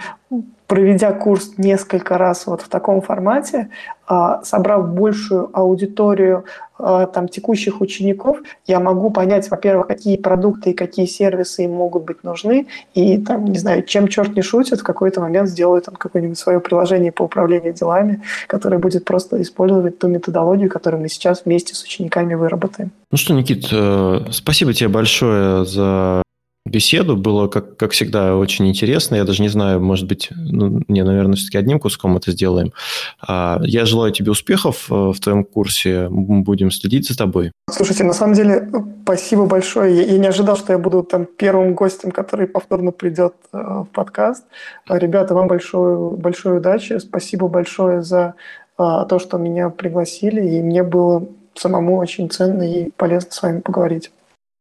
проведя 0.68 1.12
курс 1.12 1.54
несколько 1.58 2.18
раз 2.18 2.48
вот 2.48 2.62
в 2.62 2.70
таком 2.70 3.02
формате, 3.02 3.70
а, 4.08 4.42
собрав 4.44 4.88
большую 4.94 5.50
аудиторию 5.52 6.46
там, 6.82 7.28
текущих 7.28 7.82
учеников, 7.82 8.38
я 8.68 8.80
могу 8.80 9.12
понять, 9.12 9.50
во-первых, 9.50 9.88
какие 9.88 10.18
продукты 10.18 10.72
и 10.72 10.74
какие 10.74 11.06
сервисы 11.06 11.66
им 11.66 11.72
могут 11.72 12.04
быть 12.04 12.24
нужны, 12.24 12.68
и 12.94 13.18
там, 13.18 13.46
не 13.46 13.58
знаю, 13.58 13.84
чем 13.84 14.08
черт 14.08 14.36
не 14.36 14.42
шутит, 14.42 14.80
в 14.80 14.84
какой-то 14.84 15.22
момент 15.22 15.50
сделаю 15.50 15.82
там 15.82 15.96
какое-нибудь 15.96 16.38
свое 16.38 16.60
приложение 16.60 17.12
по 17.12 17.24
управлению 17.24 17.74
делами, 17.74 18.22
которое 18.48 18.78
будет 18.78 19.06
просто 19.06 19.42
использовать 19.42 20.00
ту 20.00 20.08
методологию, 20.08 20.70
которую 20.70 21.02
мы 21.02 21.10
сейчас 21.10 21.44
вместе 21.46 21.76
с 21.76 21.84
учениками 21.84 22.34
выработаем. 22.34 22.92
Ну 23.12 23.18
что, 23.18 23.34
Никит, 23.34 23.68
э, 23.72 24.20
спасибо 24.32 24.74
тебе 24.74 24.90
большое 24.90 25.66
за 25.66 26.21
беседу. 26.66 27.18
Было, 27.18 27.48
как, 27.48 27.78
как 27.78 27.92
всегда, 27.92 28.36
очень 28.36 28.68
интересно. 28.68 29.16
Я 29.16 29.24
даже 29.24 29.42
не 29.42 29.50
знаю, 29.50 29.82
может 29.82 30.08
быть, 30.08 30.30
ну, 30.36 30.82
не, 30.88 31.04
наверное, 31.04 31.36
все-таки 31.36 31.58
одним 31.58 31.80
куском 31.80 32.18
это 32.18 32.32
сделаем. 32.32 32.72
А, 33.20 33.60
я 33.64 33.86
желаю 33.86 34.12
тебе 34.12 34.32
успехов 34.32 34.88
э, 34.90 34.94
в 34.94 35.20
твоем 35.20 35.44
курсе. 35.44 36.08
Будем 36.10 36.72
следить 36.72 37.08
за 37.08 37.18
тобой. 37.18 37.52
Слушайте, 37.70 38.04
на 38.04 38.14
самом 38.14 38.36
деле, 38.36 38.70
спасибо 39.04 39.46
большое. 39.46 40.06
Я 40.06 40.18
не 40.18 40.28
ожидал, 40.28 40.56
что 40.56 40.74
я 40.74 40.80
буду 40.80 41.04
там 41.04 41.26
первым 41.26 41.74
гостем, 41.74 42.12
который 42.12 42.48
повторно 42.48 42.92
придет 42.92 43.34
э, 43.54 43.58
в 43.58 43.88
подкаст. 43.92 44.46
А, 44.88 45.00
ребята, 45.00 45.34
вам 45.34 45.48
большое, 45.48 46.12
большой 46.12 46.58
удачи. 46.58 47.00
Спасибо 47.00 47.48
большое 47.48 48.04
за 48.04 48.36
а, 48.78 49.06
то, 49.06 49.20
что 49.20 49.38
меня 49.38 49.70
пригласили. 49.70 50.48
И 50.48 50.62
мне 50.62 50.84
было 50.84 51.28
самому 51.56 51.98
очень 51.98 52.30
ценно 52.30 52.64
и 52.64 52.92
полезно 52.92 53.32
с 53.32 53.42
вами 53.42 53.60
поговорить. 53.62 54.12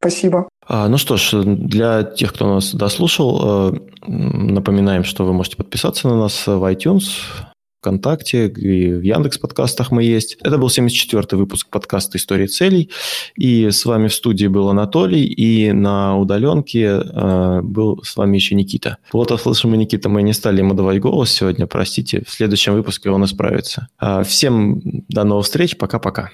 Спасибо. 0.01 0.49
А, 0.67 0.89
ну 0.89 0.97
что 0.97 1.19
ж, 1.19 1.45
для 1.45 2.05
тех, 2.05 2.33
кто 2.33 2.55
нас 2.55 2.75
дослушал, 2.75 3.73
э, 3.73 3.79
напоминаем, 4.07 5.05
что 5.05 5.27
вы 5.27 5.35
можете 5.35 5.57
подписаться 5.57 6.09
на 6.09 6.19
нас 6.19 6.47
в 6.47 6.73
iTunes, 6.73 7.03
ВКонтакте 7.81 8.47
и 8.47 8.93
в 8.93 9.03
Яндекс 9.03 9.39
подкастах 9.39 9.91
мы 9.91 10.05
есть. 10.05 10.37
Это 10.43 10.59
был 10.59 10.69
74-й 10.69 11.37
выпуск 11.37 11.69
подкаста 11.71 12.19
«Истории 12.19 12.47
целей». 12.47 12.91
И 13.37 13.71
с 13.71 13.85
вами 13.85 14.09
в 14.09 14.15
студии 14.15 14.47
был 14.47 14.69
Анатолий, 14.69 15.25
и 15.25 15.73
на 15.73 16.17
удаленке 16.17 17.03
э, 17.03 17.61
был 17.63 18.03
с 18.03 18.17
вами 18.17 18.37
еще 18.37 18.55
Никита. 18.55 18.99
Вот 19.13 19.31
услышим 19.33 19.73
Никита, 19.75 20.09
мы 20.09 20.23
не 20.23 20.35
стали 20.35 20.59
ему 20.59 20.75
давать 20.75 21.01
голос 21.01 21.31
сегодня, 21.31 21.67
простите. 21.67 22.23
В 22.27 22.31
следующем 22.31 22.75
выпуске 22.75 23.11
он 23.11 23.25
исправится. 23.25 23.89
Э, 24.01 24.23
всем 24.25 24.81
до 25.09 25.25
новых 25.25 25.47
встреч, 25.47 25.77
пока-пока. 25.77 26.31